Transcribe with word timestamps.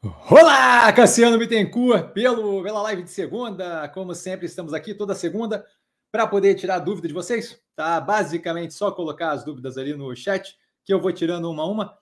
Olá, 0.00 0.92
Cassiano 0.92 1.36
Bittencourt, 1.36 2.12
pelo, 2.12 2.62
pela 2.62 2.80
live 2.82 3.02
de 3.02 3.10
segunda. 3.10 3.88
Como 3.88 4.14
sempre, 4.14 4.46
estamos 4.46 4.72
aqui 4.72 4.94
toda 4.94 5.12
segunda 5.12 5.66
para 6.12 6.24
poder 6.24 6.54
tirar 6.54 6.78
dúvida 6.78 7.08
de 7.08 7.14
vocês. 7.14 7.60
Tá 7.74 8.00
basicamente 8.00 8.74
só 8.74 8.92
colocar 8.92 9.32
as 9.32 9.44
dúvidas 9.44 9.76
ali 9.76 9.94
no 9.94 10.14
chat, 10.14 10.56
que 10.84 10.94
eu 10.94 11.00
vou 11.00 11.12
tirando 11.12 11.50
uma 11.50 11.64
a 11.64 11.66
uma. 11.66 11.98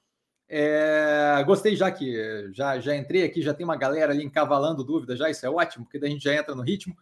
É, 0.47 1.43
gostei 1.47 1.75
já 1.75 1.91
que 1.91 2.53
já, 2.53 2.79
já 2.79 2.95
entrei 2.95 3.25
aqui, 3.25 3.41
já 3.41 3.55
tem 3.55 3.65
uma 3.65 3.77
galera 3.77 4.13
ali 4.13 4.23
encavalando 4.23 4.85
dúvidas 4.85 5.19
já, 5.19 5.31
isso 5.31 5.47
é 5.47 5.51
ótimo, 5.51 5.87
porque 5.87 5.99
daí 5.99 6.11
a 6.11 6.13
gente 6.13 6.25
já 6.25 6.35
entra 6.35 6.55
no 6.55 6.63
ritmo. 6.63 6.95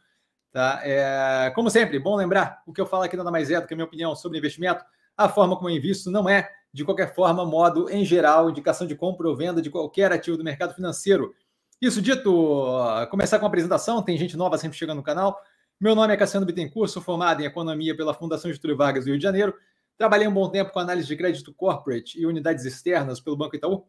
Tá? 0.53 0.81
É, 0.85 1.51
como 1.57 1.71
sempre, 1.71 1.99
bom 1.99 2.15
lembrar, 2.15 2.63
o 2.69 2.73
que 2.73 2.81
eu 2.81 2.87
falo 2.87 3.03
aqui 3.03 3.17
nada 3.17 3.33
mais 3.33 3.51
é 3.51 3.61
do 3.61 3.67
que 3.67 3.75
a 3.75 3.77
minha 3.77 3.87
opinião 3.87 4.15
sobre 4.15 4.39
investimento. 4.39 4.85
A 5.17 5.29
forma 5.29 5.57
como 5.57 5.69
eu 5.69 5.75
invisto 5.75 6.09
não 6.09 6.29
é 6.29 6.49
de 6.75 6.85
qualquer 6.85 7.15
forma, 7.15 7.47
modo 7.47 7.89
em 7.89 8.05
geral, 8.05 8.51
indicação 8.51 8.85
de 8.85 8.97
compra 8.97 9.29
ou 9.29 9.37
venda 9.37 9.63
de 9.63 9.71
qualquer 9.71 10.11
ativo 10.11 10.37
do 10.37 10.43
mercado 10.43 10.75
financeiro. 10.75 11.33
Isso 11.81 12.03
dito, 12.03 12.77
começar 13.11 13.39
com 13.39 13.45
a 13.45 13.49
apresentação, 13.49 14.03
tem 14.03 14.19
gente 14.19 14.37
nova 14.37 14.59
sempre 14.59 14.77
chegando 14.77 14.97
no 14.97 15.03
canal. 15.03 15.41
Meu 15.81 15.95
nome 15.95 16.13
é 16.13 16.17
Cassiano 16.17 16.45
Bittencourt, 16.45 16.91
sou 16.91 17.01
formado 17.01 17.41
em 17.41 17.45
Economia 17.45 17.97
pela 17.97 18.13
Fundação 18.13 18.53
Getúlio 18.53 18.77
Vargas 18.77 19.05
do 19.05 19.11
Rio 19.11 19.19
de 19.19 19.23
Janeiro. 19.23 19.55
Trabalhei 19.97 20.27
um 20.27 20.35
bom 20.35 20.51
tempo 20.51 20.73
com 20.73 20.81
análise 20.81 21.07
de 21.07 21.17
crédito 21.17 21.55
corporate 21.55 22.21
e 22.21 22.27
unidades 22.27 22.65
externas 22.65 23.21
pelo 23.21 23.37
Banco 23.37 23.55
Itaú. 23.55 23.87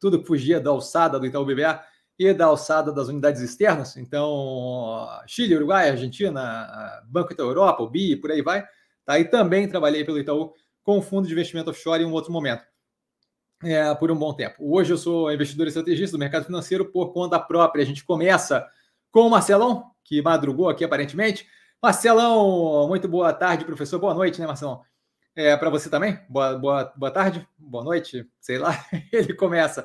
Tudo 0.00 0.20
que 0.20 0.26
fugia 0.28 0.60
da 0.60 0.70
alçada 0.70 1.18
do 1.18 1.26
Itaú 1.26 1.44
BBA 1.44 1.82
e 2.16 2.32
da 2.32 2.46
alçada 2.46 2.92
das 2.92 3.08
unidades 3.08 3.42
externas. 3.42 3.96
Então, 3.96 5.08
Chile, 5.26 5.56
Uruguai, 5.56 5.90
Argentina, 5.90 7.02
Banco 7.08 7.32
Itaú 7.32 7.48
Europa, 7.48 7.82
o 7.82 7.90
BI, 7.90 8.14
por 8.14 8.30
aí 8.30 8.42
vai. 8.42 8.64
Tá? 9.04 9.18
E 9.18 9.24
também 9.24 9.68
trabalhei 9.68 10.04
pelo 10.04 10.20
Itaú 10.20 10.52
com 10.86 10.98
o 10.98 11.02
fundo 11.02 11.26
de 11.26 11.32
investimento 11.32 11.68
offshore 11.68 12.04
em 12.04 12.06
um 12.06 12.12
outro 12.12 12.32
momento, 12.32 12.64
é, 13.64 13.92
por 13.96 14.08
um 14.08 14.16
bom 14.16 14.32
tempo. 14.32 14.54
Hoje 14.60 14.92
eu 14.92 14.96
sou 14.96 15.32
investidor 15.32 15.66
estrategista 15.66 16.16
do 16.16 16.20
mercado 16.20 16.44
financeiro 16.44 16.84
por 16.84 17.12
conta 17.12 17.40
própria. 17.40 17.82
A 17.82 17.84
gente 17.84 18.04
começa 18.04 18.64
com 19.10 19.22
o 19.22 19.30
Marcelão, 19.30 19.90
que 20.04 20.22
madrugou 20.22 20.68
aqui 20.68 20.84
aparentemente. 20.84 21.44
Marcelão, 21.82 22.86
muito 22.86 23.08
boa 23.08 23.32
tarde, 23.32 23.64
professor. 23.64 23.98
Boa 23.98 24.14
noite, 24.14 24.40
né, 24.40 24.46
Marcelão? 24.46 24.80
É, 25.34 25.56
Para 25.56 25.70
você 25.70 25.90
também? 25.90 26.20
Boa, 26.28 26.56
boa, 26.56 26.92
boa 26.96 27.10
tarde, 27.10 27.44
boa 27.58 27.82
noite, 27.82 28.24
sei 28.40 28.56
lá. 28.56 28.86
Ele 29.12 29.34
começa. 29.34 29.84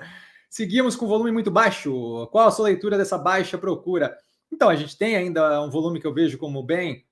Seguimos 0.52 0.95
com 0.95 1.08
volume 1.08 1.31
muito 1.31 1.50
baixo. 1.50 2.28
Qual 2.31 2.47
a 2.47 2.52
sua 2.52 2.66
leitura 2.66 2.95
dessa 2.95 3.18
baixa 3.18 3.58
procura? 3.58 4.16
Então, 4.52 4.70
a 4.70 4.75
gente 4.75 4.95
tem 4.95 5.16
ainda 5.16 5.64
um 5.64 5.72
volume 5.72 6.00
que 6.00 6.06
eu 6.06 6.14
vejo 6.14 6.38
como 6.38 6.62
bem 6.62 7.03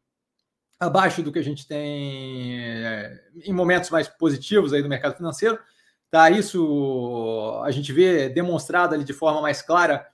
abaixo 0.80 1.22
do 1.22 1.32
que 1.32 1.40
a 1.40 1.44
gente 1.44 1.68
tem 1.68 2.60
é, 2.60 3.22
em 3.44 3.52
momentos 3.52 3.90
mais 3.90 4.08
positivos 4.08 4.72
aí 4.72 4.82
do 4.82 4.90
mercado 4.90 5.18
financeiro. 5.18 5.60
Tá? 6.10 6.30
Isso 6.30 7.62
a 7.64 7.72
gente 7.72 7.92
vê 7.92 8.30
demonstrado 8.30 8.96
ali 8.96 9.04
de 9.04 9.14
forma 9.14 9.42
mais 9.42 9.62
clara 9.62 10.08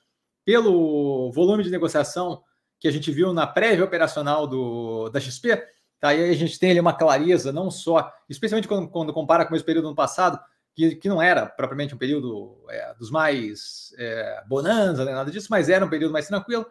pelo 0.44 1.32
volume 1.32 1.64
de 1.64 1.70
negociação 1.70 2.44
que 2.80 2.88
a 2.88 2.92
gente 2.92 3.12
viu 3.12 3.32
na 3.32 3.48
prévia 3.48 3.86
operacional 3.86 4.48
do, 4.48 5.10
da 5.10 5.20
XP. 5.20 5.64
Tá? 6.00 6.14
E 6.14 6.24
aí 6.24 6.30
a 6.32 6.36
gente 6.36 6.60
tem 6.60 6.72
ali 6.72 6.80
uma 6.80 6.94
clareza, 6.94 7.52
não 7.52 7.70
só, 7.70 8.12
especialmente 8.28 8.68
quando, 8.68 8.90
quando 8.90 9.14
compara 9.14 9.46
com 9.46 9.54
mesmo 9.54 9.66
período 9.66 9.84
do 9.84 9.88
ano 9.90 9.96
passado, 9.96 10.40
que, 10.74 10.96
que 10.96 11.08
não 11.08 11.22
era 11.22 11.46
propriamente 11.46 11.96
um 11.96 11.98
período 11.98 12.66
é, 12.70 12.94
dos 12.96 13.10
mais 13.10 13.94
é, 13.98 14.44
bonanza, 14.48 15.06
nem 15.06 15.14
nada 15.14 15.32
disso, 15.32 15.48
mas 15.50 15.70
era 15.70 15.86
um 15.86 15.90
período 15.90 16.12
mais 16.12 16.28
tranquilo 16.28 16.66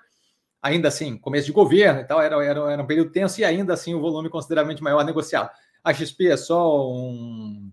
ainda 0.65 0.89
assim, 0.89 1.19
começo 1.19 1.45
de 1.45 1.53
governo 1.53 2.01
e 2.01 2.05
tal, 2.05 2.23
era, 2.23 2.43
era, 2.43 2.73
era 2.73 2.83
um 2.83 2.87
período 2.87 3.13
tenso 3.13 3.39
e 3.39 3.45
ainda 3.45 3.75
assim 3.75 3.95
o 3.95 4.01
volume 4.01 4.31
consideravelmente 4.31 4.83
maior 4.83 5.05
negociado. 5.05 5.51
A 5.85 5.93
XP 5.93 6.29
é 6.29 6.39
só 6.39 6.91
um, 6.91 7.71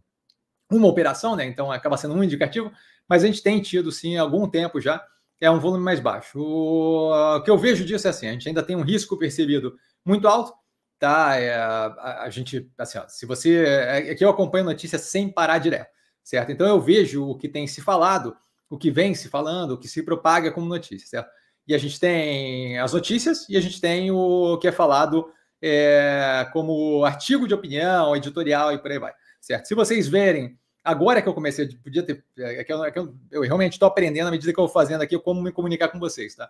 uma 0.69 0.89
operação, 0.89 1.37
né? 1.37 1.45
Então 1.45 1.71
acaba 1.71 1.95
sendo 1.95 2.15
um 2.15 2.23
indicativo, 2.23 2.69
mas 3.07 3.23
a 3.23 3.27
gente 3.27 3.41
tem 3.41 3.61
tido 3.61 3.93
sim 3.93 4.17
algum 4.17 4.45
tempo 4.45 4.81
já 4.81 5.01
é 5.39 5.49
um 5.49 5.57
volume 5.57 5.81
mais 5.81 6.01
baixo. 6.01 6.37
O, 6.37 7.37
o 7.37 7.41
que 7.41 7.49
eu 7.49 7.57
vejo 7.57 7.85
disso 7.85 8.07
é 8.07 8.09
assim, 8.09 8.27
a 8.27 8.33
gente 8.33 8.49
ainda 8.49 8.61
tem 8.61 8.75
um 8.75 8.83
risco 8.83 9.17
percebido 9.17 9.73
muito 10.03 10.27
alto, 10.27 10.53
tá? 10.99 11.37
É, 11.37 11.55
a, 11.55 12.23
a, 12.23 12.29
gente, 12.29 12.69
assim, 12.77 12.97
ó, 12.97 13.07
se 13.07 13.25
você 13.25 13.63
é, 13.65 14.11
é 14.11 14.15
que 14.15 14.23
eu 14.23 14.29
acompanho 14.29 14.65
notícias 14.65 15.03
sem 15.03 15.31
parar 15.31 15.59
direto, 15.59 15.89
certo? 16.21 16.51
Então 16.51 16.67
eu 16.67 16.79
vejo 16.81 17.25
o 17.25 17.37
que 17.37 17.47
tem 17.47 17.65
se 17.67 17.81
falado, 17.81 18.35
o 18.69 18.77
que 18.77 18.91
vem 18.91 19.15
se 19.15 19.29
falando, 19.29 19.71
o 19.71 19.77
que 19.77 19.87
se 19.87 20.03
propaga 20.03 20.51
como 20.51 20.67
notícia, 20.67 21.07
certo? 21.07 21.31
E 21.67 21.75
a 21.75 21.77
gente 21.77 21.99
tem 21.99 22.79
as 22.79 22.93
notícias 22.93 23.47
e 23.49 23.57
a 23.57 23.61
gente 23.61 23.79
tem 23.79 24.11
o 24.11 24.57
que 24.57 24.67
é 24.67 24.71
falado 24.71 25.31
é, 25.61 26.47
como 26.51 27.05
artigo 27.05 27.47
de 27.47 27.53
opinião, 27.53 28.15
editorial 28.15 28.73
e 28.73 28.79
por 28.79 28.91
aí 28.91 28.99
vai, 28.99 29.13
certo? 29.39 29.67
Se 29.67 29.75
vocês 29.75 30.07
verem, 30.07 30.57
agora 30.83 31.21
que 31.21 31.29
eu 31.29 31.33
comecei, 31.33 31.67
podia 31.77 32.03
ter, 32.03 32.23
é 32.37 32.63
que 32.63 32.73
eu, 32.73 32.83
é 32.83 32.91
que 32.91 32.99
eu, 32.99 33.15
eu 33.31 33.41
realmente 33.41 33.73
estou 33.73 33.87
aprendendo 33.87 34.27
à 34.27 34.31
medida 34.31 34.51
que 34.51 34.59
eu 34.59 34.65
vou 34.65 34.73
fazendo 34.73 35.01
aqui 35.01 35.17
como 35.19 35.41
me 35.41 35.51
comunicar 35.51 35.89
com 35.89 35.99
vocês, 35.99 36.35
tá? 36.35 36.49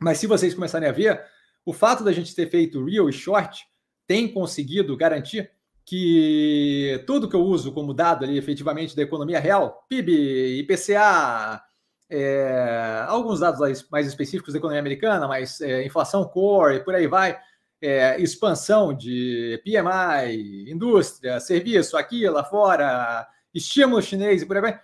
Mas 0.00 0.18
se 0.18 0.26
vocês 0.26 0.54
começarem 0.54 0.88
a 0.88 0.92
ver, 0.92 1.22
o 1.64 1.72
fato 1.72 2.02
da 2.02 2.12
gente 2.12 2.34
ter 2.34 2.48
feito 2.48 2.84
real 2.84 3.08
e 3.08 3.12
short 3.12 3.66
tem 4.06 4.26
conseguido 4.26 4.96
garantir 4.96 5.50
que 5.84 7.02
tudo 7.06 7.28
que 7.28 7.36
eu 7.36 7.42
uso 7.42 7.72
como 7.72 7.94
dado 7.94 8.24
ali 8.24 8.38
efetivamente 8.38 8.96
da 8.96 9.02
economia 9.02 9.38
real, 9.38 9.84
PIB, 9.88 10.60
IPCA, 10.60 11.62
é, 12.10 13.04
alguns 13.06 13.38
dados 13.38 13.86
mais 13.88 14.06
específicos 14.06 14.52
da 14.52 14.58
economia 14.58 14.80
americana, 14.80 15.28
mas 15.28 15.60
é, 15.60 15.84
inflação 15.84 16.24
core 16.24 16.76
e 16.76 16.80
por 16.80 16.94
aí 16.94 17.06
vai, 17.06 17.38
é, 17.80 18.20
expansão 18.20 18.92
de 18.92 19.62
PMI, 19.64 20.70
indústria, 20.70 21.38
serviço, 21.38 21.96
aqui, 21.96 22.28
lá 22.28 22.42
fora, 22.42 23.26
estímulo 23.54 24.02
chinês 24.02 24.42
e 24.42 24.46
por 24.46 24.56
aí 24.56 24.62
vai. 24.62 24.80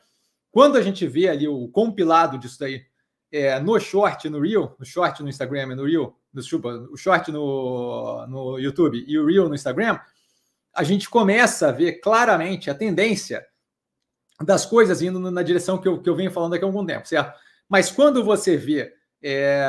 Quando 0.52 0.78
a 0.78 0.82
gente 0.82 1.06
vê 1.06 1.28
ali 1.28 1.48
o 1.48 1.68
compilado 1.68 2.38
disso 2.38 2.60
daí 2.60 2.86
é, 3.32 3.58
no 3.58 3.78
short, 3.80 4.28
no 4.30 4.40
Reel, 4.40 4.74
no 4.78 4.86
short 4.86 5.20
no 5.22 5.28
Instagram 5.28 5.72
e 5.72 5.74
no 5.74 5.84
Reel, 5.84 6.16
no, 6.32 6.40
desculpa, 6.40 6.68
o 6.90 6.96
short 6.96 7.32
no, 7.32 8.24
no 8.28 8.58
YouTube 8.58 9.04
e 9.06 9.18
o 9.18 9.26
Reel 9.26 9.48
no 9.48 9.54
Instagram, 9.54 9.98
a 10.72 10.84
gente 10.84 11.10
começa 11.10 11.68
a 11.68 11.72
ver 11.72 11.94
claramente 11.94 12.70
a 12.70 12.74
tendência 12.74 13.44
das 14.42 14.66
coisas 14.66 15.00
indo 15.00 15.18
na 15.30 15.42
direção 15.42 15.78
que 15.78 15.88
eu, 15.88 16.00
que 16.00 16.08
eu 16.08 16.16
venho 16.16 16.30
falando 16.30 16.54
aqui 16.54 16.64
há 16.64 16.68
algum 16.68 16.84
tempo, 16.84 17.08
certo? 17.08 17.38
Mas 17.68 17.90
quando 17.90 18.22
você 18.22 18.56
vê 18.56 18.92
é, 19.22 19.64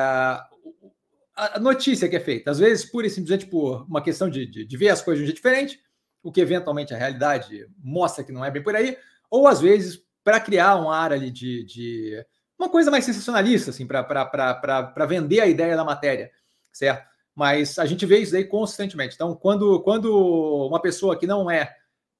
a 1.35 1.59
notícia 1.59 2.09
que 2.09 2.16
é 2.16 2.19
feita, 2.19 2.51
às 2.51 2.59
vezes 2.59 2.85
pura 2.85 3.07
e 3.07 3.09
simplesmente 3.09 3.45
por 3.45 3.85
uma 3.88 4.01
questão 4.01 4.29
de, 4.29 4.45
de, 4.45 4.66
de 4.66 4.78
ver 4.78 4.89
as 4.89 5.01
coisas 5.01 5.19
de 5.19 5.23
um 5.23 5.28
jeito 5.28 5.38
diferente, 5.38 5.79
o 6.22 6.31
que 6.31 6.41
eventualmente 6.41 6.94
a 6.94 6.97
realidade 6.97 7.67
mostra 7.78 8.23
que 8.23 8.31
não 8.31 8.44
é 8.44 8.51
bem 8.51 8.61
por 8.61 8.75
aí, 8.75 8.97
ou 9.29 9.47
às 9.47 9.61
vezes 9.61 10.01
para 10.23 10.39
criar 10.39 10.75
um 10.75 10.91
ar 10.91 11.13
ali 11.13 11.31
de, 11.31 11.63
de 11.63 12.25
uma 12.59 12.69
coisa 12.69 12.91
mais 12.91 13.05
sensacionalista, 13.05 13.69
assim, 13.69 13.85
para 13.85 15.05
vender 15.07 15.39
a 15.39 15.47
ideia 15.47 15.75
da 15.75 15.85
matéria, 15.85 16.31
certo? 16.73 17.07
Mas 17.35 17.78
a 17.78 17.85
gente 17.85 18.05
vê 18.05 18.17
isso 18.17 18.35
aí 18.35 18.44
consistentemente. 18.44 19.13
Então, 19.13 19.35
quando, 19.35 19.79
quando 19.84 20.67
uma 20.67 20.81
pessoa 20.81 21.16
que 21.16 21.28
não 21.28 21.49
é 21.49 21.73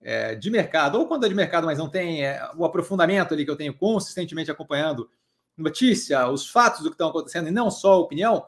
é, 0.08 0.36
de 0.36 0.50
mercado, 0.50 0.98
ou 0.98 1.06
quando 1.06 1.26
é 1.26 1.30
de 1.30 1.36
mercado, 1.36 1.66
mas 1.66 1.78
não 1.78 1.90
tem 1.90 2.24
é, 2.24 2.42
o 2.56 2.64
aprofundamento 2.64 3.34
ali 3.34 3.44
que 3.44 3.52
eu 3.52 3.58
tenho 3.58 3.74
consistentemente 3.74 4.50
acompanhando 4.50 5.10
notícia, 5.58 6.30
os 6.30 6.50
fatos 6.50 6.82
do 6.82 6.90
que 6.90 6.94
estão 6.94 7.10
acontecendo 7.10 7.50
e 7.50 7.52
não 7.52 7.70
só 7.70 7.92
a 7.92 7.98
opinião, 7.98 8.46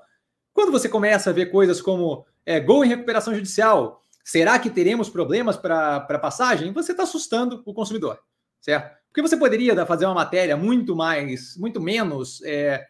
quando 0.53 0.71
você 0.71 0.87
começa 0.87 1.29
a 1.29 1.33
ver 1.33 1.47
coisas 1.47 1.81
como 1.81 2.25
é, 2.45 2.61
gol 2.61 2.85
em 2.85 2.87
recuperação 2.87 3.35
judicial, 3.35 4.05
será 4.23 4.57
que 4.57 4.69
teremos 4.69 5.09
problemas 5.09 5.57
para 5.57 5.99
passagem? 6.19 6.71
Você 6.71 6.93
está 6.93 7.03
assustando 7.03 7.61
o 7.65 7.73
consumidor, 7.73 8.21
certo? 8.61 8.97
Porque 9.09 9.21
você 9.21 9.35
poderia 9.35 9.85
fazer 9.85 10.05
uma 10.05 10.15
matéria 10.15 10.55
muito 10.55 10.95
mais, 10.95 11.57
muito 11.57 11.81
menos 11.81 12.41
é, 12.43 12.87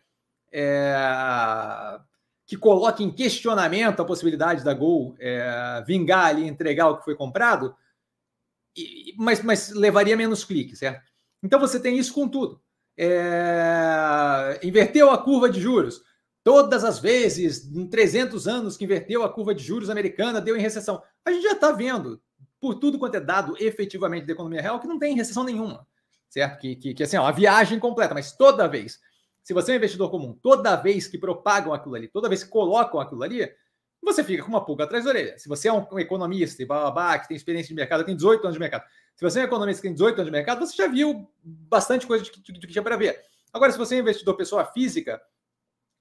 é, 0.51 1.99
que 2.45 2.55
coloque 2.55 3.03
em 3.03 3.09
questionamento 3.09 3.99
a 3.99 4.05
possibilidade 4.05 4.63
da 4.63 4.75
Gol 4.75 5.15
é, 5.19 5.83
vingar 5.87 6.27
ali, 6.27 6.47
entregar 6.47 6.89
o 6.89 6.97
que 6.97 7.05
foi 7.05 7.15
comprado, 7.15 7.75
mas, 9.17 9.41
mas 9.43 9.69
levaria 9.71 10.15
menos 10.15 10.43
cliques, 10.43 10.79
certo? 10.79 11.09
Então 11.41 11.59
você 11.59 11.79
tem 11.79 11.97
isso 11.97 12.13
com 12.13 12.27
tudo. 12.27 12.61
É... 12.97 14.59
Inverteu 14.63 15.09
a 15.09 15.17
curva 15.17 15.49
de 15.49 15.59
juros. 15.59 16.01
Todas 16.43 16.83
as 16.83 16.99
vezes, 16.99 17.71
em 17.73 17.87
300 17.87 18.47
anos 18.47 18.77
que 18.77 18.85
inverteu 18.85 19.23
a 19.23 19.29
curva 19.31 19.53
de 19.53 19.63
juros 19.63 19.89
americana, 19.89 20.41
deu 20.41 20.57
em 20.57 20.61
recessão. 20.61 21.01
A 21.25 21.31
gente 21.31 21.43
já 21.43 21.51
está 21.51 21.71
vendo, 21.71 22.21
por 22.59 22.75
tudo 22.75 22.99
quanto 22.99 23.15
é 23.15 23.19
dado 23.19 23.55
efetivamente 23.59 24.25
da 24.25 24.33
economia 24.33 24.61
real, 24.61 24.79
que 24.79 24.87
não 24.87 24.99
tem 24.99 25.15
recessão 25.15 25.43
nenhuma, 25.43 25.85
certo? 26.29 26.59
Que, 26.59 26.75
que, 26.75 26.93
que 26.93 27.03
assim, 27.03 27.17
ó, 27.17 27.23
uma 27.23 27.31
viagem 27.31 27.79
completa, 27.79 28.13
mas 28.13 28.31
toda 28.31 28.67
vez, 28.67 28.99
se 29.43 29.53
você 29.53 29.71
é 29.71 29.73
um 29.75 29.77
investidor 29.77 30.09
comum, 30.09 30.37
toda 30.41 30.75
vez 30.75 31.07
que 31.07 31.17
propagam 31.17 31.73
aquilo 31.73 31.95
ali, 31.95 32.07
toda 32.07 32.29
vez 32.29 32.43
que 32.43 32.49
colocam 32.49 32.99
aquilo 32.99 33.23
ali, 33.23 33.49
você 34.01 34.23
fica 34.23 34.43
com 34.43 34.49
uma 34.49 34.63
pulga 34.63 34.85
atrás 34.85 35.03
da 35.03 35.09
orelha. 35.09 35.37
Se 35.37 35.47
você 35.47 35.67
é 35.67 35.73
um 35.73 35.99
economista 35.99 36.63
e 36.63 36.67
que 37.19 37.27
tem 37.27 37.37
experiência 37.37 37.67
de 37.69 37.75
mercado, 37.75 38.05
tem 38.05 38.15
18 38.15 38.43
anos 38.43 38.53
de 38.53 38.59
mercado. 38.59 38.83
Se 39.15 39.23
você 39.23 39.39
é 39.39 39.41
um 39.43 39.45
economista 39.45 39.81
que 39.81 39.87
tem 39.87 39.93
18 39.93 40.15
anos 40.15 40.25
de 40.25 40.31
mercado, 40.31 40.65
você 40.65 40.75
já 40.75 40.87
viu 40.87 41.29
bastante 41.43 42.07
coisa 42.07 42.23
de, 42.23 42.31
que 42.31 42.67
tinha 42.67 42.81
para 42.81 42.95
ver. 42.95 43.19
Agora, 43.51 43.71
se 43.71 43.77
você 43.77 43.95
é 43.95 43.99
investidor 43.99 44.35
pessoa 44.37 44.65
física, 44.65 45.21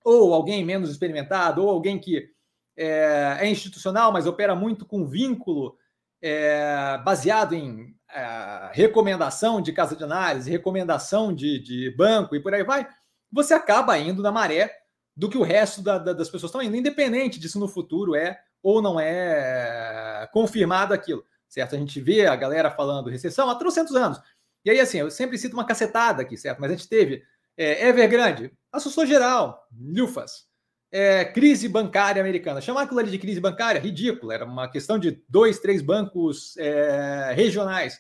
ou 0.05 0.33
alguém 0.33 0.65
menos 0.65 0.91
experimentado, 0.91 1.63
ou 1.63 1.71
alguém 1.71 1.99
que 1.99 2.31
é, 2.77 3.39
é 3.41 3.49
institucional, 3.49 4.13
mas 4.13 4.27
opera 4.27 4.55
muito 4.55 4.87
com 4.87 5.07
vínculo 5.07 5.77
é, 6.23 6.99
baseado 7.05 7.55
em 7.55 7.95
é, 8.11 8.71
recomendação 8.73 9.61
de 9.61 9.73
casa 9.73 9.97
de 9.97 10.05
análise, 10.05 10.51
recomendação 10.51 11.35
de, 11.35 11.59
de, 11.59 11.91
banco 11.97 12.35
e 12.35 12.41
por 12.41 12.55
aí 12.55 12.63
vai, 12.63 12.89
você 13.31 13.55
acaba 13.55 13.99
indo 13.99 14.23
na 14.23 14.33
maré 14.33 14.73
do 15.19 15.29
que 15.29 15.37
o 15.37 15.43
resto 15.43 15.83
da, 15.83 15.99
da, 15.99 16.13
das 16.13 16.31
pessoas 16.31 16.49
estão 16.49 16.63
indo, 16.63 16.77
independente 16.77 17.41
disso 17.41 17.59
no 17.59 17.67
futuro 17.67 18.15
é 18.15 18.39
ou 18.63 18.81
não 18.81 19.01
é 19.01 20.29
confirmado 20.33 20.95
aquilo, 20.95 21.25
certo? 21.49 21.75
A 21.75 21.79
gente 21.79 22.01
vê 22.01 22.27
a 22.27 22.37
galera 22.37 22.71
falando 22.71 23.11
recessão 23.11 23.51
há 23.51 23.57
300 23.57 23.97
anos. 23.97 24.21
E 24.65 24.71
aí, 24.71 24.79
assim, 24.79 24.99
eu 24.99 25.11
sempre 25.11 25.37
cito 25.37 25.55
uma 25.55 25.67
cacetada 25.67 26.23
aqui, 26.23 26.37
certo? 26.37 26.61
Mas 26.61 26.71
a 26.71 26.75
gente 26.77 26.89
teve 26.89 27.25
é, 27.57 27.89
Evergrande, 27.89 28.53
assustou 28.71 29.05
geral, 29.05 29.67
Lufas, 29.77 30.47
é, 30.93 31.25
crise 31.25 31.69
bancária 31.69 32.23
americana. 32.23 32.61
Chamar 32.61 32.83
aquilo 32.83 33.01
ali 33.01 33.11
de 33.11 33.19
crise 33.19 33.41
bancária, 33.41 33.81
ridículo, 33.81 34.31
era 34.31 34.45
uma 34.45 34.71
questão 34.71 35.01
de 35.01 35.21
dois, 35.29 35.59
três 35.59 35.83
bancos 35.83 36.57
é, 36.59 37.33
regionais. 37.35 37.99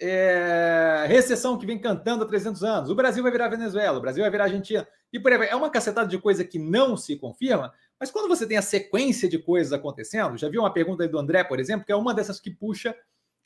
É, 0.00 1.04
recessão 1.08 1.58
que 1.58 1.66
vem 1.66 1.78
cantando 1.78 2.22
há 2.22 2.26
300 2.26 2.62
anos. 2.62 2.90
O 2.90 2.94
Brasil 2.94 3.22
vai 3.22 3.32
virar 3.32 3.48
Venezuela, 3.48 3.98
o 3.98 4.00
Brasil 4.00 4.22
vai 4.22 4.30
virar 4.30 4.44
Argentina. 4.44 4.86
E 5.12 5.18
por 5.18 5.32
aí 5.32 5.38
vai. 5.38 5.48
É 5.48 5.56
uma 5.56 5.70
cacetada 5.70 6.08
de 6.08 6.18
coisa 6.18 6.44
que 6.44 6.58
não 6.58 6.96
se 6.96 7.16
confirma, 7.16 7.72
mas 7.98 8.10
quando 8.10 8.28
você 8.28 8.46
tem 8.46 8.56
a 8.56 8.62
sequência 8.62 9.28
de 9.28 9.38
coisas 9.38 9.72
acontecendo, 9.72 10.36
já 10.36 10.48
viu 10.48 10.62
uma 10.62 10.72
pergunta 10.72 11.02
aí 11.02 11.08
do 11.08 11.18
André, 11.18 11.42
por 11.42 11.58
exemplo, 11.58 11.84
que 11.84 11.92
é 11.92 11.96
uma 11.96 12.14
dessas 12.14 12.38
que 12.38 12.50
puxa 12.50 12.94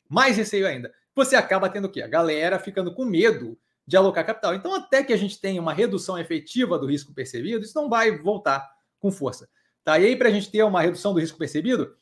mais 0.07 0.37
receio 0.37 0.67
ainda. 0.67 0.93
Você 1.15 1.35
acaba 1.35 1.69
tendo 1.69 1.85
o 1.85 1.89
quê? 1.89 2.01
A 2.01 2.07
galera 2.07 2.59
ficando 2.59 2.93
com 2.93 3.05
medo 3.05 3.57
de 3.85 3.97
alocar 3.97 4.25
capital. 4.25 4.53
Então, 4.53 4.73
até 4.75 5.03
que 5.03 5.13
a 5.13 5.17
gente 5.17 5.39
tenha 5.39 5.61
uma 5.61 5.73
redução 5.73 6.17
efetiva 6.17 6.77
do 6.77 6.85
risco 6.85 7.13
percebido, 7.13 7.63
isso 7.63 7.75
não 7.75 7.89
vai 7.89 8.17
voltar 8.17 8.67
com 8.99 9.11
força. 9.11 9.49
Tá? 9.83 9.99
E 9.99 10.05
aí, 10.05 10.15
para 10.15 10.29
a 10.29 10.31
gente 10.31 10.49
ter 10.49 10.63
uma 10.63 10.81
redução 10.81 11.13
do 11.13 11.19
risco 11.19 11.37
percebido, 11.37 11.95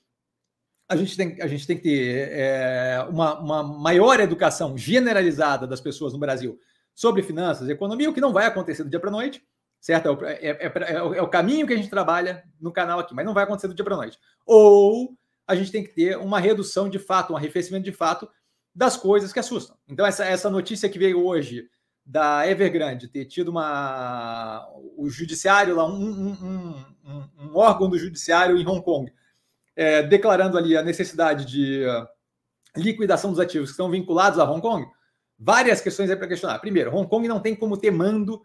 a 0.91 0.95
gente 0.97 1.15
tem, 1.15 1.41
a 1.41 1.47
gente 1.47 1.65
tem 1.65 1.77
que 1.77 1.83
ter 1.83 2.29
é, 2.33 3.07
uma, 3.09 3.39
uma 3.39 3.63
maior 3.63 4.19
educação 4.19 4.77
generalizada 4.77 5.65
das 5.65 5.79
pessoas 5.79 6.11
no 6.11 6.19
Brasil 6.19 6.59
sobre 6.93 7.23
finanças 7.23 7.69
e 7.69 7.71
economia, 7.71 8.09
o 8.09 8.13
que 8.13 8.19
não 8.19 8.33
vai 8.33 8.45
acontecer 8.45 8.83
do 8.83 8.89
dia 8.89 8.99
para 8.99 9.07
a 9.07 9.13
noite, 9.13 9.41
certo? 9.79 10.19
É, 10.25 10.47
é, 10.47 10.67
é, 10.67 10.93
é, 10.93 11.21
o 11.21 11.29
caminho 11.29 11.65
que 11.65 11.71
a 11.71 11.77
gente 11.77 11.89
trabalha 11.89 12.43
no 12.59 12.73
canal 12.73 12.99
aqui, 12.99 13.15
mas 13.15 13.25
não 13.25 13.33
vai 13.33 13.45
acontecer 13.45 13.69
do 13.69 13.73
dia 13.73 13.85
para 13.85 13.93
a 13.93 13.99
noite. 13.99 14.19
Ou 14.45 15.15
a 15.47 15.55
gente 15.55 15.71
tem 15.71 15.81
que 15.81 15.95
ter 15.95 16.17
uma 16.17 16.41
redução 16.41 16.89
de 16.89 16.99
fato, 16.99 17.31
um 17.31 17.37
arrefecimento 17.37 17.85
de 17.85 17.93
fato 17.93 18.29
das 18.75 18.97
coisas 18.97 19.31
que 19.31 19.39
assustam. 19.39 19.77
Então, 19.87 20.05
essa, 20.05 20.25
essa 20.25 20.49
notícia 20.49 20.89
que 20.89 20.99
veio 20.99 21.25
hoje 21.25 21.69
da 22.05 22.45
Evergrande 22.45 23.07
ter 23.07 23.23
tido 23.23 23.47
uma. 23.47 24.67
O 24.97 25.09
judiciário 25.09 25.73
lá, 25.73 25.87
um, 25.87 25.93
um, 25.93 26.85
um, 27.05 27.29
um 27.39 27.55
órgão 27.55 27.89
do 27.89 27.97
judiciário 27.97 28.57
em 28.57 28.67
Hong 28.67 28.83
Kong, 28.83 29.09
é, 29.81 30.03
declarando 30.03 30.59
ali 30.59 30.77
a 30.77 30.83
necessidade 30.83 31.43
de 31.43 31.83
liquidação 32.77 33.31
dos 33.31 33.39
ativos 33.39 33.69
que 33.69 33.73
estão 33.73 33.89
vinculados 33.89 34.37
a 34.37 34.49
Hong 34.49 34.61
Kong, 34.61 34.85
várias 35.39 35.81
questões 35.81 36.07
aí 36.07 36.15
para 36.15 36.27
questionar. 36.27 36.59
Primeiro, 36.59 36.95
Hong 36.95 37.09
Kong 37.09 37.27
não 37.27 37.39
tem 37.39 37.55
como 37.55 37.75
ter 37.75 37.89
mando 37.89 38.43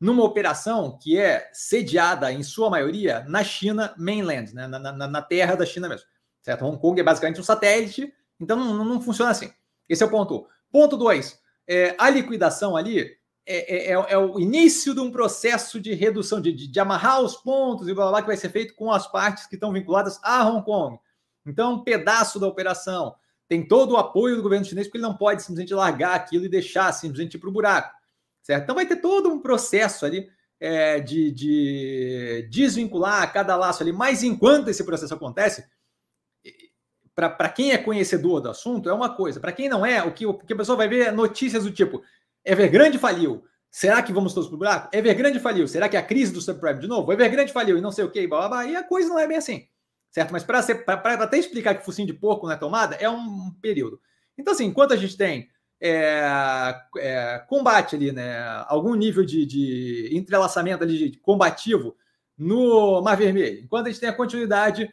numa 0.00 0.24
operação 0.24 0.98
que 0.98 1.18
é 1.18 1.50
sediada, 1.52 2.32
em 2.32 2.42
sua 2.42 2.70
maioria, 2.70 3.22
na 3.28 3.44
China 3.44 3.94
mainland, 3.98 4.54
né? 4.54 4.66
na, 4.66 4.78
na, 4.78 5.06
na 5.06 5.20
terra 5.20 5.56
da 5.56 5.66
China 5.66 5.90
mesmo. 5.90 6.06
Certo? 6.40 6.64
Hong 6.64 6.80
Kong 6.80 6.98
é 6.98 7.04
basicamente 7.04 7.38
um 7.38 7.44
satélite, 7.44 8.10
então 8.40 8.56
não, 8.56 8.82
não 8.82 9.00
funciona 9.02 9.30
assim. 9.30 9.52
Esse 9.90 10.02
é 10.02 10.06
o 10.06 10.10
ponto 10.10 10.36
1. 10.38 10.46
Ponto 10.72 10.96
2. 10.96 11.38
É, 11.68 11.94
a 11.98 12.08
liquidação 12.08 12.74
ali 12.74 13.17
é, 13.50 13.92
é, 13.92 13.92
é, 13.92 14.12
é, 14.12 14.18
o 14.18 14.38
início 14.38 14.94
de 14.94 15.00
um 15.00 15.10
processo 15.10 15.80
de 15.80 15.94
redução, 15.94 16.38
de, 16.38 16.52
de, 16.52 16.68
de, 16.68 16.80
amarrar 16.80 17.22
os 17.22 17.34
pontos 17.34 17.88
e 17.88 17.94
blá, 17.94 18.04
blá, 18.04 18.12
blá 18.12 18.20
que 18.20 18.26
vai 18.26 18.36
ser 18.36 18.50
feito 18.50 18.74
com 18.74 18.92
as 18.92 19.10
partes 19.10 19.46
que 19.46 19.54
estão 19.54 19.72
vinculadas 19.72 20.20
a 20.22 20.46
Hong 20.46 20.62
Kong. 20.62 20.98
Então, 21.46 21.74
um 21.74 21.82
pedaço 21.82 22.38
da 22.38 22.46
operação 22.46 23.14
tem 23.48 23.66
todo 23.66 23.92
o 23.92 23.96
apoio 23.96 24.36
do 24.36 24.42
governo 24.42 24.66
chinês, 24.66 24.86
porque 24.86 24.98
ele 24.98 25.06
não 25.06 25.16
pode 25.16 25.40
simplesmente 25.40 25.72
largar 25.72 26.14
aquilo 26.14 26.44
e 26.44 26.48
deixar 26.50 26.92
simplesmente 26.92 27.38
ir 27.38 27.40
para 27.40 27.48
o 27.48 27.52
buraco. 27.52 27.96
Certo? 28.42 28.64
Então, 28.64 28.74
vai 28.74 28.84
ter 28.84 28.96
todo 28.96 29.30
um 29.30 29.40
processo 29.40 30.04
ali 30.04 30.28
é, 30.60 31.00
de, 31.00 31.32
de 31.32 32.48
desvincular 32.50 33.32
cada 33.32 33.56
laço 33.56 33.82
ali. 33.82 33.92
Mas 33.92 34.22
enquanto 34.22 34.68
esse 34.68 34.84
processo 34.84 35.14
acontece, 35.14 35.66
para 37.14 37.48
quem 37.48 37.72
é 37.72 37.78
conhecedor 37.78 38.40
do 38.42 38.50
assunto, 38.50 38.88
é 38.88 38.92
uma 38.92 39.14
coisa. 39.14 39.40
Para 39.40 39.52
quem 39.52 39.68
não 39.68 39.84
é, 39.84 40.02
o 40.02 40.12
que, 40.12 40.26
o 40.26 40.34
que 40.34 40.52
a 40.52 40.56
pessoa 40.56 40.76
vai 40.76 40.86
ver 40.86 41.06
é 41.06 41.10
notícias 41.10 41.64
do 41.64 41.72
tipo: 41.72 42.02
Evergrande 42.44 42.98
faliu. 42.98 43.44
Será 43.70 44.02
que 44.02 44.12
vamos 44.12 44.32
todos 44.32 44.48
para 44.48 44.56
o 44.56 44.58
buraco? 44.58 44.96
Evergrande 44.96 45.38
faliu. 45.38 45.68
Será 45.68 45.88
que 45.88 45.96
é 45.96 46.00
a 46.00 46.02
crise 46.02 46.32
do 46.32 46.40
subprime 46.40 46.80
de 46.80 46.86
novo? 46.86 47.12
Evergrande 47.12 47.52
faliu 47.52 47.76
e 47.76 47.80
não 47.80 47.92
sei 47.92 48.04
o 48.04 48.10
que, 48.10 48.26
blá, 48.26 48.48
blá, 48.48 48.66
e 48.66 48.74
a 48.74 48.82
coisa 48.82 49.08
não 49.08 49.18
é 49.18 49.26
bem 49.26 49.36
assim. 49.36 49.68
Certo? 50.10 50.32
Mas 50.32 50.42
para 50.42 50.60
até 51.22 51.38
explicar 51.38 51.74
que 51.74 51.84
focinho 51.84 52.06
de 52.06 52.14
porco 52.14 52.46
não 52.46 52.54
é 52.54 52.56
tomada, 52.56 52.96
é 52.96 53.08
um 53.10 53.52
período. 53.60 54.00
Então, 54.36 54.54
assim, 54.54 54.64
enquanto 54.64 54.92
a 54.92 54.96
gente 54.96 55.16
tem 55.16 55.48
é, 55.80 56.74
é, 56.98 57.44
combate 57.46 57.94
ali, 57.94 58.10
né, 58.10 58.38
algum 58.66 58.94
nível 58.94 59.24
de, 59.24 59.44
de 59.44 60.08
entrelaçamento 60.12 60.82
ali 60.82 61.10
de 61.10 61.18
combativo 61.18 61.96
no 62.36 63.02
Mar 63.02 63.16
Vermelho, 63.16 63.60
enquanto 63.62 63.86
a 63.86 63.90
gente 63.90 64.00
tem 64.00 64.08
a 64.08 64.14
continuidade 64.14 64.92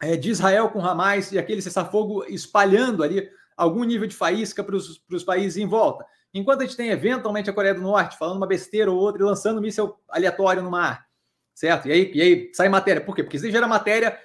é, 0.00 0.16
de 0.16 0.30
Israel 0.30 0.68
com 0.68 0.84
Hamas 0.84 1.32
e 1.32 1.38
aquele 1.38 1.62
cessar-fogo 1.62 2.24
espalhando 2.28 3.02
ali 3.02 3.28
algum 3.56 3.84
nível 3.84 4.06
de 4.06 4.14
faísca 4.14 4.62
para 4.62 4.76
os 4.76 5.24
países 5.24 5.56
em 5.56 5.66
volta. 5.66 6.04
Enquanto 6.34 6.62
a 6.62 6.64
gente 6.64 6.76
tem 6.76 6.88
eventualmente 6.88 7.50
a 7.50 7.52
Coreia 7.52 7.74
do 7.74 7.80
Norte 7.80 8.16
falando 8.16 8.38
uma 8.38 8.46
besteira 8.46 8.90
ou 8.90 8.98
outra 8.98 9.22
e 9.22 9.24
lançando 9.24 9.58
um 9.58 9.60
míssil 9.60 9.98
aleatório 10.08 10.62
no 10.62 10.70
mar, 10.70 11.06
certo? 11.54 11.88
E 11.88 11.92
aí, 11.92 12.12
e 12.14 12.22
aí 12.22 12.50
sai 12.54 12.68
matéria. 12.68 13.02
Por 13.02 13.14
quê? 13.14 13.22
Porque 13.22 13.38
se 13.38 13.50
gera 13.50 13.66
matéria 13.68 14.18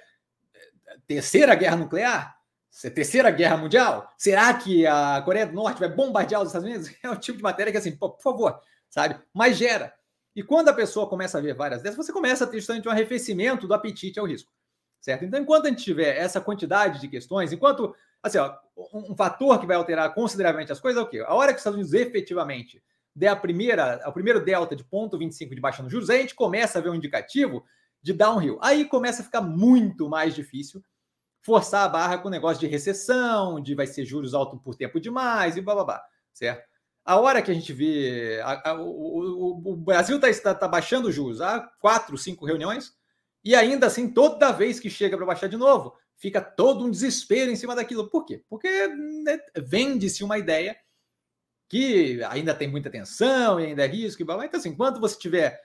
terceira 1.06 1.54
guerra 1.54 1.76
nuclear, 1.76 2.36
terceira 2.94 3.30
guerra 3.30 3.56
mundial, 3.56 4.12
será 4.16 4.52
que 4.54 4.86
a 4.86 5.20
Coreia 5.22 5.46
do 5.46 5.54
Norte 5.54 5.80
vai 5.80 5.88
bombardear 5.88 6.40
os 6.40 6.48
Estados 6.48 6.68
Unidos? 6.68 6.90
É 7.02 7.10
o 7.10 7.16
tipo 7.16 7.36
de 7.36 7.42
matéria 7.42 7.70
que 7.72 7.78
assim, 7.78 7.96
por 7.96 8.18
favor, 8.20 8.60
sabe? 8.88 9.18
Mas 9.32 9.56
gera. 9.56 9.92
E 10.34 10.42
quando 10.42 10.68
a 10.68 10.72
pessoa 10.72 11.08
começa 11.08 11.38
a 11.38 11.40
ver 11.40 11.54
várias 11.54 11.82
dessas, 11.82 11.96
você 11.96 12.12
começa 12.12 12.44
a 12.44 12.46
ter 12.46 12.58
justamente 12.58 12.88
um 12.88 12.90
arrefecimento 12.90 13.66
do 13.66 13.74
apetite 13.74 14.18
ao 14.18 14.26
risco 14.26 14.52
certo? 15.00 15.24
Então, 15.24 15.40
enquanto 15.40 15.66
a 15.66 15.68
gente 15.68 15.82
tiver 15.82 16.16
essa 16.16 16.40
quantidade 16.40 17.00
de 17.00 17.08
questões, 17.08 17.52
enquanto, 17.52 17.94
assim, 18.22 18.38
ó, 18.38 18.54
um, 18.92 19.14
fator 19.16 19.58
que 19.58 19.66
vai 19.66 19.76
alterar 19.76 20.12
consideravelmente 20.14 20.72
as 20.72 20.80
coisas 20.80 21.00
é 21.00 21.04
o 21.04 21.08
quê? 21.08 21.24
A 21.26 21.34
hora 21.34 21.52
que 21.52 21.56
os 21.56 21.60
Estados 21.60 21.78
Unidos 21.78 21.94
efetivamente 21.94 22.82
der 23.14 23.28
a 23.28 23.36
primeira, 23.36 24.00
o 24.06 24.12
primeiro 24.12 24.44
delta 24.44 24.76
de 24.76 24.84
ponto 24.84 25.18
25 25.18 25.54
de 25.54 25.60
baixa 25.60 25.82
nos 25.82 25.90
juros, 25.90 26.08
aí 26.08 26.18
a 26.18 26.20
gente 26.20 26.34
começa 26.34 26.78
a 26.78 26.82
ver 26.82 26.90
um 26.90 26.94
indicativo 26.94 27.64
de 28.00 28.12
downhill. 28.12 28.58
Aí 28.62 28.84
começa 28.84 29.22
a 29.22 29.24
ficar 29.24 29.40
muito 29.40 30.08
mais 30.08 30.34
difícil 30.34 30.82
forçar 31.42 31.84
a 31.84 31.88
barra 31.88 32.18
com 32.18 32.28
o 32.28 32.30
negócio 32.30 32.60
de 32.60 32.66
recessão, 32.66 33.60
de 33.60 33.74
vai 33.74 33.86
ser 33.86 34.04
juros 34.04 34.34
altos 34.34 34.60
por 34.60 34.74
tempo 34.74 35.00
demais 35.00 35.56
e 35.56 35.60
blá 35.60 35.74
blá 35.74 35.84
blá, 35.84 36.04
certo? 36.32 36.68
A 37.04 37.18
hora 37.18 37.40
que 37.40 37.50
a 37.50 37.54
gente 37.54 37.72
vê 37.72 38.38
a, 38.44 38.70
a, 38.70 38.74
o, 38.74 38.84
o, 38.86 39.72
o, 39.72 39.76
Brasil 39.76 40.20
está 40.22 40.54
tá 40.54 40.68
baixando 40.68 41.10
juros 41.10 41.40
há 41.40 41.60
quatro, 41.80 42.18
cinco 42.18 42.44
reuniões, 42.44 42.92
e 43.42 43.54
ainda 43.54 43.86
assim, 43.86 44.12
toda 44.12 44.52
vez 44.52 44.78
que 44.78 44.90
chega 44.90 45.16
para 45.16 45.24
baixar 45.24 45.48
de 45.48 45.56
novo, 45.56 45.94
fica 46.18 46.40
todo 46.40 46.84
um 46.84 46.90
desespero 46.90 47.50
em 47.50 47.56
cima 47.56 47.74
daquilo. 47.74 48.10
Por 48.10 48.24
quê? 48.24 48.44
Porque 48.48 48.68
né, 48.88 49.38
vende-se 49.56 50.24
uma 50.24 50.36
ideia 50.36 50.76
que 51.68 52.22
ainda 52.24 52.54
tem 52.54 52.68
muita 52.68 52.90
tensão 52.90 53.60
e 53.60 53.66
ainda 53.66 53.84
é 53.84 53.88
risco 53.88 54.20
e 54.20 54.24
blá, 54.24 54.36
blá. 54.36 54.46
Então, 54.46 54.58
assim, 54.58 54.70
enquanto 54.70 55.00
você 55.00 55.18
tiver 55.18 55.60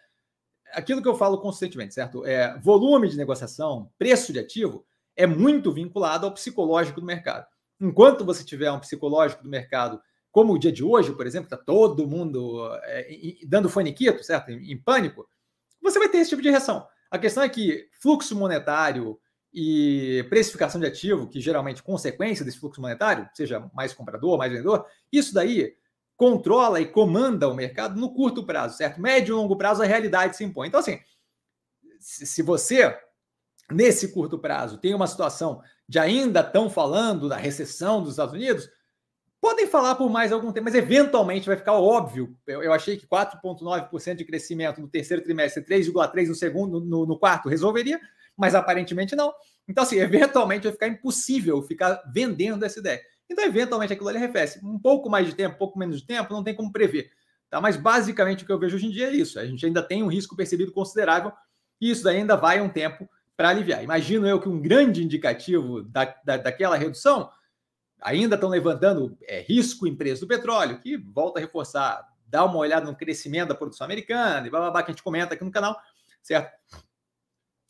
aquilo 0.74 1.02
que 1.02 1.08
eu 1.08 1.16
falo 1.16 1.40
constantemente, 1.40 1.94
certo? 1.94 2.26
É, 2.26 2.58
volume 2.60 3.10
de 3.10 3.18
negociação, 3.18 3.92
preço 3.98 4.32
de 4.34 4.40
ativo, 4.40 4.86
é 5.16 5.26
muito 5.26 5.72
vinculado 5.72 6.26
ao 6.26 6.34
psicológico 6.34 7.00
do 7.00 7.06
mercado. 7.06 7.48
Enquanto 7.80 8.26
você 8.26 8.44
tiver 8.44 8.72
um 8.72 8.80
psicológico 8.80 9.44
do 9.44 9.50
mercado, 9.50 10.02
como 10.32 10.54
o 10.54 10.60
dia 10.60 10.72
de 10.72 10.84
hoje, 10.84 11.14
por 11.14 11.26
exemplo, 11.28 11.46
está 11.46 11.58
todo 11.58 12.08
mundo 12.08 12.68
é, 12.84 13.08
dando 13.48 13.70
faniquito, 13.70 14.24
certo? 14.24 14.50
Em, 14.50 14.72
em 14.72 14.78
pânico, 14.78 15.28
você 15.82 16.00
vai 16.00 16.10
ter 16.10 16.18
esse 16.18 16.32
tipo 16.32 16.42
de 16.42 16.50
reação. 16.50 16.88
A 17.10 17.18
questão 17.20 17.44
é 17.44 17.50
que 17.50 17.88
fluxo 18.02 18.36
monetário 18.36 19.20
e 19.54 20.26
precificação 20.30 20.82
de 20.82 20.88
ativo, 20.88 21.28
que 21.28 21.40
geralmente 21.40 21.82
é 21.82 21.84
consequência 21.84 22.44
desse 22.44 22.60
fluxo 22.60 22.82
monetário, 22.82 23.30
seja 23.34 23.70
mais 23.74 23.94
comprador, 23.94 24.38
mais 24.38 24.52
vendedor, 24.52 24.86
isso 25.12 25.34
daí 25.34 25.76
controla 26.18 26.80
e 26.82 26.86
comanda 26.86 27.48
o 27.48 27.54
mercado 27.54 28.00
no 28.00 28.14
curto 28.14 28.46
prazo, 28.46 28.78
certo? 28.78 29.00
Médio 29.00 29.34
e 29.34 29.36
longo 29.36 29.58
prazo 29.58 29.84
a 29.84 29.86
realidade 29.86 30.36
se 30.36 30.44
impõe. 30.44 30.68
Então, 30.68 30.80
assim, 30.80 31.00
se 32.00 32.42
você, 32.42 32.98
nesse 33.72 34.12
curto 34.12 34.40
prazo, 34.40 34.78
tem 34.78 34.94
uma 34.94 35.08
situação 35.08 35.62
de 35.88 36.00
ainda 36.00 36.40
estão 36.40 36.70
falando 36.70 37.30
da 37.30 37.38
recessão 37.38 38.02
dos 38.02 38.12
Estados 38.12 38.34
Unidos, 38.34 38.70
Podem 39.44 39.68
falar 39.68 39.96
por 39.96 40.10
mais 40.10 40.32
algum 40.32 40.54
tempo, 40.54 40.64
mas 40.64 40.74
eventualmente 40.74 41.48
vai 41.48 41.58
ficar 41.58 41.74
óbvio. 41.74 42.34
Eu, 42.48 42.64
eu 42.64 42.72
achei 42.72 42.96
que 42.96 43.06
4,9% 43.06 44.16
de 44.16 44.24
crescimento 44.24 44.80
no 44.80 44.88
terceiro 44.88 45.22
trimestre, 45.22 45.62
3,3% 45.66 46.28
no 46.30 46.34
segundo, 46.34 46.80
no, 46.80 47.06
no, 47.06 47.20
quarto, 47.20 47.50
resolveria, 47.50 48.00
mas 48.38 48.56
aparentemente 48.56 49.16
não. 49.16 49.34
Então, 49.68 49.84
assim, 49.84 49.98
eventualmente 50.02 50.64
vai 50.64 50.72
ficar 50.72 50.88
impossível 50.88 51.62
ficar 51.62 52.02
vendendo 52.14 52.64
essa 52.64 52.80
ideia. 52.80 53.02
Então, 53.30 53.44
eventualmente, 53.44 53.94
aquilo 53.94 54.10
ali 54.10 54.18
arrefece. 54.18 54.60
Um 54.64 54.78
pouco 54.78 55.10
mais 55.10 55.28
de 55.28 55.36
tempo, 55.36 55.56
um 55.56 55.58
pouco 55.58 55.80
menos 55.80 56.02
de 56.02 56.06
tempo, 56.06 56.34
não 56.34 56.44
tem 56.44 56.56
como 56.56 56.72
prever. 56.72 57.10
Tá? 57.50 57.62
Mas 57.62 57.78
basicamente 57.78 58.44
o 58.44 58.48
que 58.48 58.52
eu 58.52 58.58
vejo 58.58 58.76
hoje 58.76 58.88
em 58.88 58.90
dia 58.90 59.08
é 59.08 59.16
isso. 59.16 59.40
A 59.40 59.46
gente 59.46 59.64
ainda 59.64 59.84
tem 59.84 60.02
um 60.02 60.08
risco 60.08 60.36
percebido 60.36 60.72
considerável 60.72 61.32
e 61.80 61.92
isso 61.92 62.04
daí 62.04 62.18
ainda 62.18 62.36
vai 62.36 62.60
um 62.60 62.68
tempo 62.68 63.08
para 63.38 63.50
aliviar. 63.50 63.84
Imagino 63.84 64.28
eu 64.28 64.40
que 64.40 64.50
um 64.50 64.60
grande 64.60 65.04
indicativo 65.04 65.84
da, 65.84 66.06
da, 66.26 66.38
daquela 66.38 66.76
redução 66.76 67.30
ainda 68.02 68.36
estão 68.36 68.50
levantando 68.50 69.16
é, 69.22 69.42
risco 69.42 69.86
em 69.88 69.96
preço 69.96 70.22
do 70.22 70.28
petróleo, 70.28 70.80
que 70.80 70.98
volta 70.98 71.40
a 71.40 71.42
reforçar, 71.42 72.04
dá 72.26 72.44
uma 72.44 72.58
olhada 72.58 72.86
no 72.86 72.96
crescimento 72.96 73.50
da 73.50 73.56
produção 73.56 73.86
americana 73.86 74.48
e 74.48 74.50
blá, 74.50 74.60
blá, 74.60 74.72
blá 74.72 74.84
que 74.84 74.92
a 74.92 74.94
gente 74.94 75.04
comenta 75.04 75.36
aqui 75.36 75.44
no 75.44 75.52
canal, 75.52 75.80
certo? 76.24 76.52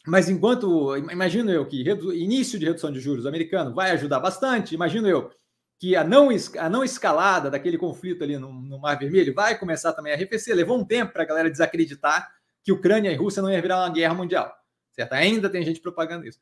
Mas 0.06 0.30
enquanto, 0.30 0.98
imagino 0.98 1.50
eu 1.50 1.66
que 1.66 1.82
início 1.82 2.60
de 2.60 2.66
redução 2.66 2.92
de 2.92 3.00
juros 3.00 3.26
americano 3.26 3.74
vai 3.74 3.92
ajudar 3.92 4.20
bastante, 4.20 4.76
imagino 4.76 5.08
eu 5.08 5.32
que 5.80 5.96
a 5.96 6.04
não, 6.04 6.30
a 6.58 6.70
não 6.70 6.84
escalada 6.84 7.50
daquele 7.50 7.78
conflito 7.78 8.24
ali 8.24 8.38
no, 8.38 8.52
no 8.52 8.80
Mar 8.80 8.98
Vermelho 8.98 9.34
vai 9.34 9.58
começar 9.58 9.94
também 9.94 10.14
a 10.14 10.16
arrefecer. 10.16 10.56
Levou 10.56 10.78
um 10.78 10.86
tempo 10.86 11.14
para 11.14 11.24
a 11.24 11.26
galera 11.26 11.50
desacreditar 11.50 12.32
que 12.64 12.72
Ucrânia 12.72 13.12
e 13.12 13.16
Rússia 13.16 13.42
não 13.42 13.52
ia 13.52 13.62
virar 13.62 13.80
uma 13.80 13.90
guerra 13.90 14.14
mundial, 14.14 14.54
certo? 14.92 15.14
Ainda 15.14 15.50
tem 15.50 15.64
gente 15.64 15.82
propagando 15.82 16.26
isso. 16.26 16.40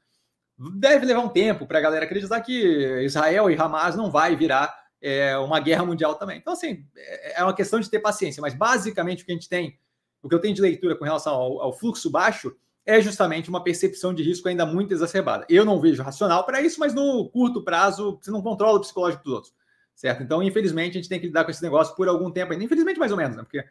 Deve 0.75 1.05
levar 1.05 1.21
um 1.21 1.29
tempo 1.29 1.65
para 1.65 1.79
a 1.79 1.81
galera 1.81 2.05
acreditar 2.05 2.41
que 2.41 3.03
Israel 3.03 3.49
e 3.49 3.55
Hamas 3.55 3.95
não 3.95 4.11
vai 4.11 4.35
virar 4.35 4.75
é, 5.01 5.35
uma 5.37 5.59
guerra 5.59 5.83
mundial 5.85 6.15
também. 6.15 6.37
Então, 6.37 6.53
assim, 6.53 6.85
é, 6.95 7.39
é 7.39 7.43
uma 7.43 7.55
questão 7.55 7.79
de 7.79 7.89
ter 7.89 7.99
paciência, 7.99 8.41
mas 8.41 8.53
basicamente 8.53 9.23
o 9.23 9.25
que 9.25 9.31
a 9.31 9.35
gente 9.35 9.49
tem, 9.49 9.79
o 10.21 10.29
que 10.29 10.35
eu 10.35 10.39
tenho 10.39 10.53
de 10.53 10.61
leitura 10.61 10.95
com 10.95 11.03
relação 11.03 11.33
ao, 11.33 11.61
ao 11.61 11.73
fluxo 11.73 12.11
baixo 12.11 12.55
é 12.85 12.99
justamente 12.99 13.49
uma 13.49 13.63
percepção 13.63 14.13
de 14.13 14.23
risco 14.23 14.47
ainda 14.47 14.65
muito 14.65 14.93
exacerbada. 14.93 15.45
Eu 15.49 15.63
não 15.63 15.79
vejo 15.79 16.01
racional 16.01 16.43
para 16.45 16.61
isso, 16.61 16.79
mas 16.79 16.93
no 16.93 17.29
curto 17.29 17.63
prazo 17.63 18.19
você 18.21 18.31
não 18.31 18.41
controla 18.41 18.77
o 18.77 18.81
psicológico 18.81 19.23
dos 19.23 19.33
outros, 19.33 19.53
certo? 19.95 20.23
Então, 20.23 20.41
infelizmente, 20.41 20.97
a 20.97 21.01
gente 21.01 21.09
tem 21.09 21.19
que 21.19 21.27
lidar 21.27 21.43
com 21.43 21.51
esse 21.51 21.61
negócio 21.61 21.95
por 21.95 22.07
algum 22.07 22.31
tempo 22.31 22.51
ainda. 22.51 22.63
Infelizmente, 22.63 22.99
mais 22.99 23.11
ou 23.11 23.17
menos, 23.17 23.37
né? 23.37 23.43
Porque 23.43 23.63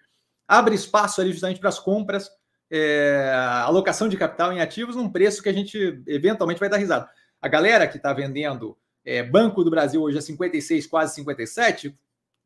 abre 0.47 0.75
espaço 0.75 1.21
ali 1.21 1.33
justamente 1.33 1.61
para 1.61 1.69
as 1.69 1.79
compras, 1.79 2.31
é, 2.71 3.33
alocação 3.64 4.09
de 4.09 4.17
capital 4.17 4.52
em 4.52 4.61
ativos 4.61 4.95
num 4.95 5.11
preço 5.11 5.43
que 5.43 5.49
a 5.49 5.52
gente 5.52 6.02
eventualmente 6.07 6.61
vai 6.61 6.69
dar 6.69 6.76
risada. 6.76 7.09
A 7.43 7.49
galera 7.49 7.88
que 7.88 7.97
está 7.97 8.12
vendendo 8.12 8.76
é, 9.05 9.23
Banco 9.23 9.64
do 9.64 9.71
Brasil 9.71 10.00
hoje 10.00 10.19
a 10.19 10.23
56, 10.23 10.87
quase 10.87 11.14
57, 11.17 11.99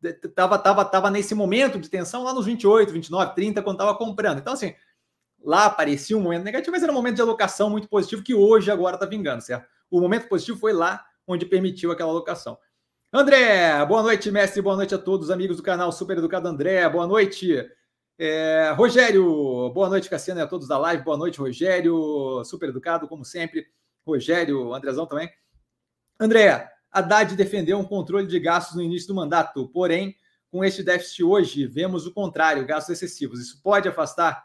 estava 0.02 0.58
tava, 0.58 0.84
tava 0.84 1.10
nesse 1.10 1.34
momento 1.34 1.78
de 1.78 1.90
tensão 1.90 2.22
lá 2.22 2.32
nos 2.32 2.46
28, 2.46 2.92
29, 2.92 3.34
30, 3.34 3.62
quando 3.62 3.76
estava 3.76 3.96
comprando. 3.96 4.38
Então, 4.38 4.52
assim, 4.52 4.74
lá 5.44 5.68
parecia 5.68 6.16
um 6.16 6.20
momento 6.20 6.44
negativo, 6.44 6.72
mas 6.72 6.82
era 6.82 6.90
um 6.90 6.94
momento 6.94 7.16
de 7.16 7.22
alocação 7.22 7.68
muito 7.68 7.88
positivo 7.88 8.22
que 8.22 8.34
hoje 8.34 8.70
agora 8.70 8.96
está 8.96 9.06
vingando, 9.06 9.42
certo? 9.42 9.68
O 9.90 10.00
momento 10.00 10.26
positivo 10.26 10.58
foi 10.58 10.72
lá 10.72 11.04
onde 11.26 11.44
permitiu 11.44 11.92
aquela 11.92 12.10
alocação. 12.10 12.58
André, 13.12 13.84
boa 13.86 14.02
noite, 14.02 14.30
mestre, 14.30 14.60
boa 14.60 14.74
noite 14.74 14.94
a 14.94 14.98
todos, 14.98 15.30
amigos 15.30 15.58
do 15.58 15.62
canal 15.62 15.92
Super 15.92 16.18
Educado 16.18 16.48
André, 16.48 16.88
boa 16.88 17.06
noite. 17.06 17.64
É, 18.18 18.72
Rogério, 18.76 19.70
boa 19.70 19.88
noite, 19.88 20.08
Cassiano, 20.08 20.40
e 20.40 20.42
a 20.42 20.46
todos 20.46 20.66
da 20.66 20.78
live, 20.78 21.04
boa 21.04 21.16
noite, 21.16 21.38
Rogério, 21.38 22.42
super 22.44 22.70
educado, 22.70 23.06
como 23.06 23.24
sempre. 23.24 23.66
Rogério, 24.06 24.72
Andrezão 24.74 25.06
também. 25.06 25.30
André, 26.18 26.70
Haddad 26.90 27.34
defendeu 27.36 27.78
um 27.78 27.84
controle 27.84 28.26
de 28.26 28.38
gastos 28.38 28.76
no 28.76 28.82
início 28.82 29.08
do 29.08 29.14
mandato, 29.14 29.68
porém, 29.68 30.16
com 30.50 30.64
este 30.64 30.82
déficit 30.82 31.24
hoje, 31.24 31.66
vemos 31.66 32.06
o 32.06 32.12
contrário, 32.12 32.64
gastos 32.64 32.94
excessivos. 32.94 33.40
Isso 33.40 33.60
pode 33.62 33.88
afastar 33.88 34.44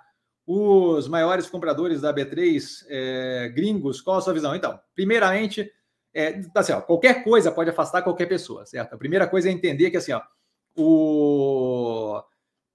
os 0.51 1.07
maiores 1.07 1.47
compradores 1.47 2.01
da 2.01 2.11
B3 2.11 2.83
é, 2.87 3.49
gringos, 3.49 4.01
qual 4.01 4.17
a 4.17 4.21
sua 4.21 4.33
visão? 4.33 4.55
Então, 4.55 4.79
primeiramente, 4.95 5.71
é, 6.11 6.41
assim, 6.55 6.71
ó, 6.71 6.81
qualquer 6.81 7.23
coisa 7.23 7.51
pode 7.51 7.69
afastar 7.69 8.01
qualquer 8.01 8.25
pessoa, 8.25 8.65
certo? 8.65 8.95
A 8.95 8.97
primeira 8.97 9.27
coisa 9.27 9.47
é 9.47 9.51
entender 9.51 9.91
que 9.91 9.97
assim, 9.97 10.11
ó, 10.11 10.23
o, 10.75 12.19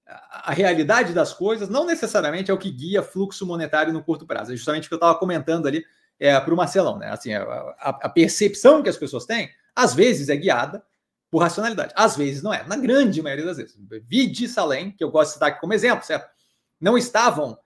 a 0.05 0.53
realidade 0.53 1.11
das 1.11 1.33
coisas 1.33 1.67
não 1.67 1.85
necessariamente 1.85 2.49
é 2.49 2.53
o 2.53 2.57
que 2.57 2.71
guia 2.71 3.03
fluxo 3.03 3.45
monetário 3.45 3.91
no 3.91 4.01
curto 4.01 4.25
prazo. 4.25 4.53
É 4.53 4.55
justamente 4.55 4.85
o 4.85 4.87
que 4.87 4.93
eu 4.93 4.97
estava 4.97 5.19
comentando 5.19 5.67
ali 5.67 5.83
é, 6.17 6.39
para 6.39 6.53
o 6.53 6.55
Marcelão, 6.55 6.97
né? 6.97 7.09
Assim, 7.09 7.33
a, 7.33 7.43
a, 7.81 8.07
percepção 8.07 8.81
que 8.81 8.87
as 8.87 8.95
pessoas 8.95 9.25
têm, 9.25 9.49
às 9.75 9.93
vezes 9.93 10.29
é 10.29 10.37
guiada 10.37 10.81
por 11.29 11.39
racionalidade, 11.39 11.91
às 11.93 12.15
vezes 12.15 12.41
não 12.41 12.53
é. 12.53 12.65
Na 12.65 12.77
grande 12.77 13.21
maioria 13.21 13.45
das 13.45 13.57
vezes. 13.57 13.77
Vide 14.07 14.47
Salem, 14.47 14.91
que 14.91 15.03
eu 15.03 15.11
gosto 15.11 15.31
de 15.31 15.33
citar 15.33 15.49
aqui 15.49 15.59
como 15.59 15.73
exemplo, 15.73 16.05
certo? 16.05 16.33
Não 16.79 16.97
estavam 16.97 17.59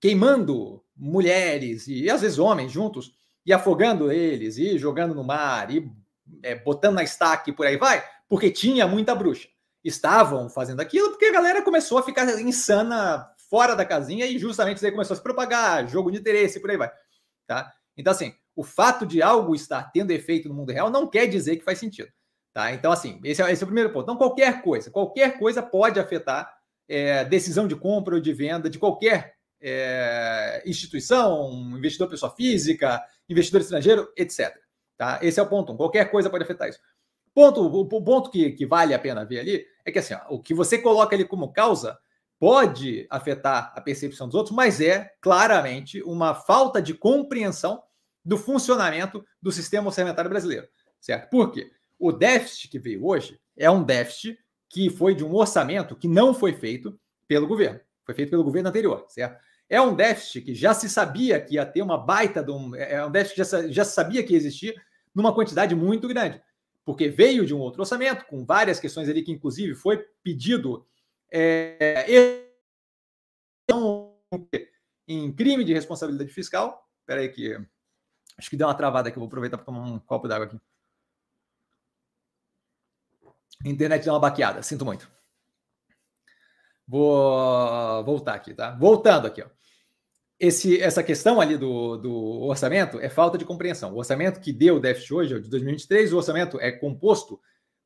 queimando 0.00 0.82
mulheres 0.96 1.86
e 1.88 2.08
às 2.10 2.20
vezes 2.20 2.38
homens 2.38 2.72
juntos 2.72 3.12
e 3.44 3.52
afogando 3.52 4.10
eles 4.10 4.58
e 4.58 4.78
jogando 4.78 5.14
no 5.14 5.22
mar 5.22 5.70
e 5.70 5.90
é, 6.42 6.54
botando 6.54 6.96
na 6.96 7.04
estaca 7.04 7.50
e 7.50 7.52
por 7.52 7.66
aí 7.66 7.76
vai, 7.76 8.04
porque 8.28 8.50
tinha 8.50 8.86
muita 8.86 9.14
bruxa. 9.14 9.48
Estavam 9.84 10.48
fazendo 10.48 10.80
aquilo 10.80 11.10
porque 11.10 11.26
a 11.26 11.32
galera 11.32 11.62
começou 11.62 11.98
a 11.98 12.02
ficar 12.02 12.24
insana 12.40 13.30
fora 13.48 13.76
da 13.76 13.84
casinha 13.84 14.26
e 14.26 14.38
justamente 14.38 14.78
isso 14.78 14.86
aí 14.86 14.92
começou 14.92 15.14
a 15.14 15.16
se 15.16 15.22
propagar, 15.22 15.88
jogo 15.88 16.10
de 16.10 16.18
interesse 16.18 16.60
por 16.60 16.70
aí 16.70 16.76
vai. 16.76 16.90
Tá? 17.46 17.72
Então, 17.96 18.10
assim, 18.10 18.34
o 18.54 18.64
fato 18.64 19.06
de 19.06 19.22
algo 19.22 19.54
estar 19.54 19.90
tendo 19.92 20.10
efeito 20.10 20.48
no 20.48 20.54
mundo 20.54 20.72
real 20.72 20.90
não 20.90 21.06
quer 21.06 21.26
dizer 21.26 21.56
que 21.56 21.64
faz 21.64 21.78
sentido. 21.78 22.08
Tá? 22.52 22.72
Então, 22.72 22.90
assim, 22.90 23.20
esse 23.22 23.42
é, 23.42 23.52
esse 23.52 23.62
é 23.62 23.64
o 23.64 23.68
primeiro 23.68 23.92
ponto. 23.92 24.04
Então, 24.04 24.16
qualquer 24.16 24.62
coisa, 24.62 24.90
qualquer 24.90 25.38
coisa 25.38 25.62
pode 25.62 26.00
afetar 26.00 26.52
é, 26.88 27.24
decisão 27.24 27.68
de 27.68 27.76
compra 27.76 28.14
ou 28.14 28.20
de 28.20 28.32
venda 28.32 28.70
de 28.70 28.78
qualquer 28.78 29.35
é, 29.60 30.62
instituição, 30.66 31.52
investidor 31.76 32.08
pessoa 32.08 32.34
física, 32.34 33.02
investidor 33.28 33.60
estrangeiro, 33.60 34.12
etc. 34.16 34.56
Tá? 34.96 35.18
Esse 35.22 35.40
é 35.40 35.42
o 35.42 35.48
ponto 35.48 35.72
um. 35.72 35.76
Qualquer 35.76 36.10
coisa 36.10 36.30
pode 36.30 36.44
afetar 36.44 36.68
isso. 36.68 36.80
Ponto, 37.34 37.60
o 37.66 38.02
ponto 38.02 38.30
que, 38.30 38.52
que 38.52 38.64
vale 38.64 38.94
a 38.94 38.98
pena 38.98 39.24
ver 39.24 39.40
ali 39.40 39.66
é 39.84 39.92
que 39.92 39.98
assim, 39.98 40.14
ó, 40.14 40.34
o 40.34 40.40
que 40.40 40.54
você 40.54 40.78
coloca 40.78 41.14
ali 41.14 41.24
como 41.24 41.52
causa 41.52 41.98
pode 42.38 43.06
afetar 43.10 43.72
a 43.74 43.80
percepção 43.80 44.26
dos 44.26 44.34
outros, 44.34 44.54
mas 44.54 44.80
é 44.80 45.12
claramente 45.20 46.02
uma 46.02 46.34
falta 46.34 46.80
de 46.80 46.94
compreensão 46.94 47.82
do 48.24 48.36
funcionamento 48.36 49.24
do 49.40 49.52
sistema 49.52 49.88
orçamentário 49.88 50.30
brasileiro, 50.30 50.66
certo? 51.00 51.30
Por 51.30 51.52
quê? 51.52 51.70
O 51.98 52.12
déficit 52.12 52.68
que 52.68 52.78
veio 52.78 53.06
hoje 53.06 53.38
é 53.56 53.70
um 53.70 53.82
déficit 53.82 54.38
que 54.68 54.90
foi 54.90 55.14
de 55.14 55.24
um 55.24 55.34
orçamento 55.34 55.96
que 55.96 56.08
não 56.08 56.34
foi 56.34 56.52
feito 56.52 56.98
pelo 57.28 57.46
governo, 57.46 57.80
foi 58.06 58.14
feito 58.14 58.30
pelo 58.30 58.44
governo 58.44 58.68
anterior, 58.68 59.04
certo? 59.08 59.44
É 59.68 59.80
um 59.80 59.94
déficit 59.94 60.42
que 60.42 60.54
já 60.54 60.72
se 60.72 60.88
sabia 60.88 61.40
que 61.40 61.54
ia 61.54 61.66
ter 61.66 61.82
uma 61.82 61.98
baita 61.98 62.42
de 62.42 62.52
um. 62.52 62.74
É 62.76 63.04
um 63.04 63.10
déficit 63.10 63.42
que 63.42 63.72
já, 63.72 63.84
se 63.84 63.92
sabia 63.92 64.22
que 64.22 64.34
existia 64.34 64.74
numa 65.12 65.34
quantidade 65.34 65.74
muito 65.74 66.06
grande, 66.06 66.40
porque 66.84 67.08
veio 67.08 67.44
de 67.44 67.52
um 67.52 67.58
outro 67.58 67.80
orçamento, 67.80 68.24
com 68.26 68.44
várias 68.44 68.78
questões 68.78 69.08
ali 69.08 69.22
que, 69.22 69.32
inclusive, 69.32 69.74
foi 69.74 69.98
pedido 70.22 70.86
é, 71.32 72.46
em 75.08 75.32
crime 75.32 75.64
de 75.64 75.74
responsabilidade 75.74 76.30
fiscal. 76.32 76.88
Espera 77.00 77.22
aí 77.22 77.28
que 77.28 77.58
acho 78.38 78.50
que 78.50 78.56
deu 78.56 78.68
uma 78.68 78.74
travada 78.74 79.08
aqui, 79.08 79.18
vou 79.18 79.26
aproveitar 79.26 79.56
para 79.56 79.66
tomar 79.66 79.80
um 79.80 79.98
copo 79.98 80.28
d'água 80.28 80.46
aqui. 80.46 80.60
Internet 83.64 84.04
deu 84.04 84.12
uma 84.12 84.20
baqueada, 84.20 84.62
sinto 84.62 84.84
muito. 84.84 85.15
Vou 86.86 88.04
voltar 88.04 88.34
aqui, 88.34 88.54
tá? 88.54 88.70
Voltando 88.76 89.26
aqui, 89.26 89.42
ó. 89.42 89.46
Esse, 90.38 90.80
essa 90.80 91.02
questão 91.02 91.40
ali 91.40 91.56
do, 91.56 91.96
do 91.96 92.12
orçamento 92.42 93.00
é 93.00 93.08
falta 93.08 93.38
de 93.38 93.44
compreensão. 93.44 93.94
O 93.94 93.98
orçamento 93.98 94.38
que 94.38 94.52
deu 94.52 94.76
o 94.76 94.80
déficit 94.80 95.14
hoje, 95.14 95.34
é 95.34 95.38
de 95.38 95.48
2023, 95.48 96.12
o 96.12 96.16
orçamento 96.18 96.60
é 96.60 96.70
composto 96.70 97.40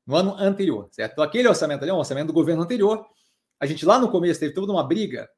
no 0.05 0.17
ano 0.17 0.35
anterior, 0.37 0.89
certo? 0.91 1.13
Então, 1.13 1.25
aquele 1.25 1.49
orçamento 1.49 1.83
ali 1.83 1.91
é 1.91 1.95
um 1.95 1.99
orçamento 1.99 2.27
do 2.27 2.33
governo 2.33 2.63
anterior. 2.63 3.07
A 3.61 3.67
gente 3.67 3.87
lá 3.87 3.99
no 3.99 4.11
começo 4.11 4.41
teve 4.41 4.53
toda 4.53 4.73
uma 4.73 4.83
briga 4.83 5.31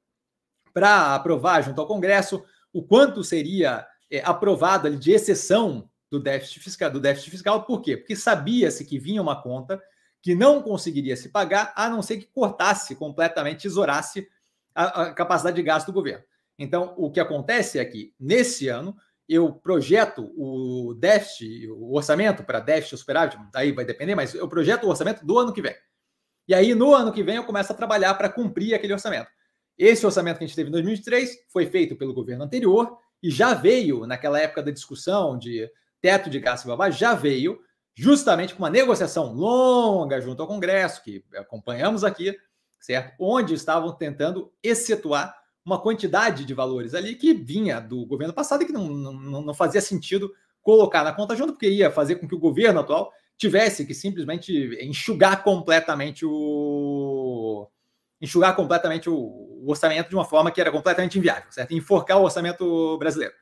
para 0.72 1.14
aprovar 1.14 1.62
junto 1.62 1.80
ao 1.80 1.86
Congresso 1.86 2.42
o 2.72 2.82
quanto 2.82 3.22
seria 3.22 3.86
é, 4.10 4.20
aprovado 4.24 4.86
ali 4.86 4.96
de 4.96 5.12
exceção 5.12 5.90
do 6.10 6.18
déficit 6.18 6.60
fiscal, 6.60 6.90
do 6.90 7.00
déficit 7.00 7.30
fiscal. 7.30 7.64
Por 7.64 7.82
quê? 7.82 7.96
Porque 7.96 8.16
sabia-se 8.16 8.84
que 8.86 8.98
vinha 8.98 9.20
uma 9.20 9.42
conta 9.42 9.82
que 10.22 10.34
não 10.36 10.62
conseguiria 10.62 11.16
se 11.16 11.28
pagar, 11.28 11.72
a 11.74 11.90
não 11.90 12.00
ser 12.00 12.16
que 12.16 12.26
cortasse 12.26 12.94
completamente, 12.94 13.62
tesourasse 13.62 14.28
a, 14.72 15.02
a 15.02 15.12
capacidade 15.12 15.56
de 15.56 15.62
gasto 15.62 15.88
do 15.88 15.92
governo. 15.92 16.24
Então, 16.56 16.94
o 16.96 17.10
que 17.10 17.18
acontece 17.18 17.78
é 17.78 17.84
que, 17.84 18.14
nesse 18.18 18.68
ano, 18.68 18.96
eu 19.28 19.52
projeto 19.52 20.32
o 20.36 20.94
déficit, 20.94 21.68
o 21.68 21.94
orçamento 21.94 22.44
para 22.44 22.60
déficit 22.60 22.98
superávit, 22.98 23.38
daí 23.52 23.72
vai 23.72 23.84
depender, 23.84 24.14
mas 24.14 24.32
eu 24.32 24.48
projeto 24.48 24.84
o 24.84 24.88
orçamento 24.88 25.26
do 25.26 25.38
ano 25.38 25.52
que 25.52 25.60
vem. 25.60 25.74
E 26.46 26.54
aí, 26.54 26.74
no 26.74 26.94
ano 26.94 27.12
que 27.12 27.22
vem, 27.22 27.36
eu 27.36 27.44
começo 27.44 27.72
a 27.72 27.74
trabalhar 27.74 28.14
para 28.14 28.28
cumprir 28.28 28.74
aquele 28.74 28.92
orçamento. 28.92 29.28
Esse 29.76 30.06
orçamento 30.06 30.38
que 30.38 30.44
a 30.44 30.46
gente 30.46 30.56
teve 30.56 30.68
em 30.68 30.72
2023 30.72 31.46
foi 31.48 31.66
feito 31.66 31.96
pelo 31.96 32.14
governo 32.14 32.44
anterior 32.44 32.96
e 33.20 33.30
já 33.30 33.54
veio, 33.54 34.06
naquela 34.06 34.38
época 34.38 34.62
da 34.62 34.70
discussão 34.70 35.36
de 35.36 35.68
teto 36.00 36.28
de 36.28 36.38
gasto 36.38 36.64
e 36.64 36.68
babá, 36.68 36.90
já 36.90 37.14
veio 37.14 37.60
justamente 37.94 38.54
com 38.54 38.62
uma 38.62 38.70
negociação 38.70 39.32
longa 39.32 40.20
junto 40.20 40.42
ao 40.42 40.48
Congresso, 40.48 41.02
que 41.02 41.24
acompanhamos 41.36 42.04
aqui, 42.04 42.36
certo? 42.80 43.14
Onde 43.18 43.54
estavam 43.54 43.92
tentando 43.92 44.52
excetuar 44.62 45.36
uma 45.64 45.80
quantidade 45.80 46.44
de 46.44 46.54
valores 46.54 46.94
ali 46.94 47.14
que 47.14 47.32
vinha 47.32 47.80
do 47.80 48.04
governo 48.06 48.34
passado 48.34 48.62
e 48.62 48.66
que 48.66 48.72
não, 48.72 48.88
não, 48.88 49.42
não 49.42 49.54
fazia 49.54 49.80
sentido 49.80 50.32
colocar 50.60 51.04
na 51.04 51.12
conta 51.12 51.36
junto, 51.36 51.52
porque 51.52 51.68
ia 51.68 51.90
fazer 51.90 52.16
com 52.16 52.26
que 52.26 52.34
o 52.34 52.38
governo 52.38 52.80
atual 52.80 53.12
tivesse 53.36 53.84
que 53.84 53.94
simplesmente 53.94 54.52
enxugar 54.80 55.42
completamente 55.42 56.24
o 56.24 57.68
enxugar 58.20 58.54
completamente 58.54 59.10
o, 59.10 59.64
orçamento 59.66 60.08
de 60.08 60.14
uma 60.14 60.24
forma 60.24 60.50
que 60.50 60.60
era 60.60 60.70
completamente 60.70 61.18
inviável, 61.18 61.50
certo? 61.50 61.72
Enforcar 61.72 62.18
o 62.18 62.24
orçamento 62.24 62.96
brasileiro. 62.98 63.34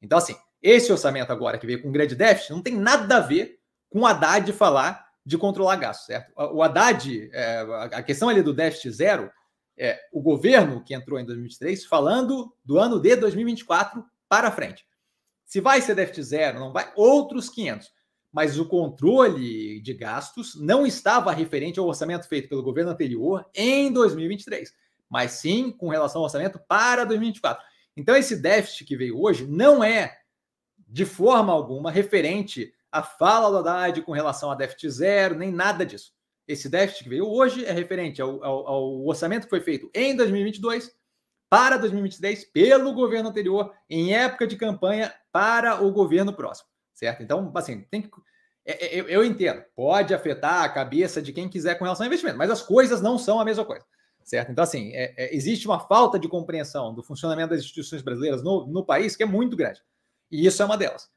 Então, 0.00 0.18
assim, 0.18 0.34
esse 0.62 0.90
orçamento 0.90 1.30
agora 1.30 1.58
que 1.58 1.66
veio 1.66 1.82
com 1.82 1.92
grande 1.92 2.14
déficit 2.14 2.52
não 2.52 2.62
tem 2.62 2.74
nada 2.74 3.18
a 3.18 3.20
ver 3.20 3.55
com 3.88 4.00
o 4.00 4.06
Haddad 4.06 4.52
falar 4.52 5.06
de 5.24 5.36
controlar 5.36 5.76
gastos, 5.76 6.06
certo? 6.06 6.32
O 6.36 6.62
Haddad, 6.62 7.30
é, 7.32 7.66
a 7.92 8.02
questão 8.02 8.28
ali 8.28 8.42
do 8.42 8.54
déficit 8.54 8.90
zero, 8.92 9.30
é 9.76 10.00
o 10.12 10.20
governo 10.20 10.82
que 10.82 10.94
entrou 10.94 11.18
em 11.18 11.24
2023 11.24 11.84
falando 11.84 12.54
do 12.64 12.78
ano 12.78 12.98
de 12.98 13.14
2024 13.16 14.04
para 14.28 14.50
frente. 14.50 14.86
Se 15.44 15.60
vai 15.60 15.80
ser 15.80 15.94
déficit 15.94 16.22
zero, 16.22 16.58
não 16.58 16.72
vai, 16.72 16.90
outros 16.96 17.48
500. 17.48 17.90
Mas 18.32 18.58
o 18.58 18.66
controle 18.66 19.80
de 19.80 19.94
gastos 19.94 20.54
não 20.60 20.86
estava 20.86 21.32
referente 21.32 21.78
ao 21.78 21.86
orçamento 21.86 22.28
feito 22.28 22.48
pelo 22.48 22.62
governo 22.62 22.90
anterior 22.90 23.46
em 23.54 23.92
2023, 23.92 24.72
mas 25.08 25.32
sim 25.32 25.70
com 25.70 25.88
relação 25.88 26.20
ao 26.20 26.24
orçamento 26.24 26.60
para 26.68 27.04
2024. 27.04 27.62
Então, 27.96 28.14
esse 28.14 28.36
déficit 28.36 28.84
que 28.84 28.96
veio 28.96 29.20
hoje 29.20 29.46
não 29.46 29.82
é, 29.82 30.18
de 30.86 31.04
forma 31.04 31.52
alguma, 31.52 31.90
referente 31.90 32.72
à 32.98 33.02
fala 33.02 33.50
do 33.50 33.68
Haddad 33.68 34.00
com 34.02 34.12
relação 34.12 34.50
a 34.50 34.54
déficit 34.54 34.90
zero, 34.90 35.34
nem 35.36 35.50
nada 35.50 35.84
disso. 35.84 36.12
Esse 36.46 36.68
déficit 36.68 37.04
que 37.04 37.10
veio 37.10 37.26
hoje 37.26 37.64
é 37.64 37.72
referente 37.72 38.22
ao, 38.22 38.42
ao, 38.42 38.68
ao 38.68 39.06
orçamento 39.06 39.44
que 39.44 39.50
foi 39.50 39.60
feito 39.60 39.90
em 39.94 40.14
2022 40.14 40.94
para 41.50 41.76
2023 41.76 42.44
pelo 42.46 42.92
governo 42.92 43.28
anterior, 43.28 43.72
em 43.88 44.14
época 44.14 44.46
de 44.46 44.56
campanha 44.56 45.12
para 45.32 45.82
o 45.82 45.92
governo 45.92 46.32
próximo, 46.32 46.68
certo? 46.94 47.22
Então, 47.22 47.52
assim, 47.54 47.82
tem 47.90 48.02
que. 48.02 48.10
É, 48.64 48.86
é, 48.86 49.00
eu, 49.00 49.08
eu 49.08 49.24
entendo, 49.24 49.62
pode 49.74 50.12
afetar 50.12 50.64
a 50.64 50.68
cabeça 50.68 51.22
de 51.22 51.32
quem 51.32 51.48
quiser 51.48 51.76
com 51.76 51.84
relação 51.84 52.04
ao 52.04 52.08
investimento, 52.08 52.38
mas 52.38 52.50
as 52.50 52.62
coisas 52.62 53.00
não 53.00 53.16
são 53.16 53.40
a 53.40 53.44
mesma 53.44 53.64
coisa 53.64 53.84
certo? 54.26 54.50
Então, 54.50 54.64
assim, 54.64 54.90
é, 54.92 55.14
é, 55.16 55.34
existe 55.34 55.68
uma 55.68 55.78
falta 55.78 56.18
de 56.18 56.28
compreensão 56.28 56.92
do 56.92 57.02
funcionamento 57.02 57.50
das 57.50 57.60
instituições 57.60 58.02
brasileiras 58.02 58.42
no, 58.42 58.66
no 58.66 58.84
país 58.84 59.14
que 59.14 59.22
é 59.22 59.26
muito 59.26 59.56
grande. 59.56 59.80
E 60.30 60.44
isso 60.44 60.60
é 60.60 60.64
uma 60.66 60.76
delas. 60.76 61.08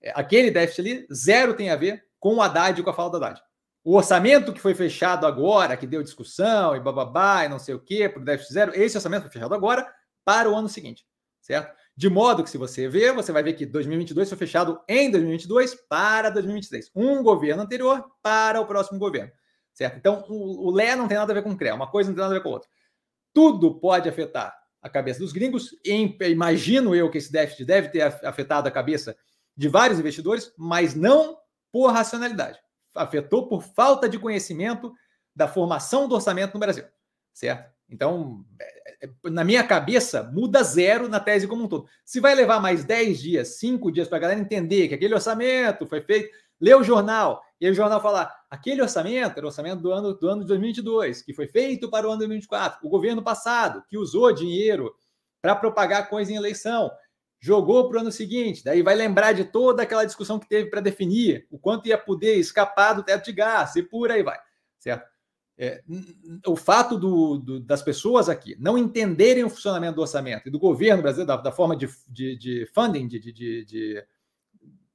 É, 0.00 0.12
aquele 0.14 0.50
déficit 0.50 0.80
ali, 0.80 1.06
zero 1.12 1.54
tem 1.54 1.70
a 1.70 1.76
ver 1.76 2.04
com 2.18 2.36
o 2.36 2.42
Haddad 2.42 2.80
e 2.80 2.84
com 2.84 2.90
a 2.90 2.94
fala 2.94 3.10
do 3.10 3.16
Haddad. 3.16 3.42
O 3.84 3.96
orçamento 3.96 4.52
que 4.52 4.60
foi 4.60 4.74
fechado 4.74 5.26
agora, 5.26 5.76
que 5.76 5.86
deu 5.86 6.02
discussão 6.02 6.74
e 6.74 6.80
bababá 6.80 7.44
e 7.44 7.48
não 7.48 7.58
sei 7.58 7.74
o 7.74 7.80
quê, 7.80 8.08
para 8.08 8.20
o 8.20 8.24
déficit 8.24 8.52
zero, 8.52 8.72
esse 8.74 8.96
orçamento 8.96 9.22
foi 9.22 9.30
fechado 9.30 9.54
agora 9.54 9.86
para 10.24 10.50
o 10.50 10.56
ano 10.56 10.68
seguinte, 10.68 11.06
certo? 11.40 11.74
De 11.96 12.10
modo 12.10 12.42
que, 12.42 12.50
se 12.50 12.58
você 12.58 12.88
ver, 12.88 13.12
você 13.12 13.32
vai 13.32 13.42
ver 13.42 13.54
que 13.54 13.64
2022 13.64 14.28
foi 14.28 14.36
fechado 14.36 14.80
em 14.88 15.10
2022 15.10 15.74
para 15.88 16.30
2023. 16.30 16.90
Um 16.94 17.22
governo 17.22 17.62
anterior 17.62 18.04
para 18.22 18.60
o 18.60 18.66
próximo 18.66 18.98
governo 18.98 19.32
certo? 19.76 19.98
Então, 19.98 20.24
o, 20.28 20.70
Lé 20.70 20.96
não 20.96 21.06
tem 21.06 21.18
nada 21.18 21.30
a 21.30 21.34
ver 21.34 21.42
com 21.42 21.50
o 21.50 21.56
CREA, 21.56 21.74
uma 21.74 21.90
coisa 21.90 22.08
não 22.08 22.14
tem 22.14 22.22
nada 22.22 22.34
a 22.34 22.38
ver 22.38 22.42
com 22.42 22.48
a 22.48 22.52
outra. 22.52 22.68
Tudo 23.32 23.78
pode 23.78 24.08
afetar 24.08 24.56
a 24.80 24.88
cabeça 24.88 25.20
dos 25.20 25.32
gringos. 25.32 25.76
Imagino 26.20 26.94
eu 26.94 27.10
que 27.10 27.18
esse 27.18 27.30
déficit 27.30 27.66
deve 27.66 27.88
ter 27.88 28.00
afetado 28.00 28.66
a 28.66 28.70
cabeça 28.70 29.14
de 29.56 29.68
vários 29.68 29.98
investidores, 29.98 30.52
mas 30.56 30.94
não 30.94 31.38
por 31.72 31.90
racionalidade. 31.92 32.58
Afetou 32.94 33.48
por 33.48 33.62
falta 33.62 34.08
de 34.08 34.18
conhecimento 34.18 34.92
da 35.34 35.48
formação 35.48 36.08
do 36.08 36.14
orçamento 36.14 36.54
no 36.54 36.60
Brasil, 36.60 36.84
certo? 37.32 37.74
Então, 37.88 38.44
é, 38.60 39.06
é, 39.06 39.30
na 39.30 39.44
minha 39.44 39.62
cabeça, 39.62 40.22
muda 40.24 40.62
zero 40.62 41.08
na 41.08 41.20
tese 41.20 41.46
como 41.46 41.64
um 41.64 41.68
todo. 41.68 41.86
Se 42.04 42.20
vai 42.20 42.34
levar 42.34 42.60
mais 42.60 42.84
10 42.84 43.20
dias, 43.20 43.58
5 43.58 43.92
dias 43.92 44.08
para 44.08 44.18
a 44.18 44.20
galera 44.20 44.40
entender 44.40 44.88
que 44.88 44.94
aquele 44.94 45.14
orçamento 45.14 45.86
foi 45.86 46.00
feito, 46.00 46.34
lê 46.60 46.74
o 46.74 46.82
jornal, 46.82 47.42
e 47.60 47.66
aí 47.66 47.72
o 47.72 47.74
jornal 47.74 48.00
fala: 48.00 48.32
aquele 48.50 48.82
orçamento 48.82 49.36
era 49.36 49.46
o 49.46 49.48
orçamento 49.48 49.80
do 49.80 49.92
ano, 49.92 50.14
do 50.14 50.28
ano 50.28 50.42
de 50.42 50.48
2022, 50.48 51.22
que 51.22 51.32
foi 51.32 51.46
feito 51.46 51.88
para 51.88 52.06
o 52.06 52.10
ano 52.10 52.20
de 52.20 52.26
2024. 52.26 52.80
O 52.82 52.90
governo 52.90 53.22
passado, 53.22 53.84
que 53.88 53.96
usou 53.96 54.32
dinheiro 54.32 54.94
para 55.40 55.54
propagar 55.54 56.08
coisa 56.08 56.32
em 56.32 56.36
eleição, 56.36 56.90
jogou 57.38 57.88
para 57.88 57.98
o 57.98 58.00
ano 58.00 58.12
seguinte. 58.12 58.64
Daí 58.64 58.82
vai 58.82 58.94
lembrar 58.94 59.32
de 59.32 59.44
toda 59.44 59.82
aquela 59.82 60.04
discussão 60.04 60.38
que 60.38 60.48
teve 60.48 60.70
para 60.70 60.80
definir 60.80 61.46
o 61.50 61.58
quanto 61.58 61.88
ia 61.88 61.98
poder 61.98 62.36
escapar 62.36 62.94
do 62.94 63.02
teto 63.02 63.24
de 63.24 63.32
gás 63.32 63.76
e 63.76 63.82
por 63.82 64.10
aí 64.10 64.22
vai, 64.22 64.38
certo? 64.78 65.16
É, 65.58 65.82
o 66.46 66.54
fato 66.54 66.98
do, 66.98 67.38
do, 67.38 67.60
das 67.60 67.82
pessoas 67.82 68.28
aqui 68.28 68.54
não 68.60 68.76
entenderem 68.76 69.42
o 69.42 69.48
funcionamento 69.48 69.96
do 69.96 70.02
orçamento 70.02 70.48
e 70.48 70.50
do 70.50 70.58
governo 70.58 71.00
brasileiro, 71.02 71.28
da, 71.28 71.36
da 71.38 71.52
forma 71.52 71.74
de, 71.74 71.88
de, 72.08 72.36
de 72.36 72.66
funding, 72.74 73.08
de, 73.08 73.18
de, 73.32 74.04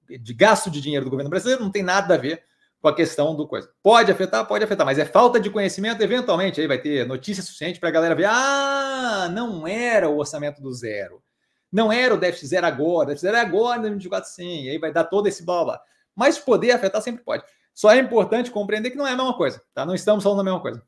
de, 0.08 0.34
gasto 0.36 0.70
de 0.70 0.80
dinheiro 0.80 1.06
do 1.06 1.10
governo 1.10 1.32
brasileiro, 1.32 1.64
não 1.64 1.72
tem 1.72 1.82
nada 1.82 2.14
a 2.14 2.18
ver 2.18 2.44
com 2.80 2.88
a 2.88 2.96
questão 2.96 3.36
do 3.36 3.48
coisa. 3.48 3.72
Pode 3.82 4.12
afetar, 4.12 4.46
pode 4.48 4.64
afetar, 4.64 4.86
mas 4.86 5.00
é 5.00 5.06
falta 5.06 5.40
de 5.40 5.50
conhecimento, 5.50 6.04
eventualmente 6.04 6.62
aí 6.62 6.68
vai 6.68 6.80
ter 6.80 7.08
notícia 7.08 7.42
suficiente 7.42 7.80
para 7.80 7.90
a 7.90 7.92
galera 7.92 8.14
ver, 8.14 8.26
ah, 8.26 9.30
não 9.34 9.68
era 9.68 10.10
o 10.10 10.18
orçamento 10.20 10.62
do 10.62 10.72
zero. 10.72 11.24
Não 11.72 11.92
era 11.92 12.14
o 12.14 12.18
déficit 12.18 12.48
zero 12.48 12.68
agora, 12.68 13.06
o 13.06 13.08
déficit 13.08 13.22
zero 13.22 13.38
é 13.38 13.42
agora 13.42 13.78
em 13.78 13.82
2024 13.82 14.30
sim, 14.30 14.70
aí 14.70 14.78
vai 14.78 14.92
dar 14.92 15.06
todo 15.06 15.28
esse 15.28 15.46
blá, 15.46 15.64
blá. 15.64 15.82
Mas 16.16 16.38
poder 16.38 16.72
afetar 16.72 17.02
sempre 17.02 17.24
pode. 17.24 17.44
Só 17.74 17.92
é 17.92 17.98
importante 17.98 18.52
compreender 18.52 18.92
que 18.92 18.98
não 18.98 19.08
é 19.08 19.14
a 19.14 19.16
mesma 19.16 19.36
coisa, 19.36 19.64
tá? 19.74 19.86
Não 19.86 19.96
estamos 19.96 20.24
falando 20.24 20.40
da 20.40 20.44
mesma 20.44 20.62
coisa. 20.62 20.84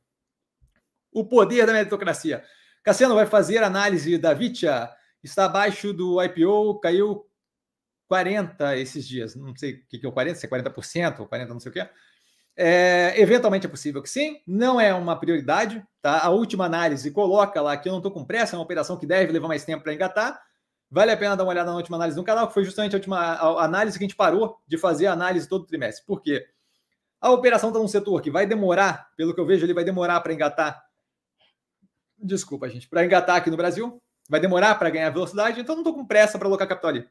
O 1.12 1.26
poder 1.26 1.66
da 1.66 1.74
meritocracia. 1.74 2.44
Cassiano 2.84 3.16
vai 3.16 3.26
fazer 3.26 3.64
análise 3.64 4.18
da 4.18 4.34
Vitia, 4.34 4.90
está 5.24 5.46
abaixo 5.46 5.94
do 5.94 6.22
IPO, 6.22 6.80
caiu 6.82 7.26
40 8.10 8.78
esses 8.78 9.08
dias, 9.08 9.36
não 9.36 9.56
sei 9.56 9.76
o 9.76 9.88
que 9.88 10.06
é 10.06 10.10
o 10.10 10.12
40, 10.12 10.36
se 10.38 10.46
é 10.46 10.50
40% 10.50 11.20
ou 11.22 11.28
40 11.28 11.54
não 11.54 11.60
sei 11.60 11.70
o 11.70 11.74
que. 11.74 11.90
É, 12.56 13.20
eventualmente 13.20 13.66
é 13.66 13.70
possível 13.70 14.02
que 14.04 14.10
sim, 14.10 14.40
não 14.46 14.80
é 14.80 14.94
uma 14.94 15.20
prioridade, 15.20 15.84
tá? 16.02 16.20
A 16.20 16.30
última 16.30 16.66
análise 16.66 17.10
coloca 17.10 17.62
lá 17.62 17.76
que 17.78 17.88
eu 17.88 17.92
não 17.92 18.00
estou 18.00 18.12
com 18.12 18.26
pressa, 18.26 18.56
é 18.56 18.60
uma 18.60 18.66
operação 18.66 18.98
que 18.98 19.08
deve 19.08 19.32
levar 19.32 19.48
mais 19.48 19.66
tempo 19.66 19.84
para 19.84 19.94
engatar. 19.94 20.40
Vale 20.94 21.12
a 21.12 21.18
pena 21.18 21.36
dar 21.36 21.44
uma 21.44 21.50
olhada 21.50 21.72
na 21.72 21.76
última 21.76 21.98
análise 21.98 22.16
do 22.16 22.24
canal, 22.24 22.48
que 22.48 22.54
foi 22.54 22.64
justamente 22.64 22.94
a 22.94 22.98
última 22.98 23.36
análise 23.60 23.98
que 23.98 24.04
a 24.04 24.08
gente 24.08 24.16
parou 24.16 24.60
de 24.68 24.78
fazer 24.78 25.08
a 25.08 25.14
análise 25.14 25.50
todo 25.50 25.66
trimestre. 25.66 26.06
Por 26.06 26.22
quê? 26.22 26.46
A 27.20 27.32
operação 27.32 27.70
está 27.70 27.80
num 27.80 27.88
setor 27.88 28.22
que 28.22 28.30
vai 28.30 28.46
demorar, 28.46 29.10
pelo 29.18 29.34
que 29.34 29.42
eu 29.42 29.46
vejo, 29.46 29.66
ele 29.66 29.74
vai 29.74 29.84
demorar 29.84 30.22
para 30.22 30.32
engatar. 30.32 30.86
Desculpa, 32.16 32.70
gente, 32.70 32.88
para 32.88 33.04
engatar 33.04 33.38
aqui 33.38 33.50
no 33.50 33.58
Brasil, 33.58 34.00
vai 34.30 34.40
demorar 34.40 34.76
para 34.76 34.92
ganhar 34.92 35.10
velocidade, 35.10 35.60
então 35.60 35.74
não 35.74 35.82
estou 35.82 35.96
com 35.96 36.06
pressa 36.06 36.38
para 36.38 36.48
alocar 36.48 36.68
capital 36.68 36.92
ali. 36.92 37.10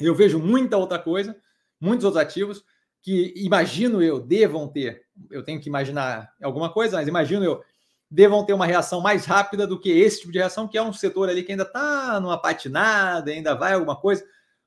Eu 0.00 0.12
vejo 0.12 0.40
muita 0.40 0.76
outra 0.76 0.98
coisa, 0.98 1.40
muitos 1.80 2.04
outros 2.04 2.20
ativos 2.20 2.64
que 3.00 3.32
imagino 3.36 4.02
eu 4.02 4.18
devam 4.18 4.66
ter, 4.66 5.06
eu 5.30 5.44
tenho 5.44 5.60
que 5.60 5.68
imaginar 5.68 6.34
alguma 6.42 6.72
coisa, 6.72 6.96
mas 6.96 7.06
imagino 7.06 7.44
eu 7.44 7.62
devam 8.10 8.44
ter 8.44 8.52
uma 8.52 8.66
reação 8.66 9.00
mais 9.00 9.24
rápida 9.24 9.66
do 9.66 9.78
que 9.78 9.90
esse 9.90 10.20
tipo 10.20 10.32
de 10.32 10.38
reação, 10.38 10.68
que 10.68 10.78
é 10.78 10.82
um 10.82 10.92
setor 10.92 11.28
ali 11.28 11.42
que 11.42 11.52
ainda 11.52 11.64
está 11.64 12.20
numa 12.20 12.40
patinada, 12.40 13.30
ainda 13.30 13.54
vai 13.54 13.72
alguma 13.72 13.96
coisa, 13.96 14.24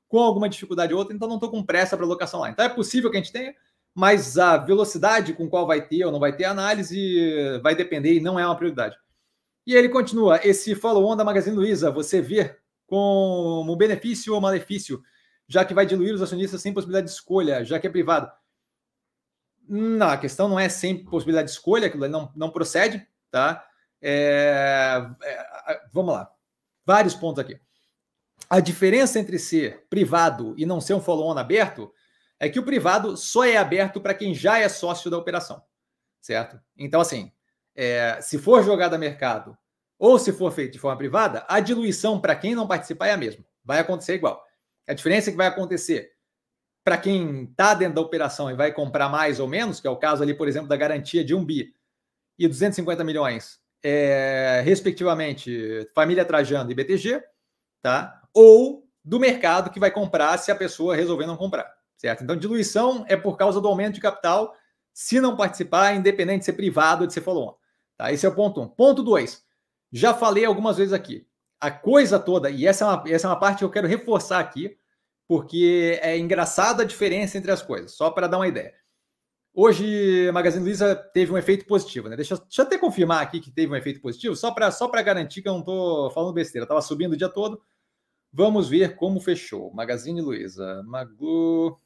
com 0.07 0.19
alguma 0.19 0.49
dificuldade 0.49 0.93
ou 0.93 0.99
outra, 0.99 1.15
então 1.15 1.27
não 1.27 1.35
estou 1.35 1.49
com 1.49 1.63
pressa 1.63 1.95
para 1.95 2.05
alocação 2.05 2.41
lá. 2.41 2.49
Então 2.49 2.65
é 2.65 2.69
possível 2.69 3.09
que 3.09 3.17
a 3.17 3.19
gente 3.21 3.31
tenha, 3.31 3.53
mas 3.95 4.37
a 4.37 4.57
velocidade 4.57 5.33
com 5.33 5.49
qual 5.49 5.65
vai 5.65 5.87
ter 5.87 6.03
ou 6.05 6.11
não 6.11 6.19
vai 6.19 6.35
ter 6.35 6.45
análise 6.45 7.59
vai 7.61 7.75
depender 7.75 8.13
e 8.13 8.19
não 8.19 8.39
é 8.39 8.45
uma 8.45 8.55
prioridade. 8.55 8.97
E 9.65 9.75
ele 9.75 9.89
continua: 9.89 10.39
esse 10.43 10.75
follow-on 10.75 11.15
da 11.15 11.23
Magazine 11.23 11.55
Luiza, 11.55 11.91
você 11.91 12.21
vê 12.21 12.57
como 12.87 13.75
benefício 13.75 14.33
ou 14.33 14.41
malefício 14.41 15.01
já 15.49 15.65
que 15.65 15.73
vai 15.73 15.85
diluir 15.85 16.13
os 16.13 16.21
acionistas 16.21 16.61
sem 16.61 16.71
possibilidade 16.71 17.07
de 17.07 17.13
escolha, 17.13 17.65
já 17.65 17.79
que 17.79 17.87
é 17.87 17.89
privado. 17.89 18.31
Não, 19.67 20.07
a 20.07 20.17
questão 20.17 20.47
não 20.47 20.59
é 20.59 20.69
sem 20.69 21.03
possibilidade 21.03 21.47
de 21.47 21.53
escolha, 21.55 21.87
aquilo 21.87 22.07
não, 22.07 22.31
não 22.35 22.51
procede, 22.51 23.05
tá? 23.31 23.65
É, 24.01 25.05
é, 25.23 25.81
vamos 25.91 26.13
lá. 26.13 26.31
Vários 26.85 27.15
pontos 27.15 27.39
aqui. 27.39 27.59
A 28.49 28.59
diferença 28.59 29.19
entre 29.19 29.37
ser 29.37 29.85
privado 29.89 30.55
e 30.57 30.65
não 30.65 30.81
ser 30.81 30.93
um 30.93 31.01
follow-on 31.01 31.37
aberto 31.37 31.93
é 32.39 32.49
que 32.49 32.59
o 32.59 32.63
privado 32.63 33.17
só 33.17 33.43
é 33.43 33.57
aberto 33.57 33.99
para 33.99 34.13
quem 34.13 34.33
já 34.33 34.57
é 34.59 34.69
sócio 34.69 35.11
da 35.11 35.17
operação, 35.17 35.61
certo? 36.21 36.59
Então, 36.77 37.01
assim, 37.01 37.31
é, 37.75 38.19
se 38.21 38.37
for 38.37 38.63
jogado 38.63 38.93
a 38.93 38.97
mercado 38.97 39.57
ou 39.99 40.17
se 40.17 40.31
for 40.31 40.51
feito 40.51 40.73
de 40.73 40.79
forma 40.79 40.97
privada, 40.97 41.45
a 41.47 41.59
diluição 41.59 42.19
para 42.19 42.35
quem 42.35 42.55
não 42.55 42.67
participar 42.67 43.07
é 43.07 43.11
a 43.11 43.17
mesma. 43.17 43.45
Vai 43.63 43.79
acontecer 43.79 44.15
igual. 44.15 44.43
A 44.87 44.93
diferença 44.93 45.29
é 45.29 45.31
que 45.31 45.37
vai 45.37 45.47
acontecer 45.47 46.11
para 46.83 46.97
quem 46.97 47.43
está 47.43 47.73
dentro 47.73 47.95
da 47.95 48.01
operação 48.01 48.49
e 48.49 48.55
vai 48.55 48.71
comprar 48.71 49.09
mais 49.09 49.39
ou 49.39 49.47
menos, 49.47 49.79
que 49.79 49.87
é 49.87 49.89
o 49.91 49.97
caso 49.97 50.23
ali, 50.23 50.33
por 50.33 50.47
exemplo, 50.47 50.69
da 50.69 50.77
garantia 50.77 51.23
de 51.23 51.35
um 51.35 51.45
bi 51.45 51.71
e 52.39 52.47
250 52.47 53.03
milhões, 53.03 53.59
é, 53.83 54.61
respectivamente, 54.63 55.85
família 55.93 56.23
Trajano 56.23 56.71
e 56.71 56.73
BTG, 56.73 57.21
tá? 57.81 58.21
Ou 58.33 58.87
do 59.03 59.19
mercado 59.19 59.69
que 59.69 59.79
vai 59.79 59.91
comprar 59.91 60.37
se 60.37 60.49
a 60.49 60.55
pessoa 60.55 60.95
resolver 60.95 61.25
não 61.25 61.35
comprar, 61.35 61.69
certo? 61.97 62.23
Então, 62.23 62.37
diluição 62.37 63.03
é 63.09 63.17
por 63.17 63.35
causa 63.37 63.59
do 63.59 63.67
aumento 63.67 63.95
de 63.95 64.01
capital, 64.01 64.55
se 64.93 65.19
não 65.19 65.35
participar, 65.35 65.95
independente 65.95 66.39
de 66.39 66.45
ser 66.45 66.53
privado 66.53 67.01
ou 67.01 67.07
de 67.07 67.13
ser 67.13 67.21
follow-on. 67.21 67.55
Tá? 67.97 68.11
Esse 68.11 68.25
é 68.25 68.29
o 68.29 68.35
ponto 68.35 68.61
um. 68.61 68.67
Ponto 68.67 69.03
dois. 69.03 69.43
Já 69.91 70.13
falei 70.13 70.45
algumas 70.45 70.77
vezes 70.77 70.93
aqui. 70.93 71.27
A 71.59 71.69
coisa 71.69 72.17
toda, 72.17 72.49
e 72.49 72.65
essa 72.65 72.85
é 72.85 72.87
uma, 72.87 73.03
essa 73.09 73.27
é 73.27 73.29
uma 73.29 73.39
parte 73.39 73.59
que 73.59 73.65
eu 73.65 73.69
quero 73.69 73.87
reforçar 73.87 74.39
aqui, 74.39 74.77
porque 75.27 75.99
é 76.01 76.17
engraçada 76.17 76.83
a 76.83 76.85
diferença 76.85 77.37
entre 77.37 77.51
as 77.51 77.61
coisas, 77.61 77.91
só 77.91 78.09
para 78.09 78.27
dar 78.27 78.37
uma 78.37 78.47
ideia. 78.47 78.73
Hoje, 79.61 80.29
a 80.29 80.31
Magazine 80.31 80.63
Luiza 80.63 80.95
teve 80.95 81.33
um 81.33 81.37
efeito 81.37 81.65
positivo, 81.65 82.07
né? 82.07 82.15
Deixa, 82.15 82.37
deixa 82.37 82.61
eu 82.61 82.65
até 82.65 82.77
confirmar 82.77 83.21
aqui 83.21 83.41
que 83.41 83.51
teve 83.51 83.69
um 83.69 83.75
efeito 83.75 83.99
positivo, 83.99 84.33
só 84.33 84.51
para 84.51 84.71
só 84.71 84.87
garantir 84.87 85.41
que 85.41 85.49
eu 85.49 85.51
não 85.51 85.59
estou 85.59 86.09
falando 86.11 86.33
besteira. 86.33 86.63
Estava 86.63 86.81
subindo 86.81 87.11
o 87.11 87.17
dia 87.17 87.27
todo. 87.27 87.61
Vamos 88.31 88.69
ver 88.69 88.95
como 88.95 89.19
fechou. 89.19 89.69
Magazine 89.73 90.21
Luiza. 90.21 90.81
Magu. 90.83 91.77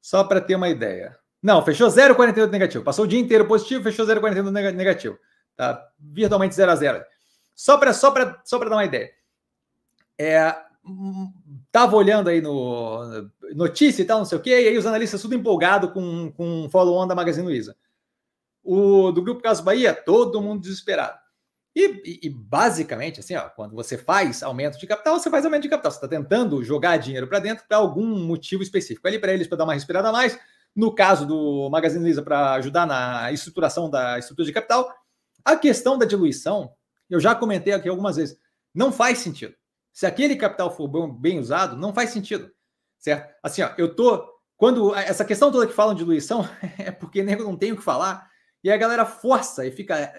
Só 0.00 0.22
para 0.22 0.40
ter 0.40 0.54
uma 0.54 0.68
ideia. 0.68 1.18
Não, 1.42 1.64
fechou 1.64 1.88
0,48 1.88 2.48
negativo. 2.48 2.84
Passou 2.84 3.06
o 3.06 3.08
dia 3.08 3.18
inteiro 3.18 3.44
positivo, 3.48 3.82
fechou 3.82 4.06
0,48 4.06 4.72
negativo. 4.72 5.18
Tá 5.56 5.84
virtualmente 5.98 6.54
0 6.54 6.70
a 6.70 6.76
0. 6.76 7.04
Só 7.56 7.76
para 7.76 7.92
só 7.92 8.14
só 8.44 8.56
dar 8.56 8.70
uma 8.70 8.84
ideia. 8.84 9.10
É, 10.16 10.56
tava 11.74 11.96
olhando 11.96 12.28
aí 12.28 12.40
no 12.40 13.28
notícia 13.56 14.00
e 14.00 14.04
tal, 14.04 14.18
não 14.18 14.24
sei 14.24 14.38
o 14.38 14.40
quê, 14.40 14.62
e 14.62 14.68
aí 14.68 14.78
os 14.78 14.86
analistas 14.86 15.20
tudo 15.20 15.34
empolgado 15.34 15.90
com, 15.90 16.30
com 16.30 16.66
o 16.66 16.70
follow-on 16.70 17.04
da 17.04 17.16
Magazine 17.16 17.44
Luiza. 17.44 17.76
O 18.62 19.10
do 19.10 19.20
Grupo 19.20 19.42
Caso 19.42 19.64
Bahia, 19.64 19.92
todo 19.92 20.40
mundo 20.40 20.62
desesperado. 20.62 21.18
E, 21.74 21.84
e, 22.04 22.20
e, 22.28 22.30
basicamente, 22.30 23.18
assim, 23.18 23.34
ó, 23.34 23.48
quando 23.48 23.74
você 23.74 23.98
faz 23.98 24.40
aumento 24.44 24.78
de 24.78 24.86
capital, 24.86 25.18
você 25.18 25.28
faz 25.28 25.44
aumento 25.44 25.64
de 25.64 25.68
capital. 25.68 25.90
Você 25.90 25.96
está 25.96 26.06
tentando 26.06 26.62
jogar 26.62 26.96
dinheiro 26.96 27.26
para 27.26 27.40
dentro 27.40 27.64
para 27.66 27.76
algum 27.76 28.20
motivo 28.24 28.62
específico. 28.62 29.08
Ali 29.08 29.18
para 29.18 29.32
eles, 29.32 29.48
para 29.48 29.58
dar 29.58 29.64
uma 29.64 29.74
respirada 29.74 30.08
a 30.10 30.12
mais, 30.12 30.38
no 30.76 30.94
caso 30.94 31.26
do 31.26 31.68
Magazine 31.70 32.04
Luiza, 32.04 32.22
para 32.22 32.52
ajudar 32.52 32.86
na 32.86 33.32
estruturação 33.32 33.90
da 33.90 34.16
estrutura 34.16 34.46
de 34.46 34.52
capital, 34.52 34.88
a 35.44 35.56
questão 35.56 35.98
da 35.98 36.06
diluição, 36.06 36.72
eu 37.10 37.18
já 37.18 37.34
comentei 37.34 37.72
aqui 37.72 37.88
algumas 37.88 38.14
vezes, 38.14 38.38
não 38.72 38.92
faz 38.92 39.18
sentido. 39.18 39.54
Se 39.94 40.06
aquele 40.06 40.34
capital 40.34 40.74
for 40.74 40.88
bem 41.08 41.38
usado, 41.38 41.76
não 41.76 41.94
faz 41.94 42.10
sentido, 42.10 42.50
certo? 42.98 43.32
Assim, 43.42 43.62
ó, 43.62 43.70
eu 43.78 43.94
tô 43.94 44.28
quando 44.56 44.92
essa 44.94 45.24
questão 45.24 45.52
toda 45.52 45.68
que 45.68 45.72
falam 45.72 45.94
de 45.94 46.00
diluição 46.00 46.46
é 46.78 46.90
porque 46.90 47.22
nego 47.22 47.44
não 47.44 47.56
tem 47.56 47.70
o 47.70 47.76
que 47.76 47.82
falar 47.82 48.28
e 48.62 48.72
a 48.72 48.76
galera 48.76 49.06
força 49.06 49.64
e 49.64 49.70
fica 49.70 50.12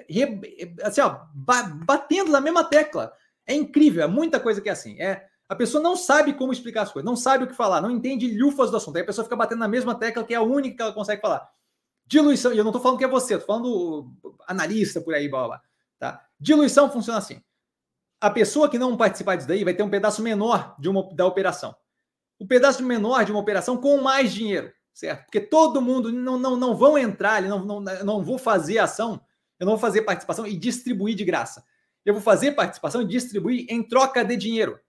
assim, 0.82 1.02
ó, 1.02 1.26
batendo 1.34 2.32
na 2.32 2.40
mesma 2.40 2.64
tecla. 2.64 3.12
É 3.46 3.54
incrível, 3.54 4.04
é 4.04 4.08
muita 4.08 4.40
coisa 4.40 4.62
que 4.62 4.70
é 4.70 4.72
assim. 4.72 5.00
É 5.02 5.28
a 5.48 5.56
pessoa 5.56 5.84
não 5.84 5.96
sabe 5.96 6.34
como 6.34 6.54
explicar 6.54 6.84
as 6.84 6.92
coisas, 6.92 7.06
não 7.06 7.16
sabe 7.16 7.44
o 7.44 7.48
que 7.48 7.54
falar, 7.54 7.82
não 7.82 7.92
entende 7.92 8.36
lufas 8.38 8.72
do 8.72 8.78
assunto. 8.78 8.96
Aí 8.96 9.04
a 9.04 9.06
pessoa 9.06 9.26
fica 9.26 9.36
batendo 9.36 9.60
na 9.60 9.68
mesma 9.68 9.94
tecla 9.94 10.24
que 10.24 10.34
é 10.34 10.38
a 10.38 10.42
única 10.42 10.78
que 10.78 10.82
ela 10.82 10.94
consegue 10.94 11.22
falar. 11.22 11.48
Diluição, 12.08 12.54
e 12.54 12.58
eu 12.58 12.64
não 12.64 12.72
estou 12.72 12.82
falando 12.82 12.98
que 12.98 13.04
é 13.04 13.08
você, 13.08 13.34
estou 13.36 13.48
falando 13.48 14.12
analista 14.48 15.02
por 15.02 15.14
aí, 15.14 15.28
blá, 15.28 15.48
blá, 15.48 15.62
tá? 16.00 16.26
Diluição 16.40 16.90
funciona 16.90 17.20
assim. 17.20 17.42
A 18.20 18.30
pessoa 18.30 18.70
que 18.70 18.80
não 18.80 18.98
participar 18.98 19.36
disso 19.36 19.48
daí 19.48 19.64
vai 19.64 19.74
ter 19.74 19.84
um 19.84 19.90
pedaço 19.90 20.22
menor 20.22 20.76
de 20.80 20.90
uma, 20.90 21.08
da 21.14 21.26
operação. 21.26 21.76
O 22.40 22.48
pedaço 22.48 22.84
menor 22.84 23.24
de 23.24 23.32
uma 23.32 23.40
operação 23.42 23.78
com 23.78 24.02
mais 24.02 24.34
dinheiro, 24.34 24.72
certo? 24.94 25.26
Porque 25.26 25.40
todo 25.40 25.82
mundo 25.82 26.12
não, 26.12 26.38
não, 26.38 26.56
não 26.56 26.76
vão 26.76 26.98
entrar, 26.98 27.42
não, 27.42 27.64
não, 27.64 27.82
não 27.82 28.24
vou 28.24 28.38
fazer 28.38 28.80
ação, 28.80 29.22
eu 29.60 29.66
não 29.66 29.74
vou 29.74 29.80
fazer 29.80 30.02
participação 30.02 30.46
e 30.46 30.58
distribuir 30.58 31.16
de 31.16 31.24
graça. 31.24 31.64
Eu 32.06 32.14
vou 32.14 32.22
fazer 32.22 32.52
participação 32.52 33.02
e 33.02 33.06
distribuir 33.06 33.66
em 33.70 33.82
troca 33.82 34.24
de 34.24 34.36
dinheiro 34.36 34.80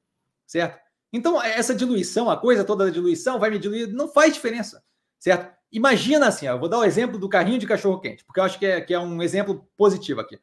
certo? 0.46 0.80
Então, 1.12 1.42
essa 1.42 1.74
diluição, 1.74 2.30
a 2.30 2.36
coisa 2.36 2.64
toda 2.64 2.84
da 2.84 2.90
diluição 2.90 3.38
vai 3.38 3.50
me 3.50 3.58
diluir, 3.58 3.92
não 3.92 4.08
faz 4.08 4.34
diferença, 4.34 4.82
certo? 5.18 5.54
Imagina 5.72 6.28
assim, 6.28 6.46
ó, 6.46 6.52
eu 6.52 6.58
vou 6.58 6.68
dar 6.68 6.78
o 6.78 6.84
exemplo 6.84 7.18
do 7.18 7.28
carrinho 7.28 7.58
de 7.58 7.66
cachorro-quente, 7.66 8.24
porque 8.24 8.40
eu 8.40 8.44
acho 8.44 8.58
que 8.58 8.66
é, 8.66 8.80
que 8.80 8.94
é 8.94 8.98
um 8.98 9.20
exemplo 9.20 9.68
positivo 9.76 10.20
aqui. 10.20 10.38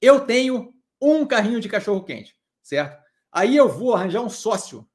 Eu 0.00 0.20
tenho 0.20 0.72
um 1.02 1.26
carrinho 1.26 1.58
de 1.58 1.68
cachorro-quente, 1.68 2.36
certo? 2.62 3.02
Aí 3.32 3.56
eu 3.56 3.68
vou 3.68 3.94
arranjar 3.94 4.20
um 4.20 4.30
sócio, 4.30 4.88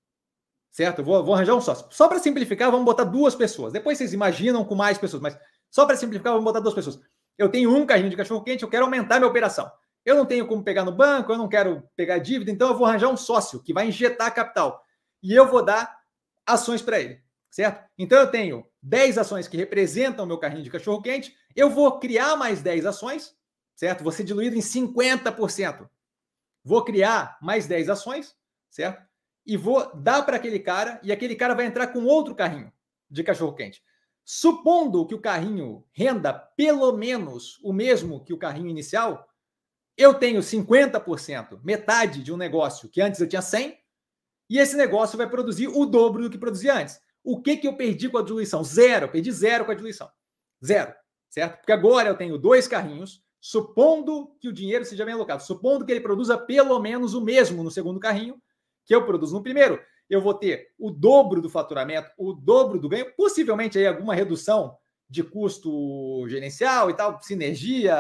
certo? 0.72 1.00
Eu 1.00 1.06
vou, 1.06 1.24
vou 1.26 1.36
arranjar 1.36 1.54
um 1.54 1.62
sócio. 1.62 1.86
Só 1.90 2.08
para 2.08 2.18
simplificar, 2.18 2.72
vamos 2.72 2.86
botar 2.86 3.04
duas 3.04 3.36
pessoas. 3.36 3.74
Depois 3.74 3.98
vocês 3.98 4.14
imaginam 4.14 4.64
com 4.64 4.74
mais 4.74 4.98
pessoas, 4.98 5.22
mas 5.22 5.38
só 5.70 5.86
para 5.86 5.98
simplificar, 5.98 6.32
vamos 6.32 6.46
botar 6.46 6.62
duas 6.62 6.74
pessoas. 6.74 7.00
Eu 7.38 7.50
tenho 7.50 7.76
um 7.76 7.86
carrinho 7.86 8.10
de 8.10 8.16
cachorro-quente, 8.16 8.64
eu 8.64 8.70
quero 8.70 8.86
aumentar 8.86 9.20
minha 9.20 9.30
operação. 9.30 9.70
Eu 10.06 10.16
não 10.16 10.26
tenho 10.26 10.48
como 10.48 10.64
pegar 10.64 10.86
no 10.86 10.92
banco, 10.94 11.34
eu 11.34 11.38
não 11.38 11.50
quero 11.50 11.84
pegar 11.94 12.20
dívida, 12.20 12.50
então 12.50 12.70
eu 12.70 12.78
vou 12.78 12.88
arranjar 12.88 13.10
um 13.10 13.18
sócio 13.18 13.62
que 13.62 13.74
vai 13.74 13.90
injetar 13.90 14.34
capital 14.34 14.82
e 15.22 15.34
eu 15.34 15.46
vou 15.46 15.64
dar 15.64 15.98
ações 16.46 16.82
para 16.82 17.00
ele, 17.02 17.22
certo? 17.52 17.84
Então 17.98 18.18
eu 18.18 18.32
tenho 18.32 18.66
10 18.82 19.18
ações 19.18 19.50
que 19.50 19.58
representam 19.58 20.24
o 20.24 20.28
meu 20.28 20.38
carrinho 20.38 20.64
de 20.64 20.70
cachorro 20.70 21.02
quente, 21.02 21.36
eu 21.54 21.70
vou 21.70 22.00
criar 22.00 22.38
mais 22.38 22.62
10 22.62 22.86
ações, 22.86 23.36
certo? 23.76 24.10
Ser 24.10 24.24
diluído 24.24 24.56
em 24.56 24.62
50%. 24.62 25.90
Vou 26.68 26.84
criar 26.84 27.38
mais 27.42 27.66
10 27.66 27.88
ações, 27.88 28.36
certo? 28.70 29.02
E 29.46 29.56
vou 29.56 29.96
dar 29.96 30.24
para 30.24 30.36
aquele 30.36 30.60
cara 30.60 31.00
e 31.02 31.14
aquele 31.14 31.34
cara 31.34 31.54
vai 31.54 31.66
entrar 31.66 31.88
com 31.88 32.04
outro 32.04 32.36
carrinho 32.36 32.70
de 33.10 33.24
cachorro 33.24 33.56
quente. 33.56 33.82
Supondo 34.26 35.08
que 35.08 35.16
o 35.16 35.22
carrinho 35.22 35.86
renda 35.94 36.34
pelo 36.34 36.92
menos 36.92 37.58
o 37.64 37.72
mesmo 37.72 38.22
que 38.26 38.34
o 38.34 38.38
carrinho 38.38 38.68
inicial, 38.68 39.26
eu 39.96 40.14
tenho 40.14 40.42
50%, 40.42 41.62
metade 41.64 42.22
de 42.22 42.34
um 42.34 42.38
negócio 42.38 42.90
que 42.90 43.00
antes 43.00 43.22
eu 43.22 43.30
tinha 43.30 43.42
100, 43.42 43.80
e 44.50 44.60
esse 44.60 44.76
negócio 44.76 45.18
vai 45.18 45.30
produzir 45.30 45.70
o 45.70 45.86
dobro 45.86 46.24
do 46.24 46.30
que 46.30 46.38
produzia 46.38 46.76
antes. 46.76 47.00
O 47.24 47.42
que, 47.42 47.56
que 47.56 47.68
eu 47.70 47.78
perdi 47.78 48.10
com 48.10 48.18
a 48.18 48.24
diluição? 48.24 48.62
Zero. 48.62 49.06
Eu 49.06 49.12
perdi 49.12 49.32
zero 49.32 49.64
com 49.64 49.72
a 49.72 49.76
diluição. 49.76 50.12
Zero. 50.64 50.94
Certo? 51.30 51.60
Porque 51.60 51.72
agora 51.72 52.10
eu 52.10 52.18
tenho 52.18 52.38
dois 52.38 52.68
carrinhos, 52.68 53.24
supondo 53.48 54.36
que 54.42 54.50
o 54.50 54.52
dinheiro 54.52 54.84
seja 54.84 55.06
bem 55.06 55.14
alocado, 55.14 55.42
supondo 55.42 55.86
que 55.86 55.92
ele 55.94 56.02
produza 56.02 56.38
pelo 56.38 56.78
menos 56.82 57.14
o 57.14 57.22
mesmo 57.22 57.64
no 57.64 57.72
segundo 57.72 57.98
carrinho 57.98 58.42
que 58.86 58.94
eu 58.94 59.06
produzo 59.06 59.34
no 59.34 59.42
primeiro, 59.42 59.80
eu 60.10 60.22
vou 60.22 60.34
ter 60.34 60.68
o 60.78 60.92
dobro 60.92 61.42
do 61.42 61.50
faturamento, 61.50 62.12
o 62.18 62.34
dobro 62.34 62.78
do 62.78 62.90
ganho, 62.90 63.16
possivelmente 63.16 63.78
aí 63.78 63.88
alguma 63.88 64.14
redução 64.14 64.78
de 65.10 65.24
custo 65.24 66.28
gerencial 66.28 66.90
e 66.90 66.94
tal, 66.94 67.22
sinergia, 67.22 67.96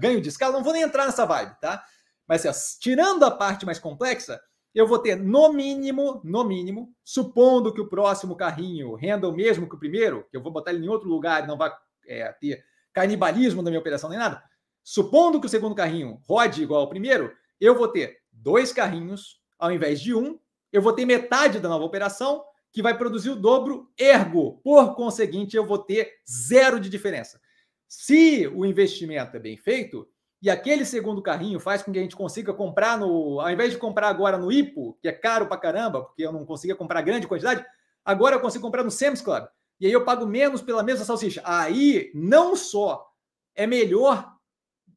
ganho 0.00 0.20
de 0.20 0.30
escala, 0.30 0.54
não 0.54 0.64
vou 0.64 0.72
nem 0.72 0.82
entrar 0.82 1.06
nessa 1.06 1.24
vibe, 1.24 1.54
tá? 1.60 1.84
Mas 2.26 2.44
assim, 2.44 2.78
tirando 2.80 3.22
a 3.22 3.30
parte 3.30 3.64
mais 3.64 3.78
complexa, 3.78 4.40
eu 4.74 4.84
vou 4.84 4.98
ter 4.98 5.14
no 5.14 5.52
mínimo, 5.52 6.20
no 6.24 6.42
mínimo, 6.42 6.92
supondo 7.04 7.72
que 7.72 7.80
o 7.80 7.88
próximo 7.88 8.34
carrinho 8.34 8.96
renda 8.96 9.28
o 9.28 9.32
mesmo 9.32 9.68
que 9.68 9.76
o 9.76 9.78
primeiro, 9.78 10.26
que 10.28 10.36
eu 10.36 10.42
vou 10.42 10.50
botar 10.50 10.72
ele 10.72 10.84
em 10.84 10.88
outro 10.88 11.08
lugar 11.08 11.44
e 11.44 11.46
não 11.46 11.56
vai 11.56 11.72
é, 12.08 12.32
ter 12.32 12.64
canibalismo 12.92 13.62
na 13.62 13.70
minha 13.70 13.80
operação 13.80 14.10
nem 14.10 14.18
nada, 14.18 14.42
supondo 14.88 15.38
que 15.38 15.44
o 15.44 15.50
segundo 15.50 15.74
carrinho 15.74 16.18
rode 16.26 16.62
igual 16.62 16.80
ao 16.80 16.88
primeiro, 16.88 17.30
eu 17.60 17.76
vou 17.76 17.88
ter 17.88 18.20
dois 18.32 18.72
carrinhos 18.72 19.38
ao 19.58 19.70
invés 19.70 20.00
de 20.00 20.14
um, 20.14 20.38
eu 20.72 20.80
vou 20.80 20.94
ter 20.94 21.04
metade 21.04 21.60
da 21.60 21.68
nova 21.68 21.84
operação 21.84 22.42
que 22.72 22.80
vai 22.80 22.96
produzir 22.96 23.28
o 23.28 23.36
dobro, 23.36 23.92
ergo, 23.98 24.62
por 24.64 24.94
conseguinte, 24.94 25.54
eu 25.54 25.66
vou 25.66 25.76
ter 25.76 26.14
zero 26.26 26.80
de 26.80 26.88
diferença. 26.88 27.38
Se 27.86 28.46
o 28.46 28.64
investimento 28.64 29.36
é 29.36 29.40
bem 29.40 29.58
feito, 29.58 30.08
e 30.40 30.48
aquele 30.48 30.86
segundo 30.86 31.20
carrinho 31.20 31.60
faz 31.60 31.82
com 31.82 31.92
que 31.92 31.98
a 31.98 32.02
gente 32.02 32.16
consiga 32.16 32.54
comprar 32.54 32.96
no. 32.96 33.40
Ao 33.40 33.50
invés 33.50 33.72
de 33.72 33.76
comprar 33.76 34.08
agora 34.08 34.38
no 34.38 34.50
IPO, 34.50 34.96
que 35.02 35.08
é 35.08 35.12
caro 35.12 35.48
pra 35.48 35.58
caramba, 35.58 36.02
porque 36.02 36.22
eu 36.22 36.32
não 36.32 36.46
conseguia 36.46 36.76
comprar 36.76 37.02
grande 37.02 37.26
quantidade, 37.26 37.62
agora 38.02 38.36
eu 38.36 38.40
consigo 38.40 38.64
comprar 38.64 38.84
no 38.84 38.90
Sam's 38.90 39.20
Club. 39.20 39.44
E 39.80 39.86
aí 39.86 39.92
eu 39.92 40.04
pago 40.04 40.24
menos 40.24 40.62
pela 40.62 40.82
mesma 40.82 41.04
salsicha. 41.04 41.42
Aí 41.44 42.10
não 42.14 42.56
só 42.56 43.06
é 43.54 43.66
melhor, 43.66 44.37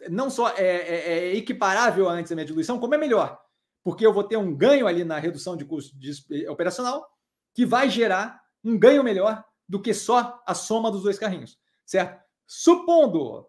não 0.10 0.30
só 0.30 0.50
é, 0.50 0.64
é, 0.64 1.14
é 1.14 1.36
equiparável 1.36 2.10
antes 2.10 2.30
da 2.30 2.36
minha 2.36 2.46
diluição, 2.46 2.80
como 2.80 2.96
é 2.96 2.98
melhor. 2.98 3.40
Porque 3.84 4.06
eu 4.06 4.14
vou 4.14 4.24
ter 4.24 4.38
um 4.38 4.56
ganho 4.56 4.88
ali 4.88 5.04
na 5.04 5.18
redução 5.18 5.58
de 5.58 5.66
custo 5.66 5.98
de, 5.98 6.48
operacional 6.48 7.08
que 7.54 7.66
vai 7.66 7.90
gerar 7.90 8.42
um 8.64 8.78
ganho 8.78 9.04
melhor 9.04 9.44
do 9.68 9.82
que 9.82 9.94
só 9.94 10.42
a 10.46 10.54
soma 10.54 10.92
dos 10.92 11.04
dois 11.04 11.18
carrinhos, 11.18 11.58
certo? 11.86 12.22
Supondo 12.46 13.48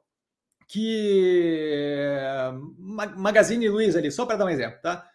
que 0.68 2.56
Magazine 3.16 3.68
Luiza 3.68 3.98
ali, 3.98 4.10
só 4.10 4.24
para 4.24 4.36
dar 4.36 4.46
um 4.46 4.48
exemplo, 4.48 4.80
tá? 4.80 5.06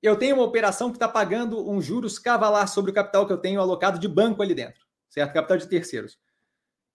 Eu 0.00 0.16
tenho 0.16 0.36
uma 0.36 0.44
operação 0.44 0.90
que 0.90 0.96
está 0.96 1.08
pagando 1.08 1.68
um 1.68 1.80
juros 1.80 2.18
cavalar 2.18 2.68
sobre 2.68 2.90
o 2.90 2.94
capital 2.94 3.26
que 3.26 3.32
eu 3.32 3.38
tenho 3.38 3.60
alocado 3.60 3.98
de 3.98 4.06
banco 4.06 4.42
ali 4.42 4.54
dentro, 4.54 4.84
certo? 5.08 5.32
Capital 5.32 5.56
de 5.56 5.66
terceiros. 5.66 6.18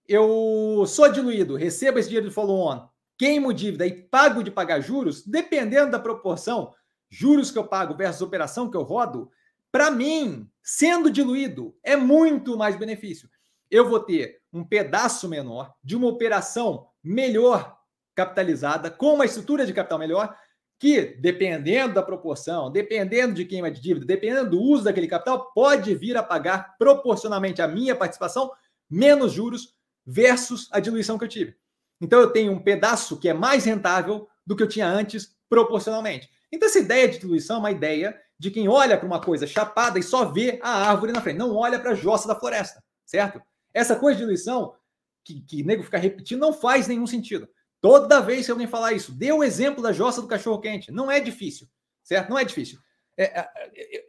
Eu 0.06 0.84
sou 0.86 1.10
diluído, 1.10 1.56
recebo 1.56 1.98
esse 1.98 2.08
dinheiro 2.08 2.28
de 2.28 2.34
follow-on, 2.34 2.88
queimo 3.20 3.52
dívida 3.52 3.86
e 3.86 3.92
pago 3.92 4.42
de 4.42 4.50
pagar 4.50 4.80
juros, 4.80 5.22
dependendo 5.22 5.90
da 5.90 5.98
proporção, 5.98 6.72
juros 7.10 7.50
que 7.50 7.58
eu 7.58 7.68
pago 7.68 7.94
versus 7.94 8.22
operação 8.22 8.70
que 8.70 8.76
eu 8.78 8.82
rodo, 8.82 9.30
para 9.70 9.90
mim, 9.90 10.50
sendo 10.62 11.10
diluído, 11.10 11.76
é 11.84 11.96
muito 11.96 12.56
mais 12.56 12.76
benefício. 12.76 13.28
Eu 13.70 13.86
vou 13.90 14.00
ter 14.00 14.40
um 14.50 14.64
pedaço 14.64 15.28
menor 15.28 15.74
de 15.84 15.96
uma 15.96 16.08
operação 16.08 16.88
melhor 17.04 17.76
capitalizada, 18.14 18.90
com 18.90 19.12
uma 19.16 19.26
estrutura 19.26 19.66
de 19.66 19.74
capital 19.74 19.98
melhor, 19.98 20.34
que, 20.78 21.02
dependendo 21.20 21.92
da 21.92 22.02
proporção, 22.02 22.72
dependendo 22.72 23.34
de 23.34 23.44
quem 23.44 23.62
é 23.62 23.68
de 23.68 23.82
dívida, 23.82 24.06
dependendo 24.06 24.52
do 24.52 24.62
uso 24.62 24.84
daquele 24.84 25.06
capital, 25.06 25.52
pode 25.52 25.94
vir 25.94 26.16
a 26.16 26.22
pagar 26.22 26.74
proporcionalmente 26.78 27.60
a 27.60 27.68
minha 27.68 27.94
participação 27.94 28.50
menos 28.88 29.30
juros 29.30 29.74
versus 30.06 30.70
a 30.72 30.80
diluição 30.80 31.18
que 31.18 31.24
eu 31.26 31.28
tive. 31.28 31.59
Então 32.00 32.20
eu 32.20 32.30
tenho 32.30 32.52
um 32.52 32.58
pedaço 32.58 33.18
que 33.18 33.28
é 33.28 33.34
mais 33.34 33.64
rentável 33.64 34.28
do 34.46 34.56
que 34.56 34.62
eu 34.62 34.68
tinha 34.68 34.88
antes 34.88 35.36
proporcionalmente. 35.48 36.30
Então 36.50 36.68
essa 36.68 36.78
ideia 36.78 37.08
de 37.08 37.18
diluição 37.18 37.56
é 37.56 37.58
uma 37.58 37.70
ideia 37.70 38.18
de 38.38 38.50
quem 38.50 38.68
olha 38.68 38.96
para 38.96 39.06
uma 39.06 39.20
coisa 39.20 39.46
chapada 39.46 39.98
e 39.98 40.02
só 40.02 40.24
vê 40.24 40.58
a 40.62 40.88
árvore 40.88 41.12
na 41.12 41.20
frente, 41.20 41.36
não 41.36 41.54
olha 41.54 41.78
para 41.78 41.90
a 41.90 41.94
jossa 41.94 42.26
da 42.26 42.34
floresta, 42.34 42.82
certo? 43.04 43.40
Essa 43.72 43.94
coisa 43.94 44.16
de 44.16 44.24
diluição 44.24 44.74
que, 45.22 45.42
que 45.42 45.62
nego 45.62 45.82
fica 45.82 45.98
repetindo 45.98 46.40
não 46.40 46.52
faz 46.52 46.88
nenhum 46.88 47.06
sentido. 47.06 47.48
Toda 47.80 48.20
vez 48.20 48.46
que 48.46 48.52
alguém 48.52 48.66
falar 48.66 48.92
isso, 48.92 49.12
dê 49.12 49.32
o 49.32 49.44
exemplo 49.44 49.82
da 49.82 49.92
jossa 49.92 50.20
do 50.20 50.28
cachorro 50.28 50.60
quente. 50.60 50.90
Não 50.90 51.10
é 51.10 51.20
difícil, 51.20 51.66
certo? 52.02 52.30
Não 52.30 52.38
é 52.38 52.44
difícil. 52.44 52.78
É, 53.16 53.40
é, 53.40 53.48
é, 53.76 54.04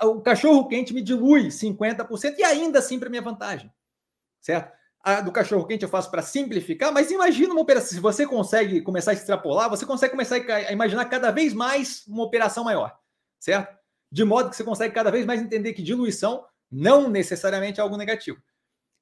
é 0.00 0.06
o 0.06 0.20
cachorro 0.20 0.68
quente 0.68 0.92
me 0.92 1.02
dilui 1.02 1.48
50% 1.48 2.36
e 2.38 2.44
ainda 2.44 2.78
assim 2.78 2.98
para 2.98 3.10
minha 3.10 3.22
vantagem, 3.22 3.72
certo? 4.40 4.72
A 5.02 5.20
do 5.20 5.32
cachorro 5.32 5.66
quente 5.66 5.82
eu 5.82 5.88
faço 5.88 6.10
para 6.10 6.22
simplificar, 6.22 6.92
mas 6.92 7.10
imagina 7.10 7.52
uma 7.52 7.62
operação. 7.62 7.88
Se 7.88 8.00
você 8.00 8.26
consegue 8.26 8.82
começar 8.82 9.12
a 9.12 9.14
extrapolar, 9.14 9.70
você 9.70 9.86
consegue 9.86 10.12
começar 10.12 10.36
a 10.36 10.72
imaginar 10.72 11.04
cada 11.06 11.30
vez 11.30 11.54
mais 11.54 12.04
uma 12.06 12.22
operação 12.22 12.64
maior, 12.64 12.94
certo? 13.38 13.74
De 14.12 14.24
modo 14.24 14.50
que 14.50 14.56
você 14.56 14.64
consegue 14.64 14.94
cada 14.94 15.10
vez 15.10 15.24
mais 15.24 15.40
entender 15.40 15.72
que 15.72 15.82
diluição 15.82 16.44
não 16.70 17.08
necessariamente 17.08 17.80
é 17.80 17.82
algo 17.82 17.96
negativo. 17.96 18.38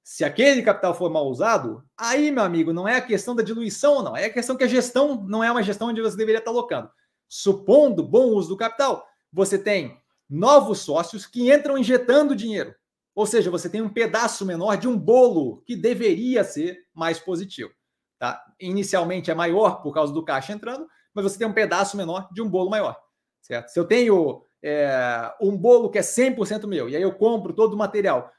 Se 0.05 0.25
aquele 0.25 0.63
capital 0.63 0.95
for 0.95 1.11
mal 1.11 1.27
usado, 1.27 1.85
aí, 1.97 2.31
meu 2.31 2.43
amigo, 2.43 2.73
não 2.73 2.89
é 2.89 2.97
a 2.97 3.01
questão 3.01 3.35
da 3.35 3.43
diluição 3.43 3.97
ou 3.97 4.03
não, 4.03 4.17
é 4.17 4.25
a 4.25 4.33
questão 4.33 4.57
que 4.57 4.65
a 4.65 4.69
gestão 4.69 5.23
não 5.27 5.45
é 5.45 5.51
uma 5.51 5.63
gestão 5.63 5.89
onde 5.89 6.01
você 6.01 6.17
deveria 6.17 6.39
estar 6.39 6.51
alocando. 6.51 6.91
Supondo 7.29 8.03
bom 8.03 8.29
uso 8.29 8.49
do 8.49 8.57
capital, 8.57 9.07
você 9.31 9.59
tem 9.59 10.01
novos 10.31 10.79
sócios 10.79 11.27
que 11.27 11.53
entram 11.53 11.77
injetando 11.77 12.37
dinheiro. 12.37 12.75
Ou 13.19 13.27
seja, 13.27 13.51
você 13.51 13.69
tem 13.69 13.83
um 13.83 13.89
pedaço 13.89 14.47
menor 14.47 14.77
de 14.77 14.87
um 14.87 14.97
bolo 14.97 15.61
que 15.67 15.75
deveria 15.75 16.45
ser 16.45 16.85
mais 16.95 17.19
positivo. 17.19 17.73
Tá? 18.17 18.41
Inicialmente 18.61 19.29
é 19.29 19.35
maior 19.35 19.83
por 19.83 19.93
causa 19.93 20.13
do 20.13 20.25
caixa 20.25 20.53
entrando, 20.53 20.87
mas 21.13 21.25
você 21.25 21.37
tem 21.37 21.49
um 21.49 21.53
pedaço 21.53 21.97
menor 21.97 22.29
de 22.33 22.41
um 22.41 22.49
bolo 22.49 22.71
maior. 22.71 22.97
Certo? 23.43 23.71
Se 23.71 23.81
eu 23.81 23.85
tenho 23.85 24.45
é, 24.63 25.35
um 25.41 25.57
bolo 25.57 25.91
que 25.91 25.99
é 25.99 26.01
100% 26.01 26.69
meu, 26.69 26.89
e 26.89 26.95
aí 26.95 27.03
eu 27.03 27.13
compro 27.13 27.53
todo 27.53 27.75
o 27.75 27.77
material. 27.77 28.31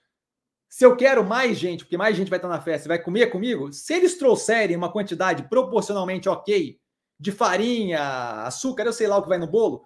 Se 0.70 0.86
eu 0.86 0.96
quero 0.96 1.26
mais 1.26 1.58
gente, 1.58 1.84
porque 1.84 1.98
mais 1.98 2.15
gente 2.15 2.30
vai 2.30 2.38
estar 2.38 2.48
na 2.48 2.62
festa 2.62 2.88
e 2.88 2.94
vai 2.96 3.00
comer 3.00 3.28
comigo, 3.28 3.74
se 3.74 3.94
eles 3.94 4.18
trouxerem 4.18 4.78
uma 4.78 4.89
quantidade 4.89 5.44
proporcionalmente 5.50 6.30
ok 6.30 6.80
de 7.20 7.32
farinha, 7.34 8.46
açúcar, 8.46 8.86
eu 8.86 8.94
sei 8.94 9.08
lá 9.08 9.18
o 9.18 9.24
que 9.24 9.28
vai 9.28 9.39
no 9.39 9.46
bolo, 9.46 9.84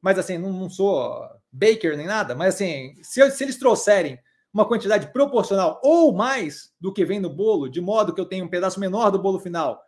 mas 0.00 0.18
assim, 0.18 0.36
não, 0.36 0.52
não 0.52 0.68
sou 0.68 1.28
baker 1.52 1.96
nem 1.96 2.08
nada, 2.08 2.34
mas 2.34 2.56
assim, 2.56 2.92
se, 3.04 3.30
se 3.30 3.44
eles 3.44 3.56
trouxerem 3.56 4.18
uma 4.52 4.66
quantidade 4.66 5.12
proporcional 5.12 5.80
ou 5.82 6.12
mais 6.12 6.72
do 6.80 6.92
que 6.92 7.04
vem 7.04 7.18
no 7.18 7.30
bolo, 7.30 7.68
de 7.68 7.80
modo 7.80 8.14
que 8.14 8.20
eu 8.20 8.26
tenho 8.26 8.44
um 8.44 8.50
pedaço 8.50 8.78
menor 8.78 9.10
do 9.10 9.18
bolo 9.18 9.40
final, 9.40 9.82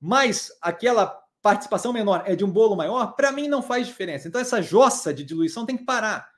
mas 0.00 0.50
aquela 0.60 1.22
participação 1.42 1.92
menor 1.92 2.22
é 2.24 2.34
de 2.34 2.44
um 2.44 2.50
bolo 2.50 2.76
maior, 2.76 3.14
para 3.14 3.32
mim 3.32 3.48
não 3.48 3.62
faz 3.62 3.86
diferença. 3.86 4.28
Então 4.28 4.40
essa 4.40 4.62
jossa 4.62 5.12
de 5.12 5.24
diluição 5.24 5.66
tem 5.66 5.76
que 5.76 5.84
parar. 5.84 6.30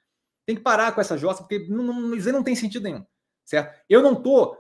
Tem 0.47 0.57
que 0.57 0.63
parar 0.63 0.93
com 0.93 1.01
essa 1.01 1.17
jossa, 1.17 1.43
porque 1.43 1.67
não, 1.69 1.85
não, 1.85 2.17
não 2.17 2.43
tem 2.43 2.55
sentido 2.57 2.83
nenhum, 2.83 3.05
certo? 3.45 3.81
Eu 3.89 4.03
não 4.03 4.15
estou 4.15 4.59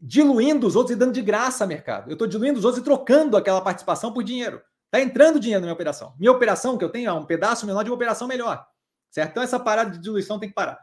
diluindo 0.00 0.66
os 0.66 0.76
outros 0.76 0.94
e 0.94 0.98
dando 0.98 1.12
de 1.12 1.22
graça 1.22 1.64
a 1.64 1.66
mercado. 1.66 2.08
Eu 2.08 2.12
estou 2.12 2.28
diluindo 2.28 2.58
os 2.58 2.64
outros 2.64 2.80
e 2.82 2.84
trocando 2.84 3.36
aquela 3.36 3.60
participação 3.60 4.12
por 4.12 4.22
dinheiro. 4.22 4.62
Está 4.86 5.00
entrando 5.00 5.40
dinheiro 5.40 5.60
na 5.60 5.66
minha 5.66 5.74
operação. 5.74 6.14
Minha 6.18 6.32
operação 6.32 6.78
que 6.78 6.84
eu 6.84 6.88
tenho 6.88 7.08
é 7.08 7.12
um 7.12 7.24
pedaço 7.24 7.66
menor 7.66 7.82
de 7.82 7.90
uma 7.90 7.96
operação 7.96 8.28
melhor, 8.28 8.64
certo? 9.10 9.30
Então 9.32 9.42
essa 9.42 9.58
parada 9.58 9.90
de 9.90 9.98
diluição 9.98 10.38
tem 10.38 10.48
que 10.48 10.54
parar. 10.54 10.78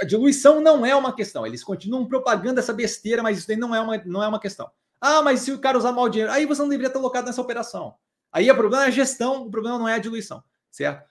A 0.00 0.04
diluição 0.04 0.60
não 0.60 0.86
é 0.86 0.94
uma 0.94 1.14
questão. 1.14 1.46
Eles 1.46 1.64
continuam 1.64 2.06
propagando 2.06 2.60
essa 2.60 2.72
besteira, 2.72 3.22
mas 3.22 3.38
isso 3.38 3.48
daí 3.48 3.56
não 3.56 3.74
é 3.74 3.80
uma, 3.80 3.98
não 4.04 4.22
é 4.22 4.28
uma 4.28 4.40
questão. 4.40 4.70
Ah, 5.00 5.20
mas 5.20 5.40
se 5.40 5.52
o 5.52 5.58
cara 5.58 5.76
usar 5.76 5.92
mal 5.92 6.04
o 6.04 6.08
dinheiro, 6.08 6.32
aí 6.32 6.46
você 6.46 6.62
não 6.62 6.68
deveria 6.68 6.90
ter 6.90 6.98
colocado 6.98 7.26
nessa 7.26 7.40
operação. 7.40 7.96
Aí 8.30 8.50
o 8.50 8.54
problema 8.54 8.84
é 8.84 8.86
a 8.88 8.90
gestão, 8.90 9.46
o 9.46 9.50
problema 9.50 9.78
não 9.78 9.88
é 9.88 9.94
a 9.94 9.98
diluição, 9.98 10.42
certo? 10.70 11.10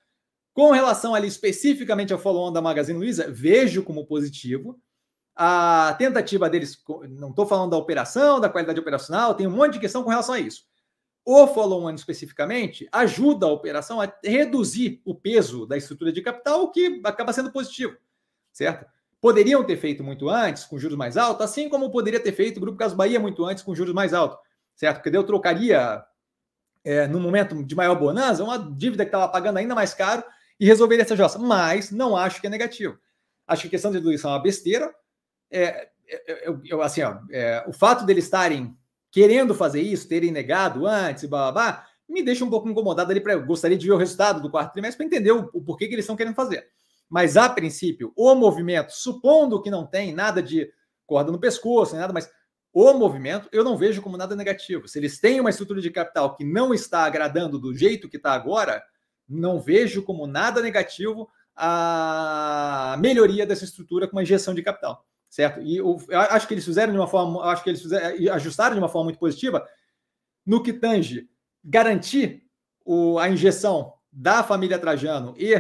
Com 0.54 0.72
relação 0.72 1.13
ali 1.13 1.28
especificamente 1.28 2.13
ao 2.13 2.20
follow-on 2.20 2.54
da 2.54 2.62
Magazine 2.62 2.98
Luiza, 2.98 3.30
vejo 3.30 3.84
como 3.84 4.06
positivo 4.06 4.80
a 5.36 5.94
tentativa 5.98 6.50
deles, 6.50 6.82
não 7.10 7.30
estou 7.30 7.46
falando 7.46 7.72
da 7.72 7.78
operação, 7.78 8.39
da 8.39 8.50
qualidade 8.50 8.80
operacional, 8.80 9.36
tem 9.36 9.48
um 9.48 9.52
monte 9.52 9.74
de 9.74 9.80
questão 9.80 10.04
com 10.04 10.10
relação 10.10 10.36
a 10.36 10.39
isso. 10.39 10.65
O 11.26 11.48
follow-on 11.48 11.94
especificamente 11.94 12.88
ajuda 12.91 13.46
a 13.46 13.52
operação 13.52 14.02
a 14.02 14.12
reduzir 14.24 15.02
o 15.06 15.13
peso 15.13 15.65
da 15.65 15.78
estrutura 15.78 16.12
de 16.12 16.22
capital, 16.22 16.63
o 16.63 16.72
que 16.72 17.02
acaba 17.04 17.34
sendo 17.34 17.52
positivo 17.52 17.98
certo? 18.52 18.86
Poderiam 19.20 19.64
ter 19.64 19.78
feito 19.78 20.04
muito 20.04 20.30
antes, 20.30 20.66
com 20.66 20.80
juros 20.80 20.98
mais 20.98 21.16
altos, 21.16 21.46
assim 21.46 21.70
como 21.70 21.92
poderia 21.92 22.20
ter 22.20 22.32
feito 22.32 22.58
o 22.58 22.60
Grupo 22.60 22.78
Caso 22.78 22.96
Bahia 22.96 23.20
muito 23.20 23.46
antes, 23.46 23.64
com 23.64 23.76
juros 23.76 23.94
mais 23.94 24.14
altos, 24.14 24.40
certo? 24.76 25.02
Porque 25.02 25.16
eu 25.16 25.24
trocaria, 25.24 26.04
é, 26.84 27.08
no 27.08 27.20
momento 27.20 27.64
de 27.64 27.76
maior 27.76 27.96
bonança, 27.96 28.44
uma 28.44 28.58
dívida 28.58 29.06
que 29.06 29.10
estava 29.10 29.32
pagando 29.32 29.58
ainda 29.58 29.76
mais 29.76 29.94
caro 29.94 30.24
e 30.60 30.66
resolveria 30.66 31.04
essa 31.04 31.16
jossa. 31.16 31.38
Mas 31.38 31.92
não 31.92 32.16
acho 32.16 32.42
que 32.42 32.48
é 32.48 32.50
negativo. 32.50 32.98
Acho 33.48 33.64
que 33.64 33.68
a 33.68 33.72
questão 33.72 33.92
de 33.92 34.00
diluição 34.00 34.32
é 34.32 34.34
uma 34.36 34.42
besteira. 34.42 34.94
É, 35.50 35.90
é, 36.08 36.48
eu, 36.48 36.62
eu, 36.66 36.82
assim, 36.82 37.02
ó, 37.02 37.20
é, 37.32 37.64
o 37.68 37.74
fato 37.74 38.06
deles 38.06 38.26
estarem 38.26 38.76
querendo 39.12 39.54
fazer 39.54 39.82
isso, 39.82 40.08
terem 40.08 40.32
negado 40.32 40.88
antes, 40.88 41.26
blá, 41.26 41.52
blá, 41.52 41.72
blá, 41.72 41.88
me 42.08 42.24
deixa 42.24 42.44
um 42.44 42.50
pouco 42.50 42.70
incomodado 42.70 43.12
ali. 43.12 43.20
Pra, 43.20 43.34
eu 43.34 43.46
gostaria 43.46 43.78
de 43.78 43.86
ver 43.86 43.94
o 43.94 43.98
resultado 43.98 44.42
do 44.42 44.50
quarto 44.50 44.74
trimestre 44.74 44.98
para 44.98 45.06
entender 45.06 45.32
o, 45.32 45.50
o 45.54 45.62
porquê 45.62 45.88
que 45.88 45.94
eles 45.94 46.04
estão 46.04 46.16
querendo 46.16 46.36
fazer. 46.36 46.68
Mas, 47.12 47.36
a 47.36 47.50
princípio, 47.50 48.13
o 48.15 48.34
movimento, 48.34 48.91
supondo 48.91 49.62
que 49.62 49.69
não 49.69 49.86
tem 49.86 50.13
nada 50.13 50.41
de 50.41 50.71
corda 51.06 51.30
no 51.30 51.41
pescoço, 51.41 51.91
nem 51.91 52.00
nada, 52.00 52.13
mas 52.13 52.32
o 52.71 52.93
movimento 52.93 53.50
eu 53.52 53.65
não 53.65 53.78
vejo 53.78 54.02
como 54.02 54.15
nada 54.15 54.34
negativo. 54.34 54.88
Se 54.88 54.97
eles 54.97 55.19
têm 55.19 55.41
uma 55.41 55.50
estrutura 55.50 55.82
de 55.82 55.91
capital 55.91 56.38
que 56.38 56.45
não 56.45 56.74
está 56.74 57.04
agradando 57.04 57.60
do 57.60 57.76
jeito 57.76 58.08
que 58.08 58.15
está 58.15 58.32
agora, 58.32 58.82
não 59.28 59.60
vejo 59.60 60.04
como 60.04 60.26
nada 60.26 60.62
negativo 60.62 61.28
a 61.54 62.95
melhoria 62.97 63.45
dessa 63.45 63.65
estrutura 63.65 64.08
com 64.08 64.15
uma 64.15 64.24
injeção 64.24 64.54
de 64.54 64.63
capital, 64.63 65.06
certo? 65.30 65.60
E 65.62 65.76
eu 65.76 65.97
acho 66.13 66.47
que 66.47 66.54
eles 66.54 66.63
fizeram 66.63 66.93
de 66.93 67.00
uma 67.00 67.08
forma, 67.08 67.43
acho 67.52 67.62
que 67.62 67.71
eles 67.71 67.82
fizeram, 67.82 68.34
ajustaram 68.34 68.76
de 68.76 68.80
uma 68.80 68.88
forma 68.88 69.08
muito 69.08 69.19
positiva 69.19 69.67
no 70.45 70.63
que 70.63 70.71
tange 70.71 71.30
garantir 71.62 72.45
o, 72.86 73.19
a 73.19 73.28
injeção 73.28 73.95
da 74.10 74.43
família 74.43 74.80
Trajano 74.80 75.34
e 75.38 75.54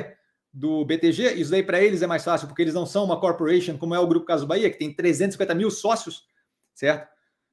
do 0.53 0.83
BTG, 0.85 1.33
isso 1.33 1.51
daí 1.51 1.63
para 1.63 1.81
eles 1.81 2.01
é 2.01 2.07
mais 2.07 2.23
fácil, 2.23 2.47
porque 2.47 2.61
eles 2.61 2.73
não 2.73 2.85
são 2.85 3.05
uma 3.05 3.19
corporation 3.19 3.77
como 3.77 3.95
é 3.95 3.99
o 3.99 4.07
Grupo 4.07 4.25
Caso 4.25 4.45
Bahia, 4.45 4.69
que 4.69 4.77
tem 4.77 4.93
350 4.93 5.55
mil 5.55 5.71
sócios, 5.71 6.25
certo? 6.73 7.07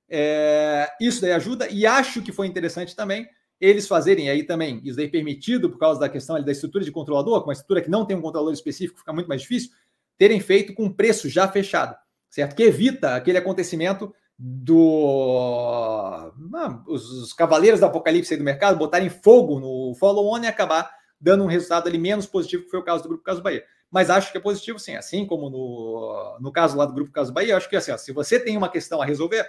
É, 0.09 0.89
isso 1.01 1.21
daí 1.21 1.33
ajuda, 1.33 1.69
e 1.69 1.87
acho 1.87 2.23
que 2.23 2.33
foi 2.33 2.47
interessante 2.47 2.97
também 2.97 3.29
eles 3.61 3.89
fazerem 3.89 4.31
aí 4.31 4.45
também, 4.45 4.81
isso 4.85 4.97
daí 4.97 5.09
permitido 5.09 5.69
por 5.69 5.79
causa 5.79 5.99
da 5.99 6.09
questão 6.09 6.37
ali, 6.37 6.45
da 6.45 6.53
estrutura 6.53 6.85
de 6.85 6.93
controlador, 6.93 7.41
com 7.41 7.49
uma 7.49 7.53
estrutura 7.53 7.83
que 7.83 7.91
não 7.91 8.05
tem 8.05 8.17
um 8.17 8.23
controlador 8.23 8.53
específico, 8.53 9.01
fica 9.01 9.13
muito 9.13 9.27
mais 9.27 9.43
difícil, 9.43 9.71
terem 10.17 10.41
feito 10.41 10.73
com 10.75 10.93
preço 10.93 11.29
já 11.29 11.49
fechado, 11.49 11.97
certo? 12.31 12.55
Que 12.55 12.63
evita 12.63 13.17
aquele 13.17 13.39
acontecimento 13.39 14.15
do 14.39 15.37
ah, 16.55 16.83
os, 16.87 17.11
os, 17.11 17.33
cavaleiros 17.33 17.81
do 17.81 17.87
apocalipse 17.87 18.37
do 18.37 18.45
mercado 18.45 18.79
botarem 18.79 19.11
fogo 19.11 19.59
no 19.59 19.93
follow-on 19.97 20.45
e 20.45 20.47
acabar 20.47 20.89
dando 21.21 21.45
um 21.45 21.47
resultado 21.47 21.89
ali 21.89 21.99
menos 21.99 22.27
positivo, 22.27 22.65
que 22.65 22.71
foi 22.71 22.81
o 22.81 22.85
caso 22.85 23.03
do 23.03 23.09
Grupo 23.09 23.25
Caso 23.25 23.43
Bahia. 23.43 23.65
Mas 23.91 24.11
acho 24.11 24.31
que 24.31 24.39
é 24.39 24.41
positivo, 24.41 24.79
sim. 24.79 24.95
Assim 24.95 25.27
como 25.27 25.49
no, 25.49 26.39
no 26.41 26.53
caso 26.53 26.77
lá 26.77 26.85
do 26.85 26.93
Grupo 26.93 27.11
Caso 27.11 27.33
Bahia, 27.33 27.57
acho 27.57 27.69
que 27.69 27.77
assim, 27.77 27.91
ó, 27.91 27.97
se 27.97 28.13
você 28.13 28.39
tem 28.39 28.57
uma 28.57 28.69
questão 28.69 29.01
a 29.01 29.05
resolver, 29.05 29.49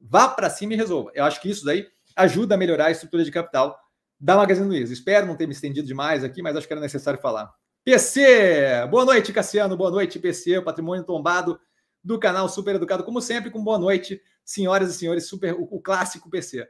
vá 0.00 0.28
para 0.28 0.50
cima 0.50 0.74
e 0.74 0.76
resolva. 0.76 1.10
Eu 1.14 1.24
acho 1.24 1.40
que 1.40 1.48
isso 1.48 1.64
daí 1.64 1.86
ajuda 2.14 2.54
a 2.54 2.58
melhorar 2.58 2.86
a 2.86 2.90
estrutura 2.90 3.24
de 3.24 3.30
capital 3.30 3.78
da 4.18 4.36
Magazine 4.36 4.66
Luiza. 4.66 4.92
Espero 4.92 5.26
não 5.26 5.36
ter 5.36 5.46
me 5.46 5.52
estendido 5.52 5.86
demais 5.86 6.24
aqui, 6.24 6.42
mas 6.42 6.56
acho 6.56 6.66
que 6.66 6.72
era 6.72 6.80
necessário 6.80 7.20
falar. 7.20 7.52
PC! 7.84 8.86
Boa 8.90 9.04
noite, 9.04 9.32
Cassiano. 9.32 9.76
Boa 9.76 9.90
noite, 9.90 10.18
PC, 10.18 10.58
o 10.58 10.64
patrimônio 10.64 11.04
tombado 11.04 11.60
do 12.02 12.18
canal 12.18 12.48
Super 12.48 12.76
Educado, 12.76 13.04
como 13.04 13.20
sempre, 13.20 13.50
com 13.50 13.62
boa 13.62 13.78
noite, 13.78 14.20
senhoras 14.44 14.90
e 14.90 14.94
senhores, 14.94 15.28
super, 15.28 15.54
o, 15.54 15.64
o 15.64 15.80
clássico 15.80 16.30
PC. 16.30 16.66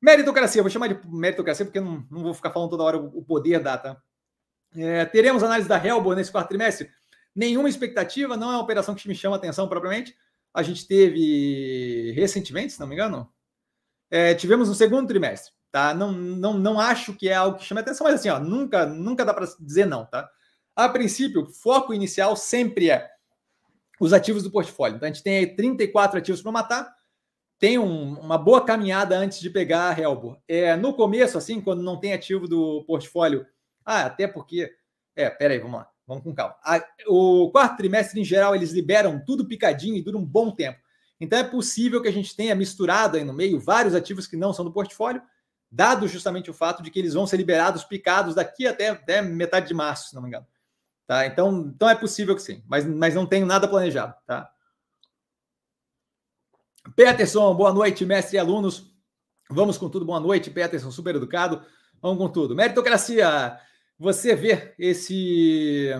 Meritocracia, 0.00 0.62
vou 0.62 0.70
chamar 0.70 0.88
de 0.88 1.00
meritocracia 1.06 1.64
porque 1.64 1.80
não, 1.80 2.06
não 2.10 2.22
vou 2.22 2.34
ficar 2.34 2.50
falando 2.50 2.70
toda 2.70 2.82
hora 2.84 2.96
o, 2.96 3.22
poder 3.22 3.60
da, 3.60 3.76
tá? 3.76 4.02
É, 4.74 5.04
teremos 5.04 5.42
análise 5.42 5.68
da 5.68 5.84
Helbo 5.84 6.14
nesse 6.14 6.32
quarto 6.32 6.48
trimestre? 6.48 6.90
Nenhuma 7.34 7.68
expectativa, 7.68 8.36
não 8.36 8.50
é 8.50 8.54
uma 8.54 8.62
operação 8.62 8.94
que 8.94 9.06
me 9.06 9.14
chama 9.14 9.36
atenção 9.36 9.68
propriamente. 9.68 10.16
A 10.54 10.62
gente 10.62 10.86
teve 10.86 12.12
recentemente, 12.12 12.72
se 12.72 12.80
não 12.80 12.86
me 12.86 12.94
engano, 12.94 13.30
é, 14.10 14.34
tivemos 14.34 14.68
no 14.68 14.74
segundo 14.74 15.06
trimestre, 15.06 15.52
tá? 15.70 15.92
Não, 15.92 16.10
não, 16.12 16.54
não 16.54 16.80
acho 16.80 17.14
que 17.14 17.28
é 17.28 17.34
algo 17.34 17.58
que 17.58 17.64
chame 17.64 17.80
atenção, 17.80 18.06
mas 18.06 18.14
assim, 18.14 18.30
ó, 18.30 18.40
nunca, 18.40 18.86
nunca 18.86 19.24
dá 19.24 19.34
para 19.34 19.46
dizer 19.60 19.84
não, 19.84 20.06
tá? 20.06 20.28
A 20.74 20.88
princípio, 20.88 21.46
foco 21.46 21.92
inicial 21.92 22.34
sempre 22.34 22.90
é 22.90 23.08
os 24.00 24.14
ativos 24.14 24.42
do 24.42 24.50
portfólio. 24.50 24.96
Então, 24.96 25.08
a 25.08 25.12
gente 25.12 25.22
tem 25.22 25.36
aí 25.36 25.54
34 25.54 26.18
ativos 26.18 26.40
para 26.40 26.50
matar, 26.50 26.96
tem 27.60 27.78
um, 27.78 28.18
uma 28.18 28.38
boa 28.38 28.64
caminhada 28.64 29.16
antes 29.16 29.38
de 29.38 29.50
pegar 29.50 29.90
a 29.90 30.00
Helbor. 30.00 30.38
É, 30.48 30.74
no 30.76 30.94
começo, 30.94 31.36
assim, 31.36 31.60
quando 31.60 31.82
não 31.82 32.00
tem 32.00 32.14
ativo 32.14 32.48
do 32.48 32.82
portfólio, 32.86 33.46
ah, 33.84 34.06
até 34.06 34.26
porque. 34.26 34.72
É, 35.14 35.28
peraí, 35.28 35.58
vamos 35.58 35.80
lá, 35.80 35.88
vamos 36.06 36.24
com 36.24 36.34
calma. 36.34 36.56
A, 36.64 36.82
o 37.06 37.50
quarto 37.52 37.76
trimestre, 37.76 38.18
em 38.18 38.24
geral, 38.24 38.54
eles 38.56 38.72
liberam 38.72 39.22
tudo 39.24 39.46
picadinho 39.46 39.94
e 39.96 40.02
dura 40.02 40.16
um 40.16 40.24
bom 40.24 40.50
tempo. 40.50 40.80
Então 41.20 41.38
é 41.38 41.44
possível 41.44 42.00
que 42.00 42.08
a 42.08 42.12
gente 42.12 42.34
tenha 42.34 42.54
misturado 42.54 43.18
aí 43.18 43.24
no 43.24 43.34
meio 43.34 43.60
vários 43.60 43.94
ativos 43.94 44.26
que 44.26 44.38
não 44.38 44.54
são 44.54 44.64
do 44.64 44.72
portfólio, 44.72 45.20
dado 45.70 46.08
justamente 46.08 46.50
o 46.50 46.54
fato 46.54 46.82
de 46.82 46.90
que 46.90 46.98
eles 46.98 47.12
vão 47.12 47.26
ser 47.26 47.36
liberados 47.36 47.84
picados 47.84 48.34
daqui 48.34 48.66
até, 48.66 48.88
até 48.88 49.20
metade 49.20 49.68
de 49.68 49.74
março, 49.74 50.08
se 50.08 50.14
não 50.14 50.22
me 50.22 50.28
engano. 50.28 50.46
Tá? 51.06 51.26
Então, 51.26 51.70
então 51.74 51.90
é 51.90 51.94
possível 51.94 52.34
que 52.34 52.40
sim, 52.40 52.62
mas, 52.66 52.86
mas 52.86 53.14
não 53.14 53.26
tenho 53.26 53.44
nada 53.44 53.68
planejado. 53.68 54.14
Tá? 54.26 54.50
Peterson, 56.96 57.54
boa 57.54 57.72
noite, 57.72 58.04
mestre 58.04 58.36
e 58.36 58.38
alunos. 58.38 58.90
Vamos 59.50 59.76
com 59.76 59.88
tudo, 59.88 60.04
boa 60.04 60.20
noite, 60.20 60.50
Peterson, 60.50 60.90
super 60.90 61.16
educado. 61.16 61.62
Vamos 62.00 62.18
com 62.18 62.28
tudo. 62.28 62.54
Meritocracia, 62.54 63.58
você 63.98 64.34
vê 64.34 64.74
esse 64.78 65.90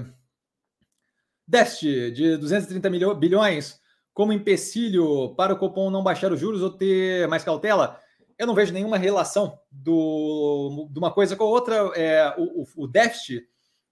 déficit 1.46 2.12
de 2.12 2.36
230 2.36 2.88
milhões, 2.88 3.18
bilhões 3.18 3.80
como 4.12 4.32
empecilho 4.32 5.34
para 5.34 5.52
o 5.52 5.58
Copom 5.58 5.90
não 5.90 6.02
baixar 6.02 6.32
os 6.32 6.40
juros 6.40 6.62
ou 6.62 6.70
ter 6.70 7.28
mais 7.28 7.44
cautela? 7.44 8.00
Eu 8.38 8.46
não 8.46 8.54
vejo 8.54 8.72
nenhuma 8.72 8.96
relação 8.96 9.58
do, 9.70 10.88
de 10.90 10.98
uma 10.98 11.12
coisa 11.12 11.36
com 11.36 11.44
a 11.44 11.48
outra. 11.48 11.74
É, 11.94 12.34
o, 12.38 12.64
o 12.76 12.86
déficit 12.86 13.46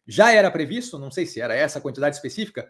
já 0.07 0.33
era 0.33 0.51
previsto, 0.51 0.99
não 0.99 1.11
sei 1.11 1.27
se 1.27 1.41
era 1.41 1.55
essa 1.55 1.81
quantidade 1.81 2.17
específica, 2.17 2.69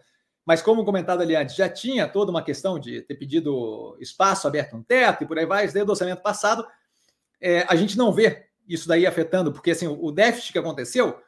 mas 0.48 0.62
como 0.62 0.82
comentado 0.82 1.20
ali 1.20 1.36
antes, 1.36 1.54
já 1.54 1.68
tinha 1.68 2.08
toda 2.08 2.30
uma 2.30 2.42
questão 2.42 2.78
de 2.78 3.02
ter 3.02 3.16
pedido 3.16 3.94
espaço 4.00 4.48
aberto 4.48 4.78
no 4.78 4.82
teto 4.82 5.22
e 5.22 5.26
por 5.26 5.38
aí 5.38 5.44
vai, 5.44 5.64
desde 5.64 5.82
o 5.82 5.90
orçamento 5.90 6.22
passado. 6.22 6.66
É, 7.38 7.66
a 7.68 7.76
gente 7.76 7.98
não 7.98 8.10
vê 8.10 8.46
isso 8.66 8.88
daí 8.88 9.06
afetando, 9.06 9.52
porque 9.52 9.72
assim, 9.72 9.86
o 9.86 10.10
déficit 10.10 10.54
que 10.54 10.58
aconteceu, 10.58 11.20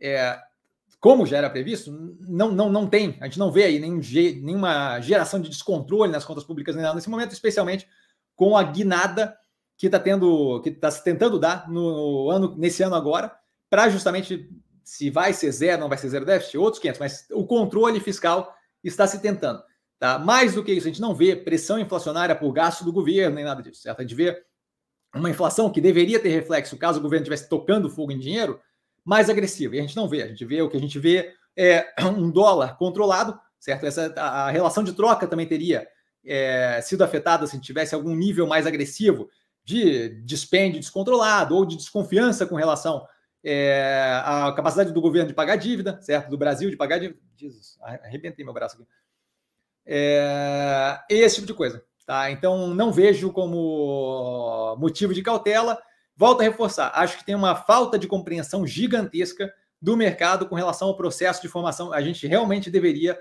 é, 0.00 0.40
como 0.98 1.26
já 1.26 1.36
era 1.36 1.50
previsto, 1.50 1.92
não, 2.20 2.52
não, 2.52 2.70
não 2.70 2.86
tem, 2.86 3.18
a 3.20 3.26
gente 3.26 3.38
não 3.38 3.52
vê 3.52 3.64
aí 3.64 3.78
nenhum, 3.78 4.00
nenhuma 4.42 4.98
geração 4.98 5.38
de 5.38 5.50
descontrole 5.50 6.10
nas 6.10 6.24
contas 6.24 6.42
públicas 6.42 6.74
nesse 6.74 7.10
momento, 7.10 7.32
especialmente 7.32 7.86
com 8.34 8.56
a 8.56 8.62
guinada 8.62 9.36
que 9.76 9.88
está 9.88 10.00
tendo, 10.00 10.62
que 10.62 10.70
está 10.70 10.90
se 10.90 11.04
tentando 11.04 11.38
dar 11.38 11.68
no 11.68 12.30
ano, 12.30 12.56
nesse 12.56 12.82
ano 12.82 12.94
agora, 12.94 13.30
para 13.68 13.90
justamente 13.90 14.48
se 14.84 15.10
vai 15.10 15.32
ser 15.32 15.50
zero, 15.50 15.80
não 15.80 15.88
vai 15.88 15.98
ser 15.98 16.08
zero 16.08 16.24
déficit, 16.24 16.58
outros 16.58 16.80
500, 16.80 17.00
mas 17.00 17.26
o 17.32 17.46
controle 17.46 17.98
fiscal 18.00 18.54
está 18.82 19.06
se 19.06 19.20
tentando. 19.20 19.62
Tá? 19.98 20.18
Mais 20.18 20.54
do 20.54 20.62
que 20.62 20.72
isso, 20.72 20.86
a 20.86 20.90
gente 20.90 21.00
não 21.00 21.14
vê 21.14 21.34
pressão 21.34 21.78
inflacionária 21.78 22.34
por 22.34 22.52
gasto 22.52 22.84
do 22.84 22.92
governo, 22.92 23.36
nem 23.36 23.44
nada 23.44 23.62
disso. 23.62 23.80
Certo? 23.80 24.00
A 24.00 24.02
gente 24.02 24.14
vê 24.14 24.42
uma 25.14 25.30
inflação 25.30 25.70
que 25.70 25.80
deveria 25.80 26.20
ter 26.20 26.28
reflexo 26.28 26.76
caso 26.76 26.98
o 26.98 27.02
governo 27.02 27.22
estivesse 27.22 27.48
tocando 27.48 27.88
fogo 27.88 28.12
em 28.12 28.18
dinheiro, 28.18 28.60
mais 29.04 29.30
agressiva. 29.30 29.76
E 29.76 29.78
a 29.78 29.82
gente 29.82 29.96
não 29.96 30.08
vê. 30.08 30.22
A 30.22 30.28
gente 30.28 30.44
vê 30.44 30.60
o 30.60 30.68
que 30.68 30.76
a 30.76 30.80
gente 30.80 30.98
vê 30.98 31.32
é 31.56 31.86
um 32.04 32.30
dólar 32.30 32.76
controlado, 32.76 33.38
certo? 33.58 33.86
Essa, 33.86 34.12
a, 34.16 34.50
relação 34.50 34.82
de 34.82 34.92
troca 34.92 35.26
também 35.26 35.46
teria 35.46 35.86
é, 36.24 36.80
sido 36.82 37.02
afetada 37.02 37.46
se 37.46 37.60
tivesse 37.60 37.94
algum 37.94 38.14
nível 38.14 38.46
mais 38.46 38.66
agressivo 38.66 39.28
de 39.64 40.20
dispêndio 40.24 40.80
descontrolado 40.80 41.54
ou 41.54 41.64
de 41.64 41.76
desconfiança 41.76 42.46
com 42.46 42.56
relação 42.56 43.06
é, 43.44 44.22
a 44.24 44.52
capacidade 44.52 44.92
do 44.92 45.00
governo 45.00 45.28
de 45.28 45.34
pagar 45.34 45.56
dívida, 45.56 46.00
certo? 46.00 46.30
Do 46.30 46.38
Brasil 46.38 46.70
de 46.70 46.76
pagar 46.76 46.98
dívida. 46.98 47.20
Jesus, 47.36 47.76
arrebentei 47.80 48.44
meu 48.44 48.54
braço 48.54 48.76
aqui. 48.76 48.86
É, 49.86 50.98
esse 51.10 51.36
tipo 51.36 51.46
de 51.46 51.54
coisa. 51.54 51.84
Tá? 52.06 52.30
Então, 52.30 52.68
não 52.68 52.92
vejo 52.92 53.32
como 53.32 54.76
motivo 54.78 55.12
de 55.12 55.22
cautela. 55.22 55.78
Volto 56.16 56.40
a 56.40 56.44
reforçar, 56.44 56.92
acho 56.94 57.18
que 57.18 57.24
tem 57.24 57.34
uma 57.34 57.56
falta 57.56 57.98
de 57.98 58.06
compreensão 58.06 58.66
gigantesca 58.66 59.52
do 59.80 59.96
mercado 59.96 60.48
com 60.48 60.54
relação 60.54 60.88
ao 60.88 60.96
processo 60.96 61.42
de 61.42 61.48
formação. 61.48 61.92
A 61.92 62.00
gente 62.00 62.26
realmente 62.26 62.70
deveria 62.70 63.18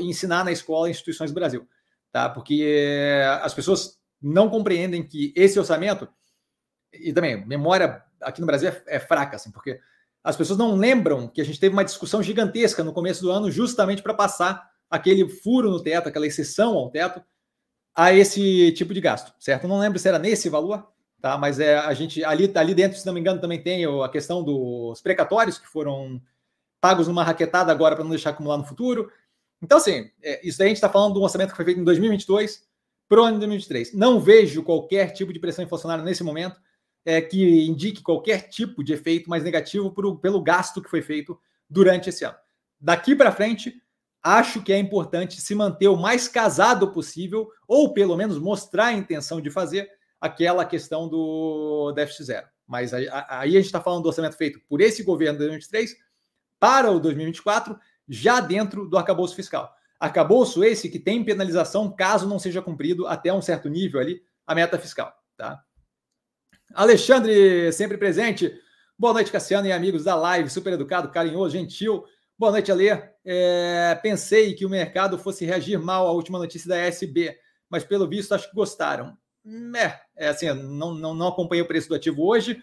ensinar 0.00 0.44
na 0.44 0.52
escola 0.52 0.88
instituições 0.88 1.30
do 1.30 1.34
Brasil, 1.34 1.68
tá? 2.12 2.28
Porque 2.28 3.20
as 3.42 3.52
pessoas 3.52 3.98
não 4.22 4.48
compreendem 4.48 5.06
que 5.06 5.34
esse 5.36 5.58
orçamento 5.58 6.08
e 6.92 7.12
também 7.12 7.44
memória 7.44 8.02
aqui 8.20 8.40
no 8.40 8.46
Brasil 8.46 8.68
é, 8.68 8.82
é, 8.86 8.98
fraca, 8.98 9.36
assim, 9.36 9.50
porque 9.50 9.80
as 10.22 10.36
pessoas 10.36 10.58
não 10.58 10.74
lembram 10.74 11.28
que 11.28 11.40
a 11.40 11.44
gente 11.44 11.60
teve 11.60 11.72
uma 11.72 11.84
discussão 11.84 12.22
gigantesca 12.22 12.82
no 12.82 12.92
começo 12.92 13.22
do 13.22 13.30
ano, 13.30 13.50
justamente 13.50 14.02
para 14.02 14.14
passar 14.14 14.70
aquele 14.90 15.28
furo 15.28 15.70
no 15.70 15.82
teto, 15.82 16.08
aquela 16.08 16.26
exceção 16.26 16.74
ao 16.74 16.90
teto, 16.90 17.22
a 17.94 18.12
esse 18.12 18.72
tipo 18.72 18.92
de 18.92 19.00
gasto, 19.00 19.32
certo? 19.38 19.66
Não 19.66 19.78
lembro 19.78 19.98
se 19.98 20.08
era 20.08 20.18
nesse 20.18 20.48
valor, 20.48 20.86
tá? 21.20 21.38
Mas 21.38 21.58
é 21.60 21.78
a 21.78 21.94
gente 21.94 22.22
ali, 22.24 22.50
ali 22.54 22.74
dentro, 22.74 22.98
se 22.98 23.06
não 23.06 23.14
me 23.14 23.20
engano, 23.20 23.40
também 23.40 23.62
tem 23.62 23.84
a 23.84 24.08
questão 24.08 24.42
dos 24.42 25.00
precatórios 25.00 25.58
que 25.58 25.66
foram 25.66 26.20
pagos 26.80 27.08
numa 27.08 27.24
raquetada 27.24 27.72
agora 27.72 27.94
para 27.94 28.04
não 28.04 28.10
deixar 28.10 28.30
acumular 28.30 28.58
no 28.58 28.64
futuro. 28.64 29.10
Então, 29.62 29.78
assim, 29.78 30.10
é, 30.22 30.46
isso 30.46 30.58
daí 30.58 30.66
a 30.66 30.68
gente 30.68 30.76
está 30.76 30.88
falando 30.88 31.14
de 31.14 31.18
um 31.18 31.22
orçamento 31.22 31.50
que 31.50 31.56
foi 31.56 31.64
feito 31.64 31.80
em 31.80 31.84
2022 31.84 32.62
para 33.08 33.20
o 33.20 33.24
ano 33.24 33.34
de 33.34 33.46
2023. 33.46 33.94
Não 33.94 34.20
vejo 34.20 34.62
qualquer 34.62 35.12
tipo 35.12 35.32
de 35.32 35.40
pressão 35.40 35.64
inflacionária 35.64 36.04
nesse 36.04 36.22
momento 36.22 36.60
é, 37.06 37.22
que 37.22 37.64
indique 37.64 38.02
qualquer 38.02 38.48
tipo 38.48 38.82
de 38.82 38.92
efeito 38.92 39.30
mais 39.30 39.44
negativo 39.44 39.92
pro, 39.92 40.18
pelo 40.18 40.42
gasto 40.42 40.82
que 40.82 40.90
foi 40.90 41.00
feito 41.00 41.38
durante 41.70 42.08
esse 42.08 42.24
ano. 42.24 42.36
Daqui 42.80 43.14
para 43.14 43.30
frente, 43.30 43.80
acho 44.20 44.60
que 44.60 44.72
é 44.72 44.78
importante 44.78 45.40
se 45.40 45.54
manter 45.54 45.86
o 45.86 45.96
mais 45.96 46.26
casado 46.26 46.90
possível, 46.90 47.48
ou 47.68 47.94
pelo 47.94 48.16
menos 48.16 48.40
mostrar 48.40 48.86
a 48.86 48.92
intenção 48.92 49.40
de 49.40 49.50
fazer 49.50 49.88
aquela 50.20 50.64
questão 50.64 51.08
do 51.08 51.92
déficit 51.92 52.24
zero. 52.24 52.48
Mas 52.66 52.92
aí, 52.92 53.08
a 53.08 53.46
gente 53.46 53.66
está 53.66 53.80
falando 53.80 54.02
do 54.02 54.08
orçamento 54.08 54.36
feito 54.36 54.60
por 54.68 54.80
esse 54.80 55.04
governo 55.04 55.34
de 55.34 55.44
2023 55.44 55.96
para 56.58 56.90
o 56.90 56.98
2024, 56.98 57.78
já 58.08 58.40
dentro 58.40 58.88
do 58.88 58.98
arcabouço 58.98 59.36
fiscal. 59.36 59.72
Arcabouço 60.00 60.64
esse 60.64 60.88
que 60.88 60.98
tem 60.98 61.24
penalização 61.24 61.88
caso 61.88 62.28
não 62.28 62.40
seja 62.40 62.60
cumprido 62.60 63.06
até 63.06 63.32
um 63.32 63.40
certo 63.40 63.68
nível 63.68 64.00
ali 64.00 64.20
a 64.44 64.56
meta 64.56 64.76
fiscal. 64.76 65.14
Tá? 65.36 65.62
Alexandre, 66.74 67.72
sempre 67.72 67.96
presente. 67.96 68.60
Boa 68.98 69.12
noite, 69.12 69.30
Cassiano 69.30 69.66
e 69.66 69.72
amigos 69.72 70.04
da 70.04 70.14
live. 70.14 70.50
Super 70.50 70.72
educado, 70.72 71.10
carinhoso, 71.10 71.56
gentil. 71.56 72.04
Boa 72.38 72.52
noite, 72.52 72.70
Alê. 72.70 72.88
É, 73.24 73.98
pensei 74.02 74.54
que 74.54 74.66
o 74.66 74.70
mercado 74.70 75.18
fosse 75.18 75.44
reagir 75.44 75.78
mal 75.78 76.06
à 76.06 76.12
última 76.12 76.38
notícia 76.38 76.68
da 76.68 76.76
SB, 76.76 77.36
mas 77.68 77.84
pelo 77.84 78.08
visto 78.08 78.34
acho 78.34 78.48
que 78.48 78.54
gostaram. 78.54 79.16
É, 79.76 80.00
é 80.16 80.28
assim, 80.28 80.52
não, 80.52 80.94
não, 80.94 81.14
não 81.14 81.28
acompanhei 81.28 81.62
o 81.62 81.68
preço 81.68 81.88
do 81.88 81.94
ativo 81.94 82.26
hoje. 82.26 82.62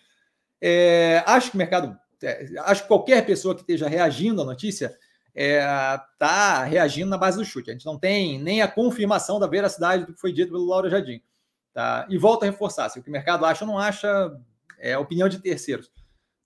É, 0.61 1.23
acho 1.25 1.51
que 1.51 1.55
o 1.55 1.57
mercado, 1.57 1.97
é, 2.21 2.47
acho 2.59 2.83
que 2.83 2.87
qualquer 2.87 3.25
pessoa 3.25 3.55
que 3.55 3.61
esteja 3.61 3.87
reagindo 3.87 4.41
à 4.41 4.45
notícia 4.45 4.97
está 5.33 6.63
é, 6.65 6.69
reagindo 6.69 7.09
na 7.09 7.17
base 7.17 7.37
do 7.37 7.45
chute. 7.45 7.69
A 7.69 7.73
gente 7.73 7.85
não 7.85 7.97
tem 7.97 8.39
nem 8.39 8.61
a 8.61 8.67
confirmação 8.67 9.39
da 9.39 9.47
veracidade 9.47 10.05
do 10.05 10.13
que 10.13 10.21
foi 10.21 10.31
dito 10.31 10.51
pelo 10.51 10.67
Laura 10.67 10.89
Jardim. 10.89 11.21
Tá? 11.73 12.05
E 12.09 12.17
volto 12.17 12.43
a 12.43 12.45
reforçar: 12.45 12.89
se 12.89 12.99
o 12.99 13.03
que 13.03 13.09
o 13.09 13.11
mercado 13.11 13.45
acha 13.45 13.65
ou 13.65 13.71
não 13.71 13.79
acha, 13.79 14.31
é 14.77 14.97
opinião 14.97 15.27
de 15.27 15.39
terceiros. 15.39 15.91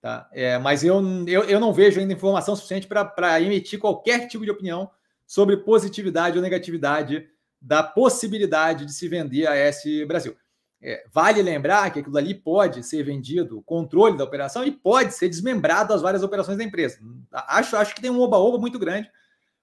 Tá? 0.01 0.29
É, 0.31 0.57
mas 0.57 0.83
eu, 0.83 1.01
eu, 1.27 1.43
eu 1.43 1.59
não 1.59 1.73
vejo 1.73 1.99
ainda 1.99 2.13
informação 2.13 2.55
suficiente 2.55 2.87
para 2.87 3.41
emitir 3.41 3.79
qualquer 3.79 4.27
tipo 4.27 4.45
de 4.45 4.51
opinião 4.51 4.89
sobre 5.25 5.57
positividade 5.57 6.37
ou 6.37 6.41
negatividade 6.41 7.27
da 7.61 7.83
possibilidade 7.83 8.85
de 8.85 8.93
se 8.93 9.07
vender 9.07 9.47
a 9.47 9.55
S 9.55 10.05
Brasil. 10.05 10.37
É, 10.79 11.03
vale 11.11 11.41
lembrar 11.41 11.91
que 11.91 11.99
aquilo 11.99 12.17
ali 12.17 12.35
pode 12.35 12.83
ser 12.83 13.03
vendido, 13.03 13.57
o 13.57 13.63
controle 13.63 14.15
da 14.15 14.23
operação, 14.23 14.63
e 14.63 14.71
pode 14.71 15.13
ser 15.13 15.27
desmembrado 15.27 15.91
as 15.91 16.01
várias 16.01 16.21
operações 16.21 16.57
da 16.57 16.63
empresa. 16.63 16.99
Acho, 17.31 17.75
acho 17.75 17.95
que 17.95 18.01
tem 18.01 18.11
um 18.11 18.21
oba-oba 18.21 18.59
muito 18.59 18.77
grande 18.77 19.09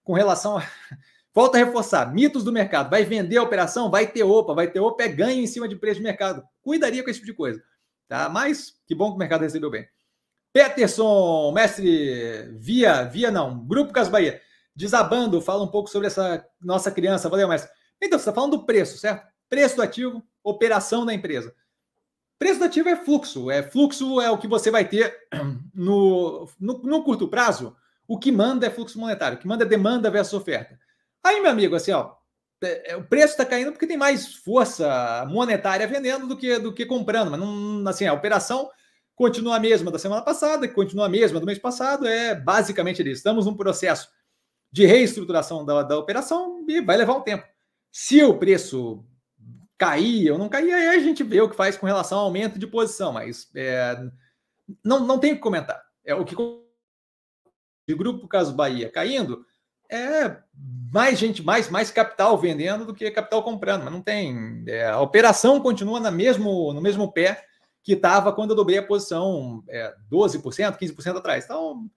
com 0.03 0.13
relação 0.13 0.59
a 0.59 0.63
Volta 1.35 1.59
a 1.59 1.65
reforçar, 1.65 2.15
mitos 2.15 2.45
do 2.45 2.53
mercado. 2.53 2.89
Vai 2.89 3.05
vender 3.05 3.39
a 3.39 3.43
operação? 3.43 3.91
Vai 3.91 4.07
ter 4.07 4.23
OPA, 4.23 4.55
vai 4.55 4.71
ter 4.71 4.79
OPA, 4.79 5.03
é 5.03 5.09
ganho 5.09 5.43
em 5.43 5.47
cima 5.49 5.67
de 5.67 5.75
preço 5.75 5.97
de 5.97 6.05
mercado. 6.05 6.47
Cuidaria 6.63 7.03
com 7.03 7.11
esse 7.11 7.19
tipo 7.19 7.33
de 7.33 7.37
coisa. 7.37 7.61
Tá? 8.09 8.29
Mas 8.29 8.81
que 8.87 8.95
bom 8.95 9.11
que 9.11 9.17
o 9.17 9.19
mercado 9.19 9.41
recebeu 9.41 9.69
bem. 9.69 9.89
Peterson, 10.53 11.51
mestre, 11.51 12.51
via, 12.53 13.03
via 13.03 13.33
não, 13.33 13.67
Grupo 13.67 13.93
Cas 13.93 14.09
Bahia, 14.09 14.41
desabando, 14.77 15.41
fala 15.41 15.65
um 15.65 15.69
pouco 15.69 15.91
sobre 15.91 16.07
essa 16.07 16.47
nossa 16.61 16.93
criança. 16.93 17.29
Valeu, 17.29 17.49
mestre. 17.49 17.69
Então, 18.01 18.17
você 18.17 18.23
está 18.23 18.33
falando 18.33 18.59
do 18.59 18.65
preço, 18.65 18.97
certo? 18.97 19.27
Preço 19.51 19.75
do 19.75 19.83
ativo, 19.83 20.23
operação 20.45 21.05
da 21.05 21.13
empresa. 21.13 21.53
Preço 22.39 22.61
do 22.61 22.67
ativo 22.67 22.89
é 22.89 22.95
fluxo. 22.95 23.51
É 23.51 23.61
fluxo 23.61 24.21
é 24.21 24.31
o 24.31 24.39
que 24.39 24.47
você 24.47 24.71
vai 24.71 24.85
ter 24.85 25.17
no, 25.75 26.49
no, 26.61 26.79
no 26.79 27.03
curto 27.03 27.27
prazo. 27.27 27.77
O 28.07 28.19
que 28.19 28.31
manda 28.31 28.67
é 28.67 28.71
fluxo 28.71 29.01
monetário. 29.01 29.37
O 29.37 29.41
que 29.41 29.49
manda 29.49 29.65
é 29.65 29.69
demanda 29.69 30.11
versus 30.11 30.35
oferta. 30.35 30.79
Aí, 31.25 31.41
meu 31.41 31.51
amigo, 31.51 31.75
assim, 31.75 31.93
ó, 31.93 32.15
é, 32.63 32.93
é, 32.93 32.97
o 32.97 33.05
preço 33.05 33.33
está 33.33 33.47
caindo 33.47 33.73
porque 33.73 33.87
tem 33.87 33.97
mais 33.97 34.35
força 34.35 35.25
monetária 35.29 35.87
vendendo 35.87 36.27
do 36.27 36.37
que, 36.37 36.59
do 36.59 36.73
que 36.73 36.85
comprando, 36.85 37.31
mas 37.31 37.41
não, 37.41 37.89
assim, 37.89 38.07
a 38.07 38.13
operação 38.13 38.71
continua 39.17 39.57
a 39.57 39.61
mesma 39.61 39.91
da 39.91 39.99
semana 39.99 40.23
passada, 40.23 40.69
continua 40.69 41.07
a 41.07 41.09
mesma 41.09 41.41
do 41.41 41.47
mês 41.47 41.59
passado, 41.59 42.07
é 42.07 42.35
basicamente 42.35 43.01
isso. 43.03 43.13
Estamos 43.13 43.47
num 43.47 43.57
processo 43.57 44.09
de 44.71 44.85
reestruturação 44.87 45.65
da, 45.65 45.83
da 45.83 45.99
operação 45.99 46.65
e 46.69 46.81
vai 46.81 46.97
levar 46.97 47.15
um 47.15 47.23
tempo. 47.23 47.47
Se 47.93 48.23
o 48.23 48.37
preço 48.37 49.05
cair 49.79 50.31
ou 50.31 50.39
não 50.39 50.49
cair, 50.49 50.73
aí 50.73 50.89
a 50.89 50.99
gente 50.99 51.23
vê 51.23 51.41
o 51.41 51.49
que 51.49 51.57
faz 51.57 51.77
com 51.77 51.87
relação 51.87 52.19
ao 52.19 52.25
aumento 52.25 52.59
de 52.59 52.67
posição, 52.67 53.13
mas 53.13 53.49
é, 53.55 53.97
não, 54.85 55.01
não 55.01 55.19
tem 55.19 55.33
o 55.33 55.37
que 55.37 55.43
comentar. 55.43 55.81
É 56.05 56.15
o 56.15 56.25
que 56.25 56.35
de 57.87 57.95
grupo 57.95 58.27
Caso 58.27 58.55
Bahia 58.55 58.91
caindo, 58.91 59.45
é 59.91 60.37
mais 60.93 61.19
gente, 61.19 61.43
mais, 61.43 61.69
mais 61.69 61.91
capital 61.91 62.39
vendendo 62.39 62.85
do 62.85 62.95
que 62.95 63.11
capital 63.11 63.43
comprando, 63.43 63.85
mas 63.85 63.93
não 63.93 64.01
tem. 64.01 64.65
É, 64.67 64.87
a 64.87 65.01
operação 65.01 65.61
continua 65.61 65.99
na 66.01 66.11
mesmo, 66.11 66.73
no 66.73 66.81
mesmo 66.81 67.11
pé 67.11 67.45
que 67.83 67.93
estava 67.93 68.33
quando 68.33 68.51
eu 68.51 68.57
dobrei 68.57 68.79
a 68.79 68.87
posição 68.87 69.63
é, 69.69 69.95
12%, 70.11 70.79
15% 70.79 71.17
atrás. 71.17 71.45
Então, 71.45 71.91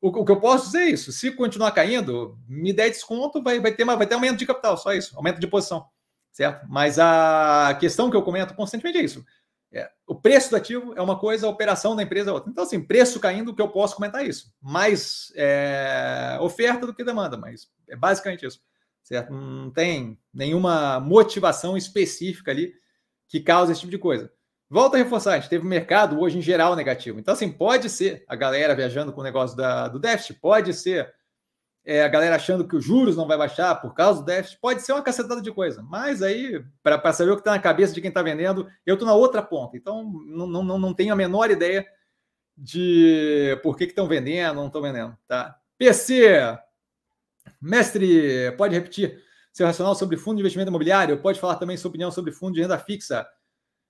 o, 0.00 0.08
o, 0.08 0.24
que 0.24 0.32
eu 0.32 0.40
posso 0.40 0.66
dizer 0.66 0.80
é 0.80 0.90
isso: 0.90 1.12
se 1.12 1.30
continuar 1.30 1.70
caindo, 1.72 2.36
me 2.48 2.72
der 2.72 2.88
desconto, 2.88 3.42
vai, 3.42 3.60
vai, 3.60 3.72
ter, 3.72 3.84
vai 3.84 4.06
ter 4.06 4.14
aumento 4.14 4.38
de 4.38 4.46
capital, 4.46 4.76
só 4.76 4.92
isso, 4.92 5.16
aumento 5.16 5.38
de 5.38 5.46
posição, 5.46 5.86
certo? 6.32 6.66
Mas 6.68 6.98
a 6.98 7.76
questão 7.78 8.10
que 8.10 8.16
eu 8.16 8.22
comento 8.22 8.54
constantemente 8.54 8.98
é 8.98 9.02
isso. 9.02 9.24
É, 9.72 9.90
o 10.06 10.14
preço 10.14 10.50
do 10.50 10.56
ativo 10.56 10.92
é 10.94 11.00
uma 11.00 11.18
coisa, 11.18 11.46
a 11.46 11.50
operação 11.50 11.96
da 11.96 12.02
empresa 12.02 12.30
é 12.30 12.32
outra. 12.32 12.50
Então, 12.50 12.64
assim, 12.64 12.80
preço 12.80 13.18
caindo, 13.18 13.50
o 13.50 13.54
que 13.54 13.62
eu 13.62 13.70
posso 13.70 13.96
comentar 13.96 14.22
é 14.22 14.26
isso. 14.28 14.52
Mais 14.60 15.32
é, 15.34 16.36
oferta 16.40 16.86
do 16.86 16.94
que 16.94 17.02
demanda, 17.02 17.36
mas 17.38 17.70
é 17.88 17.96
basicamente 17.96 18.44
isso. 18.44 18.60
certo? 19.02 19.32
Não 19.32 19.70
tem 19.70 20.18
nenhuma 20.32 21.00
motivação 21.00 21.76
específica 21.76 22.50
ali 22.50 22.74
que 23.28 23.40
causa 23.40 23.72
esse 23.72 23.80
tipo 23.80 23.90
de 23.90 23.98
coisa. 23.98 24.30
Volta 24.68 24.96
a 24.96 24.98
reforçar, 24.98 25.32
a 25.32 25.38
gente 25.38 25.50
teve 25.50 25.66
um 25.66 25.68
mercado 25.68 26.18
hoje 26.20 26.38
em 26.38 26.42
geral 26.42 26.74
negativo. 26.76 27.18
Então, 27.18 27.34
assim, 27.34 27.50
pode 27.50 27.90
ser 27.90 28.24
a 28.26 28.36
galera 28.36 28.74
viajando 28.74 29.12
com 29.12 29.20
o 29.20 29.24
negócio 29.24 29.56
da, 29.56 29.88
do 29.88 29.98
déficit, 29.98 30.38
pode 30.40 30.72
ser 30.74 31.12
é, 31.84 32.02
a 32.02 32.08
galera 32.08 32.36
achando 32.36 32.66
que 32.66 32.76
os 32.76 32.84
juros 32.84 33.16
não 33.16 33.26
vai 33.26 33.36
baixar 33.36 33.74
por 33.76 33.94
causa 33.94 34.20
do 34.20 34.26
déficit, 34.26 34.60
pode 34.60 34.82
ser 34.82 34.92
uma 34.92 35.02
cacetada 35.02 35.42
de 35.42 35.50
coisa. 35.52 35.82
Mas 35.82 36.22
aí, 36.22 36.64
para 36.82 37.12
saber 37.12 37.32
o 37.32 37.34
que 37.34 37.40
está 37.40 37.50
na 37.50 37.58
cabeça 37.58 37.92
de 37.92 38.00
quem 38.00 38.08
está 38.08 38.22
vendendo, 38.22 38.68
eu 38.86 38.94
estou 38.94 39.06
na 39.06 39.14
outra 39.14 39.42
ponta. 39.42 39.76
Então, 39.76 40.04
não, 40.26 40.46
não, 40.46 40.78
não 40.78 40.94
tenho 40.94 41.12
a 41.12 41.16
menor 41.16 41.50
ideia 41.50 41.86
de 42.56 43.58
por 43.62 43.76
que 43.76 43.84
estão 43.84 44.06
vendendo, 44.06 44.56
não 44.56 44.66
estão 44.66 44.82
vendendo. 44.82 45.16
Tá? 45.26 45.58
PC, 45.76 46.56
mestre, 47.60 48.52
pode 48.56 48.74
repetir 48.74 49.20
seu 49.52 49.66
racional 49.66 49.94
sobre 49.94 50.16
fundo 50.16 50.36
de 50.36 50.42
investimento 50.42 50.70
imobiliário? 50.70 51.20
Pode 51.20 51.40
falar 51.40 51.56
também 51.56 51.76
sua 51.76 51.88
opinião 51.88 52.10
sobre 52.10 52.32
fundo 52.32 52.54
de 52.54 52.62
renda 52.62 52.78
fixa? 52.78 53.26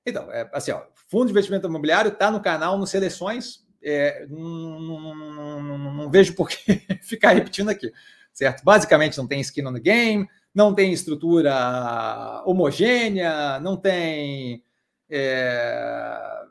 Então, 0.04 0.32
é, 0.32 0.48
assim, 0.52 0.72
ó, 0.72 0.82
fundo 1.08 1.26
de 1.26 1.32
investimento 1.32 1.66
imobiliário 1.66 2.10
está 2.10 2.30
no 2.30 2.40
canal, 2.40 2.78
no 2.78 2.86
Seleções. 2.86 3.61
É, 3.82 4.26
não, 4.28 4.80
não, 4.80 5.14
não, 5.62 5.94
não, 5.94 6.10
vejo 6.10 6.34
por 6.34 6.48
que 6.48 6.56
ficar 7.02 7.32
repetindo 7.32 7.68
aqui, 7.68 7.92
certo? 8.32 8.62
Basicamente, 8.62 9.18
não 9.18 9.26
tem 9.26 9.40
skin 9.40 9.66
on 9.66 9.72
the 9.74 9.80
game, 9.80 10.28
não 10.54 10.74
tem 10.74 10.92
estrutura 10.92 12.42
homogênea, 12.44 13.58
não 13.60 13.76
tem 13.76 14.62
é, 15.10 16.42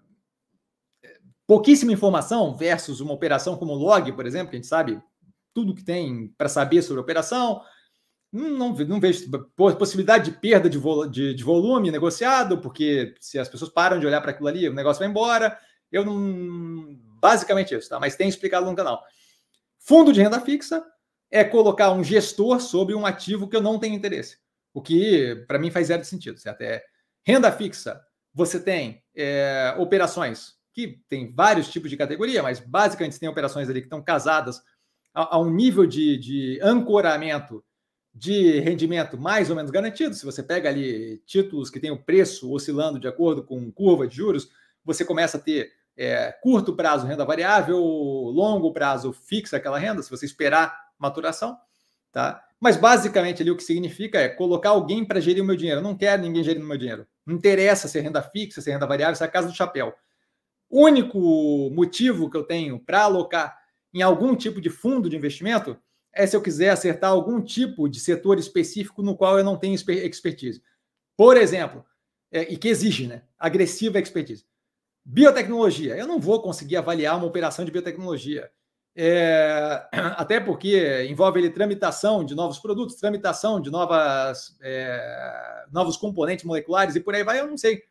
pouquíssima 1.47 1.91
informação 1.91 2.55
versus 2.55 2.99
uma 2.99 3.13
operação 3.13 3.57
como 3.57 3.73
log, 3.73 4.11
por 4.13 4.25
exemplo, 4.25 4.49
que 4.49 4.55
a 4.55 4.59
gente 4.59 4.67
sabe 4.67 5.01
tudo 5.53 5.75
que 5.75 5.83
tem 5.83 6.33
para 6.37 6.47
saber 6.49 6.81
sobre 6.81 6.99
a 6.99 7.03
operação. 7.03 7.61
Não, 8.31 8.73
não, 8.73 8.99
vejo 9.01 9.29
possibilidade 9.57 10.31
de 10.31 10.37
perda 10.37 10.69
de, 10.69 10.79
de, 11.09 11.33
de, 11.33 11.43
volume 11.43 11.91
negociado, 11.91 12.59
porque 12.59 13.13
se 13.19 13.37
as 13.37 13.49
pessoas 13.49 13.69
param 13.69 13.99
de 13.99 14.07
olhar 14.07 14.21
para 14.21 14.31
aquilo 14.31 14.47
ali, 14.47 14.69
o 14.69 14.73
negócio 14.73 14.99
vai 14.99 15.09
embora. 15.09 15.57
Eu 15.91 16.05
não. 16.05 16.97
Basicamente 17.21 17.75
isso, 17.75 17.87
tá? 17.87 17.99
Mas 17.99 18.15
tem 18.15 18.27
explicado 18.27 18.65
no 18.65 18.75
canal. 18.75 19.03
Fundo 19.77 20.11
de 20.11 20.21
renda 20.21 20.41
fixa 20.41 20.83
é 21.29 21.43
colocar 21.43 21.91
um 21.91 22.03
gestor 22.03 22.59
sobre 22.59 22.95
um 22.95 23.05
ativo 23.05 23.47
que 23.47 23.55
eu 23.55 23.61
não 23.61 23.79
tenho 23.79 23.95
interesse. 23.95 24.37
O 24.73 24.81
que, 24.81 25.45
para 25.47 25.59
mim, 25.59 25.69
faz 25.69 25.87
zero 25.87 26.03
sentido, 26.03 26.39
certo? 26.39 26.61
É 26.61 26.83
renda 27.23 27.51
fixa. 27.51 28.01
Você 28.33 28.59
tem 28.59 29.03
é, 29.15 29.75
operações 29.77 30.55
que 30.73 30.99
tem 31.07 31.31
vários 31.33 31.69
tipos 31.69 31.89
de 31.89 31.97
categoria, 31.97 32.41
mas 32.41 32.59
basicamente 32.59 33.13
você 33.13 33.19
tem 33.19 33.29
operações 33.29 33.69
ali 33.69 33.81
que 33.81 33.87
estão 33.87 34.01
casadas 34.01 34.61
a, 35.13 35.35
a 35.35 35.39
um 35.39 35.53
nível 35.53 35.85
de, 35.85 36.17
de 36.17 36.59
ancoramento 36.61 37.63
de 38.13 38.59
rendimento 38.59 39.17
mais 39.17 39.49
ou 39.49 39.55
menos 39.55 39.71
garantido. 39.71 40.15
Se 40.15 40.25
você 40.25 40.41
pega 40.41 40.69
ali 40.69 41.21
títulos 41.25 41.69
que 41.69 41.79
têm 41.79 41.91
o 41.91 42.01
preço 42.01 42.51
oscilando 42.51 42.99
de 42.99 43.07
acordo 43.07 43.43
com 43.43 43.71
curva 43.71 44.07
de 44.07 44.15
juros, 44.15 44.49
você 44.83 45.05
começa 45.05 45.37
a 45.37 45.39
ter 45.39 45.71
é, 46.01 46.31
curto 46.41 46.75
prazo 46.75 47.05
renda 47.05 47.23
variável, 47.23 47.77
longo 47.77 48.73
prazo 48.73 49.13
fixa 49.13 49.57
aquela 49.57 49.77
renda, 49.77 50.01
se 50.01 50.09
você 50.09 50.25
esperar 50.25 50.75
maturação, 50.97 51.55
tá? 52.11 52.43
Mas 52.59 52.75
basicamente 52.75 53.43
ali 53.43 53.51
o 53.51 53.55
que 53.55 53.63
significa 53.63 54.19
é 54.19 54.27
colocar 54.27 54.69
alguém 54.69 55.05
para 55.05 55.19
gerir 55.19 55.43
o 55.43 55.45
meu 55.45 55.55
dinheiro. 55.55 55.79
Eu 55.79 55.83
não 55.83 55.95
quero 55.95 56.23
ninguém 56.23 56.43
gerindo 56.43 56.65
o 56.65 56.67
meu 56.67 56.77
dinheiro. 56.77 57.05
Não 57.23 57.35
interessa 57.35 57.87
se 57.87 57.99
é 57.99 58.01
renda 58.01 58.21
fixa, 58.21 58.61
se 58.61 58.69
é 58.71 58.73
renda 58.73 58.87
variável, 58.87 59.15
se 59.15 59.23
é 59.23 59.27
a 59.27 59.29
casa 59.29 59.47
do 59.47 59.55
chapéu. 59.55 59.93
O 60.67 60.85
único 60.85 61.19
motivo 61.71 62.31
que 62.31 62.37
eu 62.37 62.43
tenho 62.43 62.79
para 62.79 63.03
alocar 63.03 63.55
em 63.93 64.01
algum 64.01 64.35
tipo 64.35 64.59
de 64.59 64.71
fundo 64.71 65.07
de 65.07 65.15
investimento 65.15 65.77
é 66.11 66.25
se 66.25 66.35
eu 66.35 66.41
quiser 66.41 66.69
acertar 66.69 67.11
algum 67.11 67.41
tipo 67.41 67.87
de 67.87 67.99
setor 67.99 68.39
específico 68.39 69.03
no 69.03 69.15
qual 69.15 69.37
eu 69.37 69.43
não 69.43 69.55
tenho 69.55 69.75
expertise. 69.75 70.63
Por 71.15 71.37
exemplo, 71.37 71.85
é, 72.31 72.51
e 72.51 72.57
que 72.57 72.69
exige 72.69 73.05
né, 73.05 73.21
agressiva 73.37 73.99
expertise. 73.99 74.45
Biotecnologia. 75.03 75.95
Eu 75.95 76.07
não 76.07 76.19
vou 76.19 76.41
conseguir 76.41 76.77
avaliar 76.77 77.17
uma 77.17 77.25
operação 77.25 77.65
de 77.65 77.71
biotecnologia. 77.71 78.51
É, 78.95 79.87
até 80.17 80.39
porque 80.39 81.05
envolve 81.09 81.39
ele, 81.39 81.49
tramitação 81.49 82.23
de 82.23 82.35
novos 82.35 82.59
produtos, 82.59 82.95
tramitação 82.95 83.59
de 83.59 83.69
novas, 83.69 84.57
é, 84.61 85.65
novos 85.71 85.97
componentes 85.97 86.45
moleculares 86.45 86.95
e 86.95 86.99
por 86.99 87.15
aí 87.15 87.23
vai. 87.23 87.39
Eu 87.39 87.47
não 87.47 87.57
sei 87.57 87.81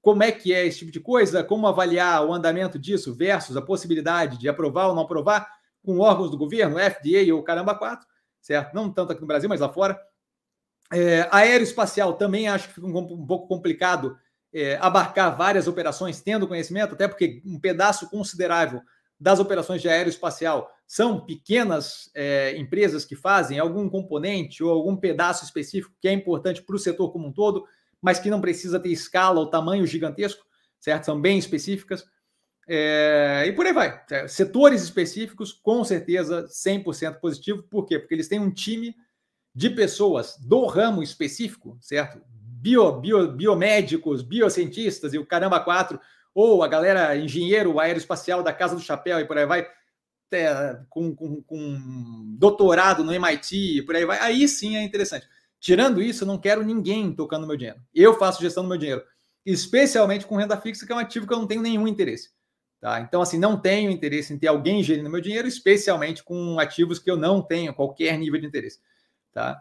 como 0.00 0.22
é 0.22 0.32
que 0.32 0.52
é 0.52 0.66
esse 0.66 0.80
tipo 0.80 0.92
de 0.92 1.00
coisa, 1.00 1.44
como 1.44 1.66
avaliar 1.66 2.24
o 2.26 2.32
andamento 2.32 2.78
disso 2.78 3.14
versus 3.14 3.56
a 3.56 3.62
possibilidade 3.62 4.38
de 4.38 4.48
aprovar 4.48 4.88
ou 4.88 4.94
não 4.94 5.02
aprovar 5.02 5.48
com 5.82 5.98
órgãos 5.98 6.30
do 6.30 6.38
governo, 6.38 6.78
FDA 6.78 7.34
ou 7.34 7.42
caramba 7.42 7.74
4, 7.74 8.06
certo? 8.40 8.74
Não 8.74 8.92
tanto 8.92 9.12
aqui 9.12 9.20
no 9.20 9.26
Brasil, 9.26 9.48
mas 9.48 9.60
lá 9.60 9.68
fora. 9.68 9.98
É, 10.92 11.26
aeroespacial 11.30 12.14
também 12.14 12.48
acho 12.48 12.68
que 12.68 12.74
fica 12.74 12.86
um, 12.86 12.98
um 12.98 13.26
pouco 13.26 13.48
complicado 13.48 14.18
é, 14.52 14.76
abarcar 14.80 15.36
várias 15.36 15.66
operações 15.66 16.20
tendo 16.20 16.46
conhecimento, 16.46 16.94
até 16.94 17.08
porque 17.08 17.42
um 17.44 17.58
pedaço 17.58 18.08
considerável 18.10 18.82
das 19.18 19.38
operações 19.38 19.80
de 19.80 19.88
aeroespacial 19.88 20.70
são 20.86 21.24
pequenas 21.24 22.10
é, 22.14 22.56
empresas 22.58 23.04
que 23.04 23.16
fazem 23.16 23.58
algum 23.58 23.88
componente 23.88 24.62
ou 24.62 24.70
algum 24.70 24.96
pedaço 24.96 25.44
específico 25.44 25.94
que 26.00 26.08
é 26.08 26.12
importante 26.12 26.60
para 26.60 26.76
o 26.76 26.78
setor 26.78 27.10
como 27.12 27.28
um 27.28 27.32
todo, 27.32 27.64
mas 28.00 28.18
que 28.18 28.28
não 28.28 28.40
precisa 28.40 28.80
ter 28.80 28.90
escala 28.90 29.38
ou 29.38 29.48
tamanho 29.48 29.86
gigantesco, 29.86 30.44
certo? 30.80 31.04
São 31.04 31.20
bem 31.20 31.38
específicas. 31.38 32.04
É, 32.68 33.44
e 33.46 33.52
por 33.52 33.64
aí 33.64 33.72
vai. 33.72 34.02
É, 34.10 34.26
setores 34.26 34.82
específicos, 34.82 35.52
com 35.52 35.84
certeza, 35.84 36.46
100% 36.48 37.20
positivo. 37.20 37.62
Por 37.62 37.86
quê? 37.86 37.98
Porque 37.98 38.14
eles 38.14 38.28
têm 38.28 38.40
um 38.40 38.50
time 38.50 38.94
de 39.54 39.70
pessoas 39.70 40.36
do 40.38 40.66
ramo 40.66 41.02
específico, 41.02 41.78
certo? 41.80 42.20
Bio, 42.62 42.92
bio, 43.00 43.32
biomédicos, 43.32 44.22
biocientistas 44.22 45.12
e 45.12 45.18
o 45.18 45.26
caramba 45.26 45.58
quatro, 45.58 45.98
ou 46.32 46.62
a 46.62 46.68
galera 46.68 47.16
engenheiro 47.16 47.80
aeroespacial 47.80 48.40
da 48.40 48.52
Casa 48.52 48.76
do 48.76 48.80
Chapéu 48.80 49.18
e 49.18 49.24
por 49.24 49.36
aí 49.36 49.44
vai, 49.44 49.66
é, 50.30 50.78
com, 50.88 51.12
com, 51.12 51.42
com 51.42 52.36
doutorado 52.38 53.02
no 53.02 53.12
MIT 53.12 53.78
e 53.78 53.82
por 53.82 53.96
aí 53.96 54.04
vai. 54.04 54.16
Aí 54.20 54.46
sim 54.46 54.76
é 54.76 54.82
interessante. 54.84 55.26
Tirando 55.58 56.00
isso, 56.00 56.22
eu 56.22 56.28
não 56.28 56.38
quero 56.38 56.62
ninguém 56.62 57.12
tocando 57.12 57.48
meu 57.48 57.56
dinheiro. 57.56 57.80
Eu 57.92 58.16
faço 58.16 58.40
gestão 58.40 58.62
do 58.62 58.68
meu 58.68 58.78
dinheiro, 58.78 59.02
especialmente 59.44 60.24
com 60.24 60.36
renda 60.36 60.56
fixa, 60.56 60.86
que 60.86 60.92
é 60.92 60.94
um 60.94 61.00
ativo 61.00 61.26
que 61.26 61.34
eu 61.34 61.38
não 61.38 61.48
tenho 61.48 61.62
nenhum 61.62 61.88
interesse. 61.88 62.30
Tá? 62.80 63.00
Então, 63.00 63.20
assim, 63.20 63.40
não 63.40 63.60
tenho 63.60 63.90
interesse 63.90 64.32
em 64.32 64.38
ter 64.38 64.46
alguém 64.46 64.84
gerindo 64.84 65.10
meu 65.10 65.20
dinheiro, 65.20 65.48
especialmente 65.48 66.22
com 66.22 66.60
ativos 66.60 67.00
que 67.00 67.10
eu 67.10 67.16
não 67.16 67.42
tenho 67.42 67.74
qualquer 67.74 68.16
nível 68.16 68.40
de 68.40 68.46
interesse. 68.46 68.78
Tá? 69.32 69.60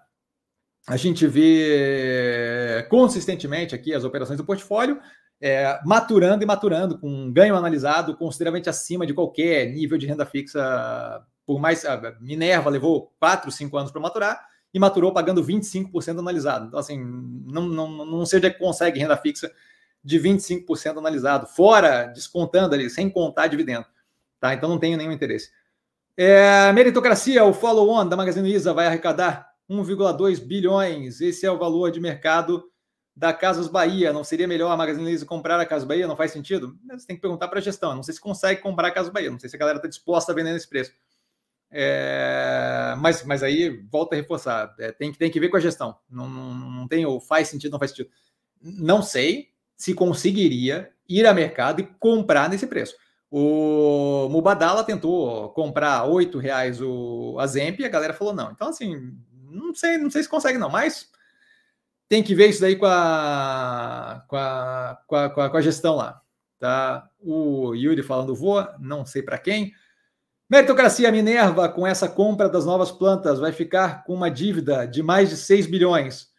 A 0.88 0.98
gente 0.98 1.28
vê 1.28 2.86
consistentemente 2.90 3.76
aqui 3.76 3.94
as 3.94 4.04
operações 4.04 4.38
do 4.38 4.46
portfólio 4.46 5.00
é, 5.42 5.80
maturando 5.84 6.44
e 6.44 6.46
maturando, 6.46 7.00
com 7.00 7.10
um 7.10 7.32
ganho 7.32 7.56
analisado 7.56 8.16
consideravelmente 8.16 8.70
acima 8.70 9.08
de 9.08 9.14
qualquer 9.14 9.66
nível 9.72 9.98
de 9.98 10.06
renda 10.06 10.26
fixa. 10.26 11.26
Por 11.46 11.60
mais. 11.60 11.84
A 11.84 12.16
Minerva 12.22 12.70
levou 12.70 13.12
4, 13.20 13.52
5 13.52 13.76
anos 13.76 13.92
para 13.92 14.00
maturar 14.00 14.46
e 14.74 14.80
maturou 14.80 15.12
pagando 15.12 15.44
25% 15.44 16.20
analisado. 16.20 16.68
Então, 16.68 16.80
assim, 16.80 16.98
não, 17.46 17.64
não, 17.68 18.06
não 18.06 18.20
onde 18.20 18.46
é 18.46 18.50
que 18.50 18.60
consegue 18.60 19.00
renda 19.00 19.18
fixa 19.18 19.52
de 20.04 20.20
25% 20.20 20.98
analisado, 20.98 21.48
fora, 21.48 22.06
descontando 22.06 22.74
ali, 22.74 22.90
sem 22.90 23.10
contar 23.10 23.48
dividendo. 23.48 23.86
Tá? 24.40 24.54
Então 24.54 24.70
não 24.70 24.80
tenho 24.80 24.98
nenhum 24.98 25.12
interesse. 25.12 25.52
É, 26.16 26.72
meritocracia, 26.72 27.44
o 27.44 27.54
follow-on 27.54 28.08
da 28.08 28.18
Magazine 28.18 28.48
Luiza 28.48 28.74
vai 28.74 28.88
arrecadar 28.88 29.51
1,2 29.72 30.40
bilhões. 30.40 31.22
Esse 31.22 31.46
é 31.46 31.52
o 31.52 31.58
valor 31.58 31.92
de 31.92 32.00
mercado 32.00 32.64
da 33.16 33.32
Casas 33.32 33.68
Bahia. 33.68 34.12
Não 34.12 34.24
seria 34.24 34.48
melhor 34.48 34.72
a 34.72 34.78
Magazine 34.78 35.06
Luiza 35.06 35.26
comprar 35.26 35.60
a 35.60 35.66
Casas 35.66 35.88
Bahia? 35.88 36.08
Não 36.08 36.18
faz 36.18 36.32
sentido? 36.32 36.78
Você 36.92 37.08
tem 37.08 37.16
que 37.16 37.22
perguntar 37.22 37.48
para 37.48 37.60
a 37.60 37.62
gestão. 37.62 37.96
Não 37.96 38.04
sei 38.04 38.14
se 38.14 38.22
consegue 38.22 38.62
comprar 38.62 38.90
a 38.90 38.92
Casas 38.92 39.12
Bahia. 39.12 39.32
Não 39.32 39.40
sei 39.40 39.50
se 39.50 39.56
a 39.56 39.60
galera 39.60 39.78
está 39.78 39.88
disposta 39.88 40.32
a 40.32 40.36
vender 40.36 40.52
nesse 40.52 40.68
preço. 40.68 40.92
É, 41.72 42.94
mas, 42.98 43.24
mas 43.24 43.42
aí 43.42 43.82
volta 43.90 44.16
a 44.16 44.18
reforçar. 44.18 44.76
É, 44.78 44.92
tem, 44.92 45.12
tem 45.14 45.32
que 45.32 45.40
ver 45.40 45.50
com 45.50 45.58
a 45.58 45.62
gestão. 45.62 45.98
Não, 46.10 46.28
não, 46.28 46.54
não 46.54 46.88
tem 46.88 47.06
ou 47.06 47.22
faz 47.22 47.48
sentido, 47.48 47.72
não 47.72 47.80
faz 47.80 47.92
sentido. 47.92 48.10
Não 48.62 49.02
sei 49.02 49.50
se 49.78 49.94
conseguiria 49.94 50.92
ir 51.08 51.26
a 51.26 51.34
mercado 51.34 51.80
e 51.80 51.88
comprar 52.00 52.50
nesse 52.50 52.68
preço. 52.68 52.96
O 53.30 54.28
Mubadala 54.30 54.84
tentou 54.84 55.50
comprar 55.52 56.06
R$ 56.06 56.40
reais 56.40 56.82
o 56.82 57.38
Azemp 57.40 57.80
e 57.80 57.86
a 57.86 57.90
galera 57.90 58.14
falou 58.14 58.34
não. 58.34 58.52
Então, 58.52 58.68
assim, 58.68 59.18
não 59.52 59.76
sei, 59.76 59.98
não 59.98 60.10
sei 60.10 60.24
se 60.24 60.30
consegue 60.30 60.58
não, 60.58 60.70
mas 60.70 61.10
tem 62.08 62.24
que 62.24 62.36
ver 62.36 62.50
isso 62.50 62.62
daí 62.62 62.76
com 62.76 62.86
a, 62.86 64.26
com 64.28 64.36
a, 64.36 65.04
com 65.08 65.16
a, 65.16 65.50
com 65.50 65.58
a, 65.58 65.62
gestão 65.62 65.96
lá. 65.96 66.22
Tá? 66.60 67.10
O 67.20 67.74
Yuri 67.74 68.04
falando 68.04 68.36
voa, 68.36 68.76
não 68.80 69.06
sei 69.06 69.22
para 69.22 69.38
quem. 69.38 69.74
Meritocracia 70.50 71.12
Minerva, 71.12 71.70
com 71.70 71.88
essa 71.88 72.10
compra 72.10 72.50
das 72.50 72.66
novas 72.66 72.92
plantas, 72.92 73.40
vai 73.40 73.52
ficar 73.52 74.04
com 74.04 74.14
uma 74.14 74.30
dívida 74.30 74.86
de 74.86 75.02
mais 75.02 75.30
de 75.30 75.38
6 75.38 75.68
bilhões 75.68 76.32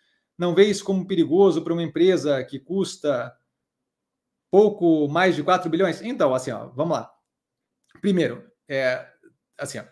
não 0.43 0.55
vê 0.55 0.65
isso 0.65 0.85
como 0.85 1.07
perigoso 1.07 1.63
para 1.63 1.73
uma 1.73 1.83
empresa 1.83 2.43
que 2.45 2.59
custa 2.59 3.33
pouco 4.51 5.09
mais 5.09 5.37
de 5.37 5.43
4 5.43 5.71
bilhões? 5.71 6.03
Então, 6.03 6.35
assim, 6.35 6.51
ó, 6.51 6.67
vamos 6.69 6.97
lá. 6.97 7.13
Primeiro, 8.01 8.51
é, 8.69 9.07
assim, 9.57 9.79
ó, 9.79 9.85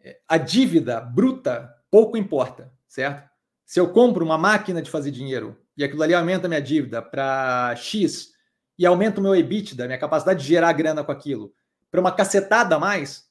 é, 0.00 0.20
a 0.26 0.38
dívida 0.38 1.00
bruta 1.00 1.70
pouco 1.90 2.16
importa. 2.16 2.72
certo? 2.86 3.28
Se 3.64 3.78
eu 3.78 3.92
compro 3.92 4.24
uma 4.24 4.38
máquina 4.38 4.80
de 4.80 4.90
fazer 4.90 5.10
dinheiro 5.10 5.60
e 5.76 5.84
aquilo 5.84 6.02
ali 6.02 6.14
aumenta 6.14 6.48
minha 6.48 6.62
dívida 6.62 7.02
para 7.02 7.74
X 7.76 8.30
e 8.78 8.86
aumenta 8.86 9.20
o 9.20 9.22
meu 9.22 9.34
EBITDA, 9.34 9.86
minha 9.86 9.98
capacidade 9.98 10.40
de 10.40 10.48
gerar 10.48 10.72
grana 10.72 11.04
com 11.04 11.12
aquilo, 11.12 11.52
para 11.90 12.00
uma 12.00 12.12
cacetada 12.12 12.76
a 12.76 12.78
mais, 12.78 13.28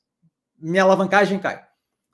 minha 0.58 0.84
alavancagem 0.84 1.40
cai, 1.40 1.66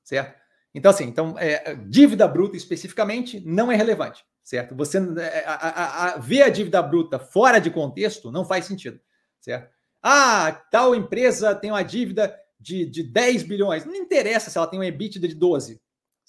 certo? 0.03 0.41
Então, 0.73 0.89
assim, 0.89 1.05
então, 1.05 1.35
é, 1.37 1.75
dívida 1.75 2.27
bruta 2.27 2.57
especificamente 2.57 3.39
não 3.45 3.71
é 3.71 3.75
relevante, 3.75 4.23
certo? 4.43 4.75
Você 4.75 4.97
é, 4.97 5.43
a, 5.45 5.53
a, 5.53 6.05
a, 6.13 6.17
ver 6.17 6.43
a 6.43 6.49
dívida 6.49 6.81
bruta 6.81 7.19
fora 7.19 7.59
de 7.59 7.69
contexto 7.69 8.31
não 8.31 8.45
faz 8.45 8.65
sentido, 8.65 8.99
certo? 9.39 9.71
Ah, 10.01 10.51
tal 10.71 10.95
empresa 10.95 11.55
tem 11.55 11.71
uma 11.71 11.83
dívida 11.83 12.35
de, 12.59 12.85
de 12.85 13.03
10 13.03 13.43
bilhões. 13.43 13.85
Não 13.85 13.95
interessa 13.95 14.49
se 14.49 14.57
ela 14.57 14.67
tem 14.67 14.79
um 14.79 14.83
EBITDA 14.83 15.27
de 15.27 15.35
12, 15.35 15.81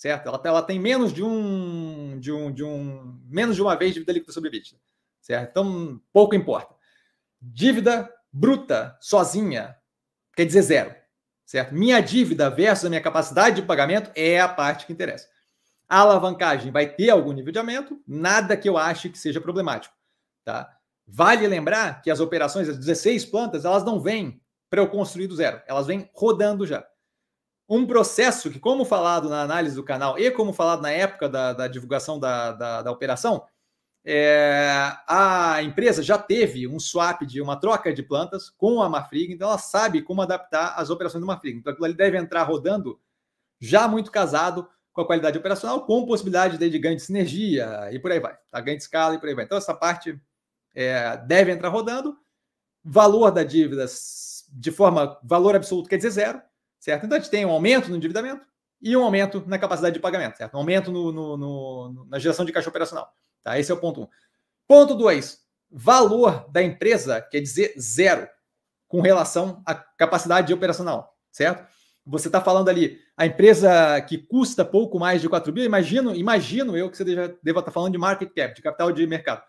certo? 0.05 0.29
Ela, 0.29 0.41
ela 0.45 0.63
tem 0.63 0.79
menos 0.79 1.15
de 1.15 1.23
um, 1.23 2.19
de 2.21 2.31
um, 2.31 2.53
de 2.53 2.63
um, 2.63 3.19
menos 3.27 3.57
de 3.57 3.63
uma 3.63 3.75
vez 3.75 3.95
dívida 3.95 4.13
líquida 4.13 4.33
sobre 4.33 4.51
EBITDA, 4.51 4.77
certo? 5.23 5.51
Então, 5.51 5.99
pouco 6.13 6.35
importa. 6.35 6.75
Dívida 7.41 8.13
bruta 8.31 8.99
sozinha 9.01 9.75
quer 10.37 10.45
dizer 10.45 10.61
zero 10.61 10.95
certo? 11.47 11.75
Minha 11.75 12.01
dívida 12.01 12.51
versus 12.51 12.85
a 12.85 12.89
minha 12.89 13.01
capacidade 13.01 13.57
de 13.57 13.63
pagamento 13.63 14.11
é 14.15 14.41
a 14.41 14.49
parte 14.49 14.87
que 14.87 14.93
interessa. 14.93 15.27
A 15.89 16.01
alavancagem 16.01 16.71
vai 16.71 16.87
ter 16.87 17.09
algum 17.09 17.33
nível 17.33 17.53
de 17.53 17.59
aumento, 17.59 17.99
nada 18.07 18.57
que 18.57 18.69
eu 18.69 18.77
ache 18.77 19.09
que 19.09 19.19
seja 19.19 19.41
problemático, 19.41 19.95
tá? 20.45 20.71
Vale 21.07 21.47
lembrar 21.47 22.03
que 22.03 22.11
as 22.11 22.21
operações, 22.21 22.69
as 22.69 22.79
16 22.79 23.27
plantas, 23.27 23.65
elas 23.65 23.85
não 23.85 24.01
vêm 24.01 24.41
para 24.69 24.81
eu 24.81 24.89
construir 24.89 25.27
do 25.27 25.37
zero, 25.37 25.63
elas 25.67 25.87
vêm 25.87 26.11
rodando 26.15 26.67
já. 26.67 26.85
Um 27.69 27.87
processo 27.87 28.51
que, 28.51 28.59
como 28.59 28.85
falado 28.85 29.29
na 29.29 29.43
análise 29.43 29.75
do 29.75 29.83
canal 29.83 30.19
e 30.19 30.31
como 30.31 30.53
falado 30.53 30.83
na 30.83 30.91
época 30.91 31.29
da, 31.29 31.53
da 31.53 31.69
divulgação 31.69 32.19
da, 32.19 32.53
da, 32.53 32.83
da 32.83 32.91
operação, 32.91 33.47
é, 34.07 34.93
a 35.09 35.63
empresa 35.63 36.03
já 36.03 36.19
teve 36.19 36.69
um 36.69 36.79
swap 36.79 37.23
de 37.23 37.41
uma 37.41 37.57
troca 37.57 37.93
de 37.93 38.03
plantas 38.03 38.51
com 38.51 38.83
a 38.83 38.89
Marfrig, 38.89 39.33
então 39.33 39.49
ela 39.49 39.57
sabe 39.57 40.03
como 40.03 40.21
adaptar 40.21 40.75
as 40.77 40.91
operações 40.91 41.23
do 41.23 41.27
Marfrig. 41.27 41.59
Então 41.59 41.73
aquilo 41.73 41.87
ali 41.87 41.95
deve 41.95 42.19
entrar 42.19 42.43
rodando 42.43 43.01
já 43.59 43.89
muito 43.89 44.11
casado 44.11 44.69
com 44.93 45.01
a 45.01 45.07
qualidade 45.07 45.39
operacional, 45.39 45.87
com 45.87 46.07
possibilidade 46.07 46.59
de 46.59 46.79
ganho 46.79 46.97
de 46.97 47.03
sinergia 47.03 47.89
e 47.93 47.99
por 47.99 48.13
aí 48.13 48.21
vai, 48.21 48.37
tá? 48.51 48.61
ganho 48.61 48.77
de 48.77 48.83
escala 48.83 49.15
e 49.15 49.19
por 49.19 49.29
aí 49.29 49.35
vai. 49.35 49.45
Então 49.45 49.57
essa 49.57 49.75
parte 49.75 50.21
é, 50.75 51.17
deve 51.17 51.51
entrar 51.51 51.71
rodando. 51.71 52.17
Valor 52.87 53.31
da 53.31 53.43
dívida 53.43 53.87
de 54.53 54.71
forma 54.71 55.19
valor 55.25 55.57
absoluto 55.57 55.89
quer 55.89 55.97
dizer 55.97 56.11
zero, 56.11 56.43
certo? 56.85 57.07
Então 57.07 57.17
a 57.17 57.21
gente 57.21 57.31
tem 57.31 57.47
um 57.47 57.51
aumento 57.51 57.89
no 57.89 57.97
endividamento 57.97 58.45
e 58.81 58.95
um 58.95 59.03
aumento 59.03 59.43
na 59.47 59.59
capacidade 59.59 59.95
de 59.95 60.01
pagamento, 60.01 60.37
certo? 60.37 60.55
Um 60.55 60.59
aumento 60.59 60.93
no, 60.93 61.11
no, 61.11 61.37
no, 61.39 62.07
na 62.11 62.19
geração 62.19 62.45
de 62.45 62.53
caixa 62.53 62.69
operacional. 62.69 63.11
Tá? 63.43 63.59
Esse 63.59 63.73
é 63.73 63.75
o 63.75 63.81
ponto 63.81 64.03
1. 64.03 64.05
Um. 64.05 64.09
Ponto 64.69 64.95
2. 64.95 65.43
Valor 65.71 66.47
da 66.51 66.63
empresa 66.63 67.23
quer 67.23 67.41
dizer 67.41 67.75
zero 67.81 68.29
com 68.87 69.01
relação 69.01 69.63
à 69.67 69.75
capacidade 69.75 70.53
operacional, 70.53 71.17
certo? 71.33 71.67
Você 72.07 72.29
está 72.29 72.41
falando 72.41 72.69
ali, 72.69 73.01
a 73.17 73.25
empresa 73.25 73.99
que 74.03 74.19
custa 74.19 74.63
pouco 74.63 74.99
mais 74.99 75.23
de 75.23 75.29
4 75.29 75.51
bi, 75.51 75.63
imagino, 75.65 76.15
imagino 76.15 76.77
eu 76.77 76.91
que 76.91 76.99
você 76.99 77.05
deva, 77.05 77.29
deva 77.43 77.61
estar 77.61 77.71
tá 77.71 77.73
falando 77.73 77.93
de 77.93 77.99
market 77.99 78.31
cap, 78.35 78.55
de 78.55 78.61
capital 78.61 78.93
de 78.93 79.07
mercado. 79.07 79.43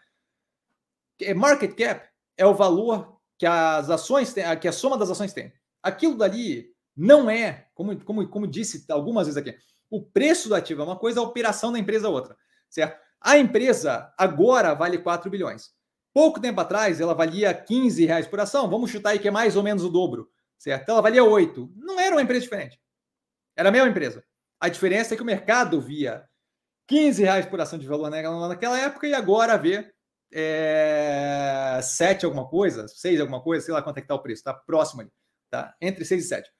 Market 1.35 1.75
cap 1.75 2.07
é 2.37 2.45
o 2.45 2.55
valor 2.55 3.19
que 3.37 3.45
as 3.45 3.89
ações 3.89 4.33
têm, 4.33 4.45
que 4.57 4.69
a 4.69 4.71
soma 4.71 4.97
das 4.97 5.09
ações 5.09 5.33
tem. 5.33 5.51
Aquilo 5.83 6.17
dali 6.17 6.74
não 6.95 7.29
é, 7.29 7.67
como, 7.73 7.99
como, 8.03 8.27
como 8.27 8.47
disse 8.47 8.85
algumas 8.89 9.27
vezes 9.27 9.37
aqui, 9.37 9.57
o 9.89 10.01
preço 10.01 10.49
do 10.49 10.55
ativo 10.55 10.81
é 10.81 10.85
uma 10.85 10.97
coisa, 10.97 11.19
a 11.19 11.23
operação 11.23 11.71
da 11.71 11.79
empresa 11.79 12.07
é 12.07 12.09
outra, 12.09 12.35
certo? 12.69 12.99
A 13.21 13.37
empresa 13.37 14.13
agora 14.17 14.73
vale 14.73 14.97
4 14.97 15.29
bilhões. 15.29 15.71
Pouco 16.13 16.39
tempo 16.39 16.61
atrás, 16.61 17.01
ela 17.01 17.13
valia 17.13 17.53
15 17.53 18.05
reais 18.05 18.27
por 18.27 18.39
ação. 18.39 18.69
Vamos 18.69 18.89
chutar 18.89 19.09
aí 19.09 19.19
que 19.19 19.27
é 19.27 19.31
mais 19.31 19.55
ou 19.55 19.63
menos 19.63 19.83
o 19.83 19.89
dobro, 19.89 20.29
certo? 20.57 20.89
Ela 20.89 21.01
valia 21.01 21.23
8. 21.23 21.73
Não 21.75 21.99
era 21.99 22.15
uma 22.15 22.21
empresa 22.21 22.41
diferente. 22.41 22.79
Era 23.55 23.69
a 23.69 23.71
mesma 23.71 23.89
empresa. 23.89 24.23
A 24.59 24.69
diferença 24.69 25.13
é 25.13 25.17
que 25.17 25.23
o 25.23 25.25
mercado 25.25 25.81
via 25.81 26.23
15 26.87 27.23
reais 27.23 27.45
por 27.45 27.59
ação 27.59 27.79
de 27.79 27.87
valor 27.87 28.09
naquela 28.09 28.79
época 28.79 29.07
e 29.07 29.13
agora 29.13 29.57
vê 29.57 29.91
é, 30.31 31.79
7 31.81 32.25
alguma 32.25 32.47
coisa, 32.47 32.87
6 32.87 33.19
alguma 33.19 33.41
coisa, 33.41 33.65
sei 33.65 33.73
lá 33.73 33.81
quanto 33.81 33.97
é 33.97 34.01
que 34.01 34.05
está 34.05 34.15
o 34.15 34.21
preço, 34.21 34.39
está 34.39 34.53
próximo 34.53 35.01
ali, 35.01 35.11
tá? 35.49 35.75
Entre 35.81 36.05
6 36.05 36.25
e 36.25 36.27
7. 36.27 36.54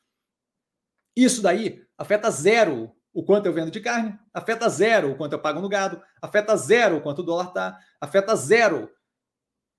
Isso 1.16 1.42
daí 1.42 1.82
afeta 1.98 2.30
zero 2.30 2.92
o 3.14 3.24
quanto 3.24 3.46
eu 3.46 3.54
vendo 3.54 3.72
de 3.72 3.80
carne, 3.80 4.18
afeta 4.34 4.68
zero 4.68 5.12
o 5.12 5.16
quanto 5.16 5.34
eu 5.34 5.40
pago 5.40 5.62
no 5.62 5.70
gado, 5.70 6.02
afeta 6.22 6.58
zero 6.58 6.98
o 6.98 7.02
quanto 7.02 7.20
o 7.20 7.24
dólar 7.24 7.48
está, 7.48 7.80
afeta 8.02 8.36
zero 8.36 8.90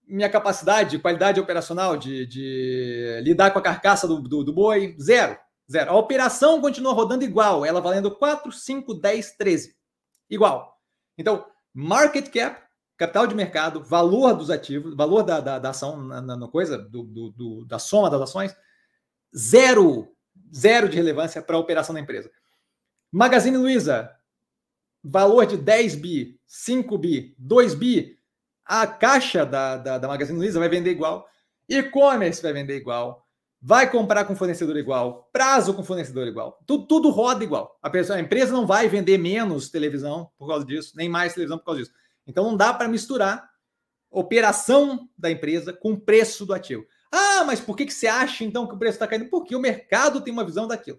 minha 0.07 0.31
capacidade, 0.31 0.99
qualidade 0.99 1.41
operacional 1.41 1.97
de, 1.97 2.27
de 2.27 3.21
lidar 3.23 3.51
com 3.51 3.59
a 3.59 3.63
carcaça 3.63 4.07
do, 4.07 4.21
do, 4.21 4.45
do, 4.45 4.53
boi, 4.53 4.97
zero. 5.01 5.37
Zero. 5.71 5.91
A 5.91 5.97
operação 5.97 6.61
continua 6.61 6.93
rodando 6.93 7.25
igual, 7.25 7.67
ela 7.67 7.81
valendo 7.81 8.17
4, 8.17 8.53
5, 8.53 8.95
10, 8.95 9.33
13. 9.37 9.75
Igual. 10.31 10.79
Então, 11.19 11.45
market 11.75 12.31
cap, 12.31 12.63
capital 12.97 13.27
de 13.27 13.35
mercado, 13.35 13.83
valor 13.83 14.35
dos 14.35 14.49
ativos, 14.49 14.95
valor 14.95 15.25
da, 15.25 15.41
da, 15.41 15.59
da 15.59 15.71
ação 15.71 16.01
na, 16.01 16.23
na, 16.23 16.49
coisa, 16.49 16.79
do, 16.79 17.03
do, 17.03 17.65
da 17.67 17.81
soma 17.81 18.09
das 18.09 18.21
ações, 18.21 18.55
zero. 19.37 20.09
Zero 20.55 20.89
de 20.89 20.97
relevância 20.97 21.43
para 21.43 21.57
a 21.57 21.59
operação 21.59 21.95
da 21.95 22.01
empresa. 22.01 22.31
Magazine 23.13 23.57
Luiza, 23.57 24.11
valor 25.03 25.47
de 25.47 25.57
10 25.57 25.95
bi, 25.97 26.41
5 26.47 26.99
bi, 26.99 27.35
2 27.39 27.75
bi, 27.75 28.19
a 28.65 28.87
caixa 28.87 29.47
da, 29.47 29.77
da, 29.77 29.99
da 29.99 30.09
Magazine 30.09 30.39
Luiza 30.39 30.59
vai 30.59 30.69
vender 30.69 30.91
igual, 30.91 31.29
e-commerce 31.69 32.43
vai 32.43 32.53
vender 32.53 32.77
igual, 32.77 33.27
vai 33.61 33.91
comprar 33.91 34.25
com 34.25 34.37
fornecedor 34.37 34.77
igual, 34.77 35.29
prazo 35.33 35.75
com 35.75 35.83
fornecedor 35.83 36.27
igual, 36.27 36.61
tudo, 36.67 36.87
tudo 36.87 37.11
roda 37.11 37.45
igual. 37.45 37.79
A, 37.83 37.89
pessoa, 37.89 38.19
a 38.19 38.21
empresa 38.21 38.53
não 38.53 38.67
vai 38.67 38.89
vender 38.89 39.19
menos 39.19 39.71
televisão 39.71 40.31
por 40.37 40.49
causa 40.49 40.65
disso, 40.65 40.93
nem 40.97 41.09
mais 41.09 41.35
televisão 41.35 41.59
por 41.59 41.67
causa 41.67 41.81
disso. 41.81 41.93
Então 42.27 42.45
não 42.45 42.57
dá 42.57 42.75
para 42.75 42.89
misturar 42.89 43.49
operação 44.11 45.09
da 45.17 45.31
empresa 45.31 45.73
com 45.73 45.99
preço 45.99 46.45
do 46.45 46.55
ativo. 46.55 46.85
Ah, 47.41 47.45
mas 47.45 47.61
por 47.61 47.77
que, 47.77 47.87
que 47.87 47.93
você 47.93 48.07
acha 48.07 48.45
então 48.45 48.67
que 48.67 48.75
o 48.75 48.79
preço 48.79 48.97
está 48.97 49.07
caindo? 49.07 49.29
Porque 49.29 49.55
o 49.55 49.61
mercado 49.61 50.21
tem 50.21 50.33
uma 50.33 50.45
visão 50.45 50.67
daquilo 50.67 50.99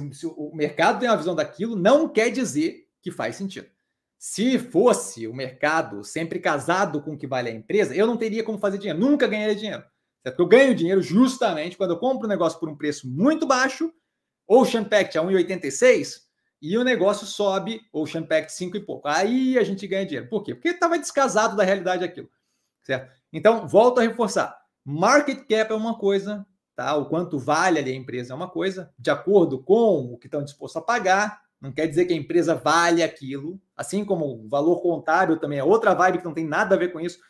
se, 0.00 0.14
se 0.14 0.26
o 0.26 0.50
mercado 0.54 0.98
tem 0.98 1.08
uma 1.08 1.16
visão 1.16 1.34
daquilo, 1.34 1.76
não 1.76 2.08
quer 2.08 2.30
dizer 2.30 2.88
que 3.00 3.10
faz 3.10 3.36
sentido. 3.36 3.68
Se 4.18 4.58
fosse 4.58 5.26
o 5.28 5.34
mercado 5.34 6.02
sempre 6.02 6.38
casado 6.38 7.02
com 7.02 7.12
o 7.12 7.18
que 7.18 7.26
vale 7.26 7.50
a 7.50 7.54
empresa, 7.54 7.94
eu 7.94 8.06
não 8.06 8.16
teria 8.16 8.42
como 8.42 8.58
fazer 8.58 8.78
dinheiro, 8.78 8.98
nunca 8.98 9.26
ganharia 9.26 9.54
dinheiro. 9.54 9.84
Certo? 10.22 10.40
Eu 10.40 10.46
ganho 10.46 10.74
dinheiro 10.74 11.02
justamente 11.02 11.76
quando 11.76 11.90
eu 11.90 11.98
compro 11.98 12.26
um 12.26 12.30
negócio 12.30 12.58
por 12.58 12.68
um 12.68 12.76
preço 12.76 13.06
muito 13.08 13.46
baixo, 13.46 13.92
Ocean 14.46 14.84
Pact 14.84 15.18
a 15.18 15.22
1,86 15.22 16.22
e 16.60 16.78
o 16.78 16.84
negócio 16.84 17.26
sobe, 17.26 17.82
Ocean 17.92 18.22
Pact 18.22 18.52
5 18.52 18.78
e 18.78 18.80
pouco. 18.80 19.06
Aí 19.06 19.58
a 19.58 19.62
gente 19.62 19.86
ganha 19.86 20.06
dinheiro. 20.06 20.28
Por 20.28 20.42
quê? 20.42 20.54
Porque 20.54 20.68
estava 20.68 20.98
descasado 20.98 21.54
da 21.54 21.62
realidade 21.62 22.02
aquilo. 22.02 22.30
Certo? 22.82 23.12
Então, 23.30 23.68
volto 23.68 23.98
a 24.00 24.02
reforçar. 24.02 24.63
Market 24.84 25.46
cap 25.48 25.72
é 25.72 25.74
uma 25.74 25.98
coisa, 25.98 26.46
Tá? 26.74 26.96
O 26.96 27.06
quanto 27.06 27.38
vale 27.38 27.78
ali 27.78 27.92
a 27.92 27.96
empresa 27.96 28.32
é 28.32 28.36
uma 28.36 28.48
coisa, 28.48 28.92
de 28.98 29.10
acordo 29.10 29.62
com 29.62 30.12
o 30.12 30.18
que 30.18 30.26
estão 30.26 30.42
dispostos 30.42 30.82
a 30.82 30.84
pagar, 30.84 31.40
não 31.60 31.72
quer 31.72 31.86
dizer 31.86 32.04
que 32.04 32.12
a 32.12 32.16
empresa 32.16 32.54
vale 32.54 33.02
aquilo, 33.02 33.60
assim 33.76 34.04
como 34.04 34.26
o 34.26 34.48
valor 34.48 34.82
contábil 34.82 35.38
também 35.38 35.58
é 35.58 35.64
outra 35.64 35.94
vibe 35.94 36.18
que 36.18 36.24
não 36.24 36.34
tem 36.34 36.46
nada 36.46 36.74
a 36.74 36.78
ver 36.78 36.92
com 36.92 37.00
isso. 37.00 37.20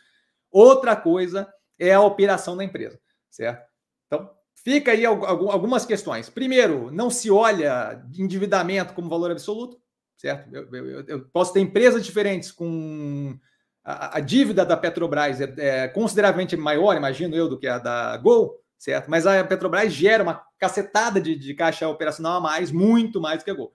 Outra 0.50 0.96
coisa 0.96 1.52
é 1.78 1.92
a 1.92 2.00
operação 2.00 2.56
da 2.56 2.64
empresa, 2.64 2.98
certo? 3.30 3.68
Então, 4.06 4.30
fica 4.54 4.92
aí 4.92 5.04
algumas 5.04 5.84
questões. 5.84 6.30
Primeiro, 6.30 6.90
não 6.90 7.10
se 7.10 7.30
olha 7.30 8.02
endividamento 8.18 8.94
como 8.94 9.10
valor 9.10 9.30
absoluto, 9.30 9.78
certo? 10.16 10.52
Eu, 10.54 10.74
eu, 10.74 11.04
eu 11.06 11.28
posso 11.28 11.52
ter 11.52 11.60
empresas 11.60 12.04
diferentes 12.04 12.50
com 12.50 13.38
a, 13.84 14.16
a 14.16 14.20
dívida 14.20 14.64
da 14.64 14.76
Petrobras 14.76 15.40
é, 15.40 15.54
é, 15.58 15.88
consideravelmente 15.88 16.56
maior, 16.56 16.96
imagino 16.96 17.36
eu, 17.36 17.48
do 17.48 17.58
que 17.58 17.66
a 17.66 17.78
da 17.78 18.16
Gol, 18.16 18.58
certo? 18.78 19.10
Mas 19.10 19.26
a 19.26 19.44
Petrobras 19.44 19.92
gera 19.92 20.22
uma 20.22 20.42
cacetada 20.58 21.20
de, 21.20 21.36
de 21.36 21.54
caixa 21.54 21.88
operacional 21.88 22.38
a 22.38 22.40
mais, 22.40 22.72
muito 22.72 23.20
mais 23.20 23.38
do 23.40 23.44
que 23.44 23.50
a 23.50 23.54
Gol. 23.54 23.72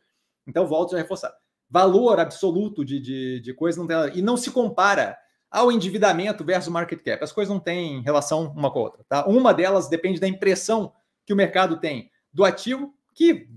Então, 0.48 0.66
volto 0.66 0.96
a 0.96 0.98
reforçar. 0.98 1.32
Valor 1.70 2.20
absoluto 2.20 2.84
de, 2.84 3.00
de, 3.00 3.40
de 3.40 3.54
coisa 3.54 3.80
não 3.80 3.86
tem 3.86 4.18
E 4.18 4.22
não 4.24 4.36
se 4.36 4.50
compara 4.50 5.16
ao 5.52 5.72
endividamento 5.72 6.44
versus 6.44 6.72
market 6.72 7.04
cap. 7.04 7.24
As 7.24 7.32
coisas 7.32 7.54
não 7.54 7.60
têm 7.60 8.02
relação 8.02 8.52
uma 8.56 8.72
com 8.72 8.80
a 8.80 8.82
outra. 8.82 9.06
Tá? 9.08 9.26
Uma 9.28 9.54
delas 9.54 9.88
depende 9.88 10.20
da 10.20 10.28
impressão 10.28 10.94
que 11.26 11.34
o 11.34 11.36
mercado 11.36 11.80
tem 11.80 12.10
do 12.34 12.44
ativo, 12.44 12.94
que 13.14 13.48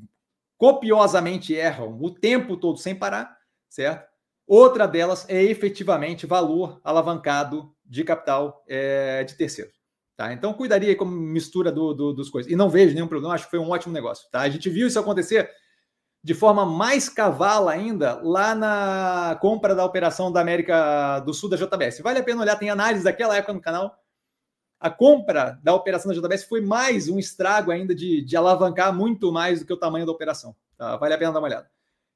copiosamente 0.59 1.55
erram 1.55 1.99
o 2.01 2.11
tempo 2.11 2.57
todo 2.57 2.79
sem 2.79 2.95
parar, 2.95 3.37
certo? 3.69 4.12
Outra 4.55 4.87
delas 4.87 5.25
é 5.31 5.43
efetivamente 5.43 6.27
valor 6.27 6.79
alavancado 6.85 7.75
de 7.87 8.05
capital 8.05 8.63
é, 8.69 9.25
de 9.25 9.35
terceiros. 9.35 9.73
Tá? 10.15 10.31
Então, 10.31 10.53
cuidaria 10.53 10.95
como 10.95 11.11
mistura 11.11 11.73
do, 11.73 11.95
do, 11.95 12.13
dos 12.13 12.29
coisas. 12.29 12.53
E 12.53 12.55
não 12.55 12.69
vejo 12.69 12.93
nenhum 12.93 13.09
problema, 13.09 13.33
acho 13.33 13.47
que 13.47 13.51
foi 13.51 13.59
um 13.59 13.71
ótimo 13.71 13.95
negócio. 13.95 14.29
Tá? 14.31 14.41
A 14.43 14.51
gente 14.51 14.69
viu 14.69 14.87
isso 14.87 15.01
acontecer 15.01 15.51
de 16.23 16.35
forma 16.35 16.67
mais 16.67 17.09
cavala 17.09 17.73
ainda 17.73 18.21
lá 18.23 18.55
na 18.55 19.39
compra 19.41 19.75
da 19.75 19.87
operação 19.87 20.31
da 20.31 20.43
América 20.43 21.21
do 21.21 21.33
Sul 21.33 21.49
da 21.49 21.57
JBS. 21.57 22.01
Vale 22.01 22.19
a 22.19 22.23
pena 22.23 22.43
olhar, 22.43 22.57
tem 22.57 22.69
análise 22.69 23.05
daquela 23.05 23.35
época 23.35 23.55
no 23.55 23.61
canal. 23.63 23.97
A 24.79 24.91
compra 24.91 25.59
da 25.63 25.75
operação 25.75 26.13
da 26.13 26.21
JBS 26.21 26.45
foi 26.45 26.61
mais 26.61 27.09
um 27.09 27.19
estrago 27.19 27.71
ainda 27.71 27.95
de, 27.95 28.21
de 28.23 28.37
alavancar 28.37 28.95
muito 28.95 29.33
mais 29.33 29.61
do 29.61 29.67
que 29.67 29.73
o 29.73 29.79
tamanho 29.79 30.05
da 30.05 30.13
operação. 30.13 30.55
Tá? 30.77 30.95
Vale 30.99 31.15
a 31.15 31.19
pena 31.19 31.33
dar 31.33 31.39
uma 31.39 31.49
olhada. 31.49 31.71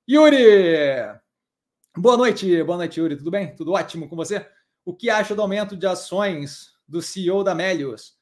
Yuri! 0.07 1.25
Boa 1.97 2.17
noite, 2.17 2.63
boa 2.63 2.79
noite, 2.79 3.01
Yuri. 3.01 3.17
Tudo 3.17 3.31
bem? 3.31 3.55
Tudo 3.57 3.73
ótimo 3.73 4.09
com 4.09 4.17
você? 4.17 4.47
O 4.85 4.95
que 4.95 5.09
acha 5.11 5.35
do 5.35 5.43
aumento 5.43 5.77
de 5.77 5.87
ações 5.87 6.73
do 6.87 7.01
CEO 7.01 7.43
da 7.43 7.55
Melius? 7.55 8.17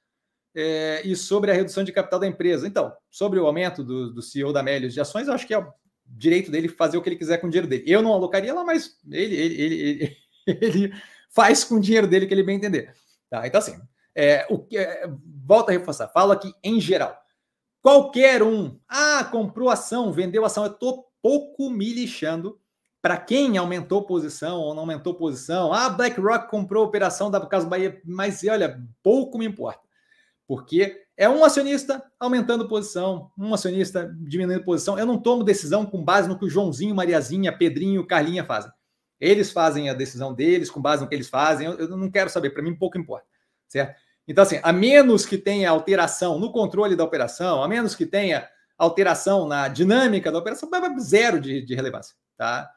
é, 0.54 1.02
e 1.04 1.16
sobre 1.16 1.50
a 1.50 1.54
redução 1.54 1.82
de 1.82 1.92
capital 1.92 2.20
da 2.20 2.26
empresa. 2.26 2.66
Então, 2.66 2.92
sobre 3.10 3.40
o 3.40 3.46
aumento 3.46 3.82
do, 3.82 4.12
do 4.12 4.22
CEO 4.22 4.52
da 4.52 4.62
Melios 4.62 4.94
de 4.94 5.00
ações, 5.00 5.26
eu 5.26 5.34
acho 5.34 5.46
que 5.46 5.54
é 5.54 5.58
o 5.58 5.72
direito 6.06 6.50
dele 6.50 6.68
fazer 6.68 6.96
o 6.96 7.02
que 7.02 7.08
ele 7.08 7.16
quiser 7.16 7.38
com 7.38 7.48
o 7.48 7.50
dinheiro 7.50 7.68
dele. 7.68 7.84
Eu 7.86 8.02
não 8.02 8.12
alocaria 8.12 8.54
lá, 8.54 8.62
mas 8.62 8.96
ele, 9.10 9.34
ele, 9.34 9.62
ele, 9.64 10.16
ele 10.46 10.94
faz 11.30 11.64
com 11.64 11.76
o 11.76 11.80
dinheiro 11.80 12.06
dele 12.06 12.26
que 12.26 12.34
ele 12.34 12.44
bem 12.44 12.56
entender. 12.56 12.94
Tá? 13.28 13.46
Então, 13.46 13.58
assim, 13.58 13.76
é, 14.14 14.46
o 14.48 14.64
é, 14.72 15.08
volta 15.44 15.72
a 15.72 15.76
reforçar, 15.76 16.08
falo 16.08 16.32
aqui 16.32 16.52
em 16.62 16.80
geral. 16.80 17.18
Qualquer 17.82 18.42
um, 18.42 18.78
ah, 18.88 19.24
comprou 19.24 19.68
ação, 19.68 20.12
vendeu 20.12 20.44
ação, 20.44 20.64
eu 20.64 20.72
estou 20.72 21.06
pouco 21.20 21.68
me 21.68 21.92
lixando 21.92 22.58
para 23.04 23.18
quem 23.18 23.58
aumentou 23.58 24.06
posição 24.06 24.60
ou 24.60 24.72
não 24.72 24.80
aumentou 24.80 25.12
posição. 25.12 25.74
Ah, 25.74 25.90
BlackRock 25.90 26.48
comprou 26.48 26.84
a 26.84 26.86
operação 26.86 27.30
da 27.30 27.38
Casa 27.44 27.68
Bahia, 27.68 28.00
mas 28.02 28.42
olha, 28.48 28.82
pouco 29.02 29.36
me 29.36 29.44
importa 29.44 29.84
porque 30.46 31.04
é 31.14 31.28
um 31.28 31.44
acionista 31.44 32.02
aumentando 32.18 32.66
posição, 32.66 33.30
um 33.36 33.52
acionista 33.52 34.10
diminuindo 34.20 34.64
posição. 34.64 34.98
Eu 34.98 35.04
não 35.04 35.18
tomo 35.18 35.44
decisão 35.44 35.84
com 35.84 36.02
base 36.02 36.28
no 36.28 36.38
que 36.38 36.46
o 36.46 36.48
Joãozinho, 36.48 36.94
Mariazinha, 36.94 37.52
Pedrinho, 37.52 38.06
Carlinha 38.06 38.42
fazem. 38.42 38.72
Eles 39.20 39.52
fazem 39.52 39.90
a 39.90 39.94
decisão 39.94 40.32
deles 40.32 40.70
com 40.70 40.80
base 40.80 41.02
no 41.02 41.08
que 41.08 41.14
eles 41.14 41.28
fazem. 41.28 41.66
Eu, 41.66 41.74
eu 41.74 41.96
não 41.98 42.10
quero 42.10 42.30
saber, 42.30 42.50
para 42.50 42.62
mim 42.62 42.74
pouco 42.74 42.96
importa, 42.96 43.26
certo? 43.68 44.00
Então, 44.26 44.42
assim, 44.42 44.60
a 44.62 44.72
menos 44.72 45.26
que 45.26 45.36
tenha 45.36 45.68
alteração 45.68 46.38
no 46.38 46.50
controle 46.50 46.96
da 46.96 47.04
operação, 47.04 47.62
a 47.62 47.68
menos 47.68 47.94
que 47.94 48.06
tenha 48.06 48.48
alteração 48.78 49.46
na 49.46 49.68
dinâmica 49.68 50.32
da 50.32 50.38
operação, 50.38 50.70
zero 50.98 51.38
de, 51.38 51.62
de 51.62 51.74
relevância, 51.74 52.16
tá? 52.36 52.70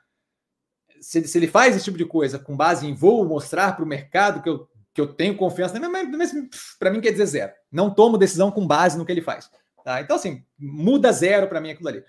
Se, 1.01 1.27
se, 1.27 1.37
ele 1.37 1.47
faz 1.47 1.75
esse 1.75 1.85
tipo 1.85 1.97
de 1.97 2.05
coisa 2.05 2.39
com 2.39 2.55
base 2.55 2.87
em 2.87 2.93
vou 2.93 3.25
mostrar 3.25 3.75
para 3.75 3.85
o 3.85 3.87
mercado 3.87 4.41
que 4.41 4.49
eu 4.49 4.67
que 4.97 5.01
eu 5.01 5.13
tenho 5.13 5.37
confiança, 5.37 5.79
mas 5.79 6.31
para 6.79 6.89
mim 6.89 6.99
quer 6.99 7.11
dizer 7.11 7.27
zero. 7.27 7.53
Não 7.71 7.93
tomo 7.93 8.17
decisão 8.17 8.49
com 8.49 8.65
base 8.65 8.97
no 8.97 9.05
que 9.05 9.11
ele 9.11 9.21
faz. 9.21 9.47
Tá? 9.85 10.01
Então, 10.01 10.15
assim, 10.15 10.43
muda 10.57 11.11
zero 11.11 11.47
para 11.47 11.61
mim 11.61 11.69
aquilo 11.69 11.87
ali. 11.87 12.03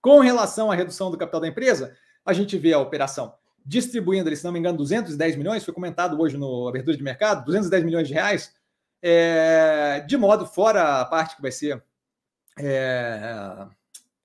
Com 0.00 0.20
relação 0.20 0.70
à 0.70 0.74
redução 0.76 1.10
do 1.10 1.18
capital 1.18 1.40
da 1.40 1.48
empresa, 1.48 1.96
a 2.24 2.32
gente 2.32 2.56
vê 2.56 2.72
a 2.72 2.78
operação 2.78 3.34
distribuindo, 3.66 4.34
se 4.36 4.44
não 4.44 4.52
me 4.52 4.60
engano, 4.60 4.78
210 4.78 5.34
milhões, 5.34 5.64
foi 5.64 5.74
comentado 5.74 6.18
hoje 6.20 6.36
no 6.36 6.68
abertura 6.68 6.96
de 6.96 7.02
mercado, 7.02 7.44
210 7.44 7.84
milhões 7.84 8.06
de 8.06 8.14
reais, 8.14 8.54
é, 9.02 10.04
de 10.06 10.16
modo 10.16 10.46
fora 10.46 11.00
a 11.00 11.04
parte 11.04 11.34
que 11.34 11.42
vai 11.42 11.50
ser 11.50 11.82
é, 12.56 13.66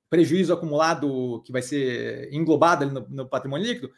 prejuízo 0.07 0.53
acumulado, 0.53 1.41
que 1.45 1.51
vai 1.51 1.63
ser 1.63 2.31
englobado 2.31 2.83
ali 2.83 2.93
no, 2.93 3.07
no 3.09 3.27
patrimônio 3.27 3.65
líquido, 3.65 3.91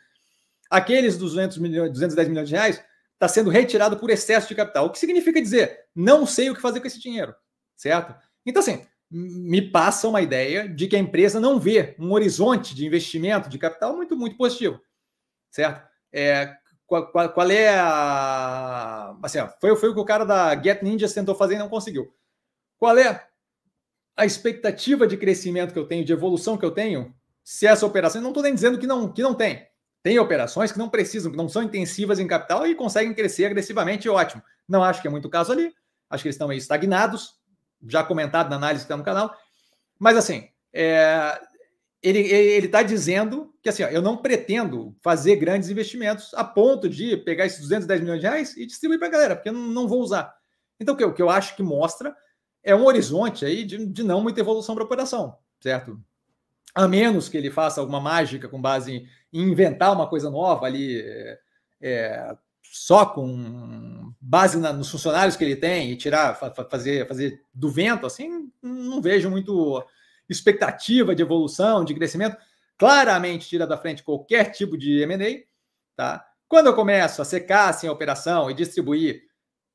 aqueles 0.69 1.17
200 1.17 1.57
milhões, 1.57 1.91
210 1.91 2.29
milhões 2.29 2.49
de 2.49 2.55
reais 2.55 2.83
está 3.13 3.27
sendo 3.27 3.49
retirado 3.49 3.97
por 3.97 4.09
excesso 4.09 4.47
de 4.47 4.55
capital. 4.55 4.85
O 4.85 4.89
que 4.89 4.99
significa 4.99 5.41
dizer, 5.41 5.85
não 5.95 6.25
sei 6.25 6.49
o 6.49 6.55
que 6.55 6.61
fazer 6.61 6.79
com 6.79 6.87
esse 6.87 6.99
dinheiro, 6.99 7.33
certo? 7.75 8.15
Então, 8.45 8.61
assim, 8.61 8.85
me 9.09 9.61
passa 9.61 10.07
uma 10.07 10.21
ideia 10.21 10.67
de 10.67 10.87
que 10.87 10.95
a 10.95 10.99
empresa 10.99 11.39
não 11.39 11.59
vê 11.59 11.95
um 11.99 12.11
horizonte 12.11 12.75
de 12.75 12.85
investimento 12.85 13.49
de 13.49 13.57
capital 13.57 13.95
muito, 13.95 14.15
muito 14.15 14.35
positivo, 14.35 14.79
certo? 15.49 15.87
É, 16.11 16.55
qual, 16.85 17.11
qual, 17.11 17.33
qual, 17.33 17.49
é 17.49 17.69
a. 17.69 19.17
Assim, 19.23 19.39
foi, 19.59 19.75
foi 19.75 19.89
o 19.89 19.93
que 19.93 19.99
o 19.99 20.05
cara 20.05 20.23
da 20.23 20.61
Get 20.61 20.81
Ninjas 20.81 21.13
tentou 21.13 21.35
fazer 21.35 21.55
e 21.55 21.59
não 21.59 21.69
conseguiu. 21.69 22.13
Qual 22.77 22.97
é 22.97 23.27
a 24.15 24.25
expectativa 24.25 25.05
de 25.05 25.17
crescimento 25.17 25.73
que 25.73 25.79
eu 25.79 25.87
tenho, 25.87 26.05
de 26.05 26.13
evolução 26.13 26.57
que 26.57 26.65
eu 26.65 26.71
tenho, 26.71 27.13
se 27.43 27.67
essa 27.67 27.85
operação. 27.85 28.21
Não 28.21 28.29
estou 28.29 28.43
nem 28.43 28.53
dizendo 28.53 28.79
que 28.79 28.87
não, 28.87 29.11
que 29.11 29.21
não 29.21 29.35
tem. 29.35 29.67
Tem 30.05 30.19
operações 30.19 30.71
que 30.71 30.77
não 30.77 30.87
precisam, 30.87 31.31
que 31.31 31.37
não 31.37 31.49
são 31.49 31.63
intensivas 31.63 32.19
em 32.19 32.27
capital 32.27 32.67
e 32.67 32.75
conseguem 32.75 33.11
crescer 33.11 33.45
agressivamente, 33.45 34.07
ótimo. 34.07 34.43
Não 34.69 34.83
acho 34.83 35.01
que 35.01 35.07
é 35.07 35.09
muito 35.09 35.27
caso 35.27 35.51
ali. 35.51 35.73
Acho 36.07 36.21
que 36.21 36.27
eles 36.27 36.35
estão 36.35 36.53
estagnados, 36.53 37.31
já 37.87 38.03
comentado 38.03 38.47
na 38.47 38.55
análise 38.55 38.83
que 38.83 38.85
está 38.85 38.95
no 38.95 39.03
canal. 39.03 39.35
Mas 39.97 40.15
assim, 40.15 40.47
é, 40.71 41.41
ele 42.03 42.19
está 42.67 42.83
dizendo 42.83 43.51
que 43.63 43.69
assim, 43.69 43.81
ó, 43.81 43.87
eu 43.87 43.99
não 43.99 44.15
pretendo 44.15 44.95
fazer 45.01 45.37
grandes 45.37 45.69
investimentos 45.69 46.35
a 46.35 46.43
ponto 46.43 46.87
de 46.87 47.17
pegar 47.17 47.47
esses 47.47 47.61
210 47.61 48.01
milhões 48.01 48.21
de 48.21 48.27
reais 48.27 48.55
e 48.55 48.67
distribuir 48.67 48.99
para 48.99 49.07
a 49.07 49.11
galera, 49.11 49.35
porque 49.35 49.49
eu 49.49 49.53
não, 49.53 49.87
vou 49.87 50.01
usar. 50.01 50.35
Então, 50.79 50.93
o 50.93 50.97
que, 50.99 51.03
o 51.03 51.13
que 51.15 51.21
eu 51.23 51.31
acho 51.31 51.55
que 51.55 51.63
mostra 51.63 52.15
é 52.61 52.75
um 52.75 52.85
horizonte 52.85 53.43
aí 53.43 53.63
de, 53.63 53.83
de 53.83 54.03
não 54.03 54.21
muita 54.21 54.39
evolução 54.39 54.75
para 54.75 54.83
a 54.83 54.85
operação, 54.85 55.35
certo? 55.59 55.99
A 56.75 56.87
menos 56.87 57.29
que 57.29 57.37
ele 57.37 57.49
faça 57.49 57.79
alguma 57.79 58.01
mágica 58.01 58.49
com 58.49 58.61
base 58.61 59.07
em 59.31 59.41
inventar 59.41 59.93
uma 59.93 60.07
coisa 60.07 60.29
nova 60.29 60.65
ali, 60.65 61.01
é, 61.01 61.39
é, 61.81 62.35
só 62.63 63.05
com 63.05 64.13
base 64.19 64.59
na, 64.59 64.73
nos 64.73 64.89
funcionários 64.89 65.37
que 65.37 65.43
ele 65.43 65.55
tem 65.55 65.91
e 65.91 65.95
tirar, 65.95 66.35
fa, 66.35 66.53
fazer, 66.69 67.07
fazer 67.07 67.41
do 67.53 67.69
vento, 67.69 68.05
assim, 68.05 68.51
não 68.61 69.01
vejo 69.01 69.29
muito 69.29 69.81
expectativa 70.29 71.15
de 71.15 71.21
evolução, 71.21 71.85
de 71.85 71.93
crescimento. 71.93 72.35
Claramente 72.77 73.47
tira 73.47 73.65
da 73.65 73.77
frente 73.77 74.03
qualquer 74.03 74.51
tipo 74.51 74.77
de 74.77 75.01
M&A, 75.03 75.43
tá? 75.95 76.25
Quando 76.47 76.67
eu 76.67 76.75
começo 76.75 77.21
a 77.21 77.25
secar 77.25 77.69
assim, 77.69 77.87
a 77.87 77.91
operação 77.91 78.51
e 78.51 78.53
distribuir, 78.53 79.23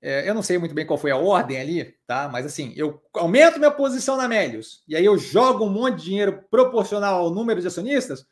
é, 0.03 0.29
eu 0.29 0.35
não 0.35 0.43
sei 0.43 0.57
muito 0.57 0.75
bem 0.75 0.87
qual 0.87 0.99
foi 0.99 1.11
a 1.11 1.17
ordem 1.17 1.59
ali, 1.59 1.95
tá? 2.07 2.29
Mas 2.29 2.47
assim, 2.47 2.73
eu 2.75 3.03
aumento 3.15 3.59
minha 3.59 3.71
posição 3.71 4.17
na 4.17 4.27
Melius 4.27 4.83
e 4.89 4.97
aí 4.97 5.05
eu 5.05 5.19
jogo 5.19 5.65
um 5.65 5.71
monte 5.71 5.99
de 5.99 6.05
dinheiro 6.05 6.45
proporcional 6.51 7.21
ao 7.21 7.31
número 7.31 7.61
de 7.61 7.67
acionistas, 7.67 8.25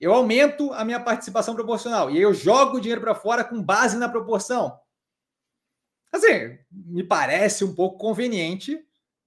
eu 0.00 0.14
aumento 0.14 0.72
a 0.72 0.84
minha 0.84 1.00
participação 1.00 1.54
proporcional 1.54 2.10
e 2.10 2.20
eu 2.20 2.32
jogo 2.32 2.78
o 2.78 2.80
dinheiro 2.80 3.00
para 3.02 3.14
fora 3.14 3.44
com 3.44 3.62
base 3.62 3.98
na 3.98 4.08
proporção. 4.08 4.78
Assim, 6.10 6.58
me 6.70 7.02
parece 7.02 7.64
um 7.64 7.74
pouco 7.74 7.98
conveniente. 7.98 8.78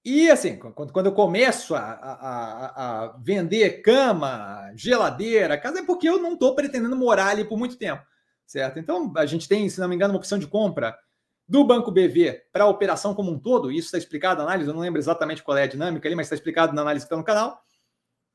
E 0.03 0.31
assim, 0.31 0.57
quando, 0.57 0.93
quando 0.93 1.07
eu 1.07 1.11
começo 1.11 1.75
a, 1.75 1.81
a, 1.81 3.03
a 3.03 3.17
vender 3.19 3.81
cama, 3.81 4.71
geladeira, 4.73 5.57
casa, 5.57 5.79
é 5.79 5.85
porque 5.85 6.07
eu 6.07 6.17
não 6.17 6.33
estou 6.33 6.55
pretendendo 6.55 6.95
morar 6.95 7.27
ali 7.27 7.43
por 7.43 7.57
muito 7.57 7.77
tempo, 7.77 8.01
certo? 8.45 8.79
Então, 8.79 9.11
a 9.17 9.25
gente 9.25 9.49
tem, 9.49 9.69
se 9.69 9.81
não 9.81 9.89
me 9.89 9.95
engano, 9.95 10.13
uma 10.13 10.19
opção 10.19 10.39
de 10.39 10.47
compra 10.47 10.97
do 11.47 11.63
Banco 11.63 11.91
BV 11.91 12.43
para 12.51 12.65
a 12.65 12.67
operação 12.67 13.13
como 13.13 13.31
um 13.31 13.39
todo. 13.39 13.71
Isso 13.71 13.87
está 13.87 13.97
explicado 13.97 14.39
na 14.39 14.49
análise, 14.49 14.69
eu 14.69 14.73
não 14.73 14.81
lembro 14.81 14.99
exatamente 14.99 15.41
qual 15.41 15.57
é 15.57 15.63
a 15.63 15.67
dinâmica 15.67 16.07
ali, 16.07 16.15
mas 16.15 16.25
está 16.25 16.35
explicado 16.35 16.73
na 16.73 16.81
análise 16.81 17.05
que 17.05 17.07
está 17.07 17.17
no 17.17 17.23
canal 17.23 17.63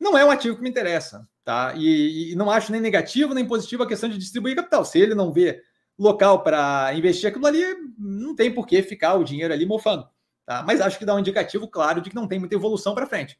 não 0.02 0.18
é 0.18 0.24
um 0.24 0.30
ativo 0.30 0.56
que 0.56 0.62
me 0.62 0.68
interessa, 0.68 1.26
tá? 1.44 1.72
E, 1.76 2.32
e, 2.32 2.34
não 2.34 2.50
acho 2.50 2.72
nem 2.72 2.80
negativo 2.80 3.32
nem 3.32 3.46
positivo 3.46 3.84
a 3.84 3.86
questão 3.86 4.08
de 4.08 4.18
distribuir 4.18 4.56
capital. 4.56 4.84
Se 4.84 4.98
ele 4.98 5.14
não 5.14 5.32
vê 5.32 5.62
local 5.96 6.42
para 6.42 6.92
investir 6.94 7.28
aquilo 7.28 7.46
ali, 7.46 7.62
não 7.96 8.34
tem 8.34 8.52
por 8.52 8.66
que 8.66 8.82
ficar 8.82 9.14
o 9.14 9.24
dinheiro 9.24 9.54
ali 9.54 9.64
mofando, 9.64 10.06
tá? 10.44 10.64
Mas 10.66 10.80
acho 10.80 10.98
que 10.98 11.04
dá 11.04 11.14
um 11.14 11.20
indicativo 11.20 11.68
claro 11.68 12.00
de 12.00 12.10
que 12.10 12.16
não 12.16 12.26
tem 12.26 12.40
muita 12.40 12.54
evolução 12.54 12.94
para 12.94 13.06
frente. 13.06 13.38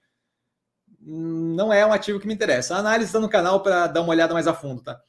Não 1.01 1.73
é 1.73 1.85
um 1.85 1.93
ativo 1.93 2.21
que 2.21 2.29
me 2.29 2.35
interessa. 2.35 2.77
A 2.77 2.79
análise 2.79 3.09
está 3.09 3.19
no 3.19 3.29
canal 3.29 3.61
para 3.61 3.89
dar 3.89 4.03
uma 4.03 4.11
olhada 4.11 4.33
mais 4.33 4.47
a 4.47 4.55
fundo, 4.55 4.83
tá? 4.83 5.01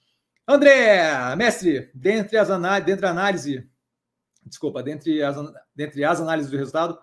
André, 0.47 1.35
mestre, 1.35 1.91
dentre 1.93 2.35
as 2.35 2.49
análises, 2.49 2.85
dentre 2.85 3.05
a 3.05 3.11
análise, 3.11 3.69
desculpa, 4.45 4.83
dentre 4.83 5.21
as, 5.23 5.35
dentre 5.75 6.03
as 6.03 6.21
análises 6.21 6.51
do 6.51 6.57
resultado, 6.57 6.97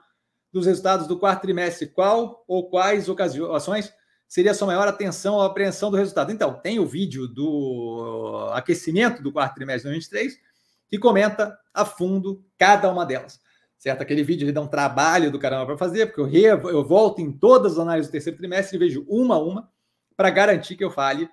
dos 0.53 0.66
resultados 0.66 1.07
do 1.07 1.18
quarto 1.18 1.43
trimestre, 1.43 1.86
qual 1.86 2.45
ou 2.47 2.68
quais 2.68 3.09
ocasiões 3.09 3.93
seria 4.26 4.51
a 4.51 4.55
sua 4.55 4.66
maior 4.66 4.88
atenção 4.88 5.34
ou 5.34 5.43
apreensão 5.43 5.91
do 5.91 5.97
resultado? 5.97 6.32
Então, 6.32 6.55
tem 6.55 6.78
o 6.78 6.86
vídeo 6.86 7.28
do 7.28 8.49
aquecimento 8.53 9.22
do 9.22 9.32
quarto 9.32 9.55
trimestre 9.55 9.91
de 9.91 9.99
2023 9.99 10.51
que 10.88 10.99
comenta 10.99 11.57
a 11.72 11.84
fundo 11.84 12.45
cada 12.59 12.91
uma 12.91 13.07
delas. 13.07 13.41
Certo? 13.78 14.03
Aquele 14.03 14.22
vídeo 14.22 14.45
ele 14.45 14.53
dá 14.53 14.61
um 14.61 14.66
trabalho 14.66 15.30
do 15.30 15.38
caramba 15.38 15.66
para 15.66 15.78
fazer, 15.78 16.07
porque 16.07 16.20
eu, 16.20 16.26
re, 16.26 16.47
eu 16.47 16.84
volto 16.84 17.20
em 17.20 17.32
todas 17.32 17.72
as 17.72 17.78
análises 17.78 18.09
do 18.09 18.12
terceiro 18.12 18.36
trimestre 18.36 18.76
e 18.76 18.78
vejo 18.78 19.07
uma 19.09 19.36
a 19.36 19.38
uma 19.38 19.70
para 20.16 20.28
garantir 20.28 20.76
que 20.76 20.84
eu 20.84 20.91
fale 20.91 21.30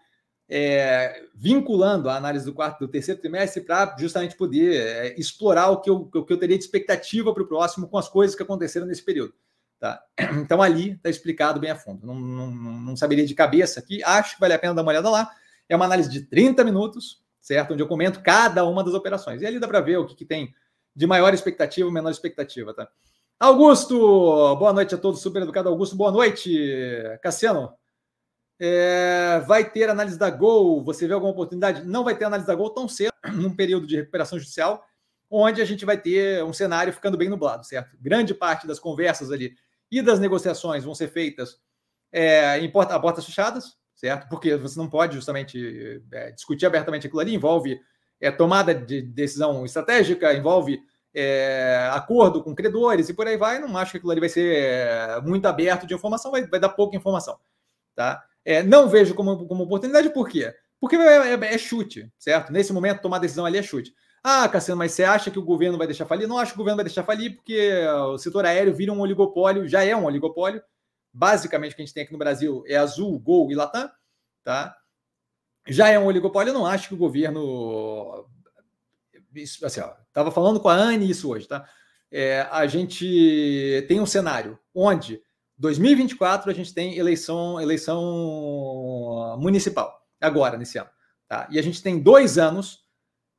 é, 0.49 1.23
vinculando 1.35 2.09
a 2.09 2.15
análise 2.15 2.45
do 2.45 2.53
quarto 2.53 2.79
do 2.79 2.87
terceiro 2.87 3.19
trimestre 3.19 3.61
para 3.61 3.95
justamente 3.99 4.35
poder 4.35 4.81
é, 4.81 5.19
explorar 5.19 5.69
o 5.69 5.81
que, 5.81 5.89
eu, 5.89 6.09
o 6.13 6.25
que 6.25 6.33
eu 6.33 6.37
teria 6.37 6.57
de 6.57 6.63
expectativa 6.63 7.33
para 7.33 7.43
o 7.43 7.47
próximo 7.47 7.87
com 7.87 7.97
as 7.97 8.07
coisas 8.07 8.35
que 8.35 8.43
aconteceram 8.43 8.87
nesse 8.87 9.03
período. 9.03 9.33
Tá? 9.79 10.01
Então 10.41 10.61
ali 10.61 10.91
está 10.91 11.09
explicado 11.09 11.59
bem 11.59 11.71
a 11.71 11.75
fundo. 11.75 12.05
Não, 12.07 12.15
não, 12.15 12.51
não, 12.51 12.95
saberia 12.95 13.25
de 13.25 13.33
cabeça 13.33 13.79
aqui, 13.79 14.01
acho 14.03 14.35
que 14.35 14.39
vale 14.39 14.53
a 14.53 14.59
pena 14.59 14.73
dar 14.73 14.81
uma 14.81 14.91
olhada 14.91 15.09
lá. 15.09 15.29
É 15.67 15.75
uma 15.75 15.85
análise 15.85 16.09
de 16.09 16.21
30 16.21 16.63
minutos, 16.63 17.21
certo? 17.41 17.73
Onde 17.73 17.83
eu 17.83 17.87
comento 17.87 18.21
cada 18.21 18.63
uma 18.63 18.83
das 18.83 18.93
operações. 18.93 19.41
E 19.41 19.45
ali 19.45 19.59
dá 19.59 19.67
para 19.67 19.81
ver 19.81 19.97
o 19.97 20.05
que, 20.05 20.15
que 20.15 20.25
tem 20.25 20.53
de 20.95 21.05
maior 21.05 21.33
expectativa 21.33 21.91
menor 21.91 22.09
expectativa, 22.09 22.73
tá? 22.73 22.87
Augusto, 23.39 23.95
boa 24.55 24.73
noite 24.73 24.95
a 24.95 24.97
todos, 24.97 25.21
super 25.21 25.43
educado 25.43 25.69
Augusto, 25.69 25.95
boa 25.95 26.11
noite. 26.11 26.57
Cassiano, 27.21 27.73
É, 28.59 29.41
vai 29.45 29.69
ter 29.69 29.89
análise 29.89 30.17
da 30.17 30.29
Gol? 30.29 30.83
Você 30.83 31.07
vê 31.07 31.13
alguma 31.13 31.31
oportunidade? 31.31 31.85
Não 31.85 32.03
vai 32.03 32.17
ter 32.17 32.25
análise 32.25 32.47
da 32.47 32.55
Gol 32.55 32.71
tão 32.71 32.87
cedo, 32.87 33.13
num 33.33 33.55
período 33.55 33.85
de 33.85 33.95
recuperação 33.95 34.39
judicial, 34.39 34.83
onde 35.29 35.61
a 35.61 35.65
gente 35.65 35.85
vai 35.85 35.97
ter 35.97 36.43
um 36.43 36.53
cenário 36.53 36.93
ficando 36.93 37.17
bem 37.17 37.29
nublado, 37.29 37.65
certo? 37.65 37.95
Grande 37.99 38.33
parte 38.33 38.65
das 38.65 38.79
conversas 38.79 39.31
ali 39.31 39.55
e 39.91 40.01
das 40.01 40.19
negociações 40.19 40.83
vão 40.83 40.95
ser 40.95 41.09
feitas 41.09 41.59
é, 42.11 42.57
em 42.59 42.69
porta, 42.71 42.95
a 42.95 42.99
portas 42.99 43.25
fechadas, 43.25 43.77
certo? 43.95 44.27
Porque 44.29 44.55
você 44.55 44.77
não 44.79 44.89
pode 44.89 45.15
justamente 45.15 46.01
é, 46.11 46.31
discutir 46.31 46.65
abertamente 46.65 47.07
aquilo 47.07 47.19
ali, 47.19 47.35
envolve 47.35 47.79
é, 48.19 48.31
tomada 48.31 48.73
de 48.73 49.01
decisão 49.01 49.65
estratégica, 49.65 50.33
envolve 50.33 50.81
é, 51.13 51.89
acordo 51.91 52.43
com 52.43 52.55
credores 52.55 53.09
e 53.09 53.13
por 53.13 53.27
aí 53.27 53.37
vai. 53.37 53.59
Não 53.59 53.77
acho 53.77 53.91
que 53.91 53.97
aquilo 53.97 54.11
ali 54.11 54.19
vai 54.19 54.29
ser 54.29 54.55
é, 54.55 55.21
muito 55.21 55.45
aberto 55.45 55.85
de 55.85 55.93
informação, 55.93 56.31
vai, 56.31 56.45
vai 56.47 56.59
dar 56.59 56.69
pouca 56.69 56.95
informação, 56.95 57.37
tá? 57.95 58.23
É, 58.47 58.63
não 58.63 58.87
vejo 58.87 59.13
como, 59.13 59.45
como 59.45 59.65
oportunidade, 59.65 60.09
por 60.09 60.29
quê? 60.29 60.55
Porque 60.79 60.95
é, 60.95 61.33
é, 61.33 61.53
é, 61.53 61.57
chute, 61.57 62.09
certo? 62.17 62.49
Nesse 62.49 62.71
momento, 62.71 63.01
tomar 63.01 63.19
decisão 63.19 63.45
ali 63.45 63.57
é 63.57 63.61
chute. 63.61 63.93
Ah, 64.23 64.47
Cassiano, 64.47 64.79
mas 64.79 64.93
você 64.93 65.03
acha 65.03 65.29
que 65.29 65.37
o 65.37 65.43
governo 65.43 65.77
vai 65.77 65.85
deixar 65.85 66.05
falir? 66.05 66.29
Não 66.29 66.37
acho 66.37 66.53
que 66.53 66.57
o 66.57 66.63
governo 66.63 66.77
vai 66.77 66.85
deixar 66.85 67.03
falir, 67.03 67.35
porque 67.35 67.85
o 67.85 68.17
setor 68.17 68.45
aéreo 68.45 68.73
vira 68.73 68.93
um 68.93 69.01
oligopólio, 69.01 69.67
já 69.67 69.83
é 69.83 69.93
um 69.93 70.05
oligopólio. 70.05 70.61
Basicamente, 71.11 71.73
o 71.73 71.75
que 71.75 71.81
a 71.81 71.85
gente 71.85 71.93
tem 71.93 72.03
aqui 72.03 72.13
no 72.13 72.17
Brasil 72.17 72.63
é 72.67 72.77
Azul, 72.77 73.19
Gol 73.19 73.51
e 73.51 73.55
Latam, 73.55 73.91
tá? 74.45 74.73
Já 75.67 75.89
é 75.89 75.99
um 75.99 76.05
oligopólio, 76.05 76.51
eu 76.51 76.53
não 76.53 76.65
acho 76.65 76.87
que 76.87 76.93
o 76.93 76.97
governo. 76.97 78.25
Isso, 79.35 79.65
assim, 79.65 79.81
tava 80.13 80.31
falando 80.31 80.61
com 80.61 80.69
a 80.69 80.73
Anne 80.73 81.09
isso 81.09 81.29
hoje, 81.29 81.49
tá? 81.49 81.67
É, 82.09 82.47
a 82.49 82.65
gente 82.65 83.85
tem 83.89 83.99
um 83.99 84.05
cenário 84.05 84.57
onde 84.73 85.21
2024 85.57 86.51
a 86.51 86.53
gente 86.53 86.73
tem 86.73 86.97
eleição, 86.97 87.59
eleição 87.59 89.37
municipal, 89.39 90.01
agora, 90.21 90.57
nesse 90.57 90.77
ano. 90.77 90.89
Tá? 91.27 91.47
E 91.51 91.57
a 91.57 91.61
gente 91.61 91.81
tem 91.81 91.99
dois 91.99 92.37
anos 92.37 92.85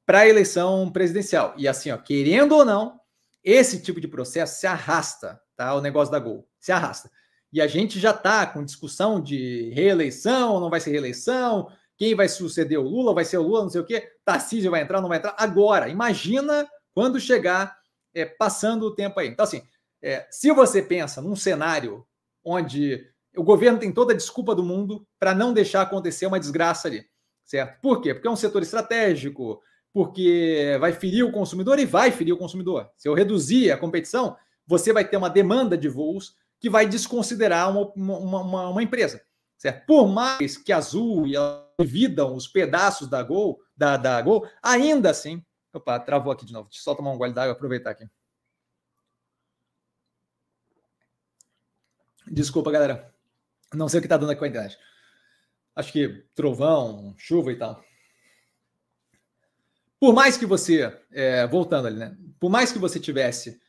para 0.04 0.20
a 0.20 0.28
eleição 0.28 0.90
presidencial. 0.90 1.54
E 1.56 1.68
assim, 1.68 1.90
ó, 1.90 1.96
querendo 1.96 2.56
ou 2.56 2.64
não, 2.64 2.98
esse 3.44 3.80
tipo 3.80 4.00
de 4.00 4.08
processo 4.08 4.58
se 4.58 4.66
arrasta, 4.66 5.40
tá? 5.56 5.74
O 5.74 5.80
negócio 5.80 6.10
da 6.10 6.18
Gol 6.18 6.48
se 6.58 6.72
arrasta. 6.72 7.10
E 7.52 7.60
a 7.60 7.66
gente 7.66 7.98
já 7.98 8.10
está 8.10 8.46
com 8.46 8.64
discussão 8.64 9.20
de 9.20 9.70
reeleição, 9.74 10.60
não 10.60 10.68
vai 10.68 10.80
ser 10.80 10.90
reeleição, 10.90 11.70
quem 11.96 12.14
vai 12.14 12.28
suceder 12.28 12.78
o 12.78 12.82
Lula, 12.82 13.14
vai 13.14 13.24
ser 13.24 13.38
o 13.38 13.42
Lula, 13.42 13.62
não 13.62 13.70
sei 13.70 13.80
o 13.80 13.84
quê, 13.84 14.10
Tarcísio 14.24 14.70
vai 14.70 14.82
entrar, 14.82 15.00
não 15.00 15.08
vai 15.08 15.18
entrar. 15.18 15.34
Agora, 15.38 15.88
imagina 15.88 16.68
quando 16.94 17.20
chegar 17.20 17.76
é, 18.14 18.24
passando 18.24 18.84
o 18.84 18.94
tempo 18.94 19.18
aí. 19.18 19.28
Então, 19.28 19.44
assim, 19.44 19.62
é, 20.00 20.26
se 20.30 20.52
você 20.52 20.80
pensa 20.80 21.20
num 21.20 21.36
cenário 21.36 22.06
onde 22.48 23.06
o 23.36 23.42
governo 23.42 23.78
tem 23.78 23.92
toda 23.92 24.12
a 24.12 24.16
desculpa 24.16 24.54
do 24.54 24.64
mundo 24.64 25.06
para 25.18 25.34
não 25.34 25.52
deixar 25.52 25.82
acontecer 25.82 26.26
uma 26.26 26.40
desgraça 26.40 26.88
ali, 26.88 27.04
certo? 27.44 27.80
Por 27.80 28.00
quê? 28.00 28.14
Porque 28.14 28.26
é 28.26 28.30
um 28.30 28.36
setor 28.36 28.62
estratégico, 28.62 29.60
porque 29.92 30.76
vai 30.80 30.92
ferir 30.92 31.24
o 31.24 31.32
consumidor 31.32 31.78
e 31.78 31.84
vai 31.84 32.10
ferir 32.10 32.32
o 32.32 32.38
consumidor. 32.38 32.90
Se 32.96 33.08
eu 33.08 33.14
reduzir 33.14 33.70
a 33.70 33.76
competição, 33.78 34.36
você 34.66 34.92
vai 34.92 35.06
ter 35.06 35.16
uma 35.16 35.30
demanda 35.30 35.76
de 35.76 35.88
voos 35.88 36.34
que 36.60 36.68
vai 36.68 36.86
desconsiderar 36.86 37.70
uma, 37.70 37.92
uma, 37.94 38.40
uma, 38.40 38.68
uma 38.70 38.82
empresa, 38.82 39.22
certo? 39.56 39.86
Por 39.86 40.08
mais 40.08 40.56
que 40.56 40.72
a 40.72 40.78
Azul 40.78 41.26
e 41.26 41.34
dividam 41.80 42.34
os 42.34 42.48
pedaços 42.48 43.08
da 43.08 43.22
Gol, 43.22 43.60
da, 43.76 43.96
da 43.96 44.20
Gol, 44.20 44.46
ainda 44.62 45.10
assim. 45.10 45.42
Opa, 45.72 46.00
travou 46.00 46.32
aqui 46.32 46.44
de 46.44 46.52
novo. 46.52 46.68
Deixa 46.68 46.80
eu 46.80 46.84
só 46.84 46.94
tomar 46.94 47.12
um 47.12 47.18
gole 47.18 47.32
d'água 47.32 47.52
e 47.52 47.52
aproveitar 47.52 47.90
aqui. 47.90 48.04
Desculpa, 52.30 52.70
galera. 52.70 53.12
Não 53.74 53.88
sei 53.88 53.98
o 53.98 54.02
que 54.02 54.08
tá 54.08 54.16
dando 54.16 54.30
aqui 54.30 54.38
com 54.38 54.44
a 54.44 54.48
internet. 54.48 54.78
Acho 55.74 55.92
que 55.92 56.24
trovão, 56.34 57.14
chuva 57.18 57.52
e 57.52 57.56
tal. 57.56 57.82
Por 60.00 60.14
mais 60.14 60.36
que 60.36 60.46
você, 60.46 60.96
é, 61.12 61.46
voltando 61.46 61.86
ali, 61.86 61.98
né? 61.98 62.16
Por 62.38 62.50
mais 62.50 62.72
que 62.72 62.78
você 62.78 63.00
tivesse 63.00 63.60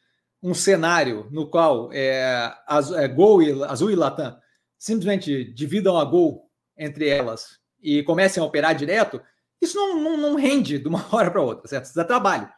um 0.41 0.53
cenário 0.53 1.28
no 1.32 1.49
qual 1.49 1.91
é, 1.91 2.53
az, 2.68 2.91
é, 2.91 3.07
Gol 3.07 3.41
e 3.43 3.64
Azul 3.64 3.91
e 3.91 3.95
Latam 3.95 4.38
simplesmente 4.78 5.43
dividam 5.53 5.97
a 5.97 6.05
Gol 6.05 6.49
entre 6.78 7.10
elas 7.10 7.60
e 7.82 8.03
comecem 8.03 8.41
a 8.41 8.45
operar 8.45 8.74
direto, 8.76 9.22
isso 9.62 9.76
não, 9.76 10.01
não, 10.01 10.18
não 10.18 10.36
rende 10.36 10.80
de 10.80 10.88
uma 10.88 11.05
hora 11.14 11.30
para 11.30 11.41
outra, 11.41 11.68
certo? 11.68 11.86
Isso 11.86 11.95
dá 11.95 12.05
trabalho. 12.05 12.49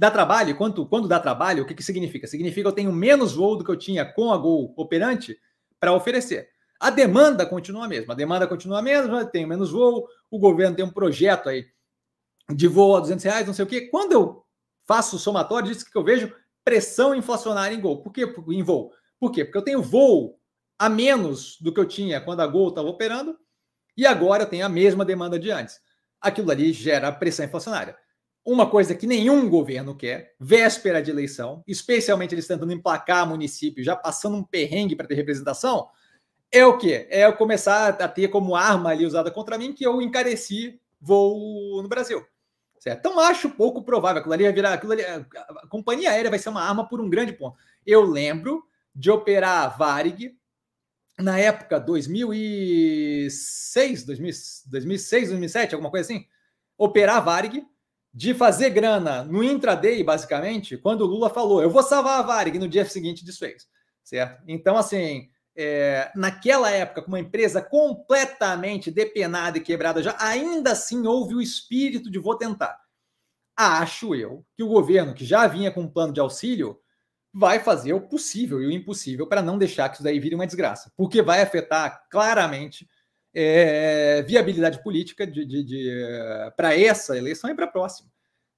Dá 0.00 0.10
trabalho, 0.10 0.56
quando, 0.56 0.86
quando 0.86 1.06
dá 1.06 1.20
trabalho, 1.20 1.62
o 1.62 1.66
que, 1.66 1.74
que 1.74 1.82
significa? 1.82 2.26
Significa 2.26 2.62
que 2.62 2.68
eu 2.68 2.72
tenho 2.72 2.90
menos 2.90 3.34
voo 3.34 3.54
do 3.54 3.62
que 3.62 3.70
eu 3.70 3.76
tinha 3.76 4.02
com 4.02 4.32
a 4.32 4.38
Gol 4.38 4.72
operante 4.74 5.38
para 5.78 5.92
oferecer. 5.92 6.48
A 6.80 6.88
demanda 6.88 7.44
continua 7.44 7.84
a 7.84 7.88
mesma, 7.88 8.14
a 8.14 8.16
demanda 8.16 8.46
continua 8.46 8.78
a 8.78 8.82
mesma, 8.82 9.26
tem 9.26 9.44
menos 9.44 9.70
voo, 9.70 10.08
o 10.30 10.38
governo 10.38 10.74
tem 10.74 10.86
um 10.86 10.90
projeto 10.90 11.50
aí 11.50 11.66
de 12.48 12.66
voo 12.66 12.96
a 12.96 13.00
200 13.00 13.22
reais, 13.22 13.46
não 13.46 13.52
sei 13.52 13.62
o 13.62 13.68
quê. 13.68 13.90
Quando 13.90 14.12
eu 14.12 14.42
faço 14.86 15.16
o 15.16 15.18
somatório, 15.18 15.68
disso 15.68 15.84
que 15.84 15.98
eu 15.98 16.02
vejo 16.02 16.34
pressão 16.64 17.14
inflacionária 17.14 17.74
em 17.74 17.80
Gol. 17.82 18.02
Por 18.02 18.10
quê? 18.10 18.22
Em 18.48 18.62
voo. 18.62 18.92
Por 19.18 19.30
quê? 19.30 19.44
Porque 19.44 19.58
eu 19.58 19.64
tenho 19.64 19.82
voo 19.82 20.40
a 20.78 20.88
menos 20.88 21.58
do 21.60 21.74
que 21.74 21.78
eu 21.78 21.86
tinha 21.86 22.22
quando 22.22 22.40
a 22.40 22.46
Gol 22.46 22.70
estava 22.70 22.88
operando 22.88 23.38
e 23.94 24.06
agora 24.06 24.44
eu 24.44 24.48
tenho 24.48 24.64
a 24.64 24.70
mesma 24.70 25.04
demanda 25.04 25.38
de 25.38 25.50
antes. 25.50 25.78
Aquilo 26.18 26.50
ali 26.50 26.72
gera 26.72 27.12
pressão 27.12 27.44
inflacionária. 27.44 27.98
Uma 28.44 28.68
coisa 28.68 28.94
que 28.94 29.06
nenhum 29.06 29.48
governo 29.50 29.94
quer, 29.94 30.34
véspera 30.40 31.02
de 31.02 31.10
eleição, 31.10 31.62
especialmente 31.66 32.34
eles 32.34 32.46
tentando 32.46 32.72
emplacar 32.72 33.28
município, 33.28 33.84
já 33.84 33.94
passando 33.94 34.36
um 34.36 34.42
perrengue 34.42 34.96
para 34.96 35.06
ter 35.06 35.14
representação, 35.14 35.88
é 36.50 36.64
o 36.66 36.78
quê? 36.78 37.06
É 37.10 37.26
eu 37.26 37.34
começar 37.34 37.90
a 37.90 38.08
ter 38.08 38.28
como 38.28 38.56
arma 38.56 38.90
ali 38.90 39.06
usada 39.06 39.30
contra 39.30 39.56
mim 39.56 39.72
que 39.72 39.86
eu 39.86 40.02
encareci 40.02 40.80
voo 41.00 41.80
no 41.82 41.88
Brasil. 41.88 42.26
Certo? 42.80 42.98
Então 42.98 43.20
acho 43.20 43.50
pouco 43.50 43.84
provável. 43.84 44.18
Aquilo 44.20 44.32
ali 44.32 44.44
vai 44.44 44.52
virar. 44.52 44.72
Aquilo 44.72 44.92
ali, 44.92 45.04
a 45.04 45.22
companhia 45.68 46.10
aérea 46.10 46.30
vai 46.30 46.38
ser 46.38 46.48
uma 46.48 46.62
arma 46.62 46.88
por 46.88 46.98
um 47.00 47.10
grande 47.10 47.34
ponto. 47.34 47.58
Eu 47.86 48.02
lembro 48.02 48.64
de 48.94 49.10
operar 49.10 49.64
a 49.64 49.68
Varig 49.68 50.34
na 51.18 51.38
época 51.38 51.78
2006, 51.78 54.04
2006, 54.04 55.28
2007, 55.28 55.74
alguma 55.74 55.90
coisa 55.90 56.10
assim. 56.10 56.24
Operar 56.78 57.18
a 57.18 57.20
Varig 57.20 57.66
de 58.12 58.34
fazer 58.34 58.70
grana 58.70 59.24
no 59.24 59.42
intraday, 59.42 60.02
basicamente, 60.02 60.76
quando 60.76 61.02
o 61.02 61.06
Lula 61.06 61.30
falou, 61.30 61.62
eu 61.62 61.70
vou 61.70 61.82
salvar 61.82 62.18
a 62.18 62.22
Varig, 62.22 62.58
no 62.58 62.68
dia 62.68 62.84
seguinte 62.84 63.24
desfez, 63.24 63.68
certo? 64.02 64.42
Então, 64.48 64.76
assim, 64.76 65.28
é, 65.56 66.10
naquela 66.14 66.70
época, 66.70 67.02
com 67.02 67.08
uma 67.08 67.20
empresa 67.20 67.62
completamente 67.62 68.90
depenada 68.90 69.58
e 69.58 69.60
quebrada 69.60 70.02
já, 70.02 70.16
ainda 70.18 70.72
assim 70.72 71.06
houve 71.06 71.34
o 71.34 71.42
espírito 71.42 72.10
de 72.10 72.18
vou 72.18 72.36
tentar. 72.36 72.78
Acho 73.56 74.14
eu 74.14 74.44
que 74.56 74.62
o 74.62 74.68
governo, 74.68 75.14
que 75.14 75.24
já 75.24 75.46
vinha 75.46 75.70
com 75.70 75.82
um 75.82 75.88
plano 75.88 76.12
de 76.12 76.20
auxílio, 76.20 76.80
vai 77.32 77.60
fazer 77.60 77.92
o 77.92 78.00
possível 78.00 78.60
e 78.60 78.66
o 78.66 78.72
impossível 78.72 79.26
para 79.26 79.42
não 79.42 79.58
deixar 79.58 79.88
que 79.88 79.96
isso 79.96 80.02
daí 80.02 80.18
vire 80.18 80.34
uma 80.34 80.46
desgraça, 80.46 80.92
porque 80.96 81.22
vai 81.22 81.42
afetar 81.42 82.04
claramente 82.10 82.88
é, 83.34 84.22
viabilidade 84.22 84.82
política 84.82 85.26
de, 85.26 85.44
de, 85.44 85.62
de 85.64 86.52
para 86.56 86.78
essa 86.78 87.16
eleição 87.16 87.50
e 87.50 87.54
para 87.54 87.66
a 87.66 87.70
próxima. 87.70 88.10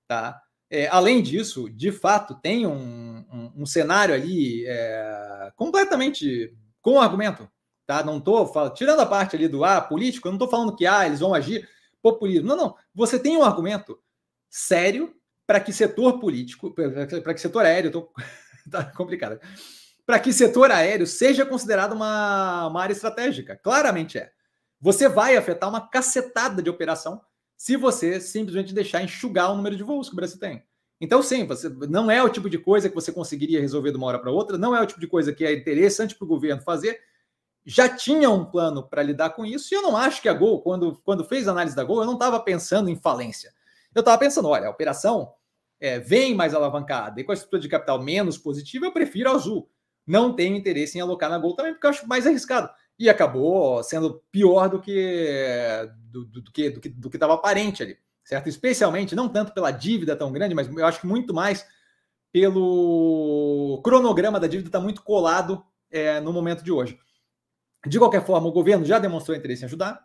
Tá? 0.09 0.41
É, 0.71 0.89
além 0.89 1.23
disso, 1.23 1.69
de 1.69 1.93
fato, 1.93 2.35
tem 2.35 2.67
um, 2.67 3.25
um, 3.31 3.53
um 3.59 3.67
cenário 3.67 4.15
ali 4.15 4.65
é, 4.67 5.53
completamente 5.55 6.57
com 6.81 7.01
argumento. 7.01 7.49
Tá? 7.87 8.03
Não 8.03 8.19
estou 8.19 8.71
tirando 8.71 9.01
a 9.01 9.07
parte 9.07 9.37
ali 9.37 9.49
do 9.49 9.65
ah, 9.65 9.81
político, 9.81 10.29
eu 10.29 10.33
não 10.33 10.37
estou 10.37 10.49
falando 10.49 10.75
que 10.75 10.87
ah, 10.87 11.05
eles 11.05 11.21
vão 11.21 11.35
agir 11.35 11.69
populismo. 12.01 12.49
Não, 12.49 12.57
não. 12.57 12.77
Você 12.95 13.19
tem 13.19 13.37
um 13.37 13.45
argumento 13.45 13.99
sério 14.49 15.15
para 15.47 15.61
que 15.61 15.73
setor 15.73 16.19
político, 16.19 16.73
para 16.73 17.35
que 17.35 17.41
setor 17.41 17.67
aéreo, 17.67 17.91
tô, 17.91 18.13
tá 18.71 18.85
complicado, 18.85 19.39
para 20.07 20.19
que 20.19 20.33
setor 20.33 20.71
aéreo 20.71 21.07
seja 21.07 21.45
considerado 21.45 21.93
uma, 21.93 22.69
uma 22.69 22.83
área 22.83 22.93
estratégica. 22.93 23.57
Claramente 23.57 24.19
é. 24.19 24.33
Você 24.83 25.09
vai 25.09 25.37
afetar 25.37 25.71
uma 25.71 25.89
cacetada 25.89 26.61
de 26.61 26.69
operação 26.69 27.23
se 27.57 27.77
você 27.77 28.21
simplesmente 28.21 28.75
deixar 28.75 29.01
enxugar 29.01 29.53
o 29.53 29.57
número 29.57 29.77
de 29.77 29.85
voos 29.85 30.09
que 30.09 30.15
o 30.15 30.17
Brasil 30.17 30.41
tem. 30.41 30.65
Então, 31.01 31.23
sim, 31.23 31.47
você 31.47 31.69
não 31.69 32.11
é 32.11 32.21
o 32.21 32.29
tipo 32.29 32.51
de 32.51 32.59
coisa 32.59 32.89
que 32.89 32.95
você 32.95 33.13
conseguiria 33.13 33.61
resolver 33.61 33.93
de 33.93 33.97
uma 33.97 34.09
hora 34.09 34.19
para 34.19 34.33
outra, 34.33 34.59
não 34.59 34.75
é 34.75 34.83
o 34.83 34.87
tipo 34.87 34.99
de 34.99 35.07
coisa 35.07 35.33
que 35.33 35.45
é 35.45 35.53
interessante 35.53 36.17
para 36.17 36.25
o 36.25 36.29
governo 36.29 36.61
fazer. 36.63 36.99
Já 37.65 37.89
tinha 37.89 38.29
um 38.29 38.45
plano 38.45 38.83
para 38.83 39.05
lidar 39.05 39.31
com 39.31 39.47
isso, 39.47 39.73
e 39.73 39.77
eu 39.77 39.83
não 39.83 39.97
acho 39.97 40.21
que 40.21 40.29
a 40.29 40.35
Gol, 40.35 40.61
quando, 40.63 41.01
quando 41.05 41.25
fez 41.25 41.47
a 41.47 41.53
análise 41.53 41.77
da 41.77 41.85
Gol, 41.85 42.01
eu 42.01 42.07
não 42.07 42.15
estava 42.15 42.41
pensando 42.41 42.91
em 42.91 42.97
falência. 42.97 43.55
Eu 43.95 44.01
estava 44.01 44.19
pensando, 44.19 44.49
olha, 44.49 44.67
a 44.67 44.71
operação 44.71 45.33
é, 45.79 46.01
vem 46.01 46.35
mais 46.35 46.55
alavancada 46.55 47.21
e 47.21 47.25
com 47.25 47.31
a 47.31 47.35
estrutura 47.35 47.63
de 47.63 47.69
capital 47.69 48.03
menos 48.03 48.37
positiva, 48.37 48.87
eu 48.87 48.93
prefiro 48.93 49.31
a 49.31 49.35
Azul. 49.35 49.71
Não 50.05 50.35
tenho 50.35 50.57
interesse 50.57 50.99
em 50.99 51.01
alocar 51.01 51.31
na 51.31 51.39
Gol 51.39 51.55
também, 51.55 51.73
porque 51.73 51.87
eu 51.87 51.91
acho 51.91 52.09
mais 52.09 52.27
arriscado 52.27 52.69
e 53.03 53.11
acabou 53.11 53.83
sendo 53.83 54.23
pior 54.31 54.69
do 54.69 54.81
que 54.81 55.91
do, 56.09 56.25
do, 56.25 56.41
do 56.41 56.53
que 56.53 56.71
do 56.71 56.81
que 56.81 56.89
do 56.89 57.11
que 57.11 57.17
estava 57.17 57.35
aparente 57.35 57.83
ali, 57.83 57.99
certo? 58.23 58.49
Especialmente 58.49 59.17
não 59.17 59.29
tanto 59.29 59.53
pela 59.53 59.73
dívida 59.73 60.15
tão 60.15 60.31
grande, 60.31 60.55
mas 60.55 60.69
eu 60.69 60.87
acho 60.87 61.01
que 61.01 61.07
muito 61.09 61.35
mais 61.35 61.67
pelo 62.31 63.81
cronograma 63.83 64.39
da 64.39 64.47
dívida 64.47 64.69
está 64.69 64.79
muito 64.79 65.03
colado 65.03 65.65
é, 65.91 66.21
no 66.21 66.33
momento 66.33 66.63
de 66.63 66.71
hoje. 66.71 66.97
De 67.85 67.99
qualquer 67.99 68.25
forma, 68.25 68.47
o 68.47 68.53
governo 68.53 68.85
já 68.85 69.01
demonstrou 69.01 69.37
interesse 69.37 69.63
em 69.63 69.65
ajudar. 69.65 70.01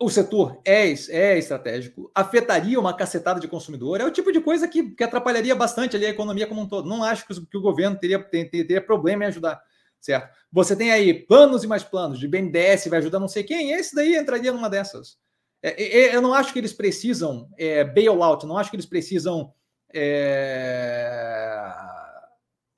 O 0.00 0.08
setor 0.08 0.60
é, 0.64 0.92
é 1.08 1.36
estratégico, 1.36 2.08
afetaria 2.14 2.78
uma 2.78 2.94
cacetada 2.94 3.40
de 3.40 3.48
consumidor. 3.48 4.00
É 4.00 4.04
o 4.04 4.12
tipo 4.12 4.30
de 4.30 4.40
coisa 4.40 4.68
que, 4.68 4.90
que 4.90 5.02
atrapalharia 5.02 5.56
bastante 5.56 5.96
ali 5.96 6.06
a 6.06 6.10
economia 6.10 6.46
como 6.46 6.60
um 6.60 6.68
todo. 6.68 6.88
Não 6.88 7.02
acho 7.02 7.26
que, 7.26 7.56
o 7.58 7.60
governo 7.60 7.98
teria, 7.98 8.22
teria, 8.22 8.48
teria 8.48 8.80
problema 8.80 9.24
em 9.24 9.26
ajudar 9.26 9.60
certo? 10.06 10.32
Você 10.52 10.76
tem 10.76 10.92
aí 10.92 11.12
planos 11.12 11.64
e 11.64 11.66
mais 11.66 11.82
planos 11.82 12.18
de 12.20 12.28
BNDES, 12.28 12.86
vai 12.86 13.00
ajudar 13.00 13.18
não 13.18 13.26
sei 13.26 13.42
quem, 13.42 13.72
esse 13.72 13.94
daí 13.94 14.16
entraria 14.16 14.52
numa 14.52 14.70
dessas. 14.70 15.18
É, 15.60 15.82
é, 15.82 15.98
é, 15.98 16.16
eu 16.16 16.22
não 16.22 16.32
acho 16.32 16.52
que 16.52 16.60
eles 16.60 16.72
precisam 16.72 17.50
é, 17.58 17.82
bailout, 17.82 18.46
não 18.46 18.56
acho 18.56 18.70
que 18.70 18.76
eles 18.76 18.86
precisam 18.86 19.52
é, 19.92 21.60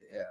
é, 0.00 0.28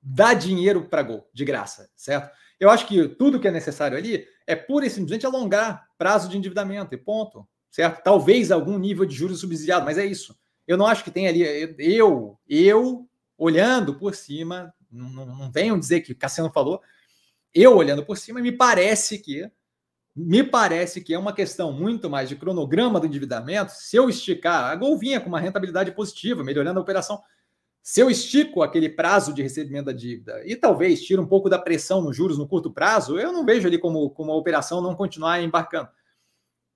dar 0.00 0.32
dinheiro 0.34 0.88
para 0.88 1.02
gol, 1.02 1.28
de 1.34 1.44
graça, 1.44 1.90
certo? 1.94 2.34
Eu 2.58 2.70
acho 2.70 2.86
que 2.86 3.08
tudo 3.08 3.38
que 3.38 3.46
é 3.46 3.52
necessário 3.52 3.96
ali 3.96 4.26
é 4.46 4.56
pura 4.56 4.86
e 4.86 4.90
simplesmente 4.90 5.26
alongar 5.26 5.86
prazo 5.98 6.30
de 6.30 6.38
endividamento 6.38 6.94
e 6.94 6.98
ponto, 6.98 7.46
certo? 7.70 8.02
Talvez 8.02 8.50
algum 8.50 8.78
nível 8.78 9.04
de 9.04 9.14
juros 9.14 9.40
subsidiado, 9.40 9.84
mas 9.84 9.98
é 9.98 10.06
isso. 10.06 10.34
Eu 10.66 10.78
não 10.78 10.86
acho 10.86 11.04
que 11.04 11.10
tem 11.10 11.28
ali, 11.28 11.42
eu, 11.78 12.38
eu 12.48 13.06
olhando 13.36 13.94
por 13.94 14.14
cima, 14.14 14.74
não, 14.90 15.26
não, 15.26 15.50
venham 15.50 15.78
dizer 15.78 16.00
que 16.00 16.14
Cassiano 16.14 16.52
falou. 16.52 16.80
Eu 17.54 17.76
olhando 17.76 18.04
por 18.04 18.16
cima, 18.16 18.40
me 18.40 18.52
parece 18.52 19.18
que 19.18 19.50
me 20.20 20.42
parece 20.42 21.00
que 21.00 21.14
é 21.14 21.18
uma 21.18 21.32
questão 21.32 21.72
muito 21.72 22.10
mais 22.10 22.28
de 22.28 22.34
cronograma 22.34 22.98
do 22.98 23.06
endividamento. 23.06 23.70
Se 23.72 23.96
eu 23.96 24.08
esticar, 24.10 24.64
a 24.64 24.74
Gol 24.74 24.98
vinha 24.98 25.20
com 25.20 25.28
uma 25.28 25.38
rentabilidade 25.38 25.92
positiva, 25.92 26.42
melhorando 26.42 26.80
a 26.80 26.82
operação. 26.82 27.22
Se 27.80 28.00
eu 28.00 28.10
estico 28.10 28.60
aquele 28.60 28.88
prazo 28.88 29.32
de 29.32 29.42
recebimento 29.42 29.86
da 29.86 29.92
dívida 29.92 30.42
e 30.44 30.56
talvez 30.56 31.02
tiro 31.04 31.22
um 31.22 31.26
pouco 31.26 31.48
da 31.48 31.58
pressão 31.58 32.02
nos 32.02 32.16
juros 32.16 32.36
no 32.36 32.48
curto 32.48 32.70
prazo, 32.70 33.18
eu 33.18 33.32
não 33.32 33.46
vejo 33.46 33.68
ali 33.68 33.78
como, 33.78 34.10
como 34.10 34.32
a 34.32 34.36
operação 34.36 34.80
não 34.80 34.94
continuar 34.96 35.40
embarcando. 35.40 35.88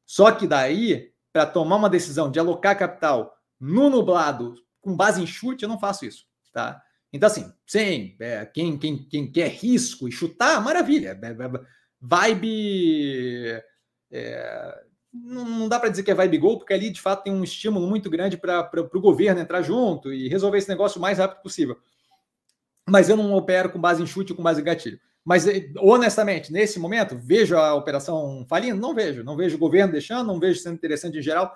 Só 0.06 0.30
que 0.30 0.46
daí, 0.46 1.12
para 1.32 1.44
tomar 1.44 1.76
uma 1.76 1.90
decisão 1.90 2.30
de 2.30 2.38
alocar 2.38 2.78
capital 2.78 3.36
no 3.58 3.90
nublado 3.90 4.54
com 4.80 4.96
base 4.96 5.20
em 5.20 5.26
chute, 5.26 5.64
eu 5.64 5.68
não 5.68 5.78
faço 5.78 6.06
isso, 6.06 6.26
tá? 6.52 6.80
Então, 7.12 7.26
assim, 7.26 7.52
sim, 7.66 8.16
é, 8.20 8.46
quem, 8.46 8.78
quem, 8.78 9.06
quem 9.06 9.30
quer 9.30 9.48
risco 9.48 10.08
e 10.08 10.12
chutar, 10.12 10.62
maravilha. 10.62 11.18
É, 11.22 11.26
é, 11.26 11.60
vibe. 12.00 13.62
É, 14.10 14.82
não, 15.12 15.68
dá 15.68 15.78
para 15.78 15.90
dizer 15.90 16.02
que 16.02 16.10
é 16.10 16.14
vibe 16.14 16.38
gol, 16.38 16.58
porque 16.58 16.72
ali 16.72 16.88
de 16.88 17.00
fato 17.00 17.24
tem 17.24 17.32
um 17.32 17.44
estímulo 17.44 17.86
muito 17.86 18.08
grande 18.08 18.38
para 18.38 18.70
o 18.94 19.00
governo 19.00 19.40
entrar 19.40 19.60
junto 19.60 20.12
e 20.12 20.28
resolver 20.28 20.58
esse 20.58 20.68
negócio 20.68 20.98
o 20.98 21.02
mais 21.02 21.18
rápido 21.18 21.42
possível. 21.42 21.76
Mas 22.88 23.08
eu 23.08 23.16
não 23.16 23.34
opero 23.34 23.70
com 23.70 23.80
base 23.80 24.02
em 24.02 24.06
chute 24.06 24.32
ou 24.32 24.36
com 24.36 24.42
base 24.42 24.60
em 24.60 24.64
gatilho. 24.64 24.98
Mas, 25.24 25.44
honestamente, 25.78 26.52
nesse 26.52 26.80
momento, 26.80 27.16
vejo 27.16 27.56
a 27.56 27.74
operação 27.74 28.44
falindo? 28.48 28.80
Não 28.80 28.94
vejo. 28.94 29.22
Não 29.22 29.36
vejo 29.36 29.54
o 29.56 29.58
governo 29.58 29.92
deixando, 29.92 30.26
não 30.26 30.40
vejo 30.40 30.58
sendo 30.60 30.74
interessante 30.74 31.18
em 31.18 31.22
geral. 31.22 31.54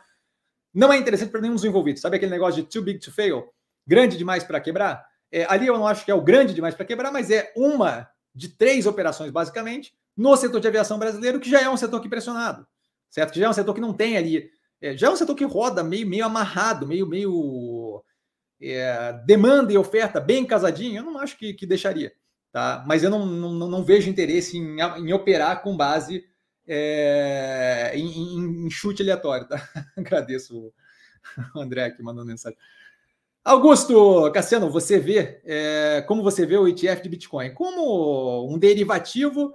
Não 0.72 0.92
é 0.92 0.98
interessante 0.98 1.30
para 1.30 1.40
nenhum 1.40 1.54
dos 1.54 1.64
envolvidos. 1.64 2.02
Sabe 2.02 2.16
aquele 2.16 2.30
negócio 2.30 2.62
de 2.62 2.68
too 2.68 2.82
big 2.82 3.00
to 3.00 3.10
fail? 3.10 3.48
Grande 3.86 4.16
demais 4.16 4.44
para 4.44 4.60
quebrar? 4.60 5.04
É, 5.30 5.44
ali 5.48 5.66
eu 5.66 5.76
não 5.76 5.86
acho 5.86 6.04
que 6.04 6.10
é 6.10 6.14
o 6.14 6.22
grande 6.22 6.54
demais 6.54 6.74
para 6.74 6.84
quebrar, 6.84 7.10
mas 7.10 7.30
é 7.30 7.52
uma 7.56 8.08
de 8.34 8.48
três 8.48 8.86
operações, 8.86 9.30
basicamente, 9.30 9.94
no 10.16 10.36
setor 10.36 10.60
de 10.60 10.68
aviação 10.68 10.98
brasileiro, 10.98 11.40
que 11.40 11.50
já 11.50 11.60
é 11.60 11.68
um 11.68 11.76
setor 11.76 12.00
que 12.00 12.08
pressionado, 12.08 12.66
certo? 13.10 13.32
Que 13.32 13.40
já 13.40 13.46
é 13.46 13.50
um 13.50 13.54
setor 13.54 13.74
que 13.74 13.80
não 13.80 13.92
tem 13.92 14.16
ali. 14.16 14.50
É, 14.80 14.96
já 14.96 15.08
é 15.08 15.10
um 15.10 15.16
setor 15.16 15.34
que 15.34 15.44
roda 15.44 15.82
meio, 15.82 16.06
meio 16.06 16.24
amarrado, 16.24 16.86
meio, 16.86 17.06
meio 17.06 18.02
é, 18.60 19.12
demanda 19.24 19.72
e 19.72 19.78
oferta 19.78 20.20
bem 20.20 20.44
casadinho. 20.44 20.98
Eu 20.98 21.04
não 21.04 21.18
acho 21.18 21.36
que, 21.36 21.54
que 21.54 21.66
deixaria, 21.66 22.12
tá? 22.52 22.84
Mas 22.86 23.02
eu 23.02 23.10
não, 23.10 23.24
não, 23.26 23.68
não 23.68 23.84
vejo 23.84 24.10
interesse 24.10 24.56
em, 24.56 24.78
em 24.80 25.12
operar 25.12 25.62
com 25.62 25.76
base 25.76 26.24
é, 26.66 27.92
em, 27.94 28.06
em, 28.06 28.66
em, 28.66 28.70
chute 28.70 29.02
aleatório, 29.02 29.46
tá? 29.46 29.56
Agradeço 29.96 30.72
o 31.54 31.60
André 31.60 31.90
que 31.90 32.02
mandou 32.02 32.24
mensagem. 32.24 32.58
Augusto 33.46 34.28
Cassiano, 34.32 34.68
você 34.68 34.98
vê 34.98 35.40
é, 35.44 36.02
como 36.08 36.20
você 36.20 36.44
vê 36.44 36.56
o 36.56 36.66
ETF 36.66 37.00
de 37.00 37.08
Bitcoin 37.08 37.54
como 37.54 38.52
um 38.52 38.58
derivativo 38.58 39.54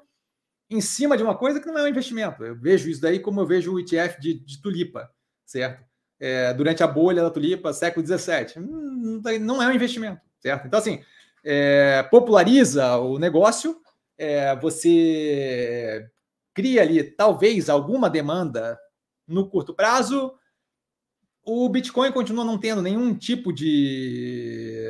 em 0.69 0.79
cima 0.79 1.17
de 1.17 1.23
uma 1.23 1.35
coisa 1.35 1.59
que 1.59 1.67
não 1.67 1.77
é 1.77 1.83
um 1.83 1.89
investimento. 1.89 2.41
Eu 2.41 2.55
vejo 2.55 2.89
isso 2.89 3.01
daí 3.01 3.19
como 3.19 3.41
eu 3.41 3.45
vejo 3.45 3.73
o 3.73 3.79
ETF 3.81 4.17
de, 4.21 4.35
de 4.35 4.61
tulipa, 4.61 5.11
certo? 5.45 5.83
É, 6.17 6.53
durante 6.53 6.81
a 6.81 6.87
bolha 6.87 7.21
da 7.21 7.29
tulipa, 7.29 7.73
século 7.73 8.07
XVII, 8.07 8.63
hum, 8.63 9.21
não 9.41 9.61
é 9.61 9.67
um 9.67 9.73
investimento, 9.73 10.21
certo? 10.39 10.67
Então 10.67 10.79
assim, 10.79 11.03
é, 11.43 12.01
populariza 12.03 12.95
o 12.95 13.19
negócio, 13.19 13.81
é, 14.17 14.55
você 14.55 16.09
cria 16.53 16.81
ali 16.81 17.03
talvez 17.03 17.69
alguma 17.69 18.09
demanda 18.09 18.79
no 19.27 19.49
curto 19.49 19.73
prazo 19.73 20.33
o 21.43 21.67
Bitcoin 21.69 22.11
continua 22.11 22.45
não 22.45 22.57
tendo 22.57 22.81
nenhum 22.81 23.15
tipo 23.15 23.51
de 23.51 24.85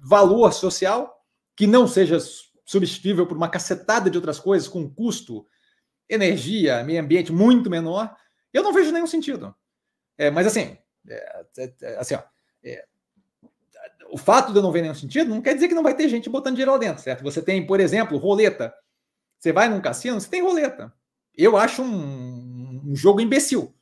valor 0.00 0.52
social 0.52 1.24
que 1.56 1.66
não 1.66 1.86
seja 1.86 2.18
substituível 2.64 3.26
por 3.26 3.36
uma 3.36 3.48
cacetada 3.48 4.10
de 4.10 4.16
outras 4.16 4.38
coisas 4.38 4.68
com 4.68 4.88
custo, 4.88 5.46
energia, 6.08 6.82
meio 6.84 7.00
ambiente 7.00 7.32
muito 7.32 7.70
menor. 7.70 8.14
Eu 8.52 8.62
não 8.62 8.72
vejo 8.72 8.92
nenhum 8.92 9.06
sentido. 9.06 9.54
É, 10.16 10.30
mas 10.30 10.46
assim, 10.46 10.76
é, 11.08 11.44
é, 11.58 11.74
é 11.82 11.96
assim 11.98 12.14
ó, 12.14 12.22
é, 12.64 12.84
o 14.10 14.18
fato 14.18 14.52
de 14.52 14.58
eu 14.58 14.62
não 14.62 14.72
ver 14.72 14.82
nenhum 14.82 14.94
sentido 14.94 15.30
não 15.30 15.42
quer 15.42 15.54
dizer 15.54 15.68
que 15.68 15.74
não 15.74 15.82
vai 15.82 15.94
ter 15.94 16.08
gente 16.08 16.28
botando 16.28 16.54
dinheiro 16.54 16.72
lá 16.72 16.78
dentro, 16.78 17.02
certo? 17.02 17.22
Você 17.22 17.42
tem, 17.42 17.66
por 17.66 17.78
exemplo, 17.80 18.18
roleta. 18.18 18.74
Você 19.38 19.52
vai 19.52 19.68
num 19.68 19.80
cassino, 19.80 20.20
você 20.20 20.28
tem 20.28 20.42
roleta. 20.42 20.92
Eu 21.36 21.56
acho 21.56 21.82
um, 21.82 22.82
um 22.84 22.96
jogo 22.96 23.20
imbecil 23.20 23.74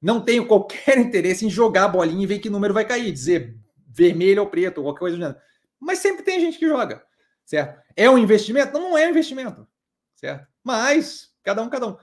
não 0.00 0.20
tenho 0.20 0.46
qualquer 0.46 0.98
interesse 0.98 1.46
em 1.46 1.50
jogar 1.50 1.84
a 1.84 1.88
bolinha 1.88 2.22
e 2.22 2.26
ver 2.26 2.38
que 2.38 2.50
número 2.50 2.74
vai 2.74 2.84
cair, 2.84 3.12
dizer 3.12 3.56
vermelho 3.88 4.42
ou 4.42 4.48
preto, 4.48 4.78
ou 4.78 4.84
qualquer 4.84 5.00
coisa 5.00 5.16
do 5.16 5.22
gênero. 5.22 5.40
Mas 5.80 5.98
sempre 5.98 6.22
tem 6.22 6.40
gente 6.40 6.58
que 6.58 6.68
joga, 6.68 7.02
certo? 7.44 7.82
É 7.94 8.08
um 8.10 8.18
investimento? 8.18 8.72
Não, 8.72 8.90
não 8.90 8.98
é 8.98 9.06
um 9.06 9.10
investimento, 9.10 9.66
certo? 10.14 10.46
Mas, 10.62 11.30
cada 11.42 11.62
um, 11.62 11.68
cada 11.70 11.86
um. 11.88 11.96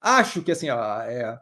Acho 0.00 0.42
que, 0.42 0.52
assim, 0.52 0.68
é, 0.68 0.72
a, 0.72 1.38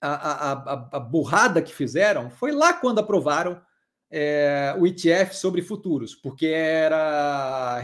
a, 0.00 0.52
a, 0.52 0.88
a 0.92 1.00
burrada 1.00 1.62
que 1.62 1.74
fizeram 1.74 2.30
foi 2.30 2.52
lá 2.52 2.74
quando 2.74 2.98
aprovaram 2.98 3.60
é, 4.10 4.74
o 4.78 4.86
ETF 4.86 5.34
sobre 5.34 5.62
futuros, 5.62 6.14
porque 6.14 6.46
era, 6.46 7.82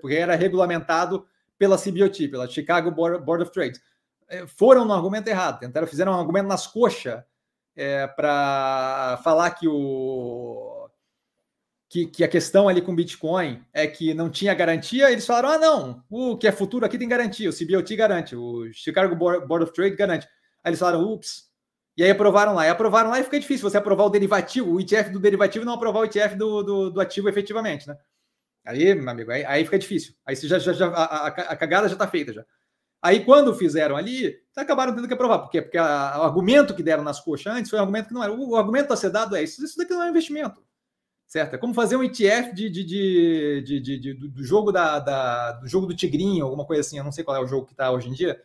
porque 0.00 0.16
era 0.16 0.34
regulamentado 0.34 1.26
pela 1.58 1.78
CBOT, 1.78 2.28
pela 2.28 2.48
Chicago 2.48 2.90
Board 2.90 3.42
of 3.42 3.52
Trade. 3.52 3.80
É, 4.28 4.46
foram 4.46 4.84
no 4.84 4.92
argumento 4.92 5.28
errado, 5.28 5.60
tentaram, 5.60 5.86
fizeram 5.86 6.12
um 6.12 6.18
argumento 6.18 6.48
nas 6.48 6.66
coxas 6.66 7.22
é, 7.76 8.06
para 8.06 9.20
falar 9.22 9.50
que 9.52 9.68
o 9.68 10.88
que, 11.88 12.06
que, 12.06 12.24
a 12.24 12.28
questão 12.28 12.68
ali 12.68 12.82
com 12.82 12.94
Bitcoin 12.94 13.64
é 13.72 13.86
que 13.86 14.12
não 14.12 14.28
tinha 14.28 14.52
garantia, 14.54 15.10
eles 15.10 15.26
falaram: 15.26 15.50
ah, 15.50 15.58
não, 15.58 16.04
o 16.10 16.36
que 16.36 16.48
é 16.48 16.52
futuro 16.52 16.84
aqui 16.84 16.98
tem 16.98 17.08
garantia, 17.08 17.48
o 17.48 17.52
CBOT 17.52 17.94
garante, 17.94 18.34
o 18.34 18.72
Chicago 18.72 19.14
Board 19.14 19.64
of 19.64 19.72
Trade 19.72 19.96
garante. 19.96 20.26
Aí 20.64 20.70
eles 20.70 20.80
falaram: 20.80 21.04
ups. 21.12 21.46
E 21.96 22.04
aí 22.04 22.10
aprovaram 22.10 22.54
lá. 22.54 22.66
E 22.66 22.68
aprovaram 22.68 23.08
lá 23.08 23.20
e 23.20 23.24
fica 23.24 23.40
difícil 23.40 23.70
você 23.70 23.78
aprovar 23.78 24.04
o 24.04 24.10
derivativo, 24.10 24.70
o 24.72 24.80
ETF 24.80 25.10
do 25.10 25.20
derivativo 25.20 25.64
e 25.64 25.66
não 25.66 25.74
aprovar 25.74 26.00
o 26.00 26.04
ETF 26.04 26.34
do, 26.36 26.62
do, 26.62 26.90
do 26.90 27.00
ativo 27.00 27.28
efetivamente, 27.28 27.88
né? 27.88 27.96
Aí, 28.66 28.94
meu 28.94 29.08
amigo, 29.08 29.30
aí, 29.30 29.44
aí 29.44 29.64
fica 29.64 29.78
difícil. 29.78 30.14
Aí 30.26 30.34
você 30.36 30.48
já, 30.48 30.58
já, 30.58 30.72
já 30.72 30.88
a, 30.88 31.04
a, 31.04 31.26
a 31.28 31.56
cagada 31.56 31.88
já 31.88 31.94
está 31.94 32.06
feita 32.06 32.32
já. 32.32 32.44
Aí, 33.02 33.24
quando 33.24 33.54
fizeram 33.54 33.96
ali, 33.96 34.36
acabaram 34.56 34.94
tendo 34.94 35.06
que 35.06 35.14
aprovar. 35.14 35.40
Por 35.40 35.50
quê? 35.50 35.62
Porque 35.62 35.78
a, 35.78 36.18
o 36.18 36.22
argumento 36.22 36.74
que 36.74 36.82
deram 36.82 37.04
nas 37.04 37.20
coxas 37.20 37.54
antes 37.54 37.70
foi 37.70 37.78
um 37.78 37.82
argumento 37.82 38.08
que 38.08 38.14
não 38.14 38.22
era. 38.22 38.32
O, 38.32 38.50
o 38.50 38.56
argumento 38.56 38.92
a 38.92 38.96
ser 38.96 39.10
dado 39.10 39.36
é 39.36 39.42
isso. 39.42 39.64
Isso 39.64 39.76
daqui 39.76 39.92
não 39.92 40.02
é 40.02 40.08
investimento. 40.08 40.62
Certo? 41.26 41.54
É 41.54 41.58
como 41.58 41.74
fazer 41.74 41.96
um 41.96 42.04
ETF 42.04 42.54
de, 42.54 42.70
de, 42.70 42.84
de, 42.84 43.80
de, 43.98 44.14
do 44.14 44.44
jogo 44.44 44.70
da, 44.70 45.00
da, 45.00 45.52
do 45.52 45.66
jogo 45.66 45.86
do 45.86 45.94
Tigrinho, 45.94 46.44
alguma 46.44 46.64
coisa 46.64 46.80
assim. 46.80 46.98
Eu 46.98 47.04
não 47.04 47.12
sei 47.12 47.24
qual 47.24 47.36
é 47.36 47.40
o 47.40 47.46
jogo 47.46 47.66
que 47.66 47.72
está 47.72 47.90
hoje 47.90 48.08
em 48.08 48.12
dia. 48.12 48.40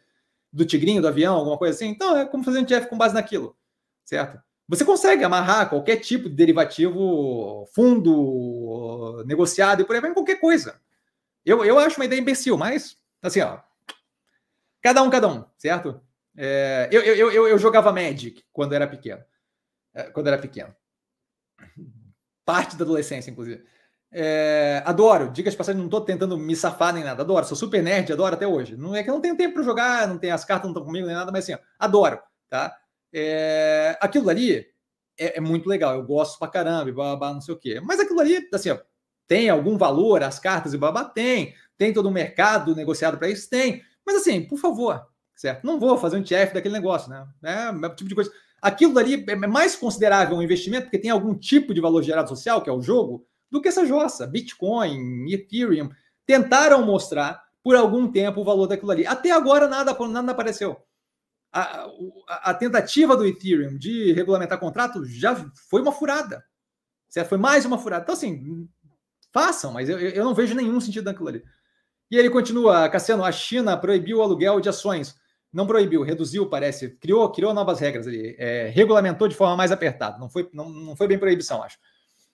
Do 0.52 0.66
Tigrinho, 0.66 1.02
do 1.02 1.08
avião, 1.08 1.36
alguma 1.36 1.58
coisa 1.58 1.76
assim. 1.76 1.88
Então, 1.88 2.18
é 2.18 2.26
como 2.26 2.43
fazer 2.43 2.60
um 2.60 2.64
ETF 2.64 2.88
com 2.88 2.97
base 2.97 3.14
naquilo. 3.14 3.56
Certo? 4.04 4.41
Você 4.68 4.86
consegue 4.86 5.24
amarrar 5.24 5.70
qualquer 5.70 5.97
tipo 5.97 6.30
de 6.30 6.36
derivativo, 6.36 7.68
fundo, 7.74 9.24
negociado 9.26 9.82
e 9.82 9.86
por 9.86 9.95
aí 9.95 10.02
vai 10.02 10.12
em 10.12 10.14
qualquer 10.14 10.39
coisa. 10.39 10.80
Eu, 11.45 11.64
eu 11.66 11.78
acho 11.78 11.99
uma 11.99 12.06
ideia 12.06 12.20
imbecil, 12.22 12.58
mas, 12.58 12.97
assim, 13.22 13.41
ó, 13.41 13.60
Cada 14.82 15.04
um, 15.04 15.10
cada 15.10 15.28
um, 15.28 15.46
certo? 15.58 16.02
É, 16.36 16.90
eu, 16.92 17.02
eu, 17.02 17.32
eu, 17.32 17.48
eu, 17.48 17.58
jogava 17.58 17.92
Magic 17.92 18.44
quando 18.52 18.74
era 18.74 18.88
pequeno. 18.88 19.24
É, 19.94 20.04
quando 20.04 20.28
era 20.28 20.38
pequeno. 20.38 20.74
Parte 22.46 22.76
da 22.76 22.84
adolescência, 22.84 23.30
inclusive. 23.30 23.64
É, 24.12 24.82
adoro, 24.86 25.32
dicas 25.32 25.56
passadas, 25.56 25.78
não 25.78 25.86
estou 25.86 26.02
tentando 26.02 26.38
me 26.38 26.56
safar 26.56 26.94
nem 26.94 27.04
nada. 27.04 27.22
Adoro, 27.22 27.46
sou 27.46 27.56
super 27.56 27.82
nerd, 27.82 28.12
adoro 28.12 28.36
até 28.36 28.48
hoje. 28.48 28.76
Não 28.76 28.96
é 28.96 29.04
que 29.04 29.10
eu 29.10 29.14
não 29.14 29.22
tenho 29.22 29.38
tempo 29.38 29.54
para 29.54 29.64
jogar, 29.64 30.08
não 30.08 30.18
tenho 30.18 30.34
as 30.34 30.44
cartas, 30.44 30.66
não 30.66 30.72
estão 30.72 30.86
comigo 30.86 31.08
nem 31.08 31.16
nada, 31.16 31.32
mas 31.32 31.44
assim, 31.44 31.54
ó, 31.54 31.60
adoro, 31.80 32.20
tá? 32.50 32.76
É, 33.14 33.98
aquilo 34.02 34.30
ali 34.30 34.66
é, 35.18 35.38
é, 35.38 35.42
muito 35.42 35.68
legal, 35.68 35.96
eu 35.96 36.04
gosto 36.04 36.40
pra 36.40 36.48
caramba, 36.48 36.92
blá, 36.92 37.34
não 37.34 37.42
sei 37.42 37.54
o 37.54 37.58
quê. 37.58 37.80
Mas 37.80 38.00
aquilo 38.00 38.20
ali, 38.20 38.48
assim, 38.54 38.72
ó, 38.72 38.80
tem 39.28 39.50
algum 39.50 39.78
valor 39.78 40.24
as 40.24 40.40
cartas 40.40 40.74
e 40.74 40.78
babá? 40.78 41.06
Tem. 41.06 41.56
Tem 41.78 41.94
todo 41.94 42.10
um 42.10 42.12
mercado 42.12 42.76
negociado 42.76 43.18
para 43.18 43.30
isso? 43.30 43.50
Tem. 43.50 43.84
Mas 44.12 44.22
assim, 44.22 44.43
por 44.43 44.59
favor, 44.59 45.07
certo? 45.36 45.66
Não 45.66 45.80
vou 45.80 45.97
fazer 45.97 46.18
um 46.18 46.24
TF 46.24 46.53
daquele 46.53 46.74
negócio, 46.74 47.09
né? 47.09 47.26
É, 47.43 47.86
é 47.86 47.89
tipo 47.95 48.09
de 48.09 48.16
coisa. 48.16 48.32
Aquilo 48.62 48.93
dali 48.93 49.26
é 49.28 49.36
mais 49.36 49.76
considerável 49.76 50.38
um 50.38 50.41
investimento 50.41 50.84
porque 50.84 50.99
tem 50.99 51.09
algum 51.09 51.34
tipo 51.34 51.74
de 51.74 51.82
valor 51.82 52.03
gerado 52.03 52.30
social, 52.30 52.62
que 52.62 52.70
é 52.70 52.74
o 52.74 52.82
jogo, 52.82 53.26
do 53.49 53.62
que 53.62 53.70
essa 53.70 53.86
jossa. 53.86 54.28
Bitcoin, 54.28 55.32
Ethereum 55.32 55.89
tentaram 56.26 56.86
mostrar 56.86 57.41
por 57.64 57.76
algum 57.76 58.12
tempo 58.12 58.41
o 58.41 58.43
valor 58.43 58.68
daquilo 58.68 58.91
ali. 58.91 59.07
Até 59.07 59.32
agora 59.32 59.68
nada, 59.68 59.97
nada 60.07 60.32
apareceu. 60.32 60.78
A, 61.53 61.86
a, 62.28 62.51
a, 62.51 62.53
tentativa 62.53 63.16
do 63.18 63.26
Ethereum 63.26 63.78
de 63.78 64.14
regulamentar 64.14 64.59
contrato 64.59 65.03
já 65.05 65.36
foi 65.70 65.82
uma 65.82 65.91
furada. 65.91 66.43
Certo? 67.09 67.30
Foi 67.30 67.38
mais 67.38 67.66
uma 67.66 67.78
furada. 67.78 68.03
Então, 68.03 68.14
assim, 68.14 68.68
façam, 69.34 69.72
mas 69.74 69.89
eu, 69.89 69.99
eu 69.99 70.24
não 70.24 70.34
vejo 70.34 70.55
nenhum 70.55 70.80
sentido 70.80 71.05
naquilo 71.05 71.28
ali. 71.30 71.43
E 72.12 72.18
ele 72.18 72.30
continua, 72.30 72.89
Cassiano, 72.89 73.24
a 73.24 73.32
China 73.32 73.78
proibiu 73.78 74.18
o 74.18 74.22
aluguel 74.22 74.59
de 74.59 74.68
ações. 74.68 75.16
Não 75.51 75.66
proibiu, 75.66 76.03
reduziu, 76.03 76.49
parece. 76.49 76.89
Criou, 76.97 77.32
criou 77.32 77.53
novas 77.53 77.80
regras 77.80 78.05
ali. 78.05 78.36
É, 78.38 78.68
regulamentou 78.68 79.30
de 79.30 79.36
forma 79.36 79.55
mais 79.55 79.72
apertada. 79.72 80.18
Não 80.18 80.30
foi, 80.30 80.49
não, 80.51 80.70
não 80.70 80.93
foi 80.93 81.07
bem 81.07 81.18
proibição, 81.18 81.64
acho. 81.64 81.78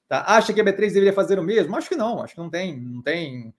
Tá? 0.07 0.23
Acha 0.25 0.51
que 0.51 0.59
a 0.59 0.63
B3 0.63 0.79
deveria 0.79 1.13
fazer 1.13 1.37
o 1.37 1.43
mesmo? 1.43 1.75
Acho 1.75 1.89
que 1.89 1.95
não. 1.95 2.23
Acho 2.23 2.33
que 2.33 2.39
não 2.39 2.49
tem, 2.49 2.79
não 2.79 3.03
tem 3.03 3.53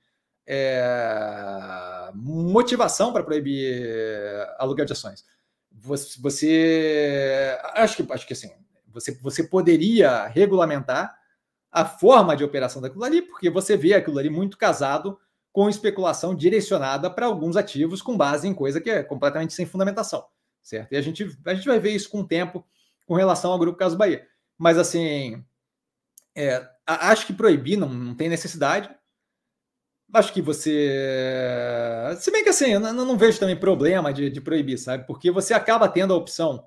é, 0.45 2.11
motivação 2.15 3.13
para 3.13 3.23
proibir 3.23 3.81
aluguel 4.59 4.87
de 4.87 4.93
ações. 4.93 5.25
Você, 5.71 6.21
você, 6.21 7.59
acho 7.75 7.97
que 8.03 8.13
acho 8.13 8.27
que 8.27 8.33
assim, 8.33 8.51
você, 8.89 9.13
você 9.23 9.45
poderia 9.45 10.27
regulamentar 10.27 11.17
a 11.71 11.85
forma 11.85 12.35
de 12.35 12.43
operação 12.43 12.83
daquilo 12.83 13.05
ali, 13.05 13.23
porque 13.23 13.51
você 13.51 13.77
vê 13.77 13.95
aquilo 13.95 14.19
ali 14.19 14.31
muito 14.31 14.57
casado 14.59 15.19
com 15.59 15.69
especulação 15.69 16.37
direcionada 16.37 17.11
para 17.11 17.27
alguns 17.27 17.57
ativos 17.57 18.01
com 18.01 18.17
base 18.17 18.47
em 18.47 18.55
coisa 18.55 18.81
que 18.81 18.89
é 18.89 19.03
completamente 19.03 19.53
sem 19.53 19.67
fundamentação, 19.67 20.25
certo? 20.63 20.93
E 20.93 20.97
a 20.97 21.03
gente, 21.03 21.37
a 21.45 21.53
gente 21.53 21.67
vai 21.67 21.81
ver 21.81 21.91
isso 21.91 22.09
com 22.09 22.21
o 22.21 22.25
tempo 22.25 22.65
com 23.05 23.17
relação 23.17 23.51
ao 23.51 23.59
Grupo 23.59 23.77
Caso 23.77 23.97
Bahia. 23.97 24.25
Mas, 24.57 24.79
assim, 24.79 25.45
é, 26.33 26.65
acho 26.87 27.27
que 27.27 27.33
proibir 27.33 27.77
não, 27.77 27.89
não 27.89 28.15
tem 28.15 28.29
necessidade. 28.29 28.89
Acho 30.15 30.33
que 30.33 30.41
você. 30.41 30.95
Se 32.21 32.31
bem 32.31 32.45
que 32.45 32.51
assim, 32.51 32.75
eu 32.75 32.79
não, 32.79 32.93
não 32.93 33.19
vejo 33.19 33.41
também 33.41 33.57
problema 33.57 34.13
de, 34.13 34.31
de, 34.31 34.41
proibir, 34.41 34.79
sabe? 34.79 35.09
Porque 35.09 35.29
você 35.29 35.55
acaba 35.55 35.89
tendo 35.89 36.15
a 36.15 36.17
opção 36.17 36.65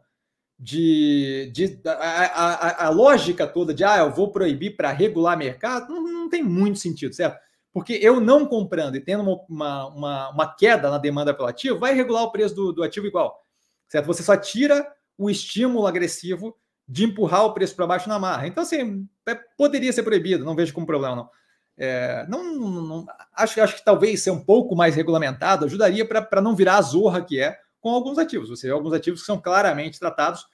de. 0.59 1.49
de 1.53 1.79
a, 1.85 1.93
a, 1.93 2.85
a 2.87 2.89
lógica 2.89 3.47
toda 3.47 3.73
de, 3.73 3.85
ah, 3.85 3.99
eu 3.99 4.11
vou 4.11 4.33
proibir 4.33 4.75
para 4.75 4.91
regular 4.91 5.37
mercado, 5.37 5.93
não, 5.93 6.03
não, 6.03 6.29
tem 6.29 6.43
muito 6.43 6.77
sentido, 6.77 7.15
certo? 7.15 7.39
Porque 7.74 7.93
eu 8.01 8.19
não 8.19 8.45
comprando 8.45 8.95
e 8.95 8.99
tendo 8.99 9.24
uma, 9.47 9.88
uma, 9.88 10.30
uma, 10.30 10.55
queda 10.55 10.89
na 10.89 10.97
demanda 10.97 11.34
pelo 11.34 11.47
ativo, 11.47 11.80
vai 11.80 11.93
regular 11.93 12.24
o 12.24 12.32
preço 12.32 12.53
do, 12.53 12.74
do 12.74 12.84
ativo 12.84 13.07
igual, 13.07 13.45
certo? 13.88 14.07
Você 14.07 14.22
só 14.22 14.36
tira 14.36 14.86
o 15.17 15.30
estímulo 15.30 15.88
agressivo 15.88 16.57
de 16.88 17.05
empurrar 17.05 17.45
o 17.45 17.53
preço 17.53 17.76
para 17.76 17.88
baixo 17.88 18.09
na 18.09 18.19
marra. 18.19 18.47
Então, 18.47 18.63
assim, 18.63 19.07
é, 19.28 19.36
poderia 19.57 19.93
ser 19.93 20.03
proibido, 20.03 20.43
não 20.43 20.55
vejo 20.55 20.74
como 20.74 20.86
problema, 20.86 21.15
não. 21.15 21.30
É, 21.78 22.28
não, 22.28 22.43
não, 22.43 23.05
acho, 23.34 23.61
acho 23.61 23.78
que 23.78 23.86
talvez 23.86 24.22
ser 24.22 24.32
um 24.32 24.43
pouco 24.43 24.76
mais 24.76 24.93
regulamentado 24.93 25.65
ajudaria 25.65 26.05
para 26.05 26.41
não 26.41 26.55
virar 26.55 26.78
a 26.78 26.82
zorra 26.82 27.24
que 27.24 27.39
é 27.39 27.57
com 27.80 27.89
alguns 27.89 28.17
ativos. 28.17 28.49
Você 28.49 28.67
vê 28.67 28.74
alguns 28.74 28.93
ativos 28.93 29.22
que 29.22 29.26
são 29.26 29.39
claramente 29.39 29.99
tratados 29.99 30.45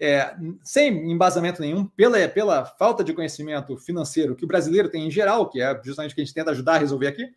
é, 0.00 0.34
sem 0.62 1.10
embasamento 1.10 1.60
nenhum, 1.60 1.86
pela, 1.86 2.28
pela 2.28 2.64
falta 2.64 3.04
de 3.04 3.12
conhecimento 3.12 3.76
financeiro 3.76 4.34
que 4.34 4.44
o 4.44 4.48
brasileiro 4.48 4.88
tem 4.88 5.06
em 5.06 5.10
geral, 5.10 5.48
que 5.48 5.60
é 5.60 5.80
justamente 5.82 6.12
o 6.12 6.14
que 6.14 6.20
a 6.20 6.24
gente 6.24 6.34
tenta 6.34 6.50
ajudar 6.50 6.74
a 6.74 6.78
resolver 6.78 7.06
aqui, 7.06 7.32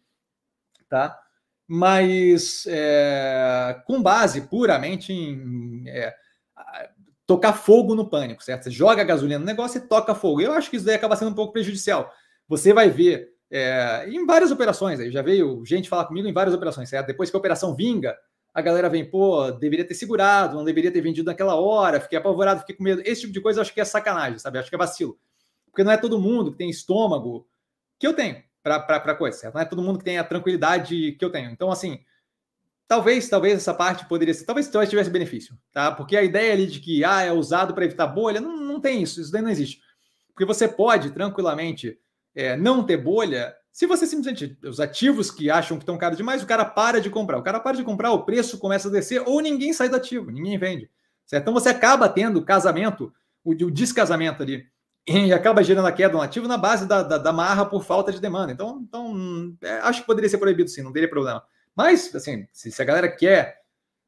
tá? 0.89 1.19
Mas 1.67 2.65
é, 2.67 3.81
com 3.85 4.01
base 4.01 4.41
puramente 4.41 5.13
em 5.13 5.83
é, 5.87 6.15
tocar 7.25 7.53
fogo 7.53 7.93
no 7.93 8.09
pânico, 8.09 8.43
certo? 8.43 8.63
Você 8.63 8.71
joga 8.71 9.03
gasolina 9.03 9.39
no 9.39 9.45
negócio 9.45 9.77
e 9.77 9.87
toca 9.87 10.15
fogo. 10.15 10.41
Eu 10.41 10.53
acho 10.53 10.69
que 10.69 10.77
isso 10.77 10.85
daí 10.85 10.95
acaba 10.95 11.15
sendo 11.15 11.31
um 11.31 11.35
pouco 11.35 11.51
prejudicial. 11.51 12.11
Você 12.47 12.73
vai 12.73 12.89
ver 12.89 13.29
é, 13.51 14.05
em 14.09 14.25
várias 14.25 14.49
operações, 14.49 14.99
aí 14.99 15.11
já 15.11 15.21
veio 15.21 15.63
gente 15.65 15.89
falar 15.89 16.05
comigo 16.05 16.27
em 16.27 16.33
várias 16.33 16.55
operações, 16.55 16.89
certo? 16.89 17.07
Depois 17.07 17.29
que 17.29 17.35
a 17.35 17.39
operação 17.39 17.75
vinga, 17.75 18.17
a 18.57 18.61
galera 18.63 18.89
vem, 18.89 19.05
pô, 19.05 19.51
deveria 19.51 19.85
ter 19.85 19.93
segurado, 19.93 20.55
não 20.55 20.63
deveria 20.63 20.91
ter 20.91 20.99
vendido 20.99 21.29
naquela 21.29 21.53
hora, 21.53 21.99
fiquei 21.99 22.17
apavorado, 22.17 22.61
fiquei 22.61 22.75
com 22.75 22.83
medo. 22.83 23.03
Esse 23.05 23.21
tipo 23.21 23.31
de 23.31 23.39
coisa 23.39 23.59
eu 23.59 23.61
acho 23.61 23.71
que 23.71 23.79
é 23.79 23.85
sacanagem, 23.85 24.39
sabe? 24.39 24.57
Eu 24.57 24.61
acho 24.61 24.69
que 24.71 24.75
é 24.75 24.79
vacilo. 24.79 25.15
Porque 25.67 25.83
não 25.83 25.91
é 25.91 25.97
todo 25.97 26.19
mundo 26.19 26.51
que 26.51 26.57
tem 26.57 26.67
estômago 26.67 27.47
que 27.99 28.07
eu 28.07 28.15
tenho 28.15 28.41
para 28.63 29.13
coisa, 29.13 29.37
certo? 29.37 29.53
Não 29.53 29.61
é 29.61 29.65
todo 29.65 29.83
mundo 29.83 29.99
que 29.99 30.03
tem 30.03 30.17
a 30.17 30.23
tranquilidade 30.23 31.11
que 31.11 31.23
eu 31.23 31.29
tenho. 31.29 31.51
Então, 31.51 31.69
assim, 31.69 31.99
talvez, 32.87 33.29
talvez 33.29 33.57
essa 33.57 33.75
parte 33.75 34.07
poderia 34.07 34.33
ser, 34.33 34.43
talvez, 34.43 34.67
talvez 34.67 34.89
tivesse 34.89 35.11
benefício, 35.11 35.55
tá? 35.71 35.91
Porque 35.91 36.17
a 36.17 36.23
ideia 36.23 36.51
ali 36.51 36.65
de 36.65 36.79
que, 36.79 37.05
ah, 37.05 37.21
é 37.21 37.31
usado 37.31 37.75
para 37.75 37.85
evitar 37.85 38.07
bolha, 38.07 38.41
não, 38.41 38.57
não 38.57 38.81
tem 38.81 39.03
isso, 39.03 39.21
isso 39.21 39.31
daí 39.31 39.43
não 39.43 39.51
existe. 39.51 39.79
Porque 40.29 40.45
você 40.45 40.67
pode 40.67 41.11
tranquilamente 41.11 41.95
é, 42.33 42.57
não 42.57 42.83
ter 42.83 42.97
bolha, 42.97 43.55
se 43.77 43.85
você 43.85 44.07
simplesmente. 44.07 44.57
Os 44.63 44.79
ativos 44.79 45.29
que 45.29 45.51
acham 45.51 45.77
que 45.77 45.83
estão 45.83 45.99
caros 45.99 46.17
demais, 46.17 46.41
o 46.41 46.47
cara 46.47 46.65
para 46.65 46.99
de 46.99 47.11
comprar. 47.11 47.37
O 47.37 47.43
cara 47.43 47.59
para 47.59 47.77
de 47.77 47.83
comprar, 47.83 48.11
o 48.11 48.25
preço 48.25 48.57
começa 48.57 48.87
a 48.87 48.91
descer, 48.91 49.21
ou 49.23 49.39
ninguém 49.39 49.71
sai 49.71 49.87
do 49.87 49.95
ativo, 49.95 50.31
ninguém 50.31 50.57
vende. 50.57 50.89
Certo? 51.27 51.43
Então 51.43 51.53
você 51.53 51.69
acaba 51.69 52.09
tendo 52.09 52.43
casamento, 52.43 53.13
o, 53.43 53.51
o 53.51 53.69
descasamento 53.69 54.41
ali, 54.41 54.65
e 55.07 55.31
acaba 55.31 55.61
gerando 55.61 55.85
a 55.85 55.91
queda 55.91 56.15
no 56.15 56.21
ativo 56.23 56.47
na 56.47 56.57
base 56.57 56.87
da, 56.87 57.03
da, 57.03 57.19
da 57.19 57.31
marra 57.31 57.67
por 57.67 57.83
falta 57.83 58.11
de 58.11 58.19
demanda. 58.19 58.51
Então, 58.51 58.81
então 58.81 59.55
é, 59.61 59.73
acho 59.81 60.01
que 60.01 60.07
poderia 60.07 60.27
ser 60.27 60.39
proibido 60.39 60.71
sim, 60.71 60.81
não 60.81 60.91
teria 60.91 61.07
problema. 61.07 61.43
Mas, 61.75 62.15
assim, 62.15 62.47
se, 62.51 62.71
se 62.71 62.81
a 62.81 62.85
galera 62.85 63.07
quer 63.07 63.61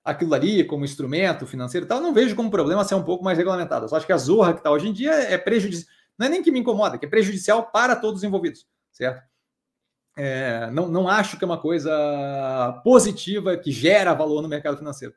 aquilo 0.04 0.34
ali 0.34 0.64
como 0.64 0.84
instrumento 0.84 1.46
financeiro 1.46 1.86
e 1.86 1.88
tal, 1.88 2.02
não 2.02 2.12
vejo 2.12 2.36
como 2.36 2.50
problema 2.50 2.84
ser 2.84 2.96
um 2.96 3.04
pouco 3.04 3.24
mais 3.24 3.38
regulamentado. 3.38 3.86
Eu 3.86 3.90
só 3.90 3.98
acho 3.98 4.08
que 4.08 4.14
a 4.14 4.18
zorra 4.18 4.54
que 4.54 4.62
está 4.62 4.72
hoje 4.72 4.88
em 4.88 4.94
dia 4.94 5.12
é 5.12 5.38
prejudicial 5.38 5.94
não 6.18 6.26
é 6.26 6.30
nem 6.30 6.42
que 6.42 6.52
me 6.52 6.60
incomoda, 6.60 6.98
que 6.98 7.06
é 7.06 7.10
prejudicial 7.10 7.72
para 7.72 7.96
todos 7.96 8.18
os 8.18 8.24
envolvidos, 8.26 8.68
certo? 8.92 9.30
É, 10.22 10.70
não, 10.72 10.90
não 10.90 11.08
acho 11.08 11.38
que 11.38 11.46
é 11.46 11.48
uma 11.48 11.62
coisa 11.62 12.82
positiva 12.84 13.56
que 13.56 13.72
gera 13.72 14.14
valor 14.14 14.42
no 14.42 14.50
mercado 14.50 14.78
financeiro. 14.78 15.14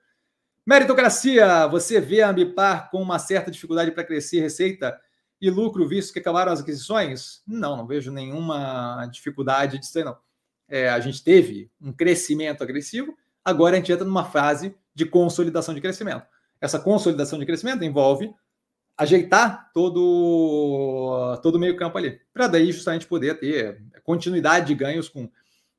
Meritocracia, 0.64 1.66
você 1.66 2.00
vê 2.00 2.22
a 2.22 2.30
Ambipar 2.30 2.88
com 2.88 3.02
uma 3.02 3.18
certa 3.18 3.50
dificuldade 3.50 3.90
para 3.90 4.04
crescer 4.04 4.38
receita 4.38 4.96
e 5.40 5.50
lucro, 5.50 5.88
visto 5.88 6.12
que 6.12 6.20
acabaram 6.20 6.52
as 6.52 6.60
aquisições? 6.60 7.42
Não, 7.44 7.76
não 7.76 7.84
vejo 7.84 8.12
nenhuma 8.12 9.04
dificuldade 9.06 9.76
disso 9.76 9.98
aí, 9.98 10.04
não. 10.04 10.16
É, 10.68 10.88
a 10.88 11.00
gente 11.00 11.24
teve 11.24 11.68
um 11.80 11.92
crescimento 11.92 12.62
agressivo, 12.62 13.12
agora 13.44 13.74
a 13.74 13.78
gente 13.80 13.90
entra 13.90 14.04
numa 14.04 14.24
fase 14.24 14.72
de 14.94 15.04
consolidação 15.04 15.74
de 15.74 15.80
crescimento. 15.80 16.24
Essa 16.60 16.78
consolidação 16.78 17.40
de 17.40 17.44
crescimento 17.44 17.82
envolve 17.82 18.32
ajeitar 18.96 19.70
todo 19.72 21.38
todo 21.42 21.56
o 21.56 21.58
meio 21.58 21.76
campo 21.76 21.98
ali, 21.98 22.20
para 22.32 22.46
daí 22.46 22.72
justamente 22.72 23.06
poder 23.06 23.38
ter 23.38 23.82
continuidade 24.04 24.66
de 24.66 24.74
ganhos 24.74 25.08
com 25.08 25.30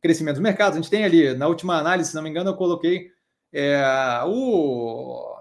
crescimento 0.02 0.36
dos 0.36 0.44
mercados. 0.44 0.78
A 0.78 0.82
gente 0.82 0.90
tem 0.92 1.06
ali, 1.06 1.34
na 1.34 1.48
última 1.48 1.78
análise, 1.78 2.10
se 2.10 2.16
não 2.16 2.24
me 2.24 2.30
engano, 2.30 2.50
eu 2.50 2.56
coloquei 2.56 3.10
é, 3.54 3.82
o, 4.26 5.38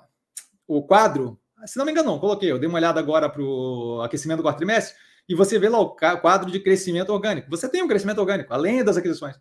o 0.67 0.83
quadro, 0.83 1.39
se 1.67 1.79
não 1.79 1.85
me 1.85 1.91
engano, 1.91 2.11
não, 2.11 2.19
coloquei, 2.19 2.51
eu 2.51 2.59
dei 2.59 2.69
uma 2.69 2.79
olhada 2.79 3.01
agora 3.01 3.29
para 3.29 3.43
o 3.43 4.01
aquecimento 4.03 4.39
do 4.39 4.43
quarto 4.43 4.59
trimestre, 4.59 4.97
e 5.29 5.35
você 5.35 5.59
vê 5.59 5.69
lá 5.69 5.81
o 5.81 5.91
quadro 5.91 6.51
de 6.51 6.61
crescimento 6.61 7.11
orgânico. 7.11 7.51
Você 7.51 7.69
tem 7.69 7.83
um 7.83 7.89
crescimento 7.89 8.19
orgânico, 8.19 8.53
além 8.53 8.85
das 8.85 8.97
aquisições. 8.97 9.37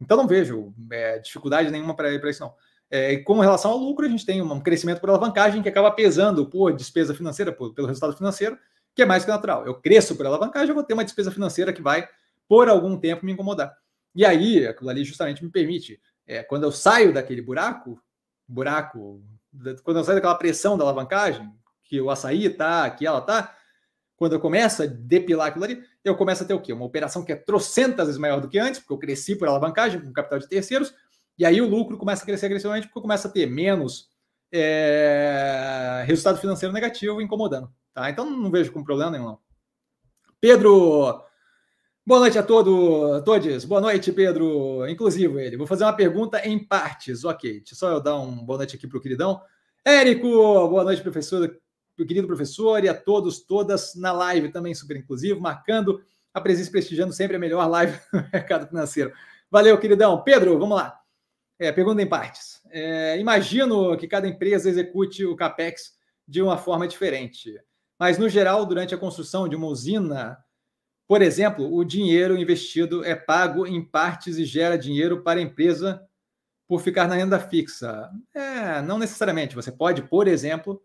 Então 0.00 0.16
não 0.16 0.26
vejo 0.26 0.72
é, 0.90 1.18
dificuldade 1.18 1.70
nenhuma 1.70 1.94
para 1.94 2.12
isso, 2.12 2.42
não. 2.42 2.54
É, 2.94 3.16
com 3.16 3.40
relação 3.40 3.70
ao 3.70 3.78
lucro, 3.78 4.04
a 4.04 4.08
gente 4.08 4.26
tem 4.26 4.42
um 4.42 4.60
crescimento 4.60 5.00
por 5.00 5.08
alavancagem 5.08 5.62
que 5.62 5.68
acaba 5.70 5.90
pesando 5.90 6.44
por 6.44 6.74
despesa 6.74 7.14
financeira, 7.14 7.50
por, 7.50 7.72
pelo 7.72 7.88
resultado 7.88 8.14
financeiro, 8.14 8.58
que 8.94 9.00
é 9.00 9.06
mais 9.06 9.24
que 9.24 9.30
natural. 9.30 9.64
Eu 9.64 9.80
cresço 9.80 10.14
por 10.14 10.26
alavancagem, 10.26 10.68
eu 10.68 10.74
vou 10.74 10.84
ter 10.84 10.92
uma 10.92 11.02
despesa 11.02 11.30
financeira 11.30 11.72
que 11.72 11.80
vai, 11.80 12.06
por 12.46 12.68
algum 12.68 12.94
tempo, 12.98 13.24
me 13.24 13.32
incomodar. 13.32 13.74
E 14.14 14.26
aí, 14.26 14.66
aquilo 14.66 14.90
ali 14.90 15.04
justamente 15.04 15.42
me 15.42 15.50
permite, 15.50 15.98
é, 16.26 16.42
quando 16.42 16.64
eu 16.64 16.70
saio 16.70 17.14
daquele 17.14 17.40
buraco, 17.40 17.98
buraco, 18.46 19.22
quando 19.82 19.96
eu 19.96 20.04
saio 20.04 20.16
daquela 20.16 20.34
pressão 20.34 20.76
da 20.76 20.84
alavancagem, 20.84 21.50
que 21.84 21.98
o 21.98 22.10
açaí 22.10 22.50
tá, 22.50 22.90
que 22.90 23.06
ela 23.06 23.22
tá, 23.22 23.56
quando 24.16 24.34
eu 24.34 24.40
começo 24.40 24.82
a 24.82 24.86
depilar 24.86 25.46
aquilo 25.46 25.64
ali, 25.64 25.82
eu 26.04 26.14
começo 26.14 26.44
a 26.44 26.46
ter 26.46 26.52
o 26.52 26.60
quê? 26.60 26.74
Uma 26.74 26.84
operação 26.84 27.24
que 27.24 27.32
é 27.32 27.36
trocentas 27.36 28.08
vezes 28.08 28.20
maior 28.20 28.38
do 28.38 28.50
que 28.50 28.58
antes, 28.58 28.80
porque 28.80 28.92
eu 28.92 28.98
cresci 28.98 29.34
por 29.34 29.48
alavancagem, 29.48 29.98
com 29.98 30.12
capital 30.12 30.38
de 30.38 30.46
terceiros, 30.46 30.94
e 31.38 31.44
aí 31.44 31.60
o 31.60 31.68
lucro 31.68 31.96
começa 31.96 32.22
a 32.22 32.26
crescer 32.26 32.46
agressivamente 32.46 32.86
porque 32.86 33.00
começa 33.00 33.28
a 33.28 33.30
ter 33.30 33.46
menos 33.46 34.10
é, 34.52 36.04
resultado 36.06 36.38
financeiro 36.38 36.72
negativo 36.72 37.20
incomodando. 37.20 37.72
Tá? 37.94 38.10
Então 38.10 38.28
não 38.28 38.50
vejo 38.50 38.72
como 38.72 38.84
problema 38.84 39.10
nenhum. 39.10 39.24
Não. 39.24 39.38
Pedro, 40.40 41.22
boa 42.06 42.20
noite 42.20 42.38
a 42.38 42.42
todos. 42.42 43.64
Boa 43.64 43.80
noite, 43.80 44.12
Pedro. 44.12 44.86
Inclusive 44.88 45.40
ele. 45.40 45.56
Vou 45.56 45.66
fazer 45.66 45.84
uma 45.84 45.92
pergunta 45.92 46.46
em 46.46 46.58
partes. 46.58 47.24
Ok, 47.24 47.60
deixa 47.60 47.74
só 47.74 47.90
eu 47.90 48.00
dar 48.00 48.18
um 48.18 48.44
boa 48.44 48.58
noite 48.58 48.76
aqui 48.76 48.86
para 48.86 48.98
o 48.98 49.00
queridão. 49.00 49.40
Érico, 49.84 50.28
boa 50.68 50.84
noite, 50.84 51.02
professor, 51.02 51.58
querido 51.96 52.26
professor, 52.26 52.84
e 52.84 52.88
a 52.88 52.94
todos, 52.94 53.44
todas 53.44 53.94
na 53.94 54.12
live 54.12 54.50
também 54.50 54.74
super 54.74 54.96
inclusivo, 54.96 55.40
marcando 55.40 56.02
A 56.32 56.40
Presis 56.40 56.68
prestigiando 56.68 57.12
sempre 57.12 57.36
a 57.36 57.38
melhor 57.38 57.68
live 57.68 57.98
do 58.12 58.22
mercado 58.32 58.66
financeiro. 58.68 59.12
Valeu, 59.50 59.78
queridão. 59.78 60.22
Pedro, 60.22 60.58
vamos 60.58 60.76
lá. 60.76 61.01
É, 61.62 61.70
pergunta 61.70 62.02
em 62.02 62.08
partes. 62.08 62.60
É, 62.72 63.16
imagino 63.20 63.96
que 63.96 64.08
cada 64.08 64.26
empresa 64.26 64.68
execute 64.68 65.24
o 65.24 65.36
CAPEX 65.36 65.92
de 66.26 66.42
uma 66.42 66.58
forma 66.58 66.88
diferente. 66.88 67.54
Mas, 67.96 68.18
no 68.18 68.28
geral, 68.28 68.66
durante 68.66 68.96
a 68.96 68.98
construção 68.98 69.48
de 69.48 69.54
uma 69.54 69.68
usina, 69.68 70.36
por 71.06 71.22
exemplo, 71.22 71.72
o 71.72 71.84
dinheiro 71.84 72.36
investido 72.36 73.04
é 73.04 73.14
pago 73.14 73.64
em 73.64 73.80
partes 73.80 74.38
e 74.38 74.44
gera 74.44 74.76
dinheiro 74.76 75.22
para 75.22 75.38
a 75.38 75.42
empresa 75.42 76.02
por 76.66 76.80
ficar 76.80 77.06
na 77.06 77.14
renda 77.14 77.38
fixa. 77.38 78.10
É, 78.34 78.82
não 78.82 78.98
necessariamente. 78.98 79.54
Você 79.54 79.70
pode, 79.70 80.02
por 80.02 80.26
exemplo, 80.26 80.82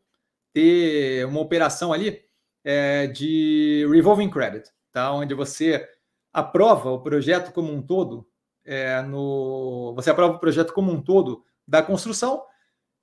ter 0.53 1.25
uma 1.25 1.39
operação 1.39 1.91
ali 1.91 2.21
é, 2.63 3.07
de 3.07 3.88
revolving 3.89 4.30
credit, 4.30 4.69
tá? 4.91 5.11
onde 5.11 5.34
você 5.34 5.89
aprova 6.32 6.91
o 6.91 7.01
projeto 7.01 7.51
como 7.51 7.73
um 7.73 7.82
todo, 7.82 8.30
é, 8.68 9.01
no, 9.01 9.93
você 9.95 10.09
aprova 10.09 10.36
o 10.36 10.39
projeto 10.39 10.74
como 10.74 10.91
um 10.91 11.01
todo 11.01 11.41
da 11.65 11.82
construção, 11.82 12.43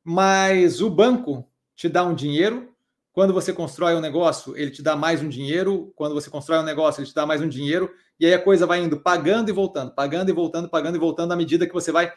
mas 0.05 0.83
o 0.83 0.91
banco 0.91 1.49
te 1.75 1.89
dá 1.89 2.05
um 2.05 2.15
dinheiro. 2.15 2.71
Quando 3.12 3.33
você 3.33 3.51
constrói 3.53 3.95
um 3.95 4.01
negócio, 4.01 4.55
ele 4.57 4.71
te 4.71 4.83
dá 4.83 4.95
mais 4.95 5.23
um 5.23 5.29
dinheiro. 5.29 5.91
Quando 5.97 6.15
você 6.15 6.29
constrói 6.29 6.59
um 6.59 6.65
negócio, 6.65 7.01
ele 7.01 7.09
te 7.09 7.15
dá 7.15 7.25
mais 7.25 7.41
um 7.41 7.49
dinheiro. 7.49 7.91
E 8.21 8.27
aí 8.27 8.35
a 8.35 8.43
coisa 8.43 8.67
vai 8.67 8.83
indo 8.83 9.01
pagando 9.01 9.49
e 9.49 9.53
voltando, 9.53 9.95
pagando 9.95 10.29
e 10.29 10.33
voltando, 10.35 10.69
pagando 10.69 10.97
e 10.97 11.01
voltando 11.01 11.33
à 11.33 11.37
medida 11.37 11.67
que 11.67 11.73
você 11.73 11.91
vai. 11.91 12.12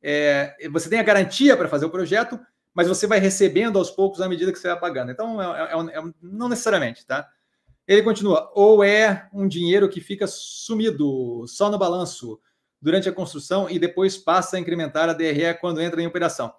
É, 0.00 0.54
você 0.70 0.88
tem 0.88 1.00
a 1.00 1.02
garantia 1.02 1.56
para 1.56 1.68
fazer 1.68 1.86
o 1.86 1.90
projeto, 1.90 2.38
mas 2.72 2.86
você 2.86 3.06
vai 3.06 3.18
recebendo 3.18 3.78
aos 3.78 3.90
poucos 3.90 4.20
à 4.20 4.28
medida 4.28 4.52
que 4.52 4.58
você 4.58 4.68
vai 4.68 4.78
pagando. 4.78 5.10
Então, 5.10 5.42
é, 5.42 5.72
é, 5.72 5.98
é, 5.98 6.02
não 6.22 6.48
necessariamente, 6.48 7.04
tá? 7.04 7.26
Ele 7.86 8.02
continua, 8.02 8.50
ou 8.54 8.84
é 8.84 9.28
um 9.32 9.48
dinheiro 9.48 9.88
que 9.88 10.00
fica 10.00 10.26
sumido 10.28 11.44
só 11.48 11.68
no 11.68 11.78
balanço 11.78 12.38
durante 12.82 13.08
a 13.08 13.12
construção 13.12 13.70
e 13.70 13.78
depois 13.78 14.18
passa 14.18 14.56
a 14.56 14.60
incrementar 14.60 15.08
a 15.08 15.12
DRE 15.12 15.54
quando 15.60 15.80
entra 15.80 16.02
em 16.02 16.06
operação. 16.06 16.52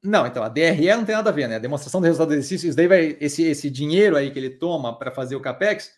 Não, 0.00 0.26
então 0.26 0.42
a 0.42 0.48
DRE 0.48 0.96
não 0.96 1.04
tem 1.04 1.14
nada 1.14 1.30
a 1.30 1.32
ver, 1.32 1.48
né? 1.48 1.56
A 1.56 1.60
demonstração 1.60 2.00
do 2.00 2.04
resultado 2.04 2.28
do 2.28 2.34
exercício, 2.34 2.68
isso 2.68 2.76
daí 2.76 2.86
vai, 2.86 3.16
esse, 3.20 3.42
esse 3.42 3.68
dinheiro 3.68 4.16
aí 4.16 4.30
que 4.30 4.38
ele 4.38 4.50
toma 4.50 4.96
para 4.96 5.10
fazer 5.10 5.34
o 5.34 5.40
CAPEX 5.40 5.92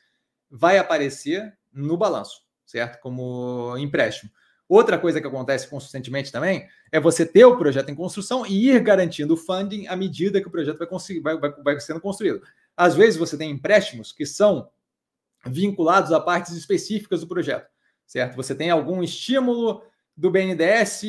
vai 0.50 0.78
aparecer 0.78 1.56
no 1.72 1.96
balanço, 1.96 2.42
certo? 2.64 3.00
Como 3.00 3.76
empréstimo. 3.78 4.30
Outra 4.68 4.98
coisa 4.98 5.20
que 5.20 5.26
acontece 5.26 5.68
consistentemente 5.68 6.32
também 6.32 6.66
é 6.90 6.98
você 6.98 7.26
ter 7.26 7.44
o 7.44 7.56
projeto 7.56 7.90
em 7.90 7.94
construção 7.94 8.46
e 8.46 8.70
ir 8.70 8.80
garantindo 8.80 9.34
o 9.34 9.36
funding 9.36 9.86
à 9.86 9.96
medida 9.96 10.40
que 10.40 10.48
o 10.48 10.50
projeto 10.50 10.78
vai, 10.78 10.88
vai, 11.20 11.38
vai, 11.38 11.62
vai 11.62 11.80
sendo 11.80 12.00
construído. 12.00 12.42
Às 12.76 12.94
vezes 12.94 13.18
você 13.18 13.36
tem 13.36 13.50
empréstimos 13.50 14.12
que 14.12 14.24
são 14.24 14.70
vinculados 15.46 16.12
a 16.12 16.20
partes 16.20 16.52
específicas 16.52 17.20
do 17.20 17.26
projeto, 17.26 17.68
certo? 18.06 18.36
Você 18.36 18.54
tem 18.54 18.70
algum 18.70 19.02
estímulo 19.02 19.82
do 20.16 20.30
BNDES 20.30 21.02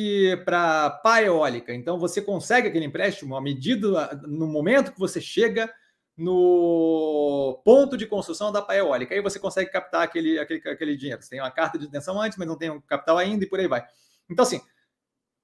para 0.44 0.90
pá 0.90 1.22
eólica, 1.22 1.72
então 1.72 1.98
você 1.98 2.20
consegue 2.20 2.68
aquele 2.68 2.84
empréstimo 2.84 3.36
à 3.36 3.40
medida, 3.40 4.20
no 4.26 4.46
momento 4.46 4.92
que 4.92 4.98
você 4.98 5.20
chega 5.20 5.72
no 6.16 7.60
ponto 7.64 7.96
de 7.96 8.06
construção 8.06 8.50
da 8.50 8.62
pá 8.62 8.74
eólica. 8.74 9.14
Aí 9.14 9.20
você 9.20 9.38
consegue 9.38 9.70
captar 9.70 10.02
aquele, 10.02 10.38
aquele, 10.38 10.68
aquele 10.68 10.96
dinheiro. 10.96 11.22
Você 11.22 11.30
tem 11.30 11.40
uma 11.40 11.50
carta 11.50 11.78
de 11.78 11.86
intenção 11.86 12.20
antes, 12.20 12.38
mas 12.38 12.48
não 12.48 12.56
tem 12.56 12.70
o 12.70 12.80
capital 12.80 13.18
ainda 13.18 13.44
e 13.44 13.48
por 13.48 13.60
aí 13.60 13.68
vai. 13.68 13.84
Então, 14.28 14.42
assim, 14.42 14.60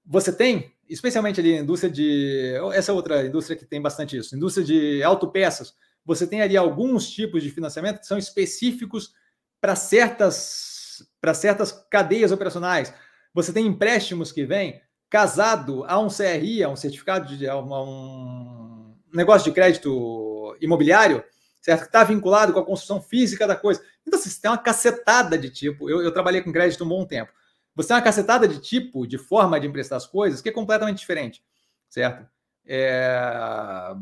você 0.04 0.32
tem, 0.32 0.74
especialmente 0.88 1.40
ali 1.40 1.56
na 1.56 1.62
indústria 1.62 1.92
de. 1.92 2.54
Essa 2.72 2.90
é 2.90 2.94
outra 2.94 3.24
indústria 3.24 3.56
que 3.56 3.66
tem 3.66 3.80
bastante 3.80 4.16
isso, 4.16 4.34
indústria 4.34 4.64
de 4.64 5.02
autopeças. 5.02 5.74
Você 6.04 6.26
tem 6.26 6.40
ali 6.42 6.56
alguns 6.56 7.10
tipos 7.10 7.42
de 7.42 7.50
financiamento 7.50 8.00
que 8.00 8.06
são 8.06 8.18
específicos 8.18 9.12
para 9.60 9.76
certas, 9.76 10.71
para 11.20 11.34
certas 11.34 11.72
cadeias 11.90 12.32
operacionais. 12.32 12.92
Você 13.34 13.52
tem 13.52 13.66
empréstimos 13.66 14.32
que 14.32 14.44
vêm 14.44 14.80
casado 15.08 15.84
a 15.86 15.98
um 15.98 16.08
CRI, 16.08 16.62
a 16.62 16.68
um 16.68 16.76
certificado 16.76 17.36
de 17.36 17.48
a 17.48 17.56
um 17.58 18.94
negócio 19.12 19.44
de 19.44 19.54
crédito 19.54 20.56
imobiliário, 20.60 21.22
certo? 21.60 21.82
Que 21.82 21.86
está 21.86 22.02
vinculado 22.04 22.52
com 22.52 22.60
a 22.60 22.64
construção 22.64 23.00
física 23.00 23.46
da 23.46 23.54
coisa. 23.54 23.82
Então, 24.06 24.18
assim, 24.18 24.30
você 24.30 24.40
tem 24.40 24.50
uma 24.50 24.58
cacetada 24.58 25.38
de 25.38 25.50
tipo. 25.50 25.88
Eu, 25.88 26.02
eu 26.02 26.12
trabalhei 26.12 26.40
com 26.40 26.52
crédito 26.52 26.84
um 26.84 26.88
bom 26.88 27.04
tempo. 27.04 27.32
Você 27.74 27.88
tem 27.88 27.96
uma 27.96 28.02
cacetada 28.02 28.46
de 28.46 28.58
tipo, 28.58 29.06
de 29.06 29.18
forma 29.18 29.58
de 29.58 29.66
emprestar 29.66 29.96
as 29.96 30.06
coisas, 30.06 30.40
que 30.40 30.48
é 30.48 30.52
completamente 30.52 30.98
diferente, 30.98 31.42
certo? 31.88 32.26
É... 32.66 33.94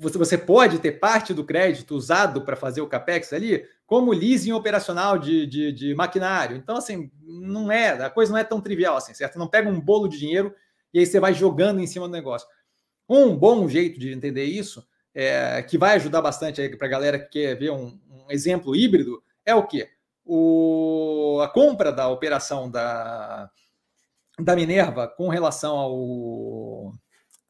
Você, 0.00 0.18
você 0.18 0.38
pode 0.38 0.78
ter 0.78 0.92
parte 0.92 1.32
do 1.32 1.44
crédito 1.44 1.94
usado 1.94 2.42
para 2.42 2.56
fazer 2.56 2.80
o 2.80 2.86
CAPEX 2.86 3.32
ali 3.32 3.64
como 3.88 4.12
leasing 4.12 4.52
operacional 4.52 5.18
de, 5.18 5.46
de, 5.46 5.72
de, 5.72 5.94
maquinário. 5.94 6.54
Então, 6.58 6.76
assim, 6.76 7.10
não 7.22 7.72
é, 7.72 7.92
a 7.92 8.10
coisa 8.10 8.30
não 8.30 8.38
é 8.38 8.44
tão 8.44 8.60
trivial 8.60 8.98
assim, 8.98 9.14
certo? 9.14 9.38
Não 9.38 9.48
pega 9.48 9.70
um 9.70 9.80
bolo 9.80 10.06
de 10.08 10.18
dinheiro 10.18 10.54
e 10.92 10.98
aí 10.98 11.06
você 11.06 11.18
vai 11.18 11.32
jogando 11.32 11.80
em 11.80 11.86
cima 11.86 12.06
do 12.06 12.12
negócio. 12.12 12.46
Um 13.08 13.34
bom 13.34 13.66
jeito 13.66 13.98
de 13.98 14.12
entender 14.12 14.44
isso 14.44 14.86
é, 15.14 15.62
que 15.62 15.78
vai 15.78 15.96
ajudar 15.96 16.20
bastante 16.20 16.76
para 16.76 16.86
a 16.86 16.90
galera 16.90 17.18
que 17.18 17.30
quer 17.30 17.58
ver 17.58 17.70
um, 17.70 17.98
um, 18.10 18.30
exemplo 18.30 18.76
híbrido, 18.76 19.22
é 19.42 19.54
o 19.54 19.66
quê? 19.66 19.88
O, 20.22 21.40
a 21.42 21.48
compra 21.48 21.90
da 21.90 22.08
operação 22.08 22.70
da, 22.70 23.50
da 24.38 24.54
Minerva 24.54 25.08
com 25.08 25.30
relação 25.30 25.78
ao, 25.78 26.92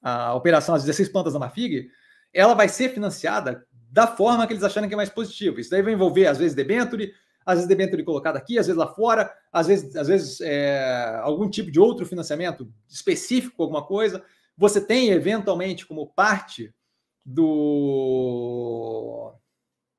a 0.01 0.35
operação 0.35 0.77
às 0.77 0.85
16 0.85 1.09
plantas 1.09 1.33
da 1.33 1.41
Mafig, 1.41 1.91
ela 2.33 2.55
vai 2.55 2.69
ser 2.69 2.91
financiada 2.91 3.67
da 3.91 4.07
forma 4.07 4.47
que 4.47 4.53
eles 4.53 4.63
acharem 4.63 4.89
que 4.89 4.95
é 4.95 4.97
mais 4.97 5.11
positivo. 5.11 5.61
Isso 5.61 5.71
daí 5.71 5.83
vai 5.83 5.93
envolver, 5.93 6.27
às 6.27 6.39
vezes, 6.39 6.55
debenture, 6.55 7.13
às 7.45 7.55
vezes 7.55 7.69
debenture 7.69 8.05
colocado 8.05 8.37
aqui, 8.37 8.59
às 8.59 8.67
vezes 8.67 8.79
lá 8.79 8.87
fora, 8.87 9.33
às 9.53 9.67
vezes, 9.67 9.97
às 9.97 10.09
vezes 10.09 10.41
é, 10.41 11.19
algum 11.23 11.49
tipo 11.49 11.71
de 11.71 11.81
outro 11.81 12.05
financiamento 12.05 12.71
específico, 12.89 13.63
alguma 13.63 13.85
coisa. 13.85 14.23
Você 14.57 14.81
tem, 14.81 15.11
eventualmente, 15.11 15.87
como 15.87 16.07
parte 16.07 16.73
do, 17.25 19.33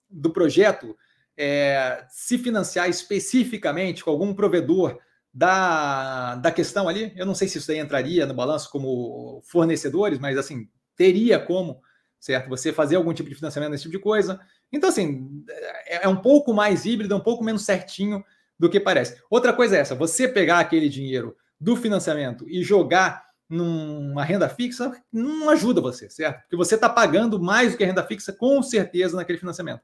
do 0.09 0.31
projeto 0.31 0.95
é, 1.37 2.05
se 2.09 2.37
financiar 2.37 2.89
especificamente 2.89 4.03
com 4.03 4.11
algum 4.11 4.33
provedor 4.33 4.99
da, 5.33 6.35
da 6.35 6.51
questão 6.51 6.89
ali. 6.89 7.13
Eu 7.15 7.25
não 7.25 7.33
sei 7.33 7.47
se 7.47 7.57
isso 7.57 7.71
aí 7.71 7.79
entraria 7.79 8.25
no 8.25 8.33
balanço 8.33 8.69
como 8.69 9.41
fornecedores, 9.45 10.19
mas 10.19 10.37
assim, 10.37 10.67
teria 10.95 11.39
como, 11.39 11.81
certo? 12.19 12.49
Você 12.49 12.73
fazer 12.73 12.95
algum 12.95 13.13
tipo 13.13 13.29
de 13.29 13.35
financiamento 13.35 13.71
nesse 13.71 13.83
tipo 13.83 13.97
de 13.97 14.03
coisa. 14.03 14.39
Então, 14.71 14.89
assim, 14.89 15.43
é, 15.85 16.05
é 16.05 16.07
um 16.07 16.17
pouco 16.17 16.53
mais 16.53 16.85
híbrido, 16.85 17.13
é 17.13 17.17
um 17.17 17.21
pouco 17.21 17.43
menos 17.43 17.63
certinho 17.63 18.23
do 18.59 18.69
que 18.69 18.79
parece. 18.79 19.21
Outra 19.29 19.53
coisa 19.53 19.77
é 19.77 19.79
essa: 19.79 19.95
você 19.95 20.27
pegar 20.27 20.59
aquele 20.59 20.89
dinheiro 20.89 21.35
do 21.59 21.75
financiamento 21.75 22.47
e 22.47 22.63
jogar 22.63 23.29
numa 23.49 24.23
renda 24.23 24.47
fixa 24.47 24.91
não 25.11 25.49
ajuda 25.49 25.81
você, 25.81 26.09
certo? 26.09 26.41
Porque 26.41 26.55
você 26.55 26.75
está 26.75 26.87
pagando 26.87 27.41
mais 27.41 27.71
do 27.71 27.77
que 27.77 27.83
a 27.83 27.87
renda 27.87 28.03
fixa, 28.03 28.31
com 28.31 28.61
certeza, 28.61 29.17
naquele 29.17 29.39
financiamento, 29.39 29.81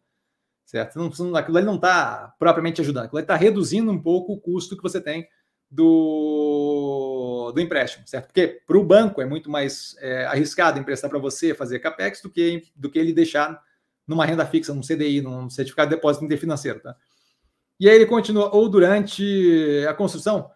certo? 0.64 0.98
Não, 0.98 1.36
aquilo 1.36 1.57
ali 1.57 1.66
não 1.66 1.76
está 1.76 2.36
propriamente 2.38 2.82
ajudando, 2.82 3.06
aquilo 3.06 3.20
está 3.20 3.36
reduzindo 3.36 3.91
um 3.91 3.99
pouco 3.99 4.34
o 4.34 4.40
custo 4.40 4.78
que 4.78 4.84
você 4.84 5.02
tem 5.02 5.28
do, 5.70 7.15
do 7.52 7.62
empréstimo, 7.62 8.08
certo? 8.08 8.28
Porque 8.28 8.62
para 8.66 8.78
o 8.78 8.84
banco 8.84 9.22
é 9.22 9.26
muito 9.26 9.50
mais 9.50 9.96
é, 10.00 10.26
arriscado 10.26 10.80
emprestar 10.80 11.10
para 11.10 11.20
você 11.20 11.54
fazer 11.54 11.80
capex 11.80 12.22
do 12.22 12.30
que, 12.30 12.64
do 12.76 12.90
que 12.90 13.00
ele 13.00 13.14
deixar 13.14 13.62
numa 14.08 14.26
renda 14.26 14.46
fixa, 14.46 14.74
num 14.74 14.82
CDI, 14.82 15.22
num 15.22 15.50
certificado 15.50 15.90
de 15.90 15.96
depósito 15.96 16.26
interfinanceiro, 16.26 16.80
tá? 16.80 16.96
E 17.80 17.90
aí 17.90 17.96
ele 17.96 18.06
continua, 18.06 18.56
ou 18.56 18.70
durante 18.70 19.86
a 19.90 19.94
construção, 19.94 20.50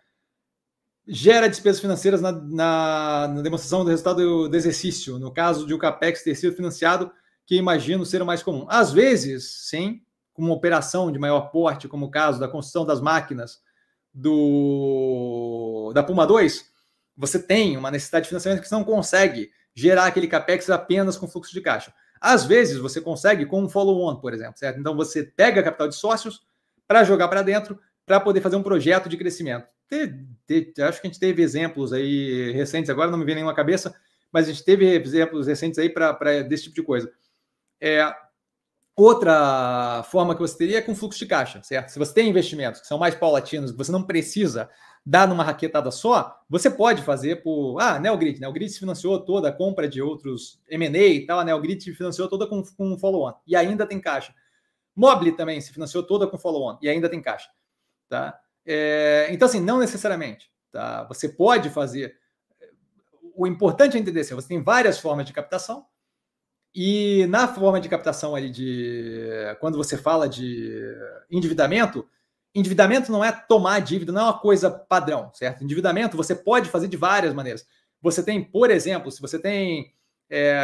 gera 1.06 1.50
despesas 1.50 1.82
financeiras 1.82 2.22
na, 2.22 2.32
na, 2.32 3.28
na, 3.28 3.42
demonstração 3.42 3.84
do 3.84 3.90
resultado 3.90 4.48
do 4.48 4.56
exercício, 4.56 5.18
no 5.20 5.32
caso 5.32 5.66
de 5.66 5.74
o 5.74 5.80
CAPEX 5.80 6.24
ter 6.24 6.36
sido 6.36 6.56
financiado, 6.56 7.12
que 7.46 7.56
imagino 7.56 8.06
ser 8.06 8.22
o 8.22 8.26
mais 8.26 8.44
comum. 8.44 8.66
Às 8.70 8.94
vezes, 8.94 9.68
sim, 9.68 10.02
com 10.34 10.44
uma 10.44 10.54
operação 10.54 11.12
de 11.12 11.20
maior 11.20 11.50
porte, 11.52 11.88
como 11.88 12.06
o 12.06 12.12
caso 12.12 12.40
da 12.40 12.48
construção 12.48 12.86
das 12.86 13.02
máquinas 13.02 13.60
do 14.14 15.92
da 15.94 16.04
Puma 16.04 16.26
2, 16.26 16.72
você 17.20 17.38
tem 17.38 17.78
uma 17.78 17.92
necessidade 17.92 18.24
de 18.24 18.30
financiamento 18.30 18.62
que 18.62 18.68
você 18.68 18.76
não 18.76 18.84
consegue 18.84 19.52
gerar 19.76 20.06
aquele 20.06 20.28
CAPEX 20.28 20.70
apenas 20.70 21.18
com 21.18 21.28
fluxo 21.28 21.54
de 21.54 21.62
caixa. 21.62 21.94
Às 22.20 22.46
vezes, 22.46 22.78
você 22.78 23.00
consegue 23.00 23.46
com 23.46 23.62
um 23.62 23.70
follow-on, 23.70 24.16
por 24.16 24.34
exemplo, 24.34 24.58
certo? 24.58 24.80
Então, 24.80 24.96
você 24.96 25.24
pega 25.24 25.62
capital 25.62 25.88
de 25.88 25.96
sócios 25.96 26.42
para 26.88 27.04
jogar 27.04 27.28
para 27.28 27.42
dentro, 27.42 27.80
para 28.06 28.20
poder 28.20 28.42
fazer 28.42 28.56
um 28.56 28.64
projeto 28.64 29.08
de 29.08 29.18
crescimento 29.18 29.68
acho 30.88 31.02
que 31.02 31.08
a 31.08 31.10
gente 31.10 31.20
teve 31.20 31.42
exemplos 31.42 31.92
aí 31.92 32.52
recentes, 32.52 32.90
agora 32.90 33.10
não 33.10 33.18
me 33.18 33.26
vem 33.26 33.36
nenhuma 33.36 33.56
cabeça, 33.56 33.96
mas 34.32 34.48
a 34.48 34.52
gente 34.52 34.64
teve 34.64 34.86
exemplos 34.86 35.48
recentes 35.48 35.80
aí 35.80 35.90
para 35.90 36.44
desse 36.44 36.64
tipo 36.64 36.76
de 36.76 36.84
coisa. 36.84 37.12
É, 37.82 38.14
outra 38.96 40.04
forma 40.04 40.36
que 40.36 40.42
você 40.42 40.58
teria 40.58 40.78
é 40.78 40.82
com 40.82 40.96
fluxo 40.96 41.18
de 41.18 41.26
caixa, 41.26 41.62
certo? 41.64 41.90
Se 41.90 41.98
você 41.98 42.14
tem 42.14 42.30
investimentos 42.30 42.82
que 42.82 42.88
são 42.88 43.00
mais 43.00 43.16
paulatinos, 43.16 43.72
que 43.72 43.78
você 43.78 43.92
não 43.92 44.04
precisa 44.04 44.70
dar 45.06 45.28
numa 45.28 45.44
raquetada 45.44 45.92
só, 45.92 46.42
você 46.50 46.70
pode 46.70 47.02
fazer 47.02 47.42
por. 47.42 47.80
Ah, 47.80 48.00
Neogrid. 48.00 48.40
Neogrid 48.40 48.70
se 48.70 48.80
financiou 48.80 49.20
toda 49.20 49.50
a 49.50 49.52
compra 49.52 49.88
de 49.88 50.02
outros 50.02 50.62
M&A 50.68 51.08
e 51.08 51.26
tal. 51.26 51.40
A 51.40 51.44
Neogrid 51.44 51.82
se 51.82 51.94
financiou 51.94 52.28
toda 52.28 52.46
com, 52.48 52.62
com 52.64 52.98
follow-on. 52.98 53.34
E 53.48 53.56
ainda 53.56 53.86
tem 53.86 54.00
caixa. 54.00 54.34
Mobile 54.96 55.32
também 55.32 55.60
se 55.62 55.72
financiou 55.72 56.04
toda 56.04 56.28
com 56.28 56.38
follow-on 56.38 56.78
e 56.82 56.90
ainda 56.90 57.10
tem 57.10 57.22
caixa. 57.22 57.50
Tá? 58.08 58.40
É, 58.66 59.28
então, 59.32 59.48
assim, 59.48 59.62
não 59.62 59.80
necessariamente. 59.80 60.52
Tá? 60.72 61.04
Você 61.06 61.30
pode 61.30 61.70
fazer. 61.70 62.18
O 63.36 63.48
importante 63.48 63.96
é 63.96 64.00
entender 64.00 64.20
assim, 64.22 64.36
você 64.36 64.50
tem 64.50 64.62
várias 64.62 65.00
formas 65.00 65.26
de 65.26 65.32
captação, 65.32 65.86
e 66.74 67.26
na 67.28 67.48
forma 67.48 67.80
de 67.80 67.90
captação 67.90 68.36
ali 68.36 68.50
de. 68.50 69.28
Quando 69.60 69.78
você 69.78 69.98
fala 69.98 70.30
de 70.30 70.96
endividamento, 71.30 72.08
endividamento 72.54 73.12
não 73.12 73.24
é 73.24 73.32
tomar 73.32 73.80
dívida, 73.80 74.12
não 74.12 74.22
é 74.22 74.24
uma 74.26 74.40
coisa 74.40 74.70
padrão, 74.70 75.32
certo? 75.34 75.64
Endividamento 75.64 76.18
você 76.18 76.36
pode 76.36 76.70
fazer 76.70 76.88
de 76.88 76.98
várias 76.98 77.34
maneiras. 77.34 77.66
Você 78.02 78.24
tem, 78.24 78.44
por 78.44 78.72
exemplo, 78.72 79.12
se 79.12 79.22
você 79.22 79.38
tem 79.38 79.94
é, 80.30 80.60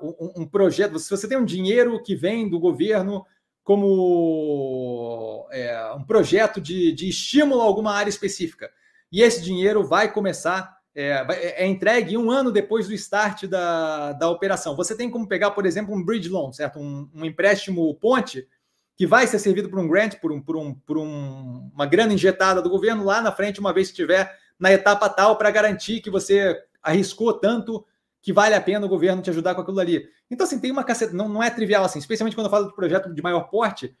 um, 0.00 0.42
um, 0.42 0.46
projeto, 0.46 0.98
se 0.98 1.10
você 1.10 1.28
tem 1.28 1.36
um 1.36 1.44
dinheiro 1.44 2.02
que 2.02 2.14
vem 2.14 2.48
do 2.48 2.60
governo 2.60 3.24
como 3.64 5.48
é, 5.50 5.92
um 5.94 6.04
projeto 6.04 6.60
de, 6.60 6.92
de 6.92 7.08
estímulo 7.08 7.60
a 7.60 7.64
alguma 7.64 7.92
área 7.92 8.10
específica, 8.10 8.70
e 9.10 9.22
esse 9.22 9.42
dinheiro 9.42 9.84
vai 9.84 10.12
começar, 10.12 10.76
é, 10.94 11.26
é, 11.28 11.64
é 11.64 11.66
entregue 11.66 12.16
um 12.16 12.30
ano 12.30 12.52
depois 12.52 12.86
do 12.86 12.94
start 12.94 13.44
da, 13.44 14.12
da 14.12 14.30
operação. 14.30 14.76
Você 14.76 14.96
tem 14.96 15.10
como 15.10 15.28
pegar, 15.28 15.50
por 15.50 15.66
exemplo, 15.66 15.94
um 15.94 16.04
bridge 16.04 16.28
loan, 16.28 16.52
certo? 16.52 16.78
Um, 16.78 17.10
um 17.14 17.24
empréstimo 17.24 17.92
ponte 17.96 18.46
que 18.96 19.06
vai 19.06 19.26
ser 19.26 19.38
servido 19.38 19.68
por 19.68 19.78
um 19.78 19.86
grant, 19.86 20.14
por, 20.16 20.32
um, 20.32 20.40
por, 20.40 20.56
um, 20.56 20.74
por 20.74 20.96
um, 20.96 21.70
uma 21.74 21.84
grana 21.84 22.14
injetada 22.14 22.62
do 22.62 22.70
governo 22.70 23.04
lá 23.04 23.20
na 23.20 23.30
frente, 23.30 23.60
uma 23.60 23.72
vez 23.72 23.88
que 23.88 23.92
estiver 23.92 24.34
na 24.58 24.72
etapa 24.72 25.08
tal, 25.08 25.36
para 25.36 25.50
garantir 25.50 26.00
que 26.00 26.10
você 26.10 26.58
arriscou 26.82 27.34
tanto 27.34 27.84
que 28.22 28.32
vale 28.32 28.54
a 28.54 28.60
pena 28.60 28.86
o 28.86 28.88
governo 28.88 29.22
te 29.22 29.30
ajudar 29.30 29.54
com 29.54 29.60
aquilo 29.60 29.78
ali. 29.78 30.08
Então, 30.30 30.46
assim, 30.46 30.58
tem 30.58 30.72
uma 30.72 30.82
caceta, 30.82 31.12
não, 31.12 31.28
não 31.28 31.42
é 31.42 31.50
trivial 31.50 31.84
assim, 31.84 31.98
especialmente 31.98 32.34
quando 32.34 32.46
eu 32.46 32.50
falo 32.50 32.68
de 32.68 32.74
projeto 32.74 33.12
de 33.12 33.22
maior 33.22 33.50
porte, 33.50 33.94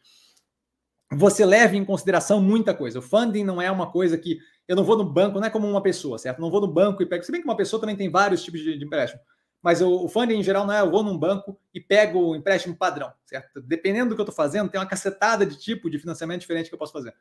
você 1.12 1.44
leva 1.44 1.76
em 1.76 1.84
consideração 1.84 2.40
muita 2.40 2.74
coisa. 2.74 2.98
O 2.98 3.02
funding 3.02 3.44
não 3.44 3.60
é 3.60 3.70
uma 3.70 3.90
coisa 3.90 4.18
que 4.18 4.38
eu 4.66 4.74
não 4.74 4.82
vou 4.82 4.96
no 4.96 5.04
banco, 5.04 5.38
não 5.38 5.46
é 5.46 5.50
como 5.50 5.68
uma 5.68 5.82
pessoa, 5.82 6.18
certo? 6.18 6.40
Não 6.40 6.50
vou 6.50 6.60
no 6.60 6.66
banco 6.66 7.02
e 7.02 7.06
pego. 7.06 7.22
Se 7.22 7.30
bem 7.30 7.40
que 7.40 7.46
uma 7.46 7.56
pessoa 7.56 7.78
também 7.78 7.94
tem 7.94 8.10
vários 8.10 8.42
tipos 8.42 8.60
de, 8.60 8.76
de 8.76 8.84
empréstimo. 8.84 9.20
Mas 9.66 9.82
o, 9.82 10.04
o 10.04 10.08
funding 10.08 10.36
em 10.36 10.42
geral 10.42 10.64
não 10.64 10.72
é 10.72 10.80
eu 10.80 10.90
vou 10.90 11.02
num 11.02 11.18
banco 11.18 11.58
e 11.74 11.80
pego 11.80 12.20
o 12.20 12.36
empréstimo 12.36 12.76
padrão, 12.76 13.12
certo? 13.24 13.60
Dependendo 13.60 14.10
do 14.10 14.14
que 14.14 14.20
eu 14.20 14.24
estou 14.24 14.34
fazendo, 14.34 14.70
tem 14.70 14.80
uma 14.80 14.86
cacetada 14.86 15.44
de 15.44 15.58
tipo 15.58 15.90
de 15.90 15.98
financiamento 15.98 16.40
diferente 16.40 16.68
que 16.68 16.74
eu 16.74 16.78
posso 16.78 16.92
fazer. 16.92 17.12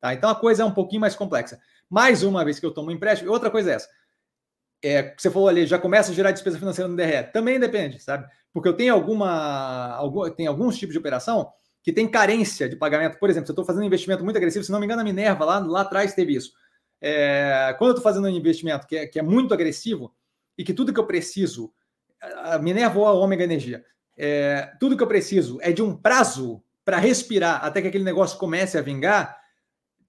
Tá? 0.00 0.14
Então 0.14 0.30
a 0.30 0.34
coisa 0.34 0.62
é 0.62 0.64
um 0.64 0.72
pouquinho 0.72 1.02
mais 1.02 1.14
complexa. 1.14 1.60
Mais 1.88 2.22
uma 2.22 2.44
vez 2.44 2.58
que 2.58 2.64
eu 2.64 2.70
tomo 2.70 2.88
um 2.88 2.92
empréstimo, 2.92 3.30
outra 3.30 3.50
coisa 3.50 3.72
é 3.72 3.74
essa 3.74 3.88
é, 4.82 5.14
você 5.16 5.30
falou 5.30 5.48
ali, 5.48 5.66
já 5.66 5.78
começa 5.78 6.10
a 6.10 6.14
gerar 6.14 6.30
despesa 6.30 6.58
financeira 6.58 6.88
no 6.88 6.96
DRE. 6.96 7.24
Também 7.32 7.60
depende, 7.60 8.00
sabe? 8.00 8.26
Porque 8.52 8.68
eu 8.68 8.72
tenho 8.72 8.94
alguma, 8.94 9.94
algum, 9.94 10.28
tem 10.30 10.46
alguns 10.46 10.78
tipos 10.78 10.92
de 10.92 10.98
operação 10.98 11.52
que 11.82 11.92
tem 11.92 12.08
carência 12.08 12.68
de 12.68 12.76
pagamento. 12.76 13.18
Por 13.18 13.30
exemplo, 13.30 13.46
se 13.46 13.50
eu 13.50 13.54
estou 13.54 13.64
fazendo 13.64 13.82
um 13.82 13.86
investimento 13.86 14.24
muito 14.24 14.36
agressivo, 14.36 14.64
se 14.64 14.72
não 14.72 14.80
me 14.80 14.86
engano, 14.86 15.02
a 15.02 15.04
Minerva 15.04 15.44
lá, 15.44 15.58
lá 15.58 15.80
atrás 15.82 16.14
teve 16.14 16.34
isso. 16.34 16.52
É, 17.00 17.74
quando 17.78 17.90
eu 17.90 17.96
estou 17.96 18.04
fazendo 18.04 18.26
um 18.26 18.30
investimento 18.30 18.86
que 18.86 18.96
é, 18.96 19.06
que 19.06 19.18
é 19.18 19.22
muito 19.22 19.54
agressivo 19.54 20.14
e 20.56 20.64
que 20.64 20.74
tudo 20.74 20.92
que 20.92 21.00
eu 21.00 21.06
preciso, 21.06 21.72
Minerva 22.60 22.98
ou 22.98 23.06
a 23.06 23.12
Ômega 23.12 23.44
Energia, 23.44 23.84
é, 24.16 24.72
tudo 24.78 24.96
que 24.96 25.02
eu 25.02 25.06
preciso 25.06 25.58
é 25.62 25.72
de 25.72 25.82
um 25.82 25.96
prazo 25.96 26.62
para 26.84 26.98
respirar 26.98 27.64
até 27.64 27.80
que 27.80 27.88
aquele 27.88 28.04
negócio 28.04 28.38
comece 28.38 28.76
a 28.76 28.82
vingar, 28.82 29.38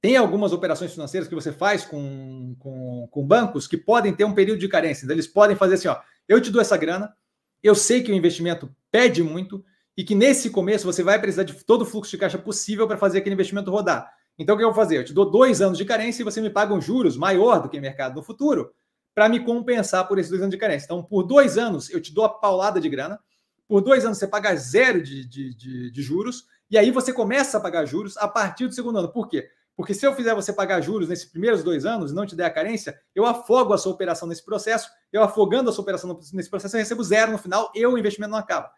tem 0.02 0.18
algumas 0.18 0.52
operações 0.52 0.92
financeiras 0.92 1.30
que 1.30 1.36
você 1.36 1.52
faz 1.52 1.86
com, 1.86 2.56
com, 2.60 3.08
com, 3.12 3.26
bancos 3.26 3.68
que 3.68 3.78
podem 3.78 4.14
ter 4.14 4.24
um 4.26 4.34
período 4.34 4.60
de 4.60 4.68
carência. 4.68 5.06
Então, 5.06 5.16
eles 5.16 5.28
podem 5.28 5.56
fazer 5.56 5.76
assim: 5.76 5.88
ó, 5.88 5.98
eu 6.28 6.42
te 6.42 6.50
dou 6.50 6.62
essa 6.62 6.76
grana, 6.76 7.14
eu 7.62 7.76
sei 7.76 8.02
que 8.02 8.12
o 8.12 8.16
investimento 8.16 8.70
pede 8.92 9.22
muito 9.22 9.64
e 9.96 10.04
que 10.04 10.16
nesse 10.16 10.50
começo 10.50 10.86
você 10.86 11.04
vai 11.04 11.20
precisar 11.20 11.44
de 11.44 11.54
todo 11.64 11.84
o 11.84 11.86
fluxo 11.86 12.10
de 12.10 12.18
caixa 12.18 12.38
possível 12.38 12.88
para 12.88 12.98
fazer 12.98 13.20
aquele 13.20 13.36
investimento 13.36 13.70
rodar. 13.70 14.12
Então, 14.40 14.56
o 14.56 14.58
que 14.58 14.64
eu 14.64 14.70
vou 14.70 14.76
fazer? 14.76 14.98
Eu 14.98 15.06
te 15.06 15.14
dou 15.14 15.30
dois 15.30 15.62
anos 15.62 15.78
de 15.78 15.86
carência 15.86 16.24
e 16.24 16.26
você 16.26 16.42
me 16.42 16.50
paga 16.50 16.74
um 16.74 16.82
juros 16.82 17.16
maior 17.16 17.62
do 17.62 17.70
que 17.70 17.78
o 17.78 17.82
mercado 17.82 18.16
no 18.16 18.24
futuro 18.24 18.72
para 19.14 19.30
me 19.30 19.44
compensar 19.44 20.08
por 20.08 20.18
esses 20.20 20.30
dois 20.30 20.42
anos 20.42 20.54
de 20.54 20.60
carência. 20.60 20.86
Então, 20.86 21.04
por 21.04 21.24
dois 21.24 21.58
anos 21.58 21.90
eu 21.90 22.02
te 22.02 22.14
dou 22.14 22.26
a 22.26 22.30
paulada 22.30 22.80
de 22.80 22.90
grana, 22.90 23.20
por 23.68 23.82
dois 23.82 24.06
anos 24.06 24.18
você 24.18 24.28
paga 24.28 24.56
zero 24.56 25.02
de, 25.02 25.26
de, 25.28 25.56
de, 25.56 25.92
de 25.92 26.02
juros, 26.02 26.46
e 26.70 26.78
aí 26.78 26.92
você 26.92 27.12
começa 27.12 27.58
a 27.58 27.62
pagar 27.62 27.86
juros 27.86 28.18
a 28.18 28.28
partir 28.28 28.68
do 28.68 28.74
segundo 28.74 29.00
ano. 29.00 29.12
Por 29.12 29.28
quê? 29.28 29.50
Porque 29.76 29.94
se 29.94 30.06
eu 30.06 30.14
fizer 30.14 30.34
você 30.36 30.54
pagar 30.54 30.82
juros 30.82 31.10
nesses 31.10 31.26
primeiros 31.26 31.64
dois 31.64 31.86
anos 31.86 32.12
e 32.12 32.14
não 32.14 32.26
te 32.26 32.36
der 32.36 32.46
a 32.46 32.50
carência, 32.50 33.00
eu 33.16 33.26
afogo 33.26 33.74
a 33.74 33.78
sua 33.78 33.92
operação 33.92 34.28
nesse 34.28 34.44
processo, 34.44 34.90
eu 35.12 35.24
afogando 35.24 35.70
a 35.70 35.74
sua 35.74 35.82
operação 35.82 36.20
nesse 36.34 36.50
processo, 36.50 36.76
eu 36.76 36.80
recebo 36.80 37.04
zero 37.04 37.32
no 37.32 37.38
final 37.38 37.72
e 37.74 37.86
o 37.86 37.98
investimento 37.98 38.32
não 38.32 38.38
acaba. 38.38 38.72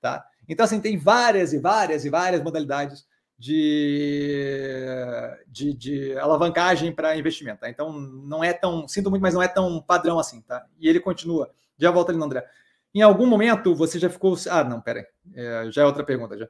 Tá? 0.00 0.24
Então, 0.48 0.64
assim, 0.64 0.80
tem 0.80 0.96
várias 0.96 1.52
e 1.52 1.58
várias 1.58 2.04
e 2.04 2.10
várias 2.10 2.42
modalidades 2.42 3.04
de, 3.38 4.78
de, 5.46 5.74
de 5.74 6.18
alavancagem 6.18 6.92
para 6.92 7.16
investimento. 7.16 7.60
Tá? 7.60 7.70
Então, 7.70 7.92
não 7.92 8.42
é 8.42 8.52
tão, 8.52 8.88
sinto 8.88 9.10
muito, 9.10 9.22
mas 9.22 9.34
não 9.34 9.42
é 9.42 9.48
tão 9.48 9.80
padrão 9.80 10.18
assim. 10.18 10.40
Tá? 10.42 10.64
E 10.78 10.88
ele 10.88 11.00
continua. 11.00 11.50
Já 11.78 11.90
volta 11.90 12.12
ali 12.12 12.18
no 12.18 12.24
André. 12.24 12.46
Em 12.94 13.02
algum 13.02 13.26
momento 13.26 13.74
você 13.74 13.98
já 13.98 14.08
ficou. 14.08 14.36
Ah, 14.48 14.64
não, 14.64 14.80
peraí. 14.80 15.04
É, 15.34 15.68
já 15.70 15.82
é 15.82 15.84
outra 15.86 16.04
pergunta. 16.04 16.38
Já. 16.38 16.48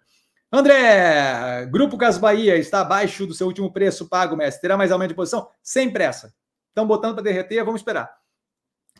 André, 0.52 1.66
Grupo 1.66 1.98
Cas 1.98 2.18
Bahia 2.18 2.56
está 2.56 2.80
abaixo 2.80 3.26
do 3.26 3.34
seu 3.34 3.48
último 3.48 3.72
preço 3.72 4.08
pago, 4.08 4.36
mestre. 4.36 4.62
Terá 4.62 4.76
mais 4.76 4.92
aumento 4.92 5.08
de 5.08 5.16
posição? 5.16 5.48
Sem 5.60 5.90
pressa. 5.92 6.32
Estão 6.68 6.86
botando 6.86 7.14
para 7.14 7.24
derreter, 7.24 7.64
vamos 7.64 7.80
esperar. 7.80 8.16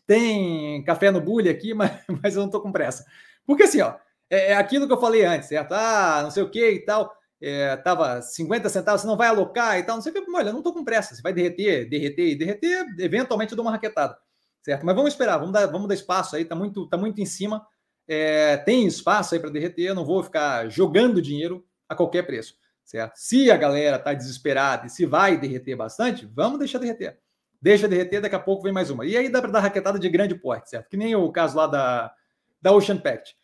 Tem 0.06 0.82
café 0.84 1.10
no 1.10 1.20
bullying 1.20 1.50
aqui, 1.50 1.72
mas, 1.74 1.92
mas 2.22 2.34
eu 2.34 2.40
não 2.40 2.46
estou 2.46 2.60
com 2.60 2.72
pressa. 2.72 3.04
Porque 3.46 3.62
assim, 3.62 3.80
ó, 3.80 3.94
é, 4.28 4.52
é, 4.52 4.56
aquilo 4.56 4.86
que 4.86 4.92
eu 4.92 5.00
falei 5.00 5.24
antes, 5.24 5.48
certo? 5.48 5.72
Ah, 5.72 6.20
não 6.24 6.30
sei 6.30 6.42
o 6.42 6.50
que 6.50 6.68
e 6.68 6.84
tal. 6.84 7.15
É, 7.40 7.76
tava 7.76 8.22
50 8.22 8.68
centavos, 8.68 9.02
você 9.02 9.06
não 9.06 9.16
vai 9.16 9.28
alocar 9.28 9.78
e 9.78 9.82
tal, 9.82 9.96
não 9.96 10.02
sei 10.02 10.12
o 10.12 10.14
que. 10.14 10.30
Olha, 10.30 10.52
não 10.52 10.58
estou 10.58 10.72
com 10.72 10.84
pressa. 10.84 11.14
Você 11.14 11.22
vai 11.22 11.32
derreter, 11.32 11.88
derreter 11.88 12.28
e 12.28 12.34
derreter, 12.34 12.86
eventualmente 12.98 13.52
eu 13.52 13.56
dou 13.56 13.64
uma 13.64 13.72
raquetada, 13.72 14.16
certo? 14.62 14.86
Mas 14.86 14.94
vamos 14.94 15.12
esperar, 15.12 15.38
vamos 15.38 15.52
dar, 15.52 15.66
vamos 15.66 15.88
dar 15.88 15.94
espaço 15.94 16.36
aí, 16.36 16.44
tá 16.44 16.54
muito, 16.54 16.86
tá 16.88 16.96
muito 16.96 17.20
em 17.20 17.26
cima 17.26 17.66
é, 18.08 18.56
tem 18.58 18.86
espaço 18.86 19.34
aí 19.34 19.40
para 19.40 19.50
derreter, 19.50 19.86
eu 19.86 19.94
não 19.94 20.04
vou 20.04 20.22
ficar 20.22 20.68
jogando 20.68 21.20
dinheiro 21.20 21.66
a 21.88 21.94
qualquer 21.94 22.24
preço, 22.24 22.54
certo? 22.84 23.16
Se 23.16 23.50
a 23.50 23.56
galera 23.56 23.96
está 23.96 24.14
desesperada 24.14 24.86
e 24.86 24.90
se 24.90 25.04
vai 25.04 25.36
derreter 25.36 25.74
bastante, 25.76 26.26
vamos 26.26 26.58
deixar 26.58 26.78
derreter. 26.78 27.18
Deixa 27.60 27.88
derreter, 27.88 28.20
daqui 28.20 28.36
a 28.36 28.40
pouco 28.40 28.62
vem 28.62 28.72
mais 28.72 28.90
uma. 28.90 29.04
E 29.04 29.16
aí 29.16 29.28
dá 29.28 29.40
para 29.40 29.50
dar 29.50 29.60
raquetada 29.60 29.98
de 29.98 30.08
grande 30.08 30.34
porte, 30.34 30.70
certo? 30.70 30.88
Que 30.88 30.96
nem 30.96 31.16
o 31.16 31.32
caso 31.32 31.56
lá 31.56 31.66
da, 31.66 32.14
da 32.60 32.72
Ocean 32.72 32.98
Pact. 32.98 33.36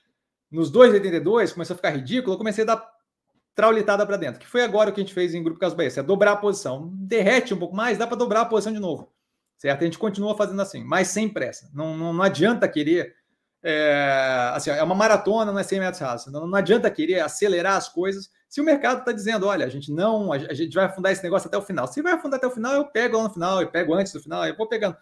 Nos 0.51 0.70
2,82 0.70 1.55
começou 1.55 1.74
a 1.74 1.77
ficar 1.77 1.90
ridículo, 1.90 2.35
eu 2.35 2.39
comecei 2.39 2.62
a 2.62 2.66
dar 2.69 2.93
traulitada 3.55 4.07
para 4.07 4.16
dentro, 4.16 4.41
que 4.41 4.47
foi 4.47 4.62
agora 4.62 4.91
o 4.91 4.93
que 4.93 5.01
a 5.01 5.05
gente 5.05 5.15
fez 5.15 5.35
em 5.35 5.43
Grupo 5.43 5.61
Caso 5.61 5.77
Bahia, 5.77 5.91
é 5.97 6.03
dobrar 6.03 6.33
a 6.33 6.37
posição. 6.37 6.91
Derrete 6.95 7.53
um 7.53 7.59
pouco 7.59 7.77
mais, 7.77 7.99
dá 7.99 8.07
para 8.07 8.16
dobrar 8.16 8.43
a 8.43 8.47
posição 8.47 8.73
de 8.73 8.79
novo, 8.79 9.12
certo? 9.59 9.83
A 9.83 9.85
gente 9.85 9.99
continua 9.99 10.37
fazendo 10.37 10.62
assim, 10.62 10.83
mas 10.85 11.09
sem 11.09 11.29
pressa. 11.29 11.70
Não, 11.74 11.97
não, 11.97 12.12
não 12.12 12.23
adianta 12.23 12.69
querer 12.69 13.15
é, 13.65 14.51
assim, 14.55 14.70
é 14.70 14.83
uma 14.83 14.95
maratona, 14.95 15.53
não 15.53 15.59
é 15.59 15.62
100 15.62 15.81
metros 15.81 16.01
rasos. 16.01 16.33
Não, 16.33 16.47
não 16.47 16.59
adianta 16.59 16.91
querer 16.91 17.20
acelerar 17.20 17.77
as 17.77 17.89
coisas 17.89 18.29
se 18.49 18.61
o 18.61 18.65
mercado 18.65 18.99
está 18.99 19.12
dizendo, 19.12 19.47
olha, 19.47 19.65
a 19.65 19.69
gente 19.69 19.91
não, 19.91 20.33
a 20.33 20.53
gente 20.53 20.74
vai 20.74 20.85
afundar 20.85 21.12
esse 21.12 21.23
negócio 21.23 21.49
até 21.49 21.57
o 21.57 21.62
final. 21.62 21.87
Se 21.87 22.03
vai 22.03 22.12
afundar 22.12 22.39
até 22.39 22.47
o 22.47 22.51
final, 22.51 22.74
eu 22.74 22.85
pego 22.87 23.16
lá 23.16 23.23
no 23.23 23.31
final, 23.31 23.62
eu 23.62 23.70
pego 23.70 23.95
antes 23.95 24.12
do 24.12 24.20
final, 24.20 24.45
eu 24.47 24.57
vou 24.57 24.69
pegando. 24.69 24.97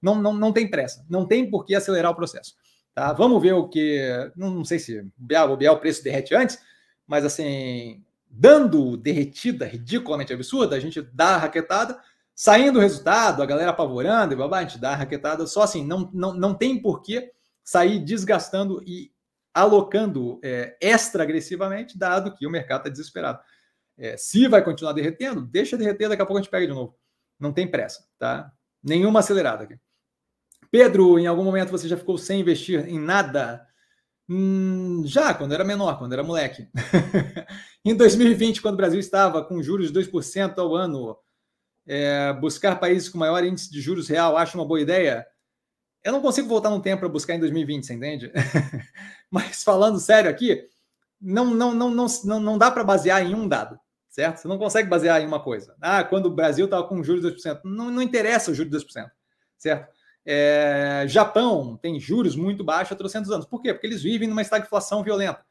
Não, 0.00 0.14
não, 0.14 0.32
não 0.32 0.52
tem 0.52 0.70
pressa, 0.70 1.04
não 1.08 1.26
tem 1.26 1.50
por 1.50 1.64
que 1.64 1.74
acelerar 1.74 2.12
o 2.12 2.14
processo. 2.14 2.54
Tá? 2.94 3.12
Vamos 3.12 3.42
ver 3.42 3.52
o 3.52 3.68
que. 3.68 4.00
Não, 4.36 4.50
não 4.50 4.64
sei 4.64 4.78
se 4.78 5.00
o 5.00 5.12
Biel 5.18 5.72
o 5.72 5.78
preço 5.78 6.04
derrete 6.04 6.34
antes, 6.34 6.58
mas 7.06 7.24
assim, 7.24 8.04
dando 8.28 8.96
derretida 8.96 9.66
ridiculamente 9.66 10.32
absurda, 10.32 10.76
a 10.76 10.80
gente 10.80 11.00
dá 11.00 11.34
a 11.34 11.38
raquetada, 11.38 12.00
saindo 12.34 12.78
o 12.78 12.82
resultado, 12.82 13.42
a 13.42 13.46
galera 13.46 13.70
apavorando 13.70 14.34
e 14.34 14.36
babá, 14.36 14.58
a 14.58 14.62
gente 14.62 14.78
dá 14.78 14.92
a 14.92 14.96
raquetada, 14.96 15.46
só 15.46 15.62
assim, 15.62 15.84
não, 15.84 16.10
não, 16.12 16.34
não 16.34 16.54
tem 16.54 16.80
porquê 16.80 17.32
sair 17.62 17.98
desgastando 18.00 18.82
e 18.84 19.12
alocando 19.54 20.40
é, 20.42 20.76
extra 20.80 21.22
agressivamente, 21.22 21.96
dado 21.96 22.34
que 22.34 22.46
o 22.46 22.50
mercado 22.50 22.80
está 22.80 22.90
desesperado. 22.90 23.38
É, 23.96 24.16
se 24.16 24.48
vai 24.48 24.62
continuar 24.64 24.92
derretendo, 24.92 25.42
deixa 25.42 25.76
derreter, 25.76 26.08
daqui 26.08 26.22
a 26.22 26.26
pouco 26.26 26.38
a 26.38 26.42
gente 26.42 26.50
pega 26.50 26.66
de 26.66 26.72
novo. 26.72 26.96
Não 27.38 27.52
tem 27.52 27.70
pressa, 27.70 28.04
tá? 28.18 28.52
Nenhuma 28.82 29.20
acelerada 29.20 29.64
aqui. 29.64 29.78
Pedro, 30.70 31.20
em 31.20 31.26
algum 31.28 31.44
momento 31.44 31.70
você 31.70 31.86
já 31.86 31.96
ficou 31.96 32.18
sem 32.18 32.40
investir 32.40 32.88
em 32.88 32.98
nada? 32.98 33.64
Hum, 34.28 35.02
já, 35.06 35.34
quando 35.34 35.52
era 35.52 35.64
menor, 35.64 35.98
quando 35.98 36.14
era 36.14 36.22
moleque. 36.22 36.68
em 37.84 37.94
2020, 37.94 38.62
quando 38.62 38.74
o 38.74 38.78
Brasil 38.78 38.98
estava 38.98 39.44
com 39.44 39.62
juros 39.62 39.88
de 39.88 39.92
2% 39.92 40.58
ao 40.58 40.74
ano, 40.74 41.16
é, 41.86 42.32
buscar 42.34 42.80
países 42.80 43.08
com 43.08 43.18
maior 43.18 43.44
índice 43.44 43.70
de 43.70 43.80
juros 43.80 44.08
real, 44.08 44.36
acho 44.36 44.56
uma 44.56 44.66
boa 44.66 44.80
ideia? 44.80 45.26
Eu 46.02 46.12
não 46.12 46.22
consigo 46.22 46.48
voltar 46.48 46.70
no 46.70 46.80
tempo 46.80 47.00
para 47.00 47.08
buscar 47.08 47.34
em 47.34 47.40
2020, 47.40 47.84
você 47.86 47.94
entende? 47.94 48.32
Mas 49.30 49.62
falando 49.62 49.98
sério 50.00 50.30
aqui, 50.30 50.66
não, 51.20 51.46
não, 51.46 51.74
não, 51.74 51.90
não, 51.90 52.06
não, 52.24 52.40
não 52.40 52.58
dá 52.58 52.70
para 52.70 52.84
basear 52.84 53.22
em 53.22 53.34
um 53.34 53.48
dado, 53.48 53.78
certo? 54.08 54.38
Você 54.38 54.48
não 54.48 54.58
consegue 54.58 54.88
basear 54.88 55.20
em 55.20 55.26
uma 55.26 55.42
coisa. 55.42 55.74
Ah, 55.80 56.04
quando 56.04 56.26
o 56.26 56.34
Brasil 56.34 56.66
estava 56.66 56.86
com 56.86 57.02
juros 57.02 57.22
de 57.22 57.28
2%. 57.28 57.60
Não, 57.64 57.90
não 57.90 58.02
interessa 58.02 58.50
o 58.50 58.54
juros 58.54 58.70
de 58.70 58.78
2%, 58.78 59.10
certo? 59.58 59.92
É, 60.26 61.04
Japão 61.06 61.78
tem 61.80 62.00
juros 62.00 62.34
muito 62.34 62.64
baixos 62.64 62.92
há 62.92 62.96
300 62.96 63.30
anos. 63.30 63.46
Por 63.46 63.60
quê? 63.60 63.72
Porque 63.72 63.86
eles 63.86 64.02
vivem 64.02 64.28
numa 64.28 64.42
estagflação 64.42 65.02
violenta, 65.02 65.44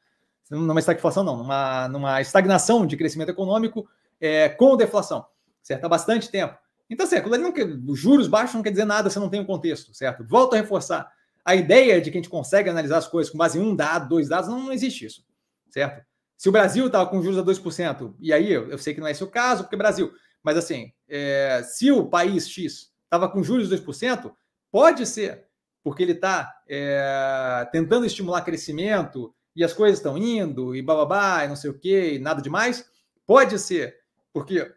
numa 0.49 0.79
estagflação 0.79 1.23
não, 1.23 1.37
numa, 1.37 1.87
numa 1.87 2.21
estagnação 2.21 2.85
de 2.85 2.97
crescimento 2.97 3.29
econômico 3.29 3.87
é, 4.19 4.49
com 4.49 4.75
deflação, 4.75 5.25
certo? 5.61 5.85
Há 5.85 5.89
bastante 5.89 6.29
tempo. 6.29 6.57
Então, 6.89 7.05
assim, 7.05 7.19
não 7.39 7.51
quer, 7.51 7.65
os 7.65 7.99
juros 7.99 8.27
baixos 8.27 8.55
não 8.55 8.63
quer 8.63 8.71
dizer 8.71 8.85
nada 8.85 9.09
se 9.09 9.19
não 9.19 9.29
tem 9.29 9.39
um 9.39 9.45
contexto, 9.45 9.93
certo? 9.93 10.23
Volto 10.23 10.53
a 10.53 10.57
reforçar. 10.57 11.11
A 11.45 11.55
ideia 11.55 11.99
de 11.99 12.09
que 12.09 12.17
a 12.17 12.21
gente 12.21 12.29
consegue 12.29 12.69
analisar 12.69 12.97
as 12.97 13.07
coisas 13.07 13.31
com 13.31 13.37
base 13.37 13.59
em 13.59 13.61
um 13.61 13.75
dado, 13.75 14.09
dois 14.09 14.29
dados, 14.29 14.49
não, 14.49 14.59
não 14.59 14.71
existe 14.71 15.05
isso, 15.05 15.25
certo? 15.69 16.05
Se 16.37 16.49
o 16.49 16.51
Brasil 16.51 16.87
estava 16.87 17.09
com 17.09 17.21
juros 17.21 17.37
a 17.37 17.43
2%, 17.43 18.15
e 18.19 18.33
aí 18.33 18.51
eu, 18.51 18.69
eu, 18.69 18.77
sei 18.77 18.93
que 18.93 18.99
não 18.99 19.07
é 19.07 19.11
esse 19.11 19.23
o 19.23 19.27
caso, 19.27 19.63
porque 19.63 19.75
Brasil, 19.75 20.11
mas 20.41 20.57
assim, 20.57 20.91
é, 21.07 21.61
se 21.63 21.91
o 21.91 22.05
país 22.05 22.49
X 22.49 22.91
estava 23.03 23.29
com 23.29 23.43
juros 23.43 23.69
de 23.69 23.77
2%, 23.77 24.31
pode 24.73 25.05
ser, 25.05 25.45
porque 25.83 26.01
ele 26.01 26.13
está 26.13 26.51
é, 26.67 27.69
tentando 27.71 28.07
estimular 28.07 28.41
crescimento 28.41 29.31
e 29.55 29.63
as 29.63 29.71
coisas 29.71 29.99
estão 29.99 30.17
indo, 30.17 30.75
e 30.75 30.81
bababá, 30.81 31.45
e 31.45 31.47
não 31.47 31.55
sei 31.55 31.69
o 31.69 31.77
quê, 31.77 32.15
e 32.15 32.19
nada 32.19 32.41
demais. 32.41 32.89
Pode 33.23 33.59
ser, 33.59 33.95
porque 34.33 34.73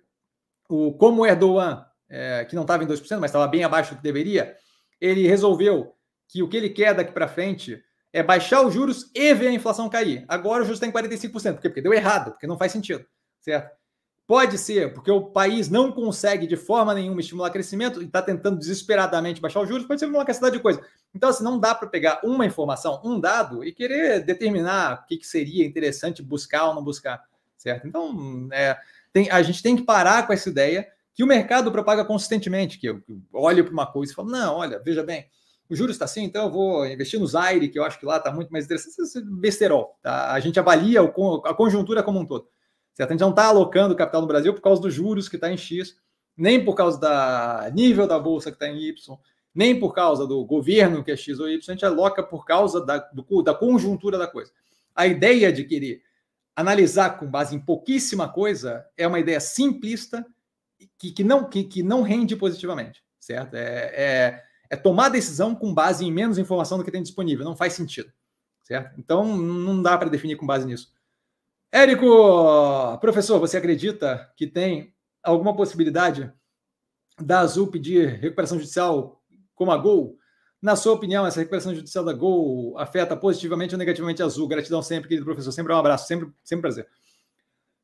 o, 0.69 0.93
como 0.93 1.23
o 1.23 1.27
Erdogan 1.27 1.83
é, 2.11 2.45
que 2.45 2.55
não 2.55 2.63
estava 2.63 2.85
em 2.85 2.87
2%, 2.87 3.19
mas 3.19 3.31
estava 3.31 3.49
bem 3.49 3.65
abaixo 3.65 3.95
do 3.95 3.97
que 3.97 4.03
deveria, 4.03 4.55
ele 5.01 5.27
resolveu 5.27 5.97
que 6.29 6.43
o 6.43 6.49
que 6.49 6.59
ele 6.59 6.69
quer 6.69 6.95
daqui 6.95 7.13
para 7.13 7.27
frente 7.27 7.83
é 8.13 8.23
baixar 8.23 8.61
os 8.67 8.75
juros 8.75 9.11
e 9.15 9.33
ver 9.33 9.49
a 9.49 9.53
inflação 9.53 9.89
cair. 9.89 10.27
Agora 10.29 10.63
o 10.63 10.67
juros 10.67 10.79
está 10.83 10.87
em 10.87 10.93
45%. 10.93 11.55
Por 11.55 11.63
quê? 11.63 11.69
Porque 11.71 11.81
deu 11.81 11.95
errado, 11.95 12.33
porque 12.33 12.47
não 12.47 12.59
faz 12.59 12.71
sentido, 12.71 13.07
certo? 13.41 13.75
Pode 14.27 14.59
ser 14.59 14.93
porque 14.93 15.11
o 15.11 15.27
país 15.27 15.69
não 15.69 15.93
consegue 15.93 16.49
de 16.49 16.57
forma 16.57 16.93
nenhuma 16.93 17.21
estimular 17.21 17.49
crescimento 17.51 18.03
e 18.03 18.07
está 18.07 18.21
tentando 18.21 18.59
desesperadamente 18.59 19.41
baixar 19.41 19.61
os 19.61 19.69
juros, 19.69 19.87
pode 19.87 20.01
ser 20.01 20.07
uma 20.07 20.25
questão 20.25 20.51
de 20.51 20.59
coisa. 20.59 20.81
Então, 21.15 21.31
assim, 21.31 21.45
não 21.45 21.61
dá 21.61 21.75
para 21.75 21.89
pegar 21.89 22.21
uma 22.25 22.45
informação, 22.45 23.01
um 23.05 23.21
dado 23.21 23.63
e 23.65 23.73
querer 23.73 24.25
determinar 24.25 25.03
o 25.05 25.07
que, 25.07 25.19
que 25.19 25.27
seria 25.27 25.65
interessante 25.65 26.23
buscar 26.23 26.69
ou 26.69 26.75
não 26.75 26.83
buscar, 26.83 27.23
certo? 27.57 27.87
Então, 27.87 28.49
é, 28.51 28.77
tem, 29.13 29.31
a 29.31 29.41
gente 29.43 29.63
tem 29.63 29.77
que 29.77 29.85
parar 29.85 30.27
com 30.27 30.33
essa 30.33 30.49
ideia 30.49 30.89
que 31.15 31.23
o 31.23 31.27
mercado 31.27 31.71
propaga 31.71 32.05
consistentemente, 32.05 32.79
que 32.79 32.89
eu 32.89 33.03
olho 33.33 33.65
para 33.65 33.73
uma 33.73 33.87
coisa 33.87 34.13
e 34.13 34.15
falo, 34.15 34.29
não, 34.29 34.57
olha, 34.57 34.81
veja 34.81 35.05
bem, 35.05 35.27
o 35.71 35.77
juros 35.77 35.95
está 35.95 36.05
assim, 36.05 36.25
então 36.25 36.47
eu 36.47 36.51
vou 36.51 36.87
investir 36.87 37.19
no 37.19 37.27
Zaire, 37.27 37.69
que 37.69 37.79
eu 37.79 37.85
acho 37.85 37.99
que 37.99 38.05
lá 38.05 38.19
está 38.19 38.33
muito 38.33 38.51
mais 38.51 38.65
interessante, 38.65 39.01
esse 39.01 39.23
besterol, 39.25 39.97
tá? 40.03 40.33
A 40.33 40.41
gente 40.41 40.59
avalia 40.59 41.03
o, 41.03 41.47
a 41.47 41.55
conjuntura 41.55 42.03
como 42.03 42.21
um 42.21 42.27
todo, 42.27 42.49
certo? 42.97 43.11
A 43.11 43.13
gente 43.13 43.21
não 43.21 43.31
está 43.31 43.47
alocando 43.47 43.95
capital 43.95 44.23
no 44.23 44.27
Brasil 44.27 44.55
por 44.55 44.63
causa 44.63 44.81
dos 44.81 44.95
juros 44.95 45.29
que 45.29 45.37
está 45.37 45.53
em 45.53 45.57
X, 45.57 45.99
nem 46.35 46.65
por 46.65 46.75
causa 46.75 46.99
da 46.99 47.71
nível 47.75 48.07
da 48.07 48.19
bolsa 48.19 48.51
que 48.51 48.57
está 48.57 48.67
em 48.67 48.89
Y, 48.89 49.19
nem 49.55 49.79
por 49.79 49.95
causa 49.95 50.27
do 50.27 50.43
governo 50.45 51.05
que 51.05 51.11
é 51.11 51.17
X 51.17 51.39
ou 51.39 51.49
Y, 51.49 51.59
a 51.69 51.73
gente 51.73 51.85
aloca 51.85 52.23
por 52.23 52.47
causa 52.47 52.85
da, 52.85 52.99
do, 52.99 53.43
da 53.43 53.55
conjuntura 53.55 54.17
da 54.19 54.27
coisa. 54.27 54.51
A 54.95 55.07
ideia 55.07 55.53
de 55.53 55.65
querer 55.65 56.03
analisar 56.55 57.19
com 57.19 57.27
base 57.27 57.55
em 57.55 57.61
pouquíssima 57.61 58.31
coisa 58.31 58.87
é 58.97 59.07
uma 59.07 59.21
ideia 59.21 59.41
simplista 59.41 60.25
que, 60.99 61.13
que, 61.13 61.23
não, 61.23 61.45
que, 61.49 61.65
que 61.65 61.83
não 61.83 62.01
rende 62.01 62.35
positivamente, 62.35 63.05
certo? 63.21 63.55
É, 63.55 63.93
é, 63.95 64.43
é 64.71 64.77
tomar 64.77 65.11
decisão 65.11 65.55
com 65.55 65.75
base 65.75 66.05
em 66.05 66.11
menos 66.11 66.39
informação 66.39 66.79
do 66.79 66.85
que 66.85 66.91
tem 66.91 67.03
disponível, 67.03 67.45
não 67.45 67.57
faz 67.57 67.75
sentido, 67.75 68.11
certo? 68.63 68.99
Então, 68.99 69.37
não 69.37 69.83
dá 69.83 69.99
para 69.99 70.09
definir 70.09 70.37
com 70.37 70.47
base 70.47 70.67
nisso. 70.67 70.96
Érico, 71.77 72.97
professor, 73.03 73.39
você 73.39 73.59
acredita 73.59 74.33
que 74.35 74.47
tem 74.47 74.95
alguma 75.23 75.55
possibilidade 75.55 76.33
da 77.21 77.41
Azul 77.41 77.67
pedir 77.67 78.19
recuperação 78.19 78.57
judicial 78.57 79.21
como 79.55 79.71
a 79.71 79.77
Gol? 79.77 80.17
Na 80.63 80.75
sua 80.75 80.95
opinião, 80.95 81.27
essa 81.27 81.39
recuperação 81.39 81.75
judicial 81.75 82.03
da 82.03 82.15
Gol 82.15 82.79
afeta 82.79 83.15
positivamente 83.15 83.75
ou 83.75 83.79
negativamente 83.79 84.23
a 84.23 84.25
Azul? 84.25 84.49
Gratidão 84.49 84.81
sempre, 84.81 85.07
querido 85.07 85.27
professor. 85.27 85.53
Sempre 85.53 85.75
um 85.75 85.77
abraço, 85.77 86.07
sempre, 86.07 86.31
sempre 86.43 86.61
um 86.61 86.63
prazer. 86.63 86.89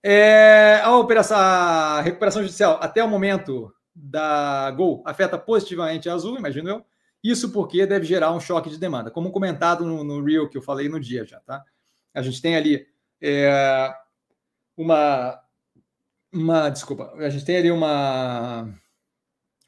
É, 0.03 0.81
a 0.83 0.97
operação, 0.97 1.37
a 1.37 2.01
recuperação 2.01 2.41
judicial 2.41 2.79
até 2.81 3.05
o 3.05 3.09
momento 3.09 3.75
da 3.95 4.71
Gol 4.71 5.03
afeta 5.05 5.37
positivamente 5.37 6.09
a 6.09 6.15
Azul, 6.15 6.39
imagino 6.39 6.71
eu. 6.71 6.83
Isso 7.23 7.53
porque 7.53 7.85
deve 7.85 8.07
gerar 8.07 8.33
um 8.33 8.41
choque 8.41 8.71
de 8.71 8.79
demanda, 8.79 9.11
como 9.11 9.31
comentado 9.31 9.85
no, 9.85 10.03
no 10.03 10.49
que 10.49 10.57
eu 10.57 10.63
falei 10.63 10.89
no 10.89 10.99
dia 10.99 11.27
já, 11.27 11.41
tá? 11.41 11.63
A 12.15 12.23
gente 12.23 12.41
tem 12.41 12.57
ali 12.57 12.91
é, 13.23 13.95
uma, 14.77 15.41
uma, 16.33 16.69
desculpa, 16.69 17.13
a 17.17 17.31
gente 17.31 17.45
tem 17.45 17.57
ali 17.57 17.71
uma 17.71 18.69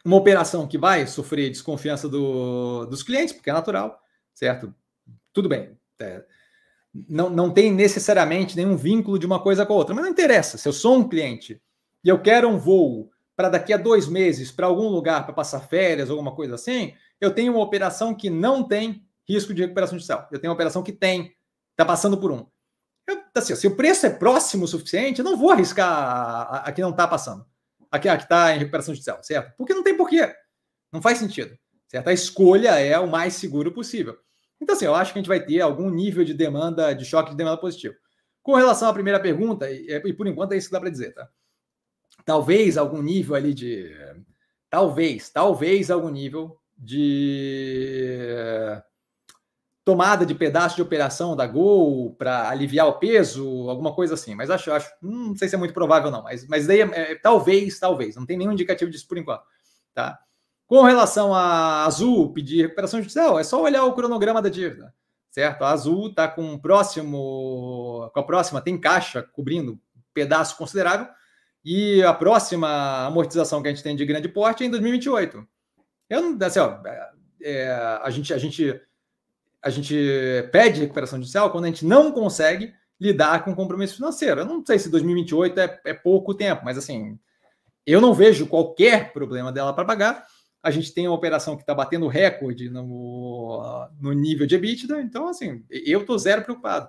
uma 0.05 0.17
operação 0.17 0.67
que 0.67 0.77
vai 0.77 1.07
sofrer 1.07 1.49
desconfiança 1.49 2.09
do, 2.09 2.85
dos 2.87 3.03
clientes, 3.03 3.33
porque 3.33 3.49
é 3.49 3.53
natural, 3.55 3.99
certo? 4.35 4.75
Tudo 5.33 5.49
bem. 5.49 5.79
É, 5.99 6.23
não, 7.09 7.31
não 7.31 7.51
tem 7.51 7.73
necessariamente 7.73 8.55
nenhum 8.55 8.77
vínculo 8.77 9.19
de 9.19 9.25
uma 9.25 9.41
coisa 9.41 9.65
com 9.65 9.73
a 9.73 9.77
outra, 9.77 9.95
mas 9.95 10.05
não 10.05 10.11
interessa. 10.11 10.59
Se 10.59 10.69
eu 10.69 10.73
sou 10.73 10.99
um 10.99 11.09
cliente 11.09 11.61
e 12.05 12.09
eu 12.09 12.21
quero 12.21 12.49
um 12.49 12.59
voo 12.59 13.11
para 13.35 13.49
daqui 13.49 13.73
a 13.73 13.79
dois 13.79 14.07
meses 14.07 14.53
para 14.53 14.67
algum 14.67 14.89
lugar 14.89 15.25
para 15.25 15.35
passar 15.35 15.61
férias, 15.61 16.11
alguma 16.11 16.35
coisa 16.35 16.55
assim, 16.55 16.95
eu 17.21 17.35
tenho 17.35 17.55
uma 17.55 17.63
operação 17.63 18.15
que 18.15 18.29
não 18.29 18.63
tem 18.63 19.05
risco 19.27 19.55
de 19.55 19.63
recuperação 19.63 19.97
judicial. 19.97 20.29
Eu 20.31 20.39
tenho 20.39 20.51
uma 20.51 20.55
operação 20.55 20.83
que 20.83 20.93
tem, 20.93 21.35
está 21.73 21.85
passando 21.85 22.19
por 22.19 22.31
um. 22.31 22.47
Eu, 23.35 23.43
assim, 23.43 23.57
se 23.57 23.67
o 23.67 23.75
preço 23.75 24.07
é 24.07 24.11
próximo 24.11 24.65
o 24.65 24.69
suficiente, 24.69 25.19
eu 25.19 25.25
não 25.25 25.37
vou 25.37 25.51
arriscar 25.51 25.89
a, 25.89 26.43
a, 26.43 26.57
a 26.69 26.73
que 26.73 26.81
não 26.81 26.91
está 26.91 27.09
passando, 27.09 27.45
a 27.91 27.99
que 27.99 28.09
está 28.09 28.55
em 28.55 28.59
recuperação 28.59 28.95
judicial, 28.95 29.23
certo? 29.23 29.55
Porque 29.57 29.75
não 29.75 29.83
tem 29.83 29.97
porquê. 29.97 30.33
Não 30.93 31.03
faz 31.03 31.19
sentido. 31.19 31.57
Certo? 31.89 32.09
A 32.09 32.13
escolha 32.13 32.79
é 32.79 32.99
o 32.99 33.09
mais 33.09 33.35
seguro 33.35 33.73
possível. 33.73 34.17
Então, 34.61 34.75
assim, 34.75 34.85
eu 34.85 34.95
acho 34.95 35.13
que 35.13 35.19
a 35.19 35.23
gente 35.23 35.29
vai 35.29 35.45
ter 35.45 35.61
algum 35.61 35.91
nível 35.91 36.25
de 36.25 36.33
demanda, 36.33 36.95
de 36.95 37.05
choque 37.05 37.31
de 37.31 37.37
demanda 37.37 37.57
positivo. 37.57 37.95
Com 38.43 38.55
relação 38.55 38.89
à 38.89 38.93
primeira 38.93 39.21
pergunta, 39.21 39.71
e, 39.71 39.87
e 39.91 40.13
por 40.13 40.27
enquanto 40.27 40.53
é 40.53 40.57
isso 40.57 40.69
que 40.69 40.73
dá 40.73 40.81
para 40.81 40.91
dizer, 40.91 41.13
tá? 41.13 41.29
Talvez 42.25 42.77
algum 42.77 43.03
nível 43.03 43.35
ali 43.35 43.53
de. 43.53 43.95
Talvez, 44.71 45.31
talvez 45.31 45.91
algum 45.91 46.09
nível 46.09 46.59
de 46.77 48.19
tomada 49.85 50.25
de 50.25 50.35
pedaço 50.35 50.77
de 50.77 50.83
operação 50.83 51.37
da 51.37 51.47
Gol 51.47 52.15
para 52.15 52.49
aliviar 52.49 52.89
o 52.89 52.99
peso, 52.99 53.69
alguma 53.69 53.95
coisa 53.95 54.15
assim. 54.15 54.35
Mas 54.35 54.49
acho, 54.49 54.73
acho, 54.73 54.91
não 55.03 55.37
sei 55.37 55.49
se 55.49 55.55
é 55.55 55.59
muito 55.59 55.75
provável 55.75 56.11
não. 56.11 56.23
Mas, 56.23 56.47
mas 56.49 56.67
daí 56.67 56.81
é, 56.81 57.13
é, 57.13 57.15
talvez, 57.17 57.79
talvez. 57.79 58.17
Não 58.17 58.25
tem 58.25 58.39
nenhum 58.39 58.53
indicativo 58.53 58.91
disso 58.91 59.07
por 59.07 59.19
enquanto, 59.19 59.43
tá? 59.93 60.19
Com 60.67 60.83
relação 60.83 61.35
a 61.35 61.85
Azul 61.85 62.33
pedir 62.33 62.63
recuperação 62.63 63.01
judicial, 63.01 63.39
é 63.39 63.45
só 63.45 63.63
olhar 63.63 63.85
o 63.85 63.93
cronograma 63.93 64.41
da 64.41 64.49
dívida, 64.49 64.95
certo? 65.31 65.63
A 65.63 65.71
Azul 65.71 66.09
está 66.09 66.27
com 66.27 66.55
o 66.55 66.59
próximo, 66.59 68.11
com 68.15 68.21
a 68.21 68.25
próxima 68.25 68.63
tem 68.63 68.81
caixa 68.81 69.23
cobrindo 69.23 69.79
pedaço 70.15 70.57
considerável 70.57 71.07
e 71.63 72.03
a 72.03 72.15
próxima 72.15 73.07
amortização 73.07 73.61
que 73.61 73.69
a 73.69 73.71
gente 73.71 73.83
tem 73.83 73.95
de 73.95 74.07
grande 74.07 74.29
porte 74.29 74.65
é 74.65 74.67
em 74.67 74.71
2028. 74.71 75.47
Eu 76.09 76.39
assim, 76.41 76.61
ó, 76.61 76.79
é, 77.43 77.71
a 78.03 78.09
gente 78.09 78.33
a 78.33 78.39
gente 78.39 78.81
a 79.65 79.71
gente 79.71 79.97
pede 80.53 80.81
recuperação 80.81 81.19
judicial 81.19 81.51
quando 81.51 81.65
a 81.65 81.69
gente 81.69 81.85
não 81.85 82.13
consegue 82.13 82.73
lidar 83.01 83.45
com 83.45 83.55
compromisso 83.55 83.97
financeiro. 83.97 84.41
Eu 84.41 84.45
não 84.45 84.65
sei 84.65 84.79
se 84.79 84.91
2028 84.91 85.59
é, 85.59 85.81
é 85.87 85.95
pouco 85.95 86.35
tempo, 86.35 86.63
mas 86.65 86.79
assim, 86.79 87.19
eu 87.87 88.01
não 88.01 88.15
vejo 88.15 88.47
qualquer 88.47 89.13
problema 89.13 89.51
dela 89.51 89.73
para 89.73 89.85
pagar 89.85 90.25
a 90.65 90.71
gente 90.71 90.95
tem 90.95 91.07
uma 91.07 91.15
operação 91.15 91.57
que 91.57 91.63
está 91.63 91.75
batendo 91.75 92.09
recorde 92.09 92.71
no, 92.71 93.87
no 94.01 94.13
nível 94.15 94.47
de 94.47 94.55
EBITDA, 94.55 95.03
então, 95.03 95.29
assim, 95.29 95.63
eu 95.69 96.01
estou 96.01 96.19
zero 96.19 96.43
preocupado. 96.43 96.89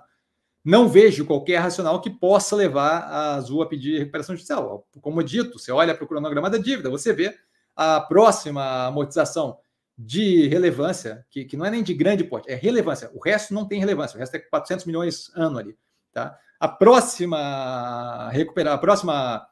Não 0.64 0.88
vejo 0.88 1.26
qualquer 1.26 1.58
racional 1.58 2.00
que 2.00 2.08
possa 2.08 2.56
levar 2.56 3.00
a 3.00 3.34
Azul 3.34 3.60
a 3.60 3.68
pedir 3.68 3.98
recuperação 3.98 4.34
judicial. 4.34 4.88
Como 5.02 5.22
dito, 5.22 5.58
você 5.58 5.70
olha 5.70 5.94
para 5.94 6.04
o 6.04 6.08
cronograma 6.08 6.48
da 6.48 6.56
dívida, 6.56 6.88
você 6.88 7.12
vê 7.12 7.36
a 7.76 8.00
próxima 8.00 8.86
amortização 8.86 9.58
de 9.98 10.46
relevância, 10.48 11.24
que, 11.30 11.44
que 11.44 11.56
não 11.56 11.64
é 11.64 11.70
nem 11.70 11.82
de 11.82 11.94
grande 11.94 12.22
porte, 12.22 12.50
é 12.50 12.54
relevância. 12.54 13.10
O 13.14 13.20
resto 13.20 13.54
não 13.54 13.66
tem 13.66 13.80
relevância, 13.80 14.16
o 14.16 14.20
resto 14.20 14.34
é 14.34 14.38
400 14.38 14.84
milhões 14.84 15.30
ano 15.34 15.58
ali. 15.58 15.76
Tá? 16.12 16.38
A 16.60 16.68
próxima 16.68 18.28
recuperar, 18.30 18.74
a 18.74 18.78
próxima 18.78 19.46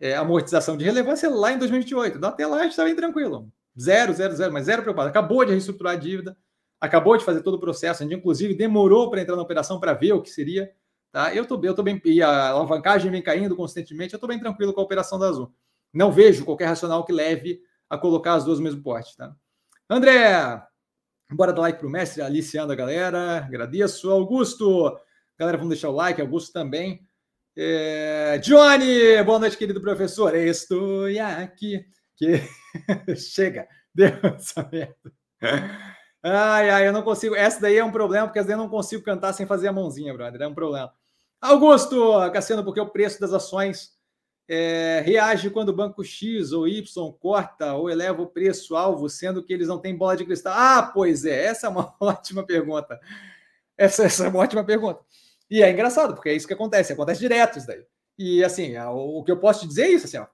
é, 0.00 0.16
amortização 0.16 0.76
de 0.76 0.84
relevância 0.84 1.30
lá 1.30 1.52
em 1.52 1.58
2028. 1.58 2.18
Então, 2.18 2.30
até 2.30 2.46
lá 2.46 2.58
a 2.58 2.62
gente 2.62 2.72
está 2.72 2.84
bem 2.84 2.96
tranquilo. 2.96 3.50
Zero, 3.78 4.12
zero, 4.12 4.34
zero, 4.34 4.52
mas 4.52 4.66
zero 4.66 4.82
preocupado. 4.82 5.08
Acabou 5.08 5.44
de 5.44 5.52
reestruturar 5.52 5.94
a 5.94 5.96
dívida, 5.96 6.36
acabou 6.80 7.16
de 7.16 7.24
fazer 7.24 7.42
todo 7.42 7.54
o 7.54 7.60
processo. 7.60 8.02
A 8.02 8.06
gente, 8.06 8.18
inclusive, 8.18 8.54
demorou 8.54 9.10
para 9.10 9.20
entrar 9.20 9.36
na 9.36 9.42
operação 9.42 9.78
para 9.78 9.92
ver 9.92 10.12
o 10.12 10.22
que 10.22 10.30
seria. 10.30 10.72
Tá? 11.12 11.34
Eu 11.34 11.42
estou 11.42 11.62
eu 11.64 11.74
tô 11.74 11.82
bem. 11.82 12.00
E 12.04 12.22
a 12.22 12.48
alavancagem 12.48 13.10
vem 13.10 13.22
caindo 13.22 13.54
constantemente. 13.54 14.14
Eu 14.14 14.18
estou 14.18 14.28
bem 14.28 14.38
tranquilo 14.38 14.72
com 14.72 14.80
a 14.80 14.84
operação 14.84 15.18
da 15.18 15.28
Azul. 15.28 15.52
Não 15.92 16.10
vejo 16.10 16.44
qualquer 16.44 16.66
racional 16.66 17.04
que 17.04 17.12
leve 17.12 17.60
a 17.88 17.96
colocar 17.96 18.34
as 18.34 18.44
duas 18.44 18.58
no 18.58 18.64
mesmo 18.64 18.82
porte. 18.82 19.16
Tá? 19.16 19.34
André, 19.88 20.60
bora 21.30 21.52
dar 21.52 21.62
like 21.62 21.78
para 21.78 21.86
o 21.86 21.90
mestre, 21.90 22.20
aliciando 22.20 22.72
a 22.72 22.76
galera. 22.76 23.38
Agradeço. 23.38 24.10
Augusto, 24.10 24.98
galera, 25.38 25.56
vamos 25.56 25.70
deixar 25.70 25.90
o 25.90 25.94
like. 25.94 26.20
Augusto 26.20 26.52
também. 26.52 27.06
É... 27.56 28.36
Johnny, 28.38 29.22
boa 29.22 29.38
noite, 29.38 29.56
querido 29.56 29.80
professor. 29.80 30.34
Estou 30.34 31.04
aqui. 31.40 31.86
Que... 32.16 32.42
Chega, 33.16 33.68
deu 33.94 34.08
essa 34.24 34.68
merda. 34.72 34.96
Ai, 36.20 36.68
ai, 36.68 36.88
eu 36.88 36.92
não 36.92 37.02
consigo. 37.02 37.36
Essa 37.36 37.60
daí 37.60 37.76
é 37.76 37.84
um 37.84 37.92
problema, 37.92 38.26
porque 38.26 38.40
às 38.40 38.46
vezes 38.46 38.58
eu 38.58 38.64
não 38.64 38.68
consigo 38.68 39.04
cantar 39.04 39.32
sem 39.34 39.46
fazer 39.46 39.68
a 39.68 39.72
mãozinha, 39.72 40.12
brother. 40.12 40.42
É 40.42 40.48
um 40.48 40.54
problema. 40.54 40.92
Augusto, 41.40 42.12
Cassiano, 42.32 42.64
porque 42.64 42.80
o 42.80 42.90
preço 42.90 43.20
das 43.20 43.32
ações 43.32 43.95
é, 44.48 45.02
reage 45.04 45.50
quando 45.50 45.70
o 45.70 45.76
banco 45.76 46.04
X 46.04 46.52
ou 46.52 46.68
Y 46.68 47.12
corta 47.18 47.74
ou 47.74 47.90
eleva 47.90 48.22
o 48.22 48.26
preço-alvo, 48.26 49.08
sendo 49.08 49.42
que 49.42 49.52
eles 49.52 49.68
não 49.68 49.78
têm 49.78 49.96
bola 49.96 50.16
de 50.16 50.24
cristal? 50.24 50.54
Ah, 50.56 50.90
pois 50.94 51.24
é, 51.24 51.46
essa 51.46 51.66
é 51.66 51.70
uma 51.70 51.94
ótima 52.00 52.44
pergunta. 52.44 53.00
Essa, 53.76 54.04
essa 54.04 54.26
é 54.26 54.28
uma 54.28 54.40
ótima 54.40 54.64
pergunta. 54.64 55.00
E 55.50 55.62
é 55.62 55.70
engraçado, 55.70 56.14
porque 56.14 56.28
é 56.28 56.34
isso 56.34 56.46
que 56.46 56.54
acontece, 56.54 56.92
acontece 56.92 57.20
direto 57.20 57.58
isso 57.58 57.66
daí. 57.66 57.84
E 58.18 58.42
assim, 58.42 58.76
o 58.78 59.22
que 59.22 59.30
eu 59.30 59.38
posso 59.38 59.60
te 59.60 59.68
dizer 59.68 59.84
é 59.84 59.90
isso, 59.90 60.06
assim, 60.06 60.16
ó, 60.16 60.26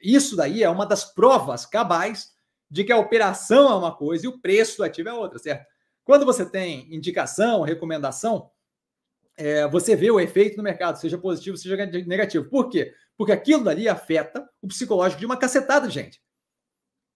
isso 0.00 0.34
daí 0.36 0.62
é 0.62 0.70
uma 0.70 0.86
das 0.86 1.04
provas 1.04 1.66
cabais 1.66 2.32
de 2.70 2.82
que 2.82 2.92
a 2.92 2.96
operação 2.96 3.70
é 3.70 3.74
uma 3.74 3.94
coisa 3.94 4.24
e 4.24 4.28
o 4.28 4.40
preço 4.40 4.78
do 4.78 4.84
ativo 4.84 5.10
é 5.10 5.12
outra, 5.12 5.38
certo? 5.38 5.66
Quando 6.02 6.24
você 6.24 6.44
tem 6.46 6.92
indicação, 6.94 7.62
recomendação, 7.62 8.50
é, 9.36 9.66
você 9.68 9.94
vê 9.94 10.10
o 10.10 10.18
efeito 10.20 10.56
no 10.56 10.62
mercado, 10.62 10.98
seja 10.98 11.18
positivo, 11.18 11.56
seja 11.56 11.76
negativo. 11.76 12.48
Por 12.48 12.68
quê? 12.68 12.94
Porque 13.16 13.32
aquilo 13.32 13.64
dali 13.64 13.88
afeta 13.88 14.48
o 14.60 14.68
psicológico 14.68 15.20
de 15.20 15.26
uma 15.26 15.36
cacetada 15.36 15.86
de 15.86 15.94
gente. 15.94 16.22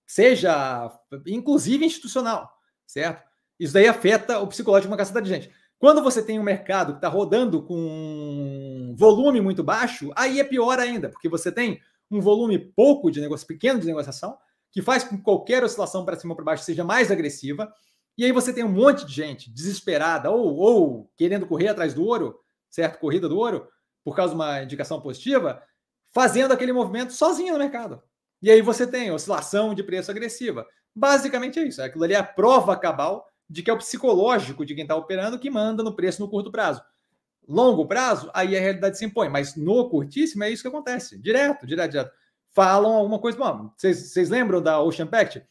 Seja, 0.07 0.91
inclusive, 1.27 1.85
institucional, 1.85 2.51
certo? 2.87 3.29
Isso 3.59 3.75
daí 3.75 3.87
afeta 3.87 4.39
o 4.39 4.47
psicológico 4.47 4.89
de 4.89 4.93
uma 4.93 4.97
cacetada 4.97 5.25
de 5.25 5.31
gente. 5.31 5.53
Quando 5.79 6.03
você 6.03 6.23
tem 6.23 6.39
um 6.39 6.43
mercado 6.43 6.93
que 6.93 6.99
está 6.99 7.09
rodando 7.09 7.63
com 7.63 8.95
volume 8.97 9.41
muito 9.41 9.63
baixo, 9.63 10.11
aí 10.17 10.41
é 10.41 10.45
pior 10.45 10.79
ainda, 10.79 11.09
porque 11.09 11.29
você 11.29 11.53
tem 11.53 11.81
um 12.11 12.21
volume 12.21 12.59
pouco 12.59 13.11
de 13.11 13.21
negócio, 13.21 13.47
pequeno 13.47 13.79
de 13.79 13.87
negociação, 13.87 14.37
que 14.73 14.83
faz 14.83 15.05
com 15.05 15.17
que 15.17 15.23
qualquer 15.23 15.63
oscilação 15.63 16.05
para 16.05 16.17
cima 16.17 16.33
ou 16.33 16.37
para 16.37 16.45
baixo 16.45 16.65
seja 16.65 16.85
mais 16.85 17.11
agressiva. 17.11 17.73
E 18.17 18.25
aí 18.25 18.33
você 18.33 18.53
tem 18.53 18.65
um 18.65 18.73
monte 18.73 19.05
de 19.05 19.13
gente 19.13 19.51
desesperada 19.53 20.31
ou, 20.31 20.57
ou 20.57 21.13
querendo 21.17 21.47
correr 21.47 21.69
atrás 21.69 21.95
do 21.95 22.05
ouro, 22.05 22.39
certo? 22.69 22.99
Corrida 22.99 23.29
do 23.29 23.39
ouro, 23.39 23.69
por 24.05 24.17
causa 24.17 24.31
de 24.31 24.41
uma 24.41 24.63
indicação 24.63 25.01
positiva, 25.01 25.63
fazendo 26.11 26.53
aquele 26.53 26.73
movimento 26.73 27.13
sozinho 27.13 27.53
no 27.53 27.59
mercado. 27.59 28.03
E 28.41 28.51
aí 28.51 28.63
você 28.63 28.87
tem 28.87 29.11
oscilação 29.11 29.75
de 29.75 29.83
preço 29.83 30.11
agressiva. 30.11 30.67
Basicamente 30.95 31.59
é 31.59 31.65
isso. 31.65 31.83
Aquilo 31.83 32.05
ali 32.05 32.15
é 32.15 32.19
a 32.19 32.25
prova 32.25 32.77
cabal 32.77 33.27
de 33.49 33.63
que 33.63 33.71
é 33.71 33.73
o 33.73 33.79
psicológico 33.79 34.65
de 34.65 34.75
quem 34.75 34.83
está 34.83 34.95
operando 34.95 35.39
que 35.39 35.51
manda 35.51 35.83
no 35.83 35.95
preço 35.95 36.21
no 36.21 36.29
curto 36.29 36.51
prazo. 36.51 36.83
Longo 37.49 37.87
prazo, 37.87 38.31
aí 38.35 38.57
a 38.57 38.61
realidade 38.61 38.99
se 38.99 39.05
impõe, 39.07 39.31
mas 39.31 39.57
no 39.57 39.89
curtíssimo 39.89 40.45
é 40.45 40.51
isso 40.51 40.63
que 40.63 40.69
acontece. 40.69 41.19
Direto, 41.19 41.67
direto, 41.67 41.93
direto. 41.93 42.13
Falam 42.51 42.93
alguma 42.93 43.19
coisa. 43.19 43.39
Bom, 43.39 43.71
vocês 43.77 44.29
lembram 44.29 44.61
da 44.61 44.83
Ocean 44.83 45.07
Pact? 45.07 45.43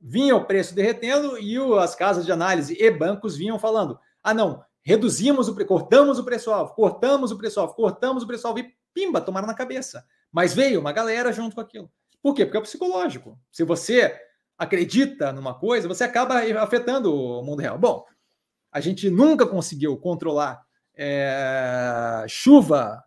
Vinha 0.00 0.34
o 0.34 0.44
preço 0.44 0.74
derretendo 0.74 1.38
e 1.38 1.58
o, 1.58 1.78
as 1.78 1.94
casas 1.94 2.26
de 2.26 2.32
análise 2.32 2.76
e 2.78 2.90
bancos 2.90 3.36
vinham 3.36 3.58
falando: 3.58 3.98
ah, 4.22 4.34
não, 4.34 4.62
reduzimos 4.82 5.48
o 5.48 5.66
cortamos 5.66 6.18
o 6.18 6.24
preço-alvo, 6.24 6.74
cortamos 6.74 7.30
o 7.30 7.38
preço-alvo, 7.38 7.74
cortamos 7.74 8.24
o 8.24 8.26
preço-alvo 8.26 8.58
e 8.58 8.74
pimba, 8.96 9.20
tomaram 9.20 9.46
na 9.46 9.52
cabeça. 9.52 10.06
Mas 10.32 10.54
veio 10.54 10.80
uma 10.80 10.90
galera 10.90 11.30
junto 11.30 11.54
com 11.54 11.60
aquilo. 11.60 11.92
Por 12.22 12.34
quê? 12.34 12.46
Porque 12.46 12.56
é 12.56 12.60
psicológico. 12.62 13.38
Se 13.52 13.62
você 13.62 14.18
acredita 14.56 15.34
numa 15.34 15.52
coisa, 15.52 15.86
você 15.86 16.02
acaba 16.02 16.40
afetando 16.62 17.14
o 17.14 17.42
mundo 17.42 17.60
real. 17.60 17.78
Bom, 17.78 18.06
a 18.72 18.80
gente 18.80 19.10
nunca 19.10 19.46
conseguiu 19.46 19.98
controlar 19.98 20.62
é, 20.96 22.24
chuva, 22.26 23.04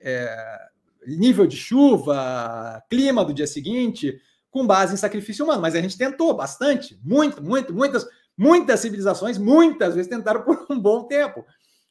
é, 0.00 0.58
nível 1.06 1.46
de 1.46 1.56
chuva, 1.56 2.82
clima 2.88 3.22
do 3.22 3.34
dia 3.34 3.46
seguinte, 3.46 4.18
com 4.50 4.66
base 4.66 4.94
em 4.94 4.96
sacrifício 4.96 5.44
humano, 5.44 5.60
mas 5.60 5.74
a 5.74 5.82
gente 5.82 5.98
tentou 5.98 6.34
bastante, 6.34 6.98
muito, 7.04 7.44
muito, 7.44 7.74
muitas, 7.74 8.06
muitas 8.36 8.80
civilizações, 8.80 9.36
muitas 9.36 9.94
vezes 9.94 10.08
tentaram 10.08 10.42
por 10.42 10.66
um 10.70 10.80
bom 10.80 11.04
tempo. 11.04 11.44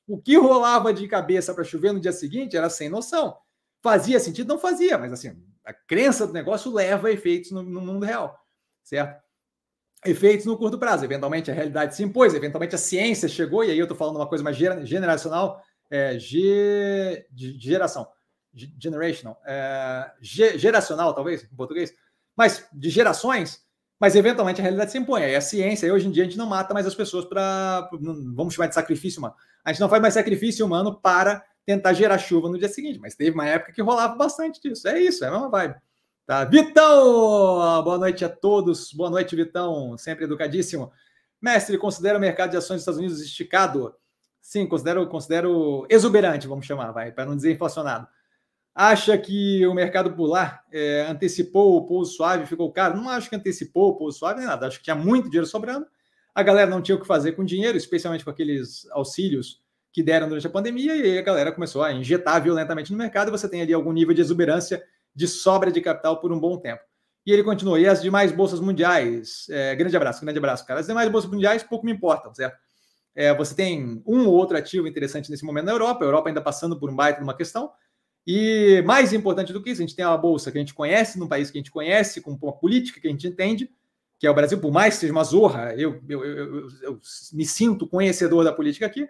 O 0.07 0.21
que 0.21 0.37
rolava 0.37 0.93
de 0.93 1.07
cabeça 1.07 1.53
para 1.53 1.63
chover 1.63 1.93
no 1.93 1.99
dia 1.99 2.11
seguinte 2.11 2.55
era 2.55 2.69
sem 2.69 2.89
noção. 2.89 3.37
Fazia 3.81 4.19
sentido? 4.19 4.47
Não 4.47 4.59
fazia, 4.59 4.97
mas 4.97 5.13
assim, 5.13 5.35
a 5.63 5.73
crença 5.73 6.25
do 6.27 6.33
negócio 6.33 6.71
leva 6.71 7.07
a 7.07 7.11
efeitos 7.11 7.51
no, 7.51 7.63
no 7.63 7.81
mundo 7.81 8.05
real 8.05 8.45
certo? 8.85 9.21
Efeitos 10.05 10.45
no 10.45 10.57
curto 10.57 10.77
prazo. 10.77 11.03
Eventualmente 11.03 11.51
a 11.51 11.53
realidade 11.53 11.95
se 11.95 12.03
impôs, 12.03 12.33
eventualmente 12.33 12.75
a 12.75 12.77
ciência 12.77 13.27
chegou, 13.27 13.65
e 13.65 13.71
aí 13.71 13.79
eu 13.79 13.85
estou 13.85 13.97
falando 13.97 14.17
uma 14.17 14.29
coisa 14.29 14.43
mais 14.43 14.55
generacional, 14.55 15.61
é, 15.89 16.17
ge, 16.19 17.25
de, 17.31 17.59
geração, 17.59 18.07
generational, 18.53 19.41
é, 19.45 20.11
ge, 20.21 20.57
geracional, 20.57 21.13
talvez, 21.13 21.43
em 21.43 21.55
português, 21.55 21.93
mas 22.35 22.67
de 22.71 22.89
gerações, 22.89 23.64
mas 23.99 24.15
eventualmente 24.15 24.59
a 24.59 24.63
realidade 24.63 24.91
se 24.91 24.97
impõe. 24.97 25.23
Aí 25.23 25.35
a 25.35 25.41
ciência, 25.41 25.91
hoje 25.93 26.07
em 26.07 26.11
dia, 26.11 26.23
a 26.23 26.25
gente 26.25 26.37
não 26.37 26.47
mata 26.47 26.73
mais 26.73 26.85
as 26.85 26.95
pessoas 26.95 27.25
para, 27.25 27.89
vamos 28.33 28.53
chamar 28.53 28.67
de 28.67 28.75
sacrifício 28.75 29.19
humano. 29.19 29.35
A 29.63 29.71
gente 29.71 29.81
não 29.81 29.89
faz 29.89 30.01
mais 30.01 30.13
sacrifício 30.13 30.65
humano 30.65 30.99
para 30.99 31.43
tentar 31.65 31.93
gerar 31.93 32.17
chuva 32.17 32.49
no 32.49 32.59
dia 32.59 32.69
seguinte, 32.69 32.99
mas 32.99 33.15
teve 33.15 33.31
uma 33.31 33.47
época 33.47 33.71
que 33.71 33.81
rolava 33.81 34.15
bastante 34.15 34.61
disso. 34.61 34.87
É 34.87 34.99
isso, 34.99 35.23
é 35.23 35.27
a 35.27 35.31
mesma 35.31 35.49
vibe. 35.49 35.75
Tá. 36.25 36.43
Vitão! 36.43 37.83
Boa 37.83 37.97
noite 37.97 38.25
a 38.25 38.29
todos. 38.29 38.91
Boa 38.93 39.09
noite, 39.09 39.35
Vitão. 39.35 39.97
Sempre 39.97 40.25
educadíssimo. 40.25 40.91
Mestre, 41.41 41.77
considera 41.77 42.17
o 42.17 42.21
mercado 42.21 42.51
de 42.51 42.57
ações 42.57 42.77
dos 42.77 42.81
Estados 42.81 42.99
Unidos 42.99 43.21
esticado? 43.21 43.93
Sim, 44.41 44.67
considero, 44.67 45.07
considero 45.07 45.85
exuberante, 45.89 46.47
vamos 46.47 46.65
chamar, 46.65 46.91
vai, 46.91 47.11
para 47.11 47.25
não 47.25 47.35
dizer 47.35 47.53
inflacionado. 47.53 48.07
Acha 48.77 49.17
que 49.17 49.65
o 49.65 49.73
mercado 49.73 50.13
pular 50.13 50.65
é, 50.69 51.07
antecipou 51.09 51.77
o 51.77 51.85
pouso 51.85 52.11
suave, 52.11 52.45
ficou 52.45 52.69
caro? 52.73 52.97
Não 52.97 53.07
acho 53.07 53.29
que 53.29 53.35
antecipou 53.35 53.91
o 53.91 53.95
pouso 53.95 54.19
suave 54.19 54.39
nem 54.39 54.47
nada. 54.47 54.67
Acho 54.67 54.79
que 54.79 54.83
tinha 54.83 54.95
muito 54.95 55.29
dinheiro 55.29 55.47
sobrando. 55.47 55.87
A 56.33 56.43
galera 56.43 56.69
não 56.69 56.81
tinha 56.81 56.97
o 56.97 56.99
que 56.99 57.07
fazer 57.07 57.31
com 57.31 57.45
dinheiro, 57.45 57.77
especialmente 57.77 58.25
com 58.25 58.29
aqueles 58.29 58.85
auxílios 58.91 59.61
que 59.93 60.03
deram 60.03 60.27
durante 60.27 60.45
a 60.45 60.49
pandemia, 60.49 60.93
e 60.93 61.17
a 61.17 61.21
galera 61.21 61.53
começou 61.53 61.81
a 61.81 61.93
injetar 61.93 62.43
violentamente 62.43 62.91
no 62.91 62.97
mercado. 62.97 63.31
Você 63.31 63.47
tem 63.47 63.61
ali 63.61 63.73
algum 63.73 63.93
nível 63.93 64.13
de 64.13 64.19
exuberância 64.19 64.83
de 65.15 65.25
sobra 65.25 65.71
de 65.71 65.79
capital 65.79 66.19
por 66.19 66.33
um 66.33 66.39
bom 66.39 66.57
tempo. 66.57 66.81
E 67.25 67.31
ele 67.31 67.43
continua, 67.43 67.79
e 67.79 67.87
as 67.87 68.01
demais 68.01 68.33
bolsas 68.33 68.59
mundiais, 68.59 69.47
é, 69.49 69.73
grande 69.73 69.95
abraço, 69.95 70.21
grande 70.21 70.37
abraço, 70.37 70.65
cara. 70.67 70.81
As 70.81 70.87
demais 70.87 71.09
bolsas 71.09 71.31
mundiais 71.31 71.63
pouco 71.63 71.85
me 71.85 71.93
importam, 71.93 72.33
certo? 72.33 72.57
É, 73.15 73.33
você 73.33 73.55
tem 73.55 74.03
um 74.05 74.27
ou 74.27 74.33
outro 74.33 74.57
ativo 74.57 74.85
interessante 74.85 75.31
nesse 75.31 75.45
momento 75.45 75.67
na 75.67 75.71
Europa, 75.71 76.03
a 76.03 76.07
Europa 76.07 76.27
ainda 76.27 76.41
passando 76.41 76.77
por 76.77 76.89
um 76.89 76.95
baita 76.95 77.19
de 77.19 77.23
uma 77.23 77.33
questão. 77.33 77.71
E 78.27 78.81
mais 78.85 79.13
importante 79.13 79.53
do 79.53 79.61
que 79.61 79.69
isso, 79.69 79.81
a 79.81 79.85
gente 79.85 79.95
tem 79.95 80.05
uma 80.05 80.17
bolsa 80.17 80.51
que 80.51 80.57
a 80.57 80.61
gente 80.61 80.73
conhece, 80.73 81.19
num 81.19 81.27
país 81.27 81.51
que 81.51 81.57
a 81.57 81.61
gente 81.61 81.71
conhece, 81.71 82.21
com 82.21 82.31
uma 82.31 82.53
política 82.53 82.99
que 82.99 83.07
a 83.07 83.11
gente 83.11 83.27
entende, 83.27 83.69
que 84.17 84.25
é 84.25 84.31
o 84.31 84.33
Brasil, 84.33 84.59
por 84.59 84.71
mais 84.71 84.95
que 84.95 85.01
seja 85.01 85.13
uma 85.13 85.23
zorra, 85.23 85.75
eu, 85.75 86.01
eu, 86.09 86.23
eu, 86.23 86.69
eu 86.81 87.01
me 87.33 87.45
sinto 87.45 87.87
conhecedor 87.87 88.43
da 88.43 88.51
política 88.51 88.85
aqui, 88.85 89.07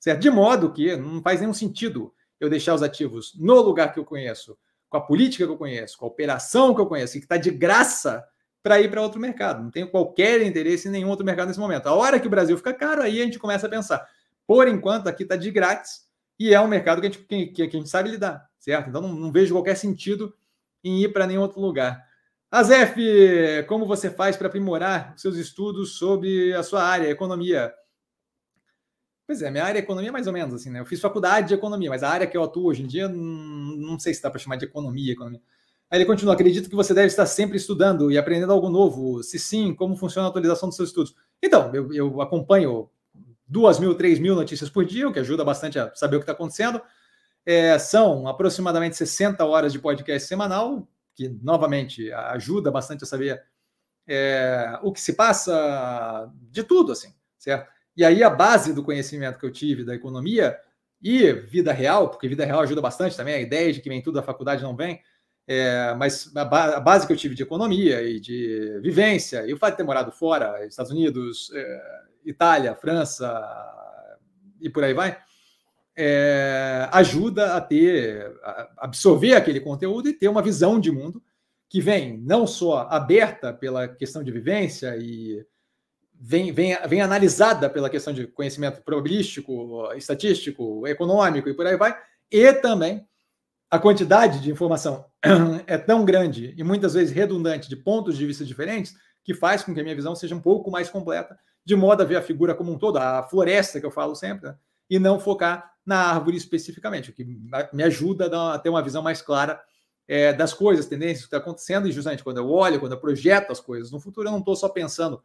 certo? 0.00 0.20
De 0.20 0.30
modo 0.30 0.72
que 0.72 0.96
não 0.96 1.22
faz 1.22 1.40
nenhum 1.40 1.54
sentido 1.54 2.12
eu 2.40 2.50
deixar 2.50 2.74
os 2.74 2.82
ativos 2.82 3.34
no 3.38 3.60
lugar 3.60 3.92
que 3.92 4.00
eu 4.00 4.04
conheço, 4.04 4.56
com 4.88 4.96
a 4.96 5.00
política 5.00 5.44
que 5.44 5.52
eu 5.52 5.56
conheço, 5.56 5.98
com 5.98 6.06
a 6.06 6.08
operação 6.08 6.74
que 6.74 6.80
eu 6.80 6.86
conheço, 6.86 7.14
que 7.14 7.18
está 7.20 7.36
de 7.36 7.50
graça 7.50 8.24
para 8.62 8.80
ir 8.80 8.90
para 8.90 9.00
outro 9.00 9.20
mercado. 9.20 9.62
Não 9.62 9.70
tenho 9.70 9.88
qualquer 9.88 10.42
interesse 10.42 10.88
em 10.88 10.90
nenhum 10.90 11.08
outro 11.08 11.24
mercado 11.24 11.48
nesse 11.48 11.60
momento. 11.60 11.86
A 11.86 11.94
hora 11.94 12.18
que 12.18 12.26
o 12.26 12.30
Brasil 12.30 12.56
fica 12.56 12.74
caro, 12.74 13.02
aí 13.02 13.20
a 13.20 13.24
gente 13.24 13.38
começa 13.38 13.66
a 13.66 13.70
pensar. 13.70 14.06
Por 14.46 14.66
enquanto, 14.66 15.08
aqui 15.08 15.22
está 15.22 15.36
de 15.36 15.50
grátis 15.50 16.00
e 16.38 16.52
é 16.52 16.60
um 16.60 16.68
mercado 16.68 17.00
que 17.00 17.06
a 17.06 17.10
gente, 17.10 17.24
que, 17.24 17.46
que 17.46 17.62
a 17.62 17.70
gente 17.70 17.88
sabe 17.88 18.10
lidar, 18.10 18.44
certo? 18.66 18.88
Então, 18.88 19.00
não, 19.00 19.14
não 19.14 19.30
vejo 19.30 19.54
qualquer 19.54 19.76
sentido 19.76 20.34
em 20.82 21.02
ir 21.02 21.12
para 21.12 21.26
nenhum 21.26 21.42
outro 21.42 21.60
lugar. 21.60 22.04
Azef, 22.50 22.96
como 23.68 23.86
você 23.86 24.10
faz 24.10 24.36
para 24.36 24.48
aprimorar 24.48 25.14
seus 25.16 25.36
estudos 25.36 25.96
sobre 25.96 26.52
a 26.52 26.62
sua 26.62 26.82
área, 26.82 27.08
economia? 27.08 27.72
Pois 29.26 29.42
é, 29.42 29.50
minha 29.50 29.64
área 29.64 29.78
é 29.78 29.82
economia 29.82 30.12
mais 30.12 30.26
ou 30.26 30.32
menos 30.32 30.54
assim, 30.54 30.70
né? 30.70 30.80
Eu 30.80 30.86
fiz 30.86 31.00
faculdade 31.00 31.48
de 31.48 31.54
economia, 31.54 31.90
mas 31.90 32.02
a 32.02 32.08
área 32.08 32.26
que 32.26 32.36
eu 32.36 32.42
atuo 32.42 32.66
hoje 32.66 32.82
em 32.82 32.86
dia, 32.86 33.08
não 33.08 33.98
sei 33.98 34.14
se 34.14 34.22
dá 34.22 34.30
para 34.30 34.38
chamar 34.38 34.56
de 34.56 34.64
economia, 34.64 35.12
economia. 35.12 35.40
Aí 35.88 35.98
ele 35.98 36.04
continua, 36.04 36.34
acredito 36.34 36.68
que 36.68 36.74
você 36.74 36.92
deve 36.92 37.06
estar 37.06 37.26
sempre 37.26 37.56
estudando 37.56 38.10
e 38.10 38.18
aprendendo 38.18 38.52
algo 38.52 38.68
novo. 38.68 39.22
Se 39.22 39.38
sim, 39.38 39.72
como 39.74 39.96
funciona 39.96 40.26
a 40.26 40.30
atualização 40.30 40.68
dos 40.68 40.76
seus 40.76 40.88
estudos? 40.88 41.14
Então, 41.40 41.72
eu, 41.72 41.92
eu 41.92 42.20
acompanho 42.20 42.90
duas 43.46 43.78
mil, 43.78 43.94
três 43.94 44.18
mil 44.18 44.34
notícias 44.34 44.68
por 44.68 44.84
dia, 44.84 45.08
o 45.08 45.12
que 45.12 45.20
ajuda 45.20 45.44
bastante 45.44 45.78
a 45.78 45.94
saber 45.94 46.16
o 46.16 46.18
que 46.20 46.24
está 46.24 46.32
acontecendo. 46.32 46.80
É, 47.46 47.78
são 47.78 48.26
aproximadamente 48.26 48.96
60 48.96 49.44
horas 49.44 49.72
de 49.72 49.78
podcast 49.78 50.26
semanal, 50.26 50.86
que 51.14 51.28
novamente 51.42 52.12
ajuda 52.12 52.70
bastante 52.70 53.04
a 53.04 53.06
saber 53.06 53.42
é, 54.06 54.78
o 54.82 54.92
que 54.92 55.00
se 55.00 55.14
passa 55.14 56.30
de 56.50 56.64
tudo, 56.64 56.92
assim, 56.92 57.14
certo? 57.38 57.70
E 57.96 58.04
aí 58.04 58.22
a 58.22 58.28
base 58.28 58.74
do 58.74 58.82
conhecimento 58.82 59.38
que 59.38 59.46
eu 59.46 59.52
tive 59.52 59.84
da 59.84 59.94
economia 59.94 60.58
e 61.02 61.32
vida 61.32 61.72
real, 61.72 62.10
porque 62.10 62.28
vida 62.28 62.44
real 62.44 62.60
ajuda 62.60 62.82
bastante 62.82 63.16
também, 63.16 63.34
a 63.34 63.40
ideia 63.40 63.72
de 63.72 63.80
que 63.80 63.88
vem 63.88 64.02
tudo 64.02 64.16
da 64.16 64.22
faculdade 64.22 64.62
não 64.62 64.76
vem, 64.76 65.00
é, 65.46 65.94
mas 65.94 66.34
a, 66.36 66.44
ba 66.44 66.76
a, 66.76 66.80
base 66.80 67.06
que 67.06 67.12
eu 67.12 67.16
tive 67.16 67.34
de 67.34 67.42
economia 67.42 68.02
e 68.02 68.20
de 68.20 68.80
vivência, 68.82 69.46
e 69.46 69.54
o 69.54 69.56
fato 69.56 69.72
de 69.72 69.76
ter 69.78 69.84
morado 69.84 70.10
fora, 70.10 70.66
Estados 70.66 70.90
Unidos, 70.90 71.50
é, 71.54 71.80
Itália, 72.24 72.74
França 72.74 73.32
e 74.60 74.68
por 74.68 74.82
aí 74.82 74.92
vai, 74.92 75.18
é, 75.96 76.88
ajuda 76.92 77.54
a 77.54 77.60
ter, 77.60 78.38
a 78.42 78.68
absorver 78.78 79.34
aquele 79.34 79.60
conteúdo 79.60 80.08
e 80.08 80.12
ter 80.12 80.28
uma 80.28 80.42
visão 80.42 80.78
de 80.78 80.92
mundo 80.92 81.22
que 81.68 81.80
vem 81.80 82.18
não 82.18 82.46
só 82.46 82.86
aberta 82.90 83.52
pela 83.52 83.88
questão 83.88 84.22
de 84.22 84.30
vivência 84.30 84.96
e 84.96 85.44
vem, 86.14 86.52
vem, 86.52 86.76
vem 86.86 87.00
analisada 87.00 87.68
pela 87.68 87.90
questão 87.90 88.12
de 88.12 88.26
conhecimento 88.26 88.82
probabilístico, 88.82 89.92
estatístico, 89.94 90.86
econômico 90.86 91.48
e 91.48 91.54
por 91.54 91.66
aí 91.66 91.76
vai, 91.76 91.96
e 92.30 92.52
também 92.52 93.06
a 93.70 93.78
quantidade 93.78 94.40
de 94.40 94.50
informação 94.50 95.06
é 95.66 95.76
tão 95.76 96.04
grande 96.04 96.54
e 96.56 96.62
muitas 96.62 96.94
vezes 96.94 97.14
redundante 97.14 97.68
de 97.68 97.76
pontos 97.76 98.16
de 98.16 98.26
vista 98.26 98.44
diferentes 98.44 98.94
que 99.24 99.34
faz 99.34 99.64
com 99.64 99.74
que 99.74 99.80
a 99.80 99.82
minha 99.82 99.96
visão 99.96 100.14
seja 100.14 100.36
um 100.36 100.40
pouco 100.40 100.70
mais 100.70 100.88
completa, 100.88 101.36
de 101.64 101.74
modo 101.74 102.00
a 102.00 102.06
ver 102.06 102.16
a 102.16 102.22
figura 102.22 102.54
como 102.54 102.72
um 102.72 102.78
todo, 102.78 102.98
a 102.98 103.24
floresta 103.24 103.80
que 103.80 103.86
eu 103.86 103.90
falo 103.90 104.14
sempre, 104.14 104.50
né? 104.50 104.56
E 104.88 104.98
não 104.98 105.18
focar 105.18 105.72
na 105.84 105.98
árvore 105.98 106.36
especificamente, 106.36 107.10
o 107.10 107.12
que 107.12 107.24
me 107.72 107.82
ajuda 107.82 108.54
a 108.54 108.58
ter 108.58 108.68
uma 108.68 108.82
visão 108.82 109.02
mais 109.02 109.22
clara 109.22 109.60
é, 110.08 110.32
das 110.32 110.52
coisas, 110.52 110.86
tendências 110.86 111.20
que 111.20 111.26
está 111.26 111.38
acontecendo, 111.38 111.88
e 111.88 111.92
justamente 111.92 112.24
quando 112.24 112.38
eu 112.38 112.50
olho, 112.50 112.80
quando 112.80 112.92
eu 112.92 113.00
projeto 113.00 113.52
as 113.52 113.60
coisas 113.60 113.90
no 113.90 114.00
futuro, 114.00 114.28
eu 114.28 114.32
não 114.32 114.40
estou 114.40 114.56
só 114.56 114.68
pensando 114.68 115.22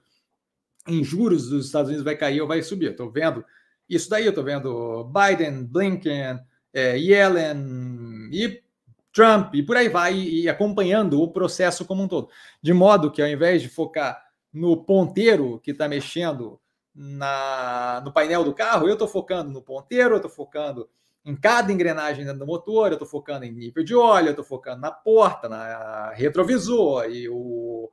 em 0.87 1.03
juros 1.03 1.49
dos 1.49 1.65
Estados 1.65 1.89
Unidos 1.89 2.03
vai 2.03 2.15
cair 2.15 2.41
ou 2.41 2.47
vai 2.47 2.61
subir. 2.61 2.91
Estou 2.91 3.09
vendo 3.09 3.43
isso 3.87 4.09
daí, 4.09 4.27
estou 4.27 4.43
vendo 4.43 5.03
Biden, 5.05 5.65
Blinken, 5.65 6.39
é, 6.73 6.97
Yellen 6.97 8.29
e 8.31 8.61
Trump 9.13 9.53
e 9.53 9.61
por 9.61 9.75
aí 9.75 9.89
vai, 9.89 10.15
e 10.15 10.47
acompanhando 10.47 11.21
o 11.21 11.27
processo 11.27 11.85
como 11.85 12.03
um 12.03 12.07
todo. 12.07 12.29
De 12.61 12.73
modo 12.73 13.11
que 13.11 13.21
ao 13.21 13.27
invés 13.27 13.61
de 13.61 13.69
focar 13.69 14.23
no 14.53 14.83
ponteiro 14.83 15.59
que 15.59 15.71
está 15.71 15.87
mexendo 15.87 16.59
na, 16.93 18.01
no 18.03 18.11
painel 18.11 18.43
do 18.43 18.53
carro, 18.53 18.87
eu 18.87 18.93
estou 18.93 19.07
focando 19.07 19.51
no 19.51 19.61
ponteiro, 19.61 20.13
eu 20.13 20.17
estou 20.17 20.31
focando 20.31 20.89
em 21.23 21.35
cada 21.35 21.71
engrenagem 21.71 22.25
dentro 22.25 22.39
do 22.39 22.47
motor, 22.47 22.87
eu 22.87 22.93
estou 22.93 23.07
focando 23.07 23.45
em 23.45 23.51
nível 23.51 23.83
de 23.83 23.95
óleo, 23.95 24.27
eu 24.27 24.31
estou 24.31 24.45
focando 24.45 24.81
na 24.81 24.91
porta, 24.91 25.47
na 25.47 26.11
retrovisor 26.11 27.05
e 27.05 27.29
o, 27.29 27.91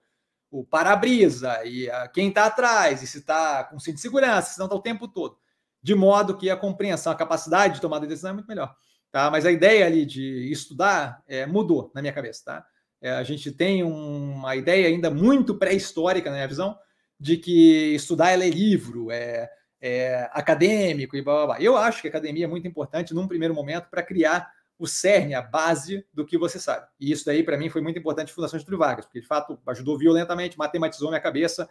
o 0.51 0.65
para-brisa 0.65 1.63
e 1.65 1.91
a, 1.91 2.09
quem 2.09 2.29
está 2.29 2.47
atrás, 2.47 3.03
e 3.03 3.07
se 3.07 3.19
está 3.19 3.65
com 3.65 3.79
cinto 3.79 3.97
de 3.97 4.01
segurança, 4.01 4.53
se 4.53 4.59
não 4.59 4.67
está 4.67 4.77
o 4.77 4.83
tempo 4.83 5.07
todo. 5.07 5.39
De 5.83 5.95
modo 5.95 6.37
que 6.37 6.51
a 6.51 6.57
compreensão, 6.57 7.13
a 7.13 7.17
capacidade 7.17 7.75
de 7.75 7.81
tomada 7.81 8.03
de 8.03 8.09
decisão 8.09 8.31
é 8.31 8.35
muito 8.35 8.49
melhor. 8.49 8.75
Tá? 9.13 9.31
Mas 9.31 9.47
a 9.47 9.53
ideia 9.53 9.87
ali 9.87 10.05
de 10.05 10.51
estudar 10.51 11.23
é, 11.27 11.47
mudou 11.47 11.91
na 11.95 12.01
minha 12.01 12.13
cabeça. 12.13 12.43
Tá? 12.45 12.67
É, 13.01 13.13
a 13.13 13.23
gente 13.23 13.53
tem 13.53 13.83
uma 13.83 14.57
ideia 14.57 14.89
ainda 14.89 15.11
muito 15.11 15.55
pré-histórica 15.55 16.31
na 16.31 16.37
minha 16.37 16.49
visão 16.49 16.77
de 17.19 17.37
que 17.37 17.95
estudar 17.95 18.31
é 18.31 18.37
ler 18.37 18.51
livro, 18.51 19.11
é, 19.11 19.51
é 19.81 20.29
acadêmico 20.33 21.17
e 21.17 21.23
blá, 21.23 21.35
blá, 21.35 21.47
blá. 21.47 21.63
Eu 21.63 21.77
acho 21.77 22.01
que 22.01 22.09
a 22.09 22.11
academia 22.11 22.45
é 22.45 22.49
muito 22.49 22.69
importante 22.69 23.15
num 23.15 23.29
primeiro 23.29 23.55
momento 23.55 23.89
para 23.91 24.03
criar 24.03 24.51
o 24.79 24.87
cerne, 24.87 25.35
a 25.35 25.43
base 25.43 26.07
do 26.15 26.25
que 26.25 26.39
você 26.39 26.61
sabe. 26.61 26.87
E 27.01 27.11
isso 27.11 27.25
daí, 27.25 27.43
para 27.43 27.59
mim, 27.59 27.69
foi 27.69 27.81
muito 27.81 27.99
importante 27.99 28.33
Fundação 28.33 28.59
de 28.59 28.77
Vargas, 28.77 29.07
porque 29.07 29.21
de 29.21 29.27
fato 29.27 29.59
ajudou 29.67 29.99
violentamente, 29.99 30.57
matematizou 30.57 31.09
minha 31.09 31.21
cabeça 31.21 31.69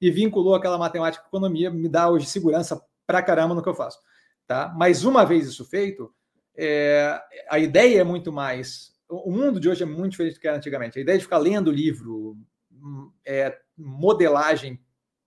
e 0.00 0.10
vinculou 0.10 0.54
aquela 0.54 0.76
matemática 0.76 1.22
com 1.22 1.28
economia, 1.28 1.70
me 1.70 1.88
dá 1.88 2.10
hoje 2.10 2.26
segurança 2.26 2.84
para 3.06 3.22
caramba 3.22 3.54
no 3.54 3.62
que 3.62 3.68
eu 3.68 3.74
faço. 3.74 3.98
Tá? 4.46 4.72
Mas 4.76 5.04
uma 5.04 5.24
vez 5.24 5.46
isso 5.46 5.64
feito, 5.64 6.12
é, 6.54 7.18
a 7.48 7.58
ideia 7.58 8.00
é 8.00 8.04
muito 8.04 8.30
mais. 8.30 8.92
O 9.08 9.30
mundo 9.30 9.58
de 9.58 9.68
hoje 9.68 9.82
é 9.82 9.86
muito 9.86 10.12
diferente 10.12 10.34
do 10.34 10.40
que 10.40 10.48
era 10.48 10.56
antigamente. 10.56 10.98
A 10.98 11.02
ideia 11.02 11.16
de 11.16 11.24
ficar 11.24 11.38
lendo 11.38 11.70
livro, 11.70 12.36
hum, 12.70 13.10
é, 13.24 13.58
modelagem, 13.76 14.80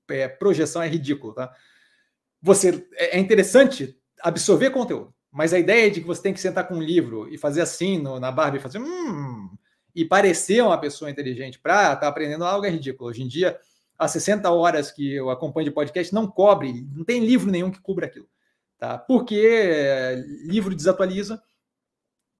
é, 0.10 0.28
projeção 0.28 0.82
é 0.82 0.88
ridículo. 0.88 1.34
Tá? 1.34 1.54
Você 2.42 2.88
é, 2.94 3.18
é 3.18 3.20
interessante 3.20 4.00
absorver 4.22 4.70
conteúdo, 4.70 5.14
mas 5.32 5.54
a 5.54 5.60
ideia 5.60 5.90
de 5.92 6.02
que 6.02 6.08
você 6.08 6.22
tem 6.22 6.34
que 6.34 6.40
sentar 6.40 6.68
com 6.68 6.76
um 6.76 6.82
livro 6.82 7.32
e 7.34 7.38
fazer 7.38 7.62
assim 7.62 7.98
no, 7.98 8.20
na 8.20 8.32
barba 8.32 8.58
e 8.58 8.62
fazer 8.62 8.80
hum, 8.80 9.50
e 9.94 10.04
parecer 10.04 10.62
uma 10.62 10.78
pessoa 10.78 11.10
inteligente 11.10 11.60
para 11.60 11.84
estar 11.84 11.96
tá 11.98 12.08
aprendendo 12.08 12.44
algo 12.44 12.66
é 12.66 12.70
ridículo. 12.70 13.10
Hoje 13.10 13.24
em 13.24 13.28
dia, 13.28 13.58
as 13.98 14.12
60 14.12 14.52
horas 14.52 14.92
que 14.92 15.14
eu 15.14 15.30
acompanho 15.30 15.70
de 15.70 15.74
podcast 15.74 16.14
não 16.14 16.28
cobre, 16.28 16.86
não 16.94 17.06
tem 17.06 17.26
livro 17.26 17.50
nenhum 17.50 17.72
que 17.72 17.80
cubra 17.80 18.06
aquilo. 18.06 18.28
Tá? 18.78 18.98
Porque 18.98 19.36
é, 19.36 20.16
livro 20.44 20.76
desatualiza, 20.76 21.42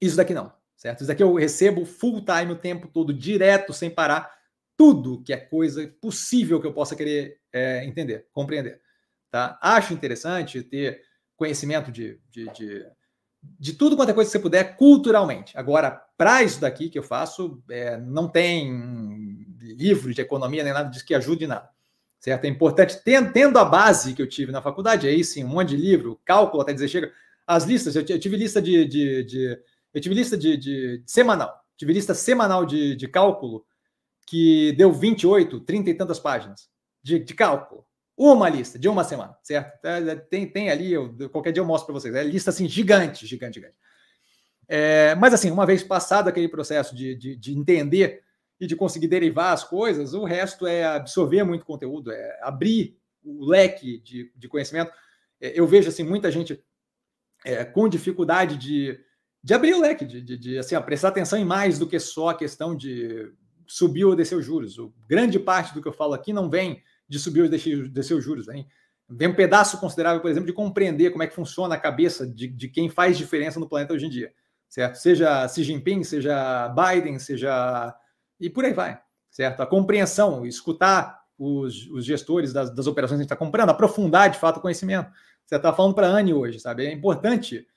isso 0.02 0.18
daqui 0.18 0.34
não, 0.34 0.52
certo? 0.76 1.00
Isso 1.00 1.08
daqui 1.08 1.24
eu 1.24 1.34
recebo 1.34 1.86
full 1.86 2.24
time 2.26 2.52
o 2.52 2.58
tempo 2.58 2.90
todo, 2.90 3.14
direto, 3.14 3.72
sem 3.72 3.90
parar, 3.90 4.30
tudo 4.78 5.22
que 5.24 5.34
é 5.34 5.38
coisa 5.38 5.88
possível 6.02 6.60
que 6.60 6.68
eu 6.68 6.74
possa 6.74 6.96
querer 6.96 7.40
é, 7.52 7.86
entender, 7.86 8.28
compreender. 8.32 8.82
Tá? 9.32 9.58
Acho 9.62 9.94
interessante 9.94 10.62
ter 10.64 11.02
conhecimento 11.36 11.92
de, 11.92 12.20
de, 12.30 12.46
de, 12.52 12.86
de, 13.42 13.74
tudo 13.74 13.96
quanto 13.96 14.10
é 14.10 14.14
coisa 14.14 14.30
que 14.30 14.32
você 14.32 14.42
puder 14.42 14.78
culturalmente. 14.78 15.58
Agora, 15.58 15.92
para 16.18 16.44
isso 16.44 16.62
daqui 16.62 16.90
que 16.90 16.98
eu 16.98 17.04
faço, 17.04 17.62
é, 17.70 17.98
não 17.98 18.30
tem 18.30 19.46
livro 19.60 20.14
de 20.14 20.22
economia 20.22 20.64
nem 20.64 20.74
nada 20.74 20.90
disso 20.90 21.06
que 21.06 21.16
ajude 21.16 21.48
nada. 21.48 21.70
Certo? 22.20 22.46
É 22.46 22.48
importante, 22.48 23.02
tendo, 23.04 23.32
tendo 23.32 23.60
a 23.60 23.66
base 23.66 24.14
que 24.14 24.22
eu 24.22 24.28
tive 24.28 24.52
na 24.52 24.62
faculdade, 24.62 25.08
aí 25.08 25.24
sim, 25.24 25.44
um 25.44 25.50
monte 25.50 25.70
de 25.70 25.78
livro, 25.78 26.20
cálculo 26.26 26.62
até 26.62 26.74
dizer, 26.74 26.88
chega. 26.88 27.12
As 27.46 27.66
listas, 27.66 27.96
eu, 27.96 28.04
tive 28.04 28.36
lista 28.36 28.60
de, 28.60 28.86
de, 28.86 29.24
de, 29.24 29.60
Eu 29.94 30.02
tive 30.02 30.16
lista 30.16 30.36
de, 30.36 30.58
de, 30.58 31.04
semanal. 31.06 31.54
Tive 31.78 31.94
lista 31.94 32.16
semanal 32.16 32.66
de, 32.66 32.96
de 32.96 33.08
cálculo 33.08 33.64
que 34.26 34.72
deu 34.74 34.92
28, 34.92 35.60
30 35.62 35.90
e 35.90 35.94
tantas 35.94 36.20
páginas 36.20 36.70
de, 37.02 37.20
de 37.20 37.34
cálculo. 37.34 37.86
Uma 38.18 38.48
lista 38.48 38.80
de 38.80 38.88
uma 38.88 39.04
semana, 39.04 39.38
certo? 39.44 39.86
É, 39.86 40.12
é, 40.12 40.16
tem, 40.16 40.48
tem 40.48 40.70
ali, 40.70 40.94
eu, 40.94 41.14
qualquer 41.30 41.52
dia 41.52 41.62
eu 41.62 41.66
mostro 41.66 41.88
para 41.88 42.00
vocês. 42.00 42.16
É 42.16 42.24
lista 42.24 42.50
assim, 42.50 42.68
gigante, 42.68 43.28
gigante, 43.28 43.56
gigante. 43.56 43.76
É, 44.68 45.14
mas 45.16 45.34
assim, 45.34 45.52
uma 45.52 45.66
vez 45.66 45.84
passado 45.84 46.28
aquele 46.28 46.48
processo 46.48 46.96
de, 46.96 47.14
de, 47.16 47.36
de, 47.36 47.54
entender 47.54 48.24
e 48.60 48.66
de 48.66 48.76
conseguir 48.76 49.08
derivar 49.08 49.54
as 49.54 49.64
coisas, 49.64 50.14
o 50.14 50.24
resto 50.24 50.66
é 50.66 50.86
absorver 50.86 51.44
muito 51.44 51.66
conteúdo, 51.66 52.12
é 52.12 52.40
abrir 52.42 52.98
o 53.24 53.46
leque 53.46 54.00
de, 54.00 54.32
de 54.36 54.48
conhecimento. 54.48 54.92
É, 55.40 55.60
eu 55.60 55.68
vejo 55.68 55.90
assim 55.90 56.04
muita 56.04 56.32
gente 56.32 56.64
é, 57.44 57.64
com 57.66 57.88
dificuldade 57.88 58.58
de, 58.58 59.00
de 59.44 59.54
abrir 59.54 59.76
o 59.76 59.82
leque, 59.82 60.06
de, 60.06 60.22
de, 60.22 60.38
de 60.38 60.58
assim, 60.58 60.80
prestar 60.82 61.10
atenção 61.10 61.38
em 61.38 61.46
mais 61.46 61.78
do 61.78 61.88
que 61.88 62.00
só 62.00 62.30
a 62.30 62.38
questão 62.38 62.76
de 62.76 63.32
subir 63.68 64.06
ou 64.06 64.16
descer 64.16 64.36
os 64.36 64.46
juros. 64.46 64.78
O, 64.78 64.94
grande 65.08 65.40
parte 65.40 65.74
do 65.74 65.82
que 65.82 65.88
eu 65.88 65.94
falo 65.94 66.14
aqui 66.14 66.34
não 66.34 66.50
vem 66.50 66.82
de 67.08 67.20
subir 67.20 67.42
ou 67.42 67.50
descer 67.50 68.14
os 68.14 68.24
juros, 68.24 68.46
vem, 68.46 68.68
vem 69.08 69.28
um 69.28 69.36
pedaço 69.36 69.80
considerável, 69.80 70.22
por 70.22 70.30
exemplo, 70.30 70.48
de 70.48 70.54
compreender 70.54 71.12
como 71.12 71.24
é 71.24 71.28
que 71.28 71.36
funciona 71.36 71.76
a 71.76 71.80
cabeça 71.80 72.26
de, 72.26 72.48
de 72.48 72.68
quem 72.68 72.90
faz 72.90 73.18
diferença 73.18 73.60
no 73.60 73.70
planeta 73.70 73.94
hoje 73.94 74.08
em 74.08 74.10
dia, 74.10 74.34
certo? 74.68 74.96
Seja 74.96 75.48
Xi 75.48 75.64
Jinping, 75.64 76.04
seja 76.04 76.70
Biden, 76.70 77.20
seja 77.20 77.96
e 78.40 78.50
por 78.50 78.66
aí 78.66 78.74
vai, 78.74 79.00
certo? 79.30 79.62
A 79.62 79.68
compreensão, 79.68 80.46
escutar 80.46 81.24
os, 81.38 81.88
os 81.92 82.06
gestores 82.06 82.54
das, 82.54 82.74
das, 82.74 82.88
operações 82.88 83.18
que 83.18 83.22
a 83.22 83.24
gente 83.24 83.32
está 83.32 83.36
comprando, 83.36 83.70
aprofundar 83.70 84.30
de 84.30 84.38
fato 84.38 84.58
o 84.58 84.62
conhecimento. 84.62 85.12
Você 85.46 85.56
está 85.56 85.72
falando 85.74 85.94
para 85.94 86.08
a 86.08 86.12
Anne 86.12 86.34
hoje, 86.34 86.60
sabe? 86.60 86.86
É 86.86 86.92
importante. 86.92 87.68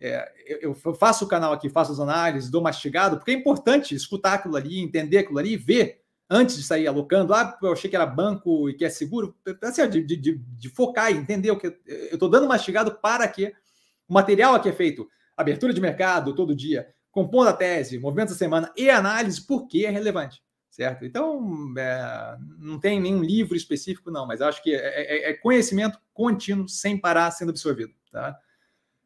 É, 0.00 0.32
eu, 0.46 0.76
eu, 0.84 0.94
faço 0.94 1.24
o 1.24 1.28
canal 1.28 1.52
aqui, 1.52 1.68
faço 1.68 1.92
as 1.92 2.00
análises, 2.00 2.50
dou 2.50 2.60
mastigado, 2.60 3.16
porque 3.16 3.30
é 3.30 3.34
importante 3.34 3.94
escutar 3.94 4.34
aquilo 4.34 4.56
ali, 4.56 4.80
entender 4.80 5.18
aquilo 5.18 5.38
ali, 5.38 5.56
ver 5.56 6.00
antes 6.28 6.56
de 6.56 6.62
sair 6.62 6.86
alocando. 6.86 7.32
Ah, 7.32 7.56
eu 7.62 7.72
achei 7.72 7.88
que 7.88 7.96
era 7.96 8.06
banco 8.06 8.68
e 8.68 8.74
que 8.74 8.84
é 8.84 8.90
seguro. 8.90 9.36
Assim, 9.62 9.88
de, 9.88 10.02
de, 10.02 10.38
de, 10.38 10.68
focar 10.70 11.12
e 11.12 11.16
entender 11.16 11.50
o 11.50 11.58
que 11.58 11.68
eu 11.68 11.74
estou 12.12 12.28
dando 12.28 12.48
mastigado 12.48 12.98
para 13.00 13.26
que 13.28 13.52
o 14.08 14.14
material 14.14 14.54
aqui 14.54 14.68
é 14.68 14.72
feito 14.72 15.08
abertura 15.36 15.72
de 15.72 15.80
mercado 15.80 16.34
todo 16.34 16.54
dia, 16.54 16.88
compondo 17.10 17.48
a 17.48 17.52
tese, 17.52 17.98
movimento 17.98 18.30
da 18.30 18.34
semana 18.34 18.72
e 18.76 18.90
análise, 18.90 19.44
por 19.44 19.66
que 19.66 19.84
é 19.86 19.90
relevante, 19.90 20.42
certo? 20.70 21.04
Então, 21.04 21.74
é, 21.76 22.36
não 22.58 22.78
tem 22.78 23.00
nenhum 23.00 23.22
livro 23.22 23.56
específico, 23.56 24.10
não, 24.10 24.26
mas 24.26 24.40
acho 24.40 24.62
que 24.62 24.74
é, 24.74 24.78
é, 24.78 25.30
é, 25.30 25.34
conhecimento 25.34 25.98
contínuo, 26.12 26.68
sem 26.68 27.00
parar, 27.00 27.30
sendo 27.30 27.50
absorvido, 27.50 27.92
tá? 28.12 28.38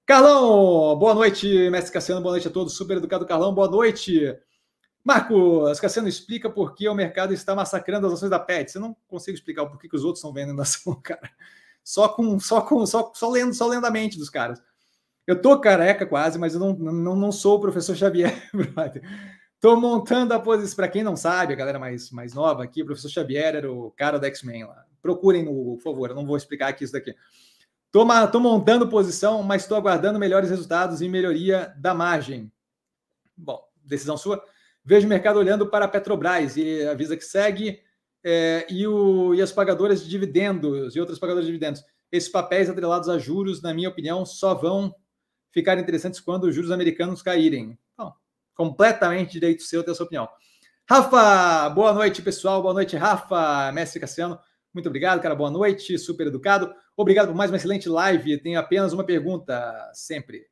Carlão, 0.08 0.98
boa 0.98 1.14
noite, 1.14 1.68
mestre 1.68 1.92
Cassiano, 1.92 2.22
boa 2.22 2.32
noite 2.32 2.48
a 2.48 2.50
todos, 2.50 2.72
super 2.72 2.96
educado 2.96 3.26
Carlão, 3.26 3.52
boa 3.52 3.68
noite. 3.68 4.34
Marcos, 5.04 5.78
Cassiano, 5.78 6.08
explica 6.08 6.48
por 6.48 6.74
que 6.74 6.88
o 6.88 6.94
mercado 6.94 7.34
está 7.34 7.54
massacrando 7.54 8.06
as 8.06 8.14
ações 8.14 8.30
da 8.30 8.38
PET. 8.38 8.72
Você 8.72 8.78
não 8.78 8.96
consigo 9.06 9.36
explicar 9.36 9.66
porquê 9.66 9.86
que 9.86 9.94
os 9.94 10.04
outros 10.04 10.20
estão 10.20 10.32
vendendo 10.32 10.62
ação, 10.62 10.94
cara. 11.04 11.30
Só 11.84 12.08
com, 12.08 12.40
só 12.40 12.62
com, 12.62 12.86
só, 12.86 13.12
só 13.14 13.28
lendo, 13.28 13.52
só 13.52 13.66
lendo 13.66 13.84
a 13.84 13.90
mente 13.90 14.16
dos 14.16 14.30
caras. 14.30 14.62
Eu 15.26 15.42
tô 15.42 15.60
careca 15.60 16.06
quase, 16.06 16.38
mas 16.38 16.54
eu 16.54 16.60
não, 16.60 16.72
não, 16.72 17.14
não 17.14 17.30
sou 17.30 17.58
o 17.58 17.60
professor 17.60 17.94
Xavier, 17.94 18.32
brother. 18.50 19.02
Tô 19.60 19.76
montando 19.76 20.32
a 20.32 20.40
posição. 20.40 20.76
Para 20.76 20.88
quem 20.88 21.02
não 21.02 21.16
sabe, 21.16 21.52
a 21.52 21.56
galera 21.56 21.78
mais, 21.78 22.10
mais 22.10 22.32
nova 22.32 22.64
aqui, 22.64 22.80
o 22.80 22.86
professor 22.86 23.10
Xavier 23.10 23.56
era 23.56 23.70
o 23.70 23.90
cara 23.90 24.18
da 24.18 24.28
X-Men 24.28 24.64
lá. 24.64 24.86
Procurem 25.02 25.44
no 25.44 25.52
Google, 25.52 25.76
por 25.76 25.82
favor, 25.82 26.08
eu 26.08 26.16
não 26.16 26.24
vou 26.24 26.38
explicar 26.38 26.68
aqui 26.68 26.84
isso 26.84 26.94
daqui. 26.94 27.14
Tô 27.90 28.04
montando 28.40 28.88
posição, 28.88 29.42
mas 29.42 29.62
estou 29.62 29.76
aguardando 29.76 30.18
melhores 30.18 30.50
resultados 30.50 31.00
e 31.00 31.08
melhoria 31.08 31.74
da 31.78 31.94
margem. 31.94 32.52
Bom, 33.36 33.62
decisão 33.84 34.16
sua. 34.16 34.42
Vejo 34.84 35.06
o 35.06 35.08
mercado 35.08 35.38
olhando 35.38 35.68
para 35.68 35.84
a 35.84 35.88
Petrobras 35.88 36.56
e 36.56 36.86
avisa 36.86 37.16
que 37.16 37.24
segue, 37.24 37.80
é, 38.22 38.66
e, 38.68 38.86
o, 38.86 39.34
e 39.34 39.40
as 39.40 39.52
pagadoras 39.52 40.02
de 40.02 40.08
dividendos 40.08 40.94
e 40.94 41.00
outras 41.00 41.18
pagadoras 41.18 41.46
de 41.46 41.52
dividendos. 41.52 41.82
Esses 42.10 42.28
papéis 42.28 42.68
atrelados 42.68 43.08
a 43.08 43.18
juros, 43.18 43.62
na 43.62 43.72
minha 43.72 43.88
opinião, 43.88 44.24
só 44.24 44.54
vão 44.54 44.94
ficar 45.52 45.78
interessantes 45.78 46.20
quando 46.20 46.44
os 46.44 46.54
juros 46.54 46.70
americanos 46.70 47.22
caírem. 47.22 47.78
Completamente 48.54 49.32
direito 49.32 49.62
seu 49.62 49.84
ter 49.84 49.92
a 49.92 49.94
sua 49.94 50.04
opinião. 50.04 50.28
Rafa, 50.88 51.68
boa 51.70 51.92
noite, 51.92 52.20
pessoal. 52.20 52.60
Boa 52.60 52.74
noite, 52.74 52.96
Rafa, 52.96 53.70
mestre 53.72 54.00
Cassiano. 54.00 54.38
Muito 54.78 54.86
obrigado, 54.86 55.20
cara. 55.20 55.34
Boa 55.34 55.50
noite. 55.50 55.98
Super 55.98 56.28
educado. 56.28 56.72
Obrigado 56.96 57.26
por 57.26 57.34
mais 57.34 57.50
uma 57.50 57.56
excelente 57.56 57.88
live. 57.88 58.38
Tenho 58.38 58.60
apenas 58.60 58.92
uma 58.92 59.02
pergunta 59.02 59.90
sempre. 59.92 60.46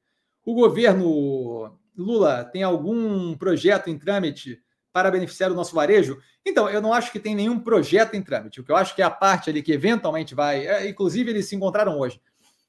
O 0.44 0.52
governo 0.52 1.78
Lula 1.96 2.42
tem 2.42 2.64
algum 2.64 3.36
projeto 3.36 3.88
em 3.88 3.96
trâmite 3.96 4.60
para 4.92 5.12
beneficiar 5.12 5.52
o 5.52 5.54
nosso 5.54 5.76
varejo? 5.76 6.18
Então, 6.44 6.68
eu 6.68 6.82
não 6.82 6.92
acho 6.92 7.12
que 7.12 7.20
tem 7.20 7.36
nenhum 7.36 7.60
projeto 7.60 8.14
em 8.14 8.22
trâmite. 8.22 8.60
O 8.60 8.64
que 8.64 8.72
eu 8.72 8.76
acho 8.76 8.96
que 8.96 9.02
é 9.02 9.04
a 9.04 9.10
parte 9.10 9.48
ali 9.48 9.62
que 9.62 9.70
eventualmente 9.70 10.34
vai. 10.34 10.66
É, 10.66 10.88
inclusive, 10.88 11.30
eles 11.30 11.48
se 11.48 11.54
encontraram 11.54 11.96
hoje. 11.96 12.20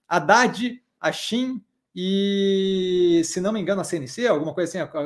Haddad, 0.07 0.79
a 1.01 1.11
Shin 1.11 1.59
e, 1.95 3.23
se 3.25 3.41
não 3.41 3.51
me 3.51 3.59
engano, 3.59 3.81
a 3.81 3.83
CNC, 3.83 4.27
alguma 4.27 4.53
coisa 4.53 4.83
assim, 4.83 4.97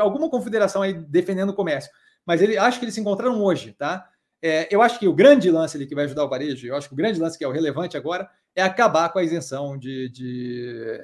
alguma 0.00 0.30
confederação 0.30 0.82
aí 0.82 0.92
defendendo 0.92 1.50
o 1.50 1.54
comércio. 1.54 1.90
Mas 2.24 2.40
ele 2.40 2.56
acho 2.56 2.78
que 2.78 2.84
eles 2.84 2.94
se 2.94 3.00
encontraram 3.00 3.42
hoje, 3.42 3.72
tá? 3.72 4.08
É, 4.42 4.68
eu 4.74 4.82
acho 4.82 4.98
que 4.98 5.08
o 5.08 5.14
grande 5.14 5.50
lance 5.50 5.76
ali 5.76 5.86
que 5.86 5.94
vai 5.94 6.04
ajudar 6.04 6.24
o 6.24 6.28
varejo, 6.28 6.66
eu 6.66 6.76
acho 6.76 6.88
que 6.88 6.94
o 6.94 6.96
grande 6.96 7.20
lance 7.20 7.38
que 7.38 7.44
é 7.44 7.48
o 7.48 7.52
relevante 7.52 7.96
agora 7.96 8.28
é 8.54 8.62
acabar 8.62 9.08
com 9.10 9.18
a 9.18 9.24
isenção 9.24 9.78
de, 9.78 10.08
de 10.08 11.00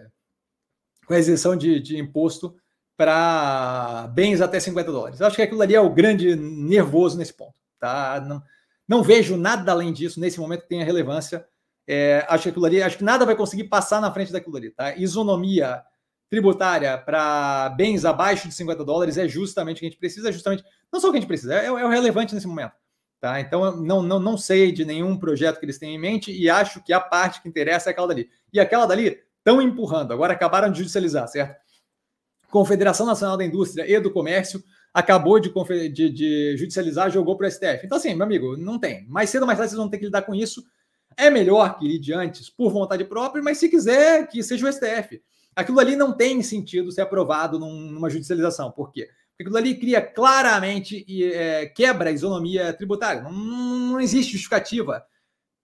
com 1.07 1.15
a 1.15 1.19
isenção 1.19 1.57
de, 1.57 1.81
de 1.81 1.99
imposto 1.99 2.57
para 2.97 4.09
bens 4.15 4.41
até 4.41 4.61
50 4.61 4.93
dólares. 4.93 5.21
Eu 5.21 5.27
acho 5.27 5.37
que 5.37 5.43
aquilo 5.43 5.63
ali 5.63 5.75
é 5.75 5.81
o 5.81 5.91
grande 5.91 6.37
nervoso 6.37 7.19
nesse 7.19 7.35
ponto. 7.35 7.55
Tá? 7.81 8.21
Não, 8.21 8.43
não 8.87 9.03
vejo 9.03 9.37
nada 9.37 9.73
além 9.73 9.93
disso 9.93 10.21
nesse 10.21 10.39
momento 10.39 10.63
que 10.63 10.69
tenha 10.69 10.85
relevância. 10.85 11.47
É, 11.87 12.25
acho 12.29 12.45
que 12.45 12.49
aquilo 12.51 12.65
ali, 12.65 12.83
acho 12.83 12.99
que 12.99 13.05
nada 13.05 13.27
vai 13.27 13.35
conseguir 13.35 13.65
passar 13.65 14.01
na 14.01 14.13
frente 14.13 14.33
daquilo 14.33 14.57
ali. 14.57 14.71
Tá? 14.71 14.97
Isonomia 14.97 15.83
tributária 16.31 16.97
para 16.97 17.69
bens 17.71 18.05
abaixo 18.05 18.49
de 18.49 18.55
50 18.55 18.85
dólares 18.85 19.19
é 19.19 19.29
justamente 19.29 19.77
o 19.77 19.81
que 19.81 19.87
a 19.87 19.89
gente 19.91 19.99
precisa, 19.99 20.33
justamente, 20.33 20.65
não 20.91 20.99
só 20.99 21.09
o 21.09 21.11
que 21.11 21.19
a 21.19 21.21
gente 21.21 21.29
precisa, 21.29 21.55
é, 21.55 21.67
é 21.67 21.71
o 21.71 21.89
relevante 21.89 22.35
nesse 22.35 22.47
momento. 22.47 22.73
Tá? 23.23 23.41
Então, 23.41 23.77
não, 23.77 24.03
não, 24.03 24.19
não 24.19 24.37
sei 24.37 24.73
de 24.73 24.85
nenhum 24.85 25.17
projeto 25.17 25.61
que 25.61 25.65
eles 25.65 25.79
têm 25.79 25.95
em 25.95 25.99
mente 25.99 26.33
e 26.33 26.51
acho 26.51 26.83
que 26.83 26.93
a 26.93 26.99
parte 26.99 27.41
que 27.41 27.49
interessa 27.49 27.89
é 27.89 27.93
aquela 27.93 28.09
dali. 28.09 28.29
E 28.53 28.59
aquela 28.59 28.85
dali 28.85 29.17
estão 29.39 29.63
empurrando, 29.63 30.13
agora 30.13 30.33
acabaram 30.33 30.73
de 30.73 30.79
judicializar, 30.79 31.29
certo? 31.29 31.57
Confederação 32.51 33.07
Nacional 33.07 33.37
da 33.37 33.45
Indústria 33.45 33.89
e 33.89 34.01
do 34.01 34.11
Comércio 34.11 34.61
acabou 34.93 35.39
de, 35.39 35.53
de, 35.89 36.11
de 36.11 36.57
judicializar, 36.57 37.13
jogou 37.13 37.37
para 37.37 37.47
o 37.47 37.51
STF. 37.51 37.87
Então, 37.87 37.97
assim, 37.97 38.13
meu 38.13 38.25
amigo, 38.27 38.57
não 38.57 38.77
tem. 38.77 39.07
Mais 39.07 39.31
cedo 39.31 39.43
ou 39.43 39.47
mais 39.47 39.57
tarde 39.57 39.71
vocês 39.71 39.79
vão 39.79 39.89
ter 39.89 39.99
que 39.99 40.07
lidar 40.07 40.23
com 40.23 40.35
isso. 40.35 40.61
É 41.17 41.31
melhor 41.31 41.79
que 41.79 41.87
lide 41.87 42.13
antes 42.13 42.51
por 42.51 42.73
vontade 42.73 43.05
própria, 43.05 43.41
mas 43.41 43.57
se 43.57 43.69
quiser 43.69 44.27
que 44.27 44.43
seja 44.43 44.69
o 44.69 44.73
STF. 44.73 45.23
Aquilo 45.55 45.79
ali 45.79 45.95
não 45.95 46.13
tem 46.13 46.43
sentido 46.43 46.91
ser 46.91 47.03
aprovado 47.03 47.57
numa 47.57 48.11
judicialização. 48.11 48.73
Por 48.73 48.91
quê? 48.91 49.09
Aquilo 49.43 49.57
ali 49.57 49.75
cria 49.75 50.01
claramente 50.01 51.05
e 51.07 51.25
é, 51.25 51.67
quebra 51.67 52.11
a 52.11 52.13
isonomia 52.13 52.73
tributária. 52.73 53.23
Não, 53.23 53.31
não, 53.33 54.01
existe 54.01 54.33
justificativa 54.33 55.05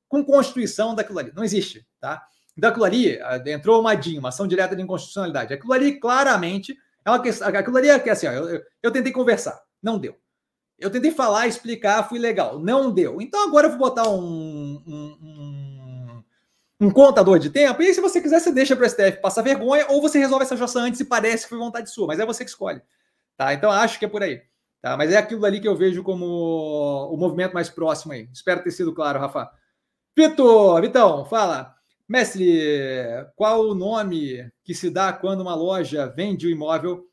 com 0.09 0.25
constituição 0.25 0.95
daquilo 0.95 1.19
ali. 1.19 1.33
Não 1.35 1.45
existe, 1.45 1.87
tá? 2.01 2.23
Daquilo 2.57 2.85
ali, 2.85 3.19
entrou 3.47 3.81
uma 3.81 3.95
DIN, 3.95 4.19
uma 4.19 4.31
ação 4.31 4.47
direta 4.47 4.75
de 4.75 4.83
inconstitucionalidade. 4.83 5.55
Aquilo 5.55 5.73
ali 5.73 5.99
claramente 5.99 6.77
é 7.05 7.11
uma 7.11 7.23
questão. 7.23 7.49
Aquilo 7.49 7.77
ali 7.77 7.89
é 7.89 7.99
que 7.99 8.11
assim, 8.11 8.27
ó, 8.27 8.33
eu, 8.33 8.49
eu, 8.49 8.63
eu 8.83 8.91
tentei 8.91 9.13
conversar, 9.13 9.61
não 9.83 9.99
deu. 9.99 10.17
Eu 10.79 10.91
tentei 10.91 11.11
falar, 11.11 11.47
explicar, 11.47 12.09
fui 12.09 12.19
legal, 12.19 12.61
não 12.61 12.93
deu. 12.93 13.21
Então 13.21 13.47
agora 13.47 13.67
eu 13.67 13.71
vou 13.71 13.79
botar 13.79 14.09
um, 14.09 14.83
um, 14.87 15.19
um, 15.21 16.25
um 16.81 16.91
contador 16.91 17.39
de 17.39 17.51
tempo, 17.51 17.83
e 17.83 17.87
aí, 17.87 17.95
se 17.95 18.01
você 18.01 18.21
quiser, 18.21 18.39
você 18.41 18.53
deixa 18.53 18.77
para 18.77 18.87
o 18.87 18.89
STF 18.89 19.21
passar 19.21 19.43
vergonha, 19.43 19.87
ou 19.89 20.01
você 20.01 20.19
resolve 20.19 20.45
essa 20.45 20.57
jossa 20.57 20.79
antes 20.79 21.01
e 21.01 21.05
parece 21.05 21.45
que 21.45 21.49
foi 21.49 21.59
vontade 21.59 21.91
sua, 21.91 22.07
mas 22.07 22.21
é 22.21 22.27
você 22.27 22.45
que 22.45 22.51
escolhe. 22.51 22.81
Tá? 23.39 23.55
Então 23.55 23.71
acho 23.71 24.01
que 24.01 24.05
é 24.05 24.09
por 24.09 24.23
aí. 24.23 24.43
Tá? 24.83 24.97
Mas 24.97 25.13
é 25.13 25.17
aquilo 25.17 25.47
ali 25.47 25.61
que 25.61 25.69
eu 25.69 25.77
vejo 25.77 26.03
como 26.03 26.27
o 26.27 27.17
movimento 27.17 27.55
mais 27.55 27.71
próximo 27.71 28.13
aí. 28.13 28.29
Espero 28.33 28.63
ter 28.65 28.73
sido 28.73 28.93
claro, 28.93 29.21
Rafa. 29.21 29.49
Vitor, 30.17 30.83
Vitão, 30.83 31.25
fala. 31.25 31.73
Mestre, 32.09 33.01
qual 33.37 33.61
o 33.61 33.75
nome 33.75 34.51
que 34.65 34.75
se 34.75 34.91
dá 34.91 35.13
quando 35.13 35.43
uma 35.43 35.55
loja 35.55 36.07
vende 36.09 36.49
o 36.49 36.51
imóvel 36.51 37.07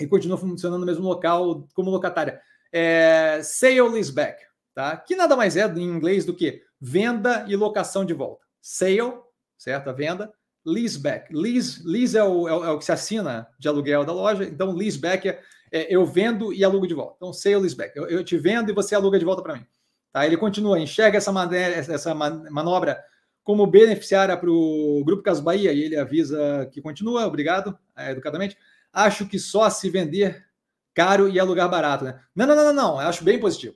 e 0.00 0.06
continua 0.06 0.36
funcionando 0.36 0.80
no 0.80 0.86
mesmo 0.86 1.06
local 1.06 1.68
como 1.74 1.90
locatária? 1.90 2.40
É 2.72 3.40
sale 3.44 3.82
leaseback, 3.82 4.42
tá? 4.74 4.96
Que 4.96 5.14
nada 5.14 5.36
mais 5.36 5.56
é 5.56 5.66
em 5.66 5.82
inglês 5.82 6.24
do 6.24 6.34
que 6.34 6.62
venda 6.80 7.44
e 7.46 7.54
locação 7.54 8.04
de 8.04 8.14
volta. 8.14 8.44
Sale, 8.60 9.20
certo? 9.56 9.90
A 9.90 9.92
venda. 9.92 10.32
Leaseback. 10.64 11.34
Lease, 11.34 11.82
lease 11.84 12.16
é, 12.16 12.22
o, 12.24 12.48
é, 12.48 12.52
o, 12.52 12.64
é 12.64 12.70
o 12.70 12.78
que 12.78 12.84
se 12.84 12.92
assina 12.92 13.48
de 13.58 13.68
aluguel 13.68 14.04
da 14.04 14.12
loja. 14.12 14.44
Então, 14.44 14.72
leaseback 14.72 15.28
é, 15.28 15.40
é 15.70 15.94
eu 15.94 16.04
vendo 16.04 16.52
e 16.52 16.64
alugo 16.64 16.86
de 16.86 16.94
volta. 16.94 17.14
Então, 17.16 17.32
sale 17.32 17.56
leaseback. 17.56 17.96
Eu, 17.96 18.06
eu 18.08 18.24
te 18.24 18.36
vendo 18.36 18.70
e 18.70 18.74
você 18.74 18.94
aluga 18.94 19.18
de 19.18 19.24
volta 19.24 19.42
para 19.42 19.56
mim. 19.56 19.66
Tá? 20.12 20.26
Ele 20.26 20.36
continua, 20.36 20.78
enxerga 20.78 21.18
essa, 21.18 21.32
maneira, 21.32 21.74
essa 21.74 22.14
manobra 22.14 23.02
como 23.42 23.66
beneficiária 23.66 24.36
para 24.36 24.50
o 24.50 25.02
Grupo 25.04 25.22
Cas 25.22 25.40
Bahia 25.40 25.72
e 25.72 25.82
ele 25.82 25.96
avisa 25.96 26.68
que 26.70 26.80
continua, 26.80 27.26
obrigado, 27.26 27.76
é, 27.96 28.12
educadamente. 28.12 28.56
Acho 28.92 29.26
que 29.26 29.38
só 29.38 29.68
se 29.68 29.90
vender 29.90 30.44
caro 30.94 31.28
e 31.28 31.40
alugar 31.40 31.68
barato, 31.68 32.04
né? 32.04 32.20
Não, 32.34 32.46
não, 32.46 32.54
não, 32.54 32.64
não, 32.66 32.72
não. 32.74 32.98
Acho 32.98 33.24
bem 33.24 33.40
positivo. 33.40 33.74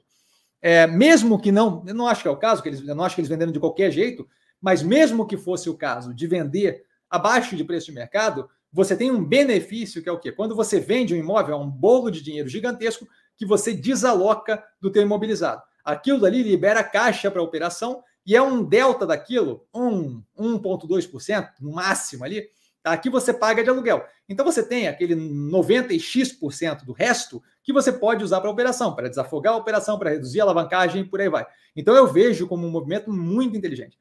É, 0.60 0.86
mesmo 0.86 1.40
que 1.40 1.50
não, 1.50 1.82
eu 1.86 1.94
não 1.94 2.06
acho 2.06 2.22
que 2.22 2.28
é 2.28 2.30
o 2.30 2.36
caso, 2.36 2.62
que 2.62 2.68
eles, 2.68 2.86
eu 2.86 2.94
não 2.94 3.04
acho 3.04 3.14
que 3.14 3.20
eles 3.20 3.28
venderam 3.28 3.52
de 3.52 3.60
qualquer 3.60 3.90
jeito, 3.90 4.28
mas 4.60 4.82
mesmo 4.82 5.26
que 5.26 5.36
fosse 5.36 5.68
o 5.68 5.76
caso 5.76 6.14
de 6.14 6.26
vender 6.26 6.84
abaixo 7.08 7.56
de 7.56 7.64
preço 7.64 7.86
de 7.86 7.92
mercado, 7.92 8.48
você 8.72 8.96
tem 8.96 9.10
um 9.10 9.24
benefício 9.24 10.02
que 10.02 10.08
é 10.08 10.12
o 10.12 10.18
quê? 10.18 10.32
Quando 10.32 10.54
você 10.54 10.78
vende 10.78 11.14
um 11.14 11.18
imóvel, 11.18 11.54
é 11.54 11.58
um 11.58 11.70
bolo 11.70 12.10
de 12.10 12.22
dinheiro 12.22 12.48
gigantesco 12.48 13.06
que 13.36 13.46
você 13.46 13.72
desaloca 13.72 14.62
do 14.80 14.90
teu 14.90 15.02
imobilizado. 15.02 15.62
Aquilo 15.84 16.20
dali 16.20 16.42
libera 16.42 16.82
caixa 16.82 17.30
para 17.30 17.40
a 17.40 17.44
operação 17.44 18.02
e 18.26 18.34
é 18.34 18.42
um 18.42 18.64
delta 18.64 19.06
daquilo, 19.06 19.66
um 19.72 20.20
1,2% 20.36 21.48
no 21.60 21.72
máximo 21.72 22.24
ali, 22.24 22.48
tá? 22.82 22.96
que 22.96 23.08
você 23.08 23.32
paga 23.32 23.62
de 23.62 23.70
aluguel. 23.70 24.04
Então 24.28 24.44
você 24.44 24.62
tem 24.62 24.88
aquele 24.88 25.14
90x% 25.14 26.84
do 26.84 26.92
resto 26.92 27.40
que 27.62 27.72
você 27.72 27.92
pode 27.92 28.24
usar 28.24 28.40
para 28.40 28.50
a 28.50 28.52
operação, 28.52 28.94
para 28.94 29.08
desafogar 29.08 29.54
a 29.54 29.56
operação, 29.56 29.98
para 29.98 30.10
reduzir 30.10 30.40
a 30.40 30.44
alavancagem 30.44 31.02
e 31.02 31.04
por 31.04 31.20
aí 31.20 31.28
vai. 31.28 31.46
Então 31.76 31.94
eu 31.94 32.06
vejo 32.06 32.48
como 32.48 32.66
um 32.66 32.70
movimento 32.70 33.12
muito 33.12 33.56
inteligente, 33.56 33.96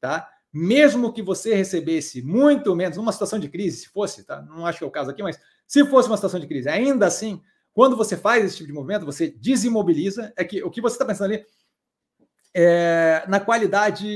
tá? 0.00 0.28
Mesmo 0.52 1.12
que 1.12 1.22
você 1.22 1.54
recebesse 1.54 2.22
muito 2.22 2.74
menos, 2.74 2.96
numa 2.96 3.12
situação 3.12 3.38
de 3.38 3.48
crise, 3.48 3.78
se 3.78 3.88
fosse, 3.88 4.24
tá? 4.24 4.42
Não 4.42 4.66
acho 4.66 4.78
que 4.78 4.84
é 4.84 4.86
o 4.86 4.90
caso 4.90 5.10
aqui, 5.10 5.22
mas 5.22 5.38
se 5.66 5.84
fosse 5.86 6.08
uma 6.08 6.16
situação 6.16 6.40
de 6.40 6.46
crise, 6.46 6.68
ainda 6.68 7.06
assim, 7.06 7.40
quando 7.72 7.96
você 7.96 8.16
faz 8.16 8.44
esse 8.44 8.56
tipo 8.56 8.66
de 8.66 8.72
movimento, 8.72 9.06
você 9.06 9.28
desimobiliza, 9.30 10.32
é 10.36 10.44
que 10.44 10.62
o 10.62 10.70
que 10.70 10.80
você 10.80 10.94
está 10.94 11.04
pensando 11.04 11.32
ali 11.32 11.44
é, 12.52 13.24
na 13.28 13.38
qualidade, 13.38 14.06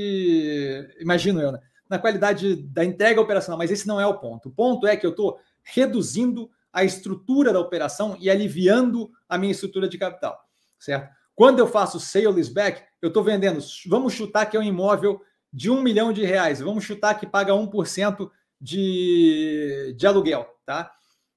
imagino 0.99 1.41
eu, 1.41 1.51
né? 1.53 1.59
na 1.89 1.99
qualidade 1.99 2.55
da 2.55 2.83
entrega 2.83 3.21
operacional, 3.21 3.57
mas 3.57 3.71
esse 3.71 3.87
não 3.87 4.01
é 4.01 4.05
o 4.05 4.17
ponto. 4.17 4.49
O 4.49 4.51
ponto 4.51 4.87
é 4.87 4.97
que 4.97 5.05
eu 5.05 5.11
estou 5.11 5.39
reduzindo 5.63 6.49
a 6.73 6.83
estrutura 6.83 7.53
da 7.53 7.59
operação 7.59 8.17
e 8.19 8.29
aliviando 8.29 9.09
a 9.29 9.37
minha 9.37 9.51
estrutura 9.51 9.87
de 9.87 9.97
capital, 9.97 10.37
certo? 10.79 11.13
Quando 11.33 11.59
eu 11.59 11.67
faço 11.67 11.99
sale 11.99 12.27
leaseback, 12.27 12.83
eu 13.01 13.09
estou 13.09 13.23
vendendo, 13.23 13.59
vamos 13.87 14.13
chutar 14.13 14.45
que 14.45 14.57
é 14.57 14.59
um 14.59 14.63
imóvel 14.63 15.21
de 15.55 15.71
um 15.71 15.81
milhão 15.81 16.11
de 16.11 16.25
reais, 16.25 16.59
vamos 16.59 16.83
chutar 16.83 17.17
que 17.17 17.25
paga 17.25 17.53
1% 17.53 18.29
de, 18.59 19.95
de 19.97 20.05
aluguel, 20.05 20.45
tá? 20.65 20.91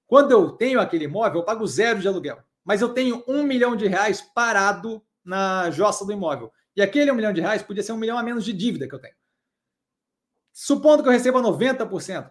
Quando 0.08 0.32
eu 0.32 0.50
tenho 0.50 0.80
aquele 0.80 1.04
imóvel, 1.04 1.40
eu 1.40 1.44
pago 1.44 1.64
zero 1.64 2.00
de 2.00 2.08
aluguel, 2.08 2.42
mas 2.64 2.80
eu 2.80 2.88
tenho 2.88 3.22
um 3.28 3.44
milhão 3.44 3.76
de 3.76 3.86
reais 3.86 4.20
parado 4.20 5.00
na 5.24 5.70
jossa 5.70 6.04
do 6.04 6.12
imóvel. 6.12 6.50
E 6.74 6.82
aquele 6.82 7.12
um 7.12 7.14
milhão 7.14 7.32
de 7.32 7.40
reais 7.40 7.62
podia 7.62 7.80
ser 7.80 7.92
um 7.92 7.96
milhão 7.96 8.18
a 8.18 8.22
menos 8.24 8.44
de 8.44 8.52
dívida 8.52 8.88
que 8.88 8.94
eu 8.96 8.98
tenho. 8.98 9.14
Supondo 10.52 11.04
que 11.04 11.08
eu 11.08 11.12
receba 11.12 11.40
90%, 11.40 12.28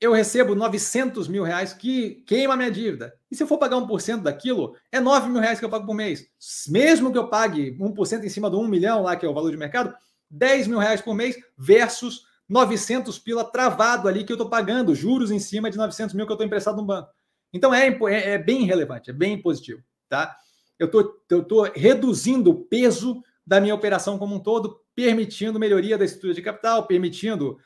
eu 0.00 0.12
recebo 0.12 0.54
900 0.54 1.26
mil 1.26 1.42
reais 1.42 1.72
que 1.72 2.22
queima 2.24 2.56
minha 2.56 2.70
dívida. 2.70 3.18
E 3.28 3.34
se 3.34 3.42
eu 3.42 3.48
for 3.48 3.58
pagar 3.58 3.78
1% 3.78 4.22
daquilo, 4.22 4.76
é 4.92 5.00
9 5.00 5.28
mil 5.28 5.40
reais 5.40 5.58
que 5.58 5.64
eu 5.64 5.70
pago 5.70 5.86
por 5.86 5.94
mês. 5.94 6.24
Mesmo 6.68 7.10
que 7.10 7.18
eu 7.18 7.28
pague 7.28 7.76
1% 7.76 8.22
em 8.22 8.28
cima 8.28 8.48
do 8.48 8.60
1 8.60 8.68
milhão 8.68 9.02
lá, 9.02 9.16
que 9.16 9.26
é 9.26 9.28
o 9.28 9.34
valor 9.34 9.50
de 9.50 9.56
mercado, 9.56 9.92
10 10.30 10.66
mil 10.66 10.78
reais 10.78 11.00
por 11.00 11.14
mês 11.14 11.36
versus 11.56 12.26
900 12.48 13.18
pila 13.18 13.44
travado 13.44 14.08
ali 14.08 14.24
que 14.24 14.32
eu 14.32 14.36
estou 14.36 14.48
pagando, 14.48 14.94
juros 14.94 15.30
em 15.30 15.38
cima 15.38 15.70
de 15.70 15.76
900 15.76 16.14
mil 16.14 16.26
que 16.26 16.32
eu 16.32 16.34
estou 16.34 16.46
emprestado 16.46 16.76
no 16.76 16.84
banco. 16.84 17.10
Então 17.52 17.72
é, 17.72 17.88
é, 17.88 18.30
é, 18.30 18.38
bem 18.38 18.64
relevante, 18.64 19.10
é 19.10 19.12
bem 19.12 19.40
positivo, 19.40 19.82
tá? 20.08 20.36
Eu 20.78 20.90
tô, 20.90 21.20
estou 21.30 21.62
reduzindo 21.74 22.50
o 22.50 22.64
peso 22.64 23.22
da 23.46 23.60
minha 23.60 23.74
operação 23.74 24.18
como 24.18 24.34
um 24.34 24.40
todo, 24.40 24.80
permitindo 24.94 25.58
melhoria 25.58 25.96
da 25.96 26.04
estrutura 26.04 26.34
de 26.34 26.42
capital, 26.42 26.86
permitindo. 26.86 27.58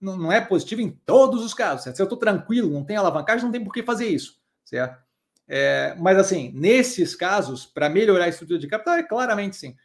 Não, 0.00 0.16
não 0.16 0.32
é 0.32 0.40
positivo 0.40 0.80
em 0.80 0.90
todos 0.90 1.44
os 1.44 1.54
casos. 1.54 1.84
Certo? 1.84 1.96
Se 1.96 2.02
eu 2.02 2.04
estou 2.04 2.18
tranquilo, 2.18 2.70
não 2.70 2.84
tem 2.84 2.96
alavancagem, 2.96 3.44
não 3.44 3.52
tem 3.52 3.62
por 3.62 3.72
que 3.72 3.82
fazer 3.82 4.08
isso, 4.08 4.40
certo? 4.64 4.98
É, 5.46 5.94
mas 5.98 6.16
assim, 6.16 6.52
nesses 6.54 7.14
casos, 7.14 7.66
para 7.66 7.88
melhorar 7.88 8.24
a 8.26 8.28
estrutura 8.28 8.58
de 8.58 8.66
capital, 8.66 8.94
é 8.94 9.02
claramente 9.02 9.56
sim. 9.56 9.76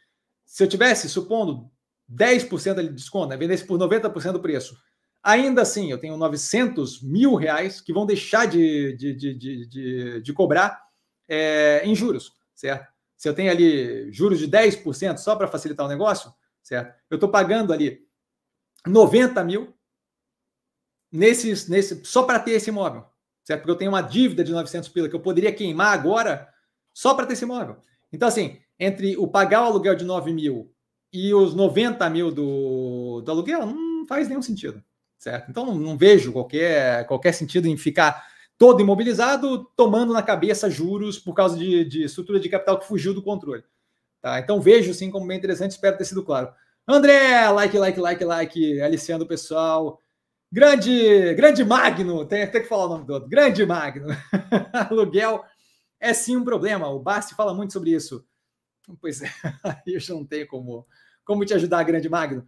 Se 0.44 0.62
eu 0.62 0.68
tivesse, 0.68 1.08
supondo, 1.08 1.70
10% 2.10 2.82
de 2.82 2.88
desconto, 2.92 3.28
né, 3.28 3.36
vendesse 3.36 3.64
por 3.64 3.78
90% 3.78 4.32
do 4.32 4.40
preço, 4.40 4.76
ainda 5.22 5.62
assim 5.62 5.90
eu 5.90 5.98
tenho 5.98 6.16
900 6.16 7.02
mil 7.02 7.34
reais 7.34 7.80
que 7.80 7.92
vão 7.92 8.06
deixar 8.06 8.46
de, 8.46 8.96
de, 8.96 9.14
de, 9.14 9.34
de, 9.34 9.66
de, 9.66 10.20
de 10.20 10.32
cobrar 10.32 10.80
é, 11.28 11.82
em 11.84 11.94
juros, 11.94 12.32
certo? 12.54 12.86
Se 13.16 13.28
eu 13.28 13.34
tenho 13.34 13.50
ali 13.50 14.12
juros 14.12 14.38
de 14.38 14.48
10% 14.48 15.16
só 15.18 15.34
para 15.34 15.48
facilitar 15.48 15.86
o 15.86 15.88
negócio, 15.88 16.32
certo? 16.62 16.94
Eu 17.10 17.16
estou 17.16 17.30
pagando 17.30 17.72
ali 17.72 18.06
90 18.86 19.42
mil 19.42 19.74
nesses, 21.10 21.68
nesse, 21.68 22.04
só 22.04 22.22
para 22.22 22.38
ter 22.38 22.52
esse 22.52 22.70
imóvel, 22.70 23.04
certo? 23.42 23.60
Porque 23.60 23.72
eu 23.72 23.78
tenho 23.78 23.90
uma 23.90 24.02
dívida 24.02 24.44
de 24.44 24.52
900 24.52 24.88
pila 24.90 25.08
que 25.08 25.16
eu 25.16 25.20
poderia 25.20 25.52
queimar 25.52 25.92
agora 25.92 26.48
só 26.92 27.14
para 27.14 27.26
ter 27.26 27.32
esse 27.32 27.44
imóvel. 27.44 27.78
Então, 28.12 28.28
assim, 28.28 28.60
entre 28.78 29.16
o 29.16 29.26
pagar 29.26 29.62
o 29.62 29.66
aluguel 29.66 29.94
de 29.94 30.04
9 30.04 30.32
mil 30.32 30.72
e 31.16 31.34
os 31.34 31.54
90 31.54 32.08
mil 32.10 32.30
do, 32.30 33.22
do 33.22 33.30
aluguel, 33.30 33.66
não 33.66 34.06
faz 34.06 34.28
nenhum 34.28 34.42
sentido, 34.42 34.82
certo? 35.18 35.50
Então, 35.50 35.74
não, 35.74 35.96
vejo 35.96 36.32
qualquer, 36.32 37.06
qualquer 37.06 37.32
sentido 37.32 37.66
em 37.66 37.76
ficar 37.76 38.26
todo 38.58 38.80
imobilizado, 38.80 39.64
tomando 39.76 40.12
na 40.12 40.22
cabeça 40.22 40.70
juros 40.70 41.18
por 41.18 41.34
causa 41.34 41.56
de, 41.56 41.84
de 41.84 42.04
estrutura 42.04 42.40
de 42.40 42.48
capital 42.48 42.78
que 42.78 42.86
fugiu 42.86 43.14
do 43.14 43.22
controle. 43.22 43.64
Tá? 44.20 44.38
Então, 44.40 44.60
vejo 44.60 44.92
sim 44.92 45.10
como 45.10 45.26
bem 45.26 45.38
interessante, 45.38 45.72
espero 45.72 45.96
ter 45.96 46.04
sido 46.04 46.22
claro. 46.22 46.52
André, 46.86 47.48
like, 47.50 47.76
like, 47.78 48.00
like, 48.00 48.24
like, 48.24 48.80
aliciando 48.80 49.24
o 49.24 49.28
pessoal. 49.28 50.00
Grande, 50.52 51.34
grande 51.34 51.64
Magno, 51.64 52.24
tem, 52.24 52.48
tem 52.48 52.62
que 52.62 52.68
falar 52.68 52.86
o 52.86 52.88
nome 52.88 53.04
do 53.04 53.14
outro. 53.14 53.28
Grande 53.28 53.66
Magno. 53.66 54.06
Aluguel 54.72 55.44
é 55.98 56.14
sim 56.14 56.36
um 56.36 56.44
problema. 56.44 56.88
O 56.88 57.00
Basti 57.00 57.34
fala 57.34 57.52
muito 57.52 57.72
sobre 57.72 57.90
isso. 57.90 58.24
Pois 59.00 59.20
é, 59.20 59.28
eu 59.86 59.98
já 59.98 60.14
não 60.14 60.24
tenho 60.24 60.46
como, 60.46 60.86
como 61.26 61.44
te 61.44 61.52
ajudar, 61.52 61.82
grande 61.82 62.08
Magno. 62.08 62.46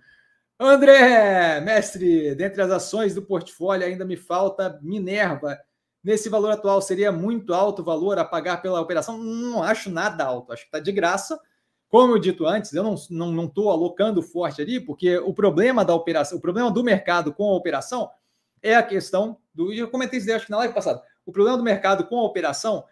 André, 0.59 1.61
mestre, 1.61 2.35
dentre 2.35 2.63
as 2.63 2.71
ações 2.71 3.15
do 3.15 3.23
portfólio 3.23 3.87
ainda 3.87 4.05
me 4.05 4.17
falta 4.17 4.79
Minerva. 4.83 5.59
Nesse 6.03 6.29
valor 6.29 6.53
atual, 6.53 6.81
seria 6.81 7.13
muito 7.13 7.53
alto 7.53 7.83
o 7.83 7.85
valor 7.85 8.19
a 8.19 8.25
pagar 8.25 8.63
pela 8.63 8.81
operação? 8.81 9.19
Não 9.19 9.63
acho 9.63 9.91
nada 9.91 10.25
alto, 10.25 10.53
acho 10.53 10.63
que 10.63 10.69
está 10.69 10.81
de 10.81 10.93
graça. 10.93 11.39
Como 11.89 12.15
eu 12.15 12.19
dito 12.19 12.47
antes, 12.47 12.73
eu 12.73 12.83
não 12.83 12.95
estou 12.95 13.17
não, 13.17 13.33
não 13.33 13.69
alocando 13.69 14.23
forte 14.23 14.63
ali, 14.63 14.79
porque 14.79 15.19
o 15.19 15.33
problema 15.33 15.85
da 15.85 15.95
operação, 15.95 16.39
o 16.39 16.41
problema 16.41 16.71
do 16.71 16.85
mercado 16.85 17.33
com 17.33 17.51
a 17.51 17.57
operação 17.57 18.11
é 18.63 18.75
a 18.75 18.83
questão 18.83 19.39
do. 19.55 19.73
Eu 19.73 19.89
comentei 19.89 20.19
isso 20.19 20.33
acho 20.33 20.47
que 20.47 20.51
na 20.51 20.59
live 20.59 20.75
passada. 20.75 21.03
O 21.25 21.33
problema 21.33 21.57
do 21.57 21.65
mercado 21.65 22.05
com 22.05 22.19
a 22.19 22.25
operação 22.25 22.85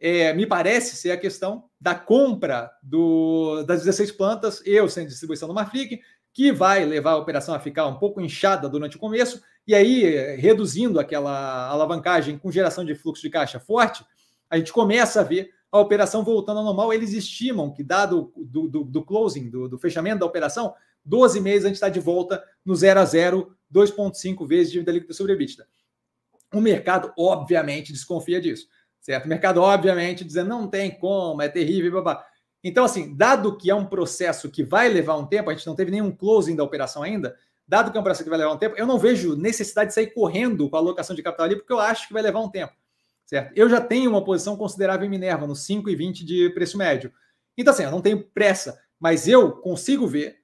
é, 0.00 0.32
me 0.32 0.46
parece 0.46 0.96
ser 0.96 1.10
a 1.10 1.16
questão 1.16 1.64
da 1.80 1.94
compra 1.94 2.70
do, 2.82 3.62
das 3.64 3.80
16 3.80 4.12
plantas, 4.12 4.62
eu 4.64 4.88
sendo 4.88 5.08
distribuição 5.08 5.46
do 5.46 5.54
Marfrig, 5.54 6.00
que 6.32 6.50
vai 6.50 6.84
levar 6.84 7.12
a 7.12 7.16
operação 7.18 7.54
a 7.54 7.60
ficar 7.60 7.86
um 7.86 7.98
pouco 7.98 8.20
inchada 8.20 8.68
durante 8.68 8.96
o 8.96 9.00
começo, 9.00 9.42
e 9.66 9.74
aí, 9.74 10.36
reduzindo 10.36 10.98
aquela 10.98 11.68
alavancagem 11.68 12.38
com 12.38 12.50
geração 12.50 12.84
de 12.84 12.94
fluxo 12.94 13.22
de 13.22 13.30
caixa 13.30 13.60
forte, 13.60 14.04
a 14.48 14.56
gente 14.56 14.72
começa 14.72 15.20
a 15.20 15.24
ver 15.24 15.50
a 15.70 15.78
operação 15.78 16.24
voltando 16.24 16.58
ao 16.58 16.64
normal. 16.64 16.92
Eles 16.92 17.12
estimam 17.12 17.72
que, 17.72 17.84
dado 17.84 18.32
do, 18.36 18.68
do, 18.68 18.84
do 18.84 19.04
closing, 19.04 19.48
do, 19.48 19.68
do, 19.68 19.78
fechamento 19.78 20.20
da 20.20 20.26
operação, 20.26 20.74
12 21.04 21.40
meses 21.40 21.64
a 21.64 21.68
gente 21.68 21.76
está 21.76 21.88
de 21.88 22.00
volta 22.00 22.42
no 22.64 22.74
0 22.74 23.00
a 23.00 23.04
0, 23.04 23.56
2,5 23.72 24.46
vezes 24.46 24.72
dívida 24.72 24.92
líquida 24.92 25.14
sobre 25.14 25.34
EBITDA. 25.34 25.66
O 26.52 26.60
mercado, 26.60 27.12
obviamente, 27.16 27.92
desconfia 27.92 28.40
disso, 28.40 28.66
certo? 29.00 29.26
O 29.26 29.28
mercado, 29.28 29.60
obviamente, 29.60 30.24
dizendo 30.24 30.48
não 30.48 30.68
tem 30.68 30.90
como, 30.90 31.42
é 31.42 31.48
terrível, 31.48 31.92
babá. 31.92 32.24
Então, 32.62 32.84
assim, 32.84 33.16
dado 33.16 33.56
que 33.56 33.70
é 33.70 33.74
um 33.74 33.86
processo 33.86 34.50
que 34.50 34.62
vai 34.62 34.88
levar 34.88 35.16
um 35.16 35.26
tempo, 35.26 35.50
a 35.50 35.54
gente 35.54 35.66
não 35.66 35.74
teve 35.74 35.90
nenhum 35.90 36.10
closing 36.10 36.54
da 36.54 36.64
operação 36.64 37.02
ainda, 37.02 37.34
dado 37.66 37.90
que 37.90 37.96
é 37.96 38.00
um 38.00 38.04
processo 38.04 38.24
que 38.24 38.30
vai 38.30 38.38
levar 38.38 38.52
um 38.52 38.58
tempo, 38.58 38.76
eu 38.76 38.86
não 38.86 38.98
vejo 38.98 39.36
necessidade 39.36 39.88
de 39.88 39.94
sair 39.94 40.08
correndo 40.08 40.68
com 40.68 40.76
a 40.76 40.78
alocação 40.78 41.16
de 41.16 41.22
capital 41.22 41.46
ali, 41.46 41.56
porque 41.56 41.72
eu 41.72 41.80
acho 41.80 42.06
que 42.06 42.12
vai 42.12 42.22
levar 42.22 42.40
um 42.40 42.50
tempo 42.50 42.74
certo? 43.30 43.52
Eu 43.54 43.70
já 43.70 43.80
tenho 43.80 44.10
uma 44.10 44.24
posição 44.24 44.56
considerável 44.56 45.06
em 45.06 45.08
Minerva, 45.08 45.46
no 45.46 45.52
5,20 45.52 46.24
de 46.24 46.50
preço 46.50 46.76
médio. 46.76 47.12
Então, 47.56 47.72
assim, 47.72 47.84
eu 47.84 47.90
não 47.90 48.02
tenho 48.02 48.24
pressa, 48.24 48.82
mas 48.98 49.28
eu 49.28 49.52
consigo 49.52 50.04
ver, 50.04 50.38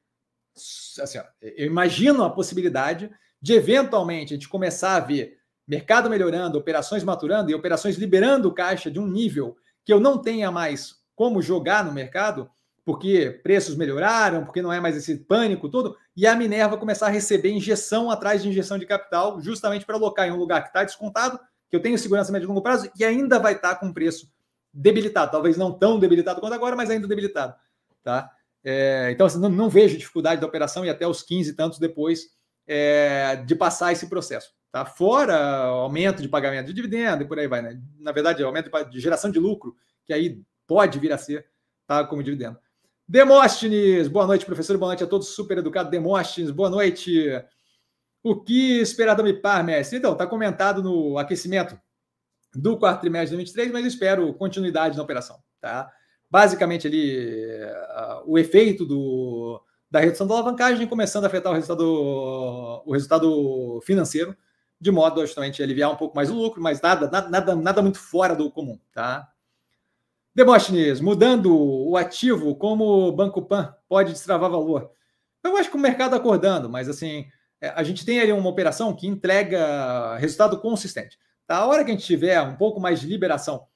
assim, 1.00 1.18
ó, 1.18 1.24
eu 1.42 1.66
imagino 1.66 2.22
a 2.22 2.30
possibilidade 2.30 3.10
de 3.42 3.54
eventualmente 3.54 4.32
a 4.32 4.36
gente 4.36 4.48
começar 4.48 4.94
a 4.94 5.00
ver 5.00 5.35
mercado 5.66 6.08
melhorando, 6.08 6.58
operações 6.58 7.02
maturando 7.02 7.50
e 7.50 7.54
operações 7.54 7.96
liberando 7.96 8.52
caixa 8.52 8.90
de 8.90 9.00
um 9.00 9.06
nível 9.06 9.56
que 9.84 9.92
eu 9.92 10.00
não 10.00 10.18
tenha 10.18 10.50
mais 10.50 10.96
como 11.14 11.40
jogar 11.40 11.84
no 11.84 11.92
mercado, 11.92 12.50
porque 12.84 13.40
preços 13.42 13.74
melhoraram, 13.74 14.44
porque 14.44 14.62
não 14.62 14.72
é 14.72 14.78
mais 14.78 14.96
esse 14.96 15.16
pânico 15.16 15.68
todo, 15.68 15.96
e 16.16 16.26
a 16.26 16.36
Minerva 16.36 16.76
começar 16.76 17.06
a 17.06 17.10
receber 17.10 17.50
injeção 17.50 18.10
atrás 18.10 18.42
de 18.42 18.48
injeção 18.48 18.78
de 18.78 18.86
capital, 18.86 19.40
justamente 19.40 19.84
para 19.84 19.96
alocar 19.96 20.28
em 20.28 20.30
um 20.30 20.36
lugar 20.36 20.62
que 20.62 20.68
está 20.68 20.84
descontado 20.84 21.40
que 21.68 21.74
eu 21.74 21.82
tenho 21.82 21.98
segurança 21.98 22.30
médio 22.30 22.46
e 22.46 22.48
longo 22.48 22.62
prazo 22.62 22.90
e 22.96 23.04
ainda 23.04 23.38
vai 23.38 23.54
estar 23.54 23.76
com 23.76 23.92
preço 23.92 24.30
debilitado, 24.72 25.32
talvez 25.32 25.56
não 25.56 25.72
tão 25.72 25.98
debilitado 25.98 26.40
quanto 26.40 26.52
agora, 26.52 26.76
mas 26.76 26.90
ainda 26.90 27.08
debilitado, 27.08 27.54
tá? 28.02 28.30
É, 28.62 29.10
então, 29.10 29.26
assim, 29.26 29.38
não, 29.38 29.48
não, 29.48 29.70
vejo 29.70 29.96
dificuldade 29.96 30.40
da 30.40 30.46
operação 30.46 30.84
e 30.84 30.90
até 30.90 31.06
os 31.06 31.22
15 31.22 31.50
e 31.50 31.54
tantos 31.54 31.78
depois 31.78 32.30
é, 32.66 33.36
de 33.46 33.54
passar 33.54 33.92
esse 33.92 34.08
processo, 34.08 34.52
tá? 34.76 34.84
Fora 34.84 35.64
aumento 35.64 36.20
de 36.20 36.28
pagamento 36.28 36.66
de 36.66 36.74
dividendo 36.74 37.22
e 37.22 37.26
por 37.26 37.38
aí 37.38 37.46
vai, 37.46 37.62
né? 37.62 37.80
Na 37.98 38.12
verdade, 38.12 38.42
aumento 38.42 38.70
de 38.90 39.00
geração 39.00 39.30
de 39.30 39.38
lucro, 39.38 39.74
que 40.04 40.12
aí 40.12 40.42
pode 40.66 40.98
vir 40.98 41.12
a 41.12 41.18
ser, 41.18 41.46
tá? 41.86 42.04
Como 42.04 42.22
dividendo. 42.22 42.58
Demóstenes, 43.08 44.06
boa 44.08 44.26
noite, 44.26 44.44
professor, 44.44 44.76
boa 44.76 44.90
noite 44.90 45.04
a 45.04 45.06
todos, 45.06 45.28
super 45.28 45.58
educado. 45.58 45.88
Demóstenes, 45.88 46.50
boa 46.50 46.68
noite. 46.68 47.26
O 48.22 48.38
que 48.42 48.80
esperar 48.80 49.14
da 49.14 49.22
MIPAR, 49.22 49.64
mestre? 49.64 49.98
Então, 49.98 50.12
está 50.12 50.26
comentado 50.26 50.82
no 50.82 51.16
aquecimento 51.16 51.80
do 52.54 52.76
quarto 52.76 53.00
trimestre 53.00 53.30
de 53.30 53.36
2023, 53.36 53.72
mas 53.72 53.86
espero 53.86 54.34
continuidade 54.34 54.96
na 54.96 55.02
operação. 55.02 55.38
Tá? 55.60 55.90
Basicamente, 56.28 56.86
ali, 56.86 57.62
o 58.26 58.36
efeito 58.36 58.84
do, 58.84 59.62
da 59.90 60.00
redução 60.00 60.26
da 60.26 60.34
alavancagem 60.34 60.86
começando 60.86 61.24
a 61.24 61.28
afetar 61.28 61.52
o 61.52 61.54
resultado, 61.54 62.82
o 62.84 62.92
resultado 62.92 63.80
financeiro, 63.84 64.36
de 64.80 64.90
modo 64.90 65.20
a 65.20 65.26
justamente 65.26 65.62
aliviar 65.62 65.90
um 65.90 65.96
pouco 65.96 66.14
mais 66.14 66.30
o 66.30 66.34
lucro, 66.34 66.62
mas 66.62 66.80
nada, 66.80 67.10
nada, 67.10 67.56
nada 67.56 67.82
muito 67.82 67.98
fora 67.98 68.34
do 68.34 68.50
comum. 68.50 68.78
Tá? 68.92 69.28
Demóstenes, 70.34 71.00
mudando 71.00 71.56
o 71.56 71.96
ativo, 71.96 72.54
como 72.56 73.08
o 73.08 73.12
Banco 73.12 73.40
Pan 73.42 73.74
pode 73.88 74.12
destravar 74.12 74.50
valor? 74.50 74.90
Eu 75.42 75.56
acho 75.56 75.70
que 75.70 75.76
o 75.76 75.80
mercado 75.80 76.14
acordando, 76.14 76.68
mas 76.68 76.88
assim, 76.88 77.26
é, 77.60 77.68
a 77.68 77.82
gente 77.82 78.04
tem 78.04 78.20
ali 78.20 78.32
uma 78.32 78.50
operação 78.50 78.94
que 78.94 79.06
entrega 79.06 80.16
resultado 80.18 80.60
consistente. 80.60 81.18
Tá? 81.46 81.56
A 81.56 81.66
hora 81.66 81.84
que 81.84 81.90
a 81.90 81.94
gente 81.94 82.04
tiver 82.04 82.40
um 82.42 82.56
pouco 82.56 82.80
mais 82.80 83.00
de 83.00 83.06
liberação, 83.06 83.66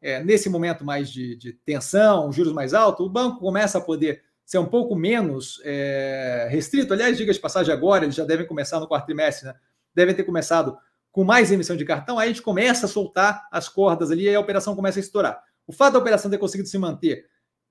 é, 0.00 0.22
nesse 0.22 0.48
momento 0.48 0.84
mais 0.84 1.10
de, 1.10 1.36
de, 1.36 1.52
tensão, 1.52 2.32
juros 2.32 2.52
mais 2.52 2.72
altos, 2.74 3.06
o 3.06 3.10
banco 3.10 3.40
começa 3.40 3.78
a 3.78 3.80
poder 3.80 4.22
ser 4.44 4.58
um 4.58 4.66
pouco 4.66 4.96
menos 4.96 5.60
é, 5.64 6.48
restrito. 6.50 6.92
Aliás, 6.92 7.16
diga 7.16 7.32
de 7.32 7.38
passagem 7.38 7.72
agora, 7.72 8.04
eles 8.04 8.14
já 8.14 8.24
devem 8.24 8.46
começar 8.46 8.80
no 8.80 8.88
quarto 8.88 9.06
trimestre, 9.06 9.46
né? 9.46 9.54
Devem 9.94 10.14
ter 10.14 10.24
começado 10.24 10.76
com 11.10 11.24
mais 11.24 11.50
emissão 11.50 11.76
de 11.76 11.84
cartão, 11.84 12.18
aí 12.18 12.28
a 12.28 12.32
gente 12.32 12.42
começa 12.42 12.86
a 12.86 12.88
soltar 12.88 13.48
as 13.50 13.68
cordas 13.68 14.10
ali 14.10 14.24
e 14.24 14.34
a 14.34 14.40
operação 14.40 14.76
começa 14.76 14.98
a 14.98 15.00
estourar. 15.00 15.42
O 15.66 15.72
fato 15.72 15.94
da 15.94 15.98
operação 15.98 16.30
ter 16.30 16.38
conseguido 16.38 16.68
se 16.68 16.78
manter 16.78 17.26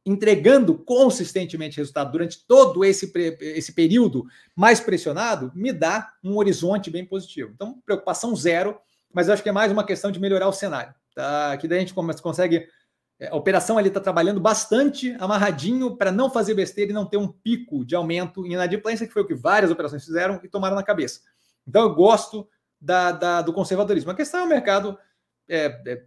entregando 0.07 0.73
consistentemente 0.73 1.76
resultado 1.76 2.14
durante 2.14 2.45
todo 2.48 2.85
esse, 2.85 3.11
esse 3.41 3.73
período 3.73 4.26
mais 4.56 4.80
pressionado, 4.80 5.52
me 5.53 5.73
dá 5.73 6.14
um 6.23 6.38
horizonte 6.38 6.89
bem 6.89 7.06
positivo. 7.06 7.52
Então, 7.53 7.81
preocupação 7.85 8.34
zero, 8.34 8.80
mas 9.14 9.27
eu 9.27 9.34
acho 9.34 9.44
que 9.44 9.49
é 9.49 9.52
mais 9.52 9.69
uma 9.69 9.84
questão 9.84 10.10
de 10.10 10.18
melhorar 10.18 10.48
o 10.48 10.53
cenário. 10.53 10.95
Tá? 11.14 11.57
Que 11.57 11.68
daí 11.68 11.80
a 11.80 11.81
gente 11.81 11.94
consegue. 11.94 12.65
É, 13.19 13.27
a 13.27 13.35
operação 13.35 13.77
ali 13.77 13.89
está 13.89 13.99
trabalhando 13.99 14.39
bastante 14.39 15.14
amarradinho 15.19 15.98
para 15.98 16.11
não 16.11 16.30
fazer 16.30 16.53
besteira 16.53 16.91
e 16.91 16.94
não 16.94 17.06
ter 17.06 17.18
um 17.18 17.27
pico 17.27 17.84
de 17.84 17.94
aumento 17.94 18.45
em 18.45 18.53
inadimplência, 18.53 19.06
que 19.06 19.11
foi 19.11 19.23
o 19.23 19.27
que 19.27 19.35
várias 19.35 19.72
operações 19.72 20.06
fizeram 20.06 20.39
e 20.41 20.48
tomaram 20.48 20.76
na 20.76 20.84
cabeça. 20.84 21.22
Então, 21.68 21.84
eu 21.84 21.94
gosto 21.94 22.48
da, 22.80 23.11
da 23.11 23.41
do 23.41 23.53
conservadorismo. 23.53 24.11
A 24.11 24.15
questão 24.15 24.41
é 24.41 24.44
o 24.44 24.49
mercado 24.49 24.98
é, 25.49 25.65
é, 25.85 26.03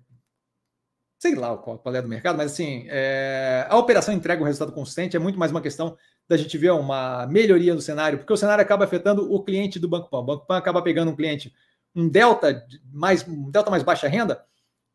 sei 1.20 1.34
lá 1.34 1.56
qual, 1.58 1.78
qual 1.78 1.94
é 1.94 2.00
do 2.00 2.08
mercado, 2.08 2.36
mas 2.36 2.52
assim, 2.52 2.86
é, 2.88 3.66
a 3.68 3.76
operação 3.76 4.14
entrega 4.14 4.42
um 4.42 4.46
resultado 4.46 4.74
consistente, 4.74 5.16
é 5.16 5.20
muito 5.20 5.38
mais 5.38 5.50
uma 5.50 5.60
questão 5.60 5.96
da 6.26 6.36
gente 6.36 6.56
ver 6.56 6.70
uma 6.70 7.26
melhoria 7.26 7.74
no 7.74 7.80
cenário, 7.80 8.18
porque 8.18 8.32
o 8.32 8.36
cenário 8.36 8.62
acaba 8.62 8.84
afetando 8.84 9.30
o 9.30 9.42
cliente 9.44 9.78
do 9.78 9.86
Banco 9.86 10.08
Pan. 10.08 10.20
O 10.20 10.24
Banco 10.24 10.46
Pan 10.46 10.56
acaba 10.56 10.80
pegando 10.80 11.10
um 11.10 11.16
cliente, 11.16 11.52
um 11.94 12.08
delta 12.08 12.66
mais, 12.90 13.26
um 13.28 13.50
delta 13.50 13.70
mais 13.70 13.82
baixa 13.82 14.08
renda, 14.08 14.42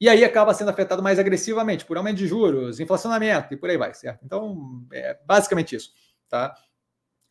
e 0.02 0.10
aí 0.10 0.26
acaba 0.26 0.54
sendo 0.54 0.70
afetado 0.70 1.04
mais 1.04 1.20
agressivamente 1.20 1.86
por 1.86 1.96
aumento 1.96 2.18
de 2.18 2.28
juros, 2.28 2.80
inflacionamento 2.80 3.54
e 3.54 3.58
por 3.58 3.70
aí 3.70 3.78
vai, 3.78 3.94
certo? 3.94 4.26
Então, 4.26 4.84
é 4.92 5.18
basicamente 5.26 5.76
isso, 5.76 5.92
tá? 6.28 6.56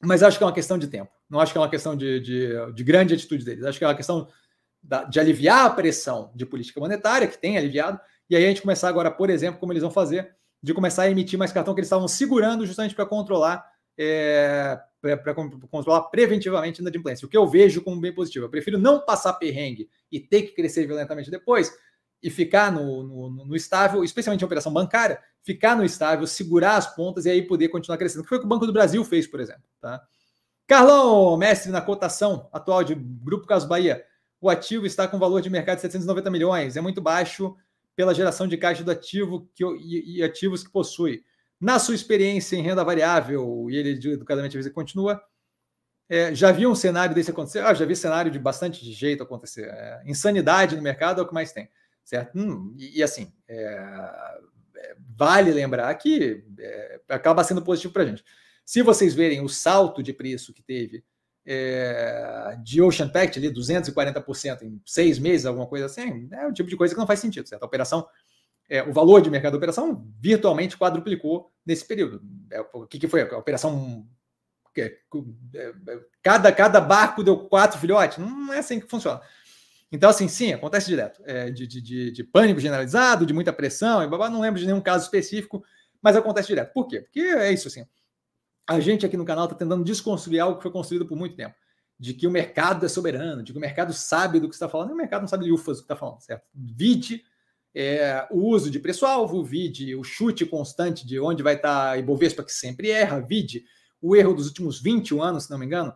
Mas 0.01 0.23
acho 0.23 0.39
que 0.39 0.44
é 0.44 0.47
uma 0.47 0.52
questão 0.52 0.78
de 0.78 0.86
tempo. 0.86 1.11
Não 1.35 1.40
acho 1.40 1.51
que 1.51 1.59
é 1.59 1.61
uma 1.61 1.69
questão 1.69 1.97
de, 1.97 2.20
de, 2.20 2.73
de 2.73 2.85
grande 2.85 3.12
atitude 3.12 3.44
deles. 3.44 3.65
Acho 3.65 3.77
que 3.77 3.85
é 3.85 3.89
uma 3.89 3.97
questão 3.97 4.28
da, 4.81 5.02
de 5.02 5.19
aliviar 5.19 5.66
a 5.66 5.70
pressão 5.70 6.31
de 6.32 6.47
política 6.47 6.78
monetária, 6.78 7.27
que 7.27 7.36
tem 7.36 7.59
aliviado, 7.59 7.98
e 8.31 8.36
aí 8.36 8.44
a 8.44 8.48
gente 8.48 8.62
começar 8.62 8.89
agora, 8.89 9.11
por 9.11 9.28
exemplo, 9.28 9.59
como 9.59 9.73
eles 9.73 9.82
vão 9.82 9.90
fazer, 9.90 10.32
de 10.62 10.73
começar 10.73 11.02
a 11.02 11.11
emitir 11.11 11.36
mais 11.36 11.51
cartão 11.51 11.74
que 11.74 11.81
eles 11.81 11.89
estavam 11.89 12.06
segurando 12.06 12.65
justamente 12.65 12.94
para 12.94 13.05
controlar, 13.05 13.66
é, 13.98 14.78
para 15.01 15.35
controlar 15.35 16.02
preventivamente 16.02 16.81
a 16.81 16.82
inadimplência. 16.82 17.27
O 17.27 17.28
que 17.28 17.36
eu 17.36 17.48
vejo 17.48 17.82
como 17.82 18.01
bem 18.01 18.15
positivo. 18.15 18.44
Eu 18.44 18.51
prefiro 18.51 18.78
não 18.78 19.05
passar 19.05 19.32
perrengue 19.32 19.90
e 20.12 20.20
ter 20.20 20.43
que 20.43 20.55
crescer 20.55 20.86
violentamente 20.86 21.32
depois 21.32 21.73
e 22.23 22.31
ficar 22.31 22.70
no, 22.70 23.02
no, 23.02 23.44
no, 23.44 23.56
estável, 23.56 24.05
especialmente 24.05 24.43
em 24.43 24.47
operação 24.47 24.73
bancária, 24.73 25.19
ficar 25.43 25.77
no 25.77 25.85
estável, 25.85 26.27
segurar 26.28 26.77
as 26.77 26.94
pontas 26.94 27.27
e 27.27 27.31
aí 27.31 27.43
poder 27.43 27.70
continuar 27.70 27.98
crescendo. 27.98 28.23
Que 28.23 28.28
foi 28.28 28.39
o 28.39 28.40
que 28.40 28.47
o 28.47 28.48
Banco 28.48 28.66
do 28.66 28.73
Brasil 28.73 29.05
fez, 29.05 29.27
por 29.27 29.40
exemplo. 29.40 29.65
Tá? 29.81 30.01
Carlão, 30.66 31.36
mestre 31.36 31.70
na 31.70 31.80
cotação 31.80 32.48
atual 32.52 32.82
de 32.82 32.94
Grupo 32.94 33.46
Caso 33.46 33.68
Bahia. 33.68 34.04
O 34.40 34.48
ativo 34.48 34.86
está 34.86 35.06
com 35.06 35.18
valor 35.18 35.40
de 35.40 35.50
mercado 35.50 35.76
de 35.76 35.82
790 35.82 36.30
milhões. 36.30 36.76
É 36.76 36.80
muito 36.80 37.00
baixo 37.00 37.56
pela 37.94 38.14
geração 38.14 38.48
de 38.48 38.56
caixa 38.56 38.82
do 38.82 38.90
ativo 38.90 39.48
que, 39.54 39.64
e, 39.64 40.18
e 40.18 40.22
ativos 40.22 40.64
que 40.64 40.70
possui. 40.70 41.24
Na 41.60 41.78
sua 41.78 41.94
experiência 41.94 42.56
em 42.56 42.62
renda 42.62 42.82
variável, 42.84 43.66
e 43.70 43.76
ele 43.76 43.90
educadamente 44.12 44.70
continua, 44.70 45.22
é, 46.08 46.34
já 46.34 46.50
viu 46.52 46.70
um 46.70 46.74
cenário 46.74 47.14
desse 47.14 47.30
acontecer? 47.30 47.60
Ah, 47.60 47.72
já 47.72 47.86
vi 47.86 47.96
cenário 47.96 48.30
de 48.30 48.38
bastante 48.38 48.84
jeito 48.92 49.22
acontecer. 49.22 49.68
É, 49.68 50.02
insanidade 50.06 50.76
no 50.76 50.82
mercado 50.82 51.20
é 51.20 51.24
o 51.24 51.28
que 51.28 51.32
mais 51.32 51.52
tem 51.52 51.68
certo? 52.04 52.38
Hum, 52.38 52.74
e, 52.78 52.98
e, 52.98 53.02
assim, 53.02 53.32
é, 53.48 53.54
é, 54.76 54.96
vale 55.16 55.50
lembrar 55.50 55.92
que 55.94 56.44
é, 56.58 57.00
acaba 57.08 57.42
sendo 57.42 57.62
positivo 57.62 57.92
para 57.92 58.02
a 58.02 58.06
gente. 58.06 58.24
Se 58.64 58.82
vocês 58.82 59.14
verem 59.14 59.40
o 59.42 59.48
salto 59.48 60.02
de 60.02 60.12
preço 60.12 60.52
que 60.52 60.62
teve 60.62 61.04
é, 61.46 62.58
de 62.62 62.80
Ocean 62.80 63.08
Pact, 63.08 63.38
ali 63.38 63.52
240% 63.52 64.62
em 64.62 64.80
seis 64.86 65.18
meses, 65.18 65.46
alguma 65.46 65.66
coisa 65.66 65.86
assim, 65.86 66.28
é 66.32 66.46
o 66.46 66.52
tipo 66.52 66.70
de 66.70 66.76
coisa 66.76 66.94
que 66.94 67.00
não 67.00 67.06
faz 67.06 67.20
sentido, 67.20 67.48
certo? 67.48 67.62
A 67.62 67.66
operação, 67.66 68.06
é, 68.68 68.82
o 68.82 68.92
valor 68.92 69.20
de 69.20 69.30
mercado 69.30 69.52
da 69.52 69.58
operação 69.58 70.06
virtualmente 70.18 70.78
quadruplicou 70.78 71.52
nesse 71.66 71.86
período. 71.86 72.22
É, 72.50 72.60
o 72.72 72.86
que, 72.86 72.98
que 72.98 73.08
foi? 73.08 73.22
A 73.22 73.38
operação 73.38 74.06
é, 74.76 74.96
cada, 76.22 76.50
cada 76.50 76.80
barco 76.80 77.22
deu 77.22 77.36
quatro 77.48 77.78
filhotes? 77.78 78.18
Não 78.18 78.52
é 78.52 78.58
assim 78.58 78.80
que 78.80 78.88
funciona. 78.88 79.20
Então, 79.92 80.10
assim, 80.10 80.26
sim, 80.26 80.52
acontece 80.52 80.86
direto. 80.86 81.22
É, 81.24 81.50
de, 81.50 81.66
de, 81.66 82.10
de, 82.10 82.24
pânico 82.24 82.58
generalizado, 82.58 83.24
de 83.24 83.32
muita 83.32 83.52
pressão, 83.52 84.02
e 84.02 84.08
babá, 84.08 84.28
não 84.28 84.40
lembro 84.40 84.58
de 84.58 84.66
nenhum 84.66 84.80
caso 84.80 85.04
específico, 85.04 85.62
mas 86.02 86.16
acontece 86.16 86.48
direto. 86.48 86.72
Por 86.72 86.88
quê? 86.88 87.02
Porque 87.02 87.20
é 87.20 87.52
isso, 87.52 87.68
assim. 87.68 87.84
A 88.66 88.80
gente 88.80 89.04
aqui 89.04 89.16
no 89.16 89.24
canal 89.24 89.44
está 89.44 89.56
tentando 89.56 89.84
desconstruir 89.84 90.40
algo 90.40 90.56
que 90.56 90.62
foi 90.62 90.72
construído 90.72 91.06
por 91.06 91.16
muito 91.16 91.36
tempo. 91.36 91.54
De 91.98 92.14
que 92.14 92.26
o 92.26 92.30
mercado 92.30 92.84
é 92.84 92.88
soberano, 92.88 93.42
de 93.42 93.52
que 93.52 93.58
o 93.58 93.60
mercado 93.60 93.92
sabe 93.92 94.40
do 94.40 94.48
que 94.48 94.54
está 94.54 94.68
falando, 94.68 94.90
e 94.90 94.92
o 94.94 94.96
mercado 94.96 95.22
não 95.22 95.28
sabe 95.28 95.44
de 95.44 95.52
ufas 95.52 95.76
do 95.76 95.80
que 95.80 95.84
está 95.84 95.96
falando, 95.96 96.20
certo? 96.20 96.44
Vide 96.52 97.22
é, 97.74 98.26
o 98.30 98.38
uso 98.48 98.70
de 98.70 98.78
preço-alvo, 98.78 99.42
vide 99.42 99.94
o 99.94 100.04
chute 100.04 100.46
constante 100.46 101.06
de 101.06 101.18
onde 101.18 101.42
vai 101.42 101.54
estar 101.54 101.90
tá 101.90 101.98
Ibovespa, 101.98 102.44
que 102.44 102.52
sempre 102.52 102.90
erra, 102.90 103.20
vide 103.20 103.64
o 104.00 104.14
erro 104.14 104.34
dos 104.34 104.46
últimos 104.46 104.80
21 104.80 105.22
anos, 105.22 105.44
se 105.44 105.50
não 105.50 105.58
me 105.58 105.66
engano, 105.66 105.94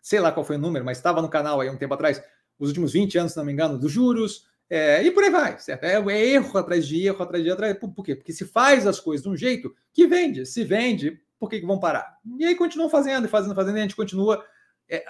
sei 0.00 0.20
lá 0.20 0.30
qual 0.30 0.44
foi 0.44 0.56
o 0.56 0.58
número, 0.58 0.84
mas 0.84 0.98
estava 0.98 1.20
no 1.20 1.28
canal 1.28 1.60
aí 1.60 1.68
um 1.68 1.76
tempo 1.76 1.94
atrás, 1.94 2.22
os 2.58 2.68
últimos 2.68 2.92
20 2.92 3.18
anos, 3.18 3.32
se 3.32 3.38
não 3.38 3.44
me 3.44 3.52
engano, 3.52 3.78
dos 3.78 3.90
juros, 3.90 4.46
é, 4.68 5.02
e 5.02 5.10
por 5.10 5.24
aí 5.24 5.30
vai, 5.30 5.58
certo? 5.58 5.84
É, 5.84 5.94
é, 5.94 6.26
erro 6.28 6.58
atrás 6.58 6.86
de 6.86 7.06
erro, 7.06 7.22
atrás 7.22 7.42
de 7.42 7.48
erro, 7.48 7.54
atrás, 7.54 7.78
por, 7.78 7.90
por, 7.92 8.04
quê? 8.04 8.14
Porque 8.14 8.32
se 8.32 8.44
faz 8.44 8.86
as 8.86 9.00
coisas 9.00 9.24
de 9.24 9.28
um 9.28 9.36
jeito 9.36 9.74
que 9.92 10.06
vende, 10.06 10.44
se 10.44 10.64
vende, 10.64 11.20
por 11.38 11.50
que, 11.50 11.60
que 11.60 11.66
vão 11.66 11.78
parar? 11.78 12.18
E 12.38 12.44
aí 12.44 12.54
continuam 12.54 12.88
fazendo, 12.88 13.28
fazendo, 13.28 13.54
fazendo, 13.54 13.76
e 13.76 13.80
a 13.80 13.82
gente 13.82 13.96
continua 13.96 14.44
é, 14.88 15.04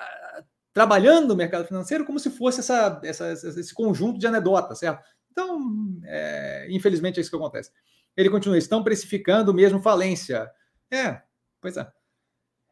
trabalhando 0.72 1.28
no 1.28 1.36
mercado 1.36 1.66
financeiro 1.66 2.04
como 2.04 2.18
se 2.18 2.30
fosse 2.30 2.60
essa, 2.60 3.00
essa, 3.02 3.32
esse 3.32 3.72
conjunto 3.72 4.18
de 4.18 4.26
anedotas, 4.26 4.78
certo? 4.78 5.02
Então, 5.30 5.58
é, 6.04 6.66
infelizmente 6.70 7.18
é 7.18 7.20
isso 7.20 7.30
que 7.30 7.36
acontece. 7.36 7.70
Ele 8.16 8.30
continua, 8.30 8.56
estão 8.56 8.82
precificando 8.82 9.52
mesmo 9.52 9.80
falência. 9.80 10.50
É, 10.90 11.20
pois 11.60 11.76
é. 11.76 11.86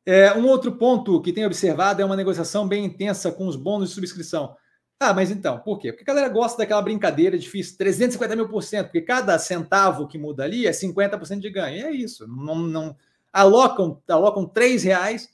é. 0.07 0.35
Um 0.35 0.47
outro 0.47 0.77
ponto 0.77 1.21
que 1.21 1.33
tem 1.33 1.45
observado 1.45 2.01
é 2.01 2.05
uma 2.05 2.17
negociação 2.17 2.67
bem 2.67 2.85
intensa 2.85 3.31
com 3.31 3.47
os 3.47 3.57
bônus 3.57 3.91
de 3.91 3.95
subscrição. 3.95 4.57
Ah, 4.99 5.13
mas 5.13 5.31
então, 5.31 5.59
por 5.61 5.79
quê? 5.79 5.93
Porque 5.93 6.11
a 6.11 6.15
galera 6.15 6.33
gosta 6.33 6.59
daquela 6.59 6.81
brincadeira 6.81 7.39
de 7.39 7.49
fiz 7.49 7.77
350 7.77 8.37
mil 8.37 8.49
por 8.49 8.63
cento, 8.63 8.87
porque 8.87 9.03
cada 9.03 9.39
centavo 9.39 10.09
que 10.09 10.17
muda 10.17 10.45
ali 10.45 10.67
é 10.67 10.71
50% 10.71 11.41
de 11.41 11.51
ganho. 11.51 11.77
E 11.77 11.83
é 11.83 11.91
isso. 11.91 12.27
Não, 12.27 12.57
não 12.57 12.97
alocam, 13.35 14.01
alocam 14.09 14.47
3 14.47 14.85
reais, 14.85 15.28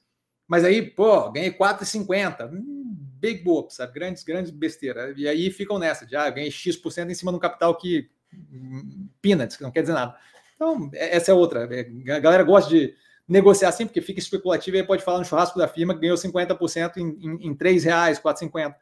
mas 0.48 0.64
aí, 0.64 0.82
pô, 0.82 1.30
ganhei 1.30 1.52
4,50. 1.52 2.50
Hum, 2.50 2.96
big 3.20 3.44
boop, 3.44 3.72
sabe? 3.72 3.92
Grandes, 3.92 4.24
grandes 4.24 4.50
besteiras. 4.50 5.14
E 5.16 5.28
aí 5.28 5.50
ficam 5.50 5.78
nessa, 5.78 6.06
de 6.06 6.16
ah, 6.16 6.28
ganhei 6.30 6.50
X% 6.50 7.10
em 7.10 7.14
cima 7.14 7.30
de 7.30 7.36
um 7.36 7.40
capital 7.40 7.76
que 7.76 8.10
hum, 8.32 9.06
peanuts, 9.20 9.56
que 9.56 9.62
não 9.62 9.70
quer 9.70 9.82
dizer 9.82 9.92
nada. 9.92 10.16
Então, 10.56 10.90
é, 10.94 11.14
essa 11.16 11.30
é 11.30 11.34
outra. 11.34 11.68
É, 11.70 12.12
a 12.12 12.18
galera 12.18 12.42
gosta 12.42 12.70
de 12.70 12.94
negociar 13.28 13.68
assim, 13.68 13.86
porque 13.86 14.00
fica 14.00 14.18
especulativo 14.18 14.76
e 14.76 14.80
aí 14.80 14.86
pode 14.86 15.04
falar 15.04 15.18
no 15.18 15.24
churrasco 15.24 15.58
da 15.58 15.68
firma 15.68 15.94
que 15.94 16.00
ganhou 16.00 16.16
50% 16.16 16.96
em, 16.96 17.08
em, 17.20 17.48
em 17.48 17.54
3 17.54 17.84
reais, 17.84 18.18
4,50. 18.18 18.74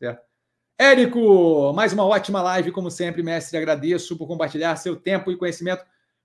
Certo? 0.00 0.22
Érico, 0.76 1.72
mais 1.74 1.92
uma 1.92 2.04
ótima 2.04 2.42
live, 2.42 2.72
como 2.72 2.90
sempre, 2.90 3.22
mestre. 3.22 3.58
Agradeço 3.58 4.16
por 4.16 4.26
compartilhar 4.26 4.74
seu 4.76 4.96
tempo 4.96 5.30
e 5.30 5.36
conhecimento 5.36 5.84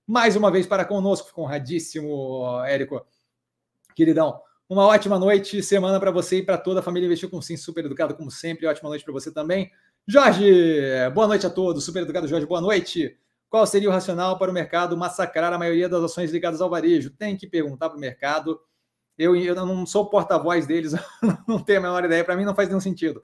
mais 0.10 0.36
uma 0.36 0.50
vez 0.50 0.66
para 0.66 0.84
conosco. 0.84 1.28
Fico 1.28 1.44
honradíssimo, 1.44 2.64
Érico. 2.66 3.06
Queridão, 3.96 4.42
uma 4.68 4.88
ótima 4.88 5.20
noite, 5.20 5.62
semana 5.62 6.00
para 6.00 6.10
você 6.10 6.38
e 6.38 6.44
para 6.44 6.58
toda 6.58 6.80
a 6.80 6.84
família 6.84 7.06
Investir 7.06 7.30
com 7.30 7.40
Sim, 7.40 7.56
super 7.56 7.86
educado, 7.86 8.16
como 8.16 8.32
sempre. 8.32 8.66
Ótima 8.66 8.90
noite 8.90 9.06
para 9.06 9.14
você 9.14 9.32
também. 9.32 9.72
Jorge, 10.08 10.44
boa 11.14 11.28
noite 11.28 11.46
a 11.46 11.50
todos. 11.50 11.86
Super 11.86 12.02
educado, 12.02 12.28
Jorge, 12.28 12.48
boa 12.48 12.60
noite. 12.60 13.16
Qual 13.52 13.66
seria 13.68 13.88
o 13.88 13.92
racional 13.92 14.40
para 14.40 14.50
o 14.50 14.54
mercado 14.54 14.98
massacrar 14.98 15.54
a 15.54 15.60
maioria 15.60 15.88
das 15.88 16.04
ações 16.04 16.32
ligadas 16.32 16.60
ao 16.60 16.72
varejo? 16.72 17.12
Tem 17.12 17.38
que 17.38 17.46
perguntar 17.46 17.90
para 17.90 17.98
o 17.98 18.02
mercado. 18.02 18.60
Eu, 19.16 19.36
eu 19.36 19.54
não 19.54 19.86
sou 19.86 20.10
porta-voz 20.10 20.66
deles, 20.66 20.94
não 21.48 21.62
tenho 21.62 21.80
a 21.80 21.82
menor 21.84 22.06
ideia. 22.06 22.26
Para 22.26 22.36
mim, 22.36 22.46
não 22.46 22.56
faz 22.56 22.68
nenhum 22.68 22.82
sentido. 22.82 23.22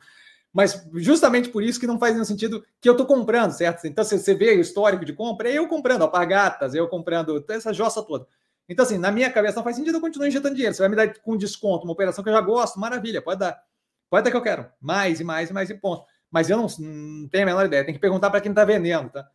Mas 0.56 0.88
justamente 0.94 1.50
por 1.50 1.62
isso 1.62 1.78
que 1.78 1.86
não 1.86 2.00
faz 2.00 2.14
nenhum 2.14 2.24
sentido 2.24 2.64
que 2.80 2.88
eu 2.88 2.94
estou 2.94 3.06
comprando, 3.06 3.52
certo? 3.52 3.86
Então, 3.86 4.06
você 4.06 4.34
vê 4.34 4.56
o 4.56 4.62
histórico 4.62 5.04
de 5.04 5.12
compra, 5.12 5.50
é 5.50 5.56
eu 5.56 5.68
comprando 5.68 6.04
alpargatas, 6.04 6.74
eu 6.74 6.88
comprando 6.88 7.44
essa 7.50 7.74
jossa 7.74 8.02
toda. 8.02 8.26
Então, 8.70 8.86
assim, 8.86 8.98
na 8.98 9.12
minha 9.12 9.30
cabeça 9.30 9.58
não 9.58 9.66
faz 9.66 9.76
sentido 9.76 9.98
eu 9.98 10.02
continuar 10.02 10.30
injetando 10.30 10.56
dinheiro. 10.56 10.74
Você 10.74 10.82
vai 10.82 10.88
me 10.88 10.96
dar 10.96 11.14
com 11.20 11.36
desconto 11.36 11.84
uma 11.84 11.92
operação 11.92 12.24
que 12.24 12.30
eu 12.30 12.34
já 12.34 12.40
gosto, 12.40 12.80
maravilha, 12.80 13.22
pode 13.22 13.42
dar. 13.42 13.62
Pode 14.10 14.24
dar 14.24 14.32
que 14.32 14.38
eu 14.38 14.42
quero. 14.42 14.66
Mais 14.80 15.20
e 15.20 15.26
mais 15.26 15.50
e 15.50 15.54
mais 15.54 15.70
e 15.70 15.74
ponto. 15.74 16.06
Mas 16.32 16.50
eu 16.50 16.56
não, 16.56 16.68
não 16.80 17.28
tenho 17.28 17.44
a 17.44 17.48
menor 17.48 17.66
ideia. 17.66 17.84
Tem 17.84 17.94
que 17.94 18.00
perguntar 18.00 18.30
para 18.30 18.40
quem 18.40 18.54
está 18.54 18.64
vendendo, 18.64 19.10
tá? 19.10 19.28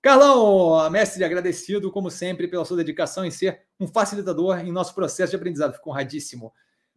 Carlão, 0.00 0.88
mestre, 0.88 1.22
agradecido, 1.22 1.92
como 1.92 2.10
sempre, 2.10 2.48
pela 2.48 2.64
sua 2.64 2.78
dedicação 2.78 3.26
em 3.26 3.30
ser 3.30 3.60
um 3.78 3.86
facilitador 3.86 4.58
em 4.60 4.72
nosso 4.72 4.94
processo 4.94 5.30
de 5.32 5.36
aprendizado. 5.36 5.74
Fico 5.74 5.90
honradíssimo. 5.90 6.50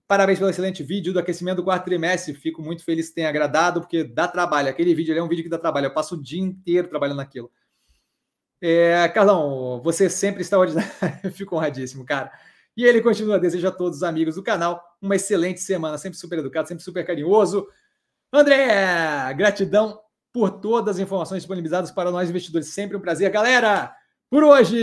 Parabéns 0.07 0.37
pelo 0.37 0.51
excelente 0.51 0.83
vídeo 0.83 1.11
do 1.11 1.17
aquecimento 1.17 1.57
do 1.57 1.63
quarto 1.63 1.85
trimestre. 1.85 2.35
Fico 2.35 2.61
muito 2.61 2.83
feliz 2.83 3.09
que 3.09 3.15
tenha 3.15 3.29
agradado, 3.29 3.81
porque 3.81 4.03
dá 4.03 4.27
trabalho. 4.27 4.69
Aquele 4.69 4.93
vídeo 4.93 5.17
é 5.17 5.23
um 5.23 5.27
vídeo 5.27 5.43
que 5.43 5.49
dá 5.49 5.57
trabalho. 5.57 5.87
Eu 5.87 5.93
passo 5.93 6.13
o 6.13 6.21
dia 6.21 6.41
inteiro 6.41 6.87
trabalhando 6.87 7.17
naquilo. 7.17 7.51
É, 8.61 9.07
Carlão, 9.09 9.81
você 9.83 10.07
sempre 10.07 10.43
está 10.43 10.59
ordinário. 10.59 10.91
Fico 11.33 11.55
honradíssimo, 11.55 12.05
cara. 12.05 12.31
E 12.77 12.85
ele 12.85 13.01
continua. 13.01 13.39
Desejo 13.39 13.67
a 13.67 13.71
todos 13.71 13.97
os 13.97 14.03
amigos 14.03 14.35
do 14.35 14.43
canal 14.43 14.79
uma 15.01 15.15
excelente 15.15 15.59
semana. 15.59 15.97
Sempre 15.97 16.19
super 16.19 16.37
educado, 16.37 16.67
sempre 16.67 16.83
super 16.83 17.03
carinhoso. 17.03 17.67
André, 18.31 19.33
gratidão 19.33 19.99
por 20.31 20.51
todas 20.51 20.97
as 20.97 21.01
informações 21.01 21.41
disponibilizadas 21.41 21.89
para 21.89 22.11
nós 22.11 22.29
investidores. 22.29 22.67
Sempre 22.67 22.95
um 22.95 23.01
prazer, 23.01 23.31
galera. 23.31 23.91
Por 24.29 24.43
hoje, 24.43 24.77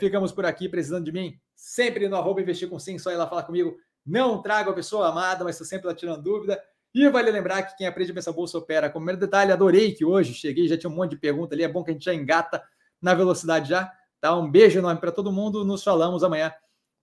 ficamos 0.00 0.32
por 0.32 0.44
aqui. 0.44 0.68
Precisando 0.68 1.04
de 1.04 1.12
mim? 1.12 1.38
Sempre 1.54 2.08
no 2.08 2.16
arroba 2.16 2.40
investir 2.40 2.68
com 2.68 2.78
sim. 2.80 2.98
Só 2.98 3.12
ir 3.12 3.16
lá 3.16 3.28
falar 3.28 3.44
comigo. 3.44 3.76
Não 4.08 4.40
trago 4.40 4.70
a 4.70 4.74
pessoa 4.74 5.08
amada, 5.10 5.44
mas 5.44 5.56
estou 5.56 5.66
sempre 5.66 5.86
lá 5.86 5.94
tirando 5.94 6.22
dúvida. 6.22 6.58
E 6.94 7.06
vale 7.10 7.30
lembrar 7.30 7.62
que 7.62 7.76
quem 7.76 7.86
aprende 7.86 8.10
a 8.10 8.14
pensar 8.14 8.32
bolsa 8.32 8.56
opera. 8.56 8.88
Como 8.88 9.04
primeiro 9.04 9.20
detalhe, 9.20 9.52
adorei 9.52 9.92
que 9.92 10.04
hoje 10.04 10.32
cheguei, 10.32 10.66
já 10.66 10.78
tinha 10.78 10.88
um 10.88 10.94
monte 10.94 11.10
de 11.10 11.18
pergunta 11.18 11.54
ali. 11.54 11.62
É 11.62 11.68
bom 11.68 11.84
que 11.84 11.90
a 11.90 11.92
gente 11.92 12.04
já 12.04 12.14
engata 12.14 12.62
na 13.02 13.14
velocidade 13.14 13.68
já. 13.68 13.92
Tá? 14.18 14.34
Um 14.34 14.50
beijo 14.50 14.78
enorme 14.78 14.98
para 14.98 15.12
todo 15.12 15.30
mundo. 15.30 15.64
Nos 15.64 15.84
falamos 15.84 16.24
amanhã 16.24 16.52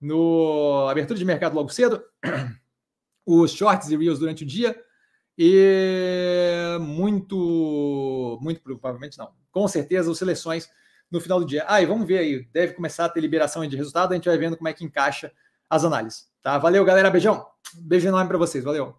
no 0.00 0.88
abertura 0.90 1.18
de 1.18 1.24
mercado 1.24 1.54
logo 1.54 1.68
cedo. 1.68 2.02
Os 3.24 3.52
shorts 3.52 3.88
e 3.88 3.96
reels 3.96 4.18
durante 4.18 4.42
o 4.42 4.46
dia. 4.46 4.76
E 5.38 6.76
muito, 6.80 8.38
muito 8.42 8.60
provavelmente 8.60 9.16
não. 9.18 9.32
Com 9.52 9.68
certeza, 9.68 10.10
as 10.10 10.18
seleções 10.18 10.68
no 11.10 11.20
final 11.20 11.38
do 11.38 11.46
dia. 11.46 11.64
Ah, 11.68 11.80
e 11.80 11.86
vamos 11.86 12.06
ver 12.06 12.18
aí. 12.18 12.44
Deve 12.52 12.74
começar 12.74 13.04
a 13.04 13.08
ter 13.08 13.20
liberação 13.20 13.66
de 13.66 13.76
resultado. 13.76 14.12
A 14.12 14.14
gente 14.14 14.28
vai 14.28 14.36
vendo 14.36 14.56
como 14.56 14.68
é 14.68 14.72
que 14.72 14.84
encaixa 14.84 15.32
as 15.68 15.84
análises. 15.84 16.28
Tá? 16.46 16.58
Valeu, 16.58 16.84
galera. 16.84 17.10
Beijão. 17.10 17.44
Beijo 17.74 18.06
enorme 18.06 18.28
para 18.28 18.38
vocês. 18.38 18.62
Valeu. 18.62 18.94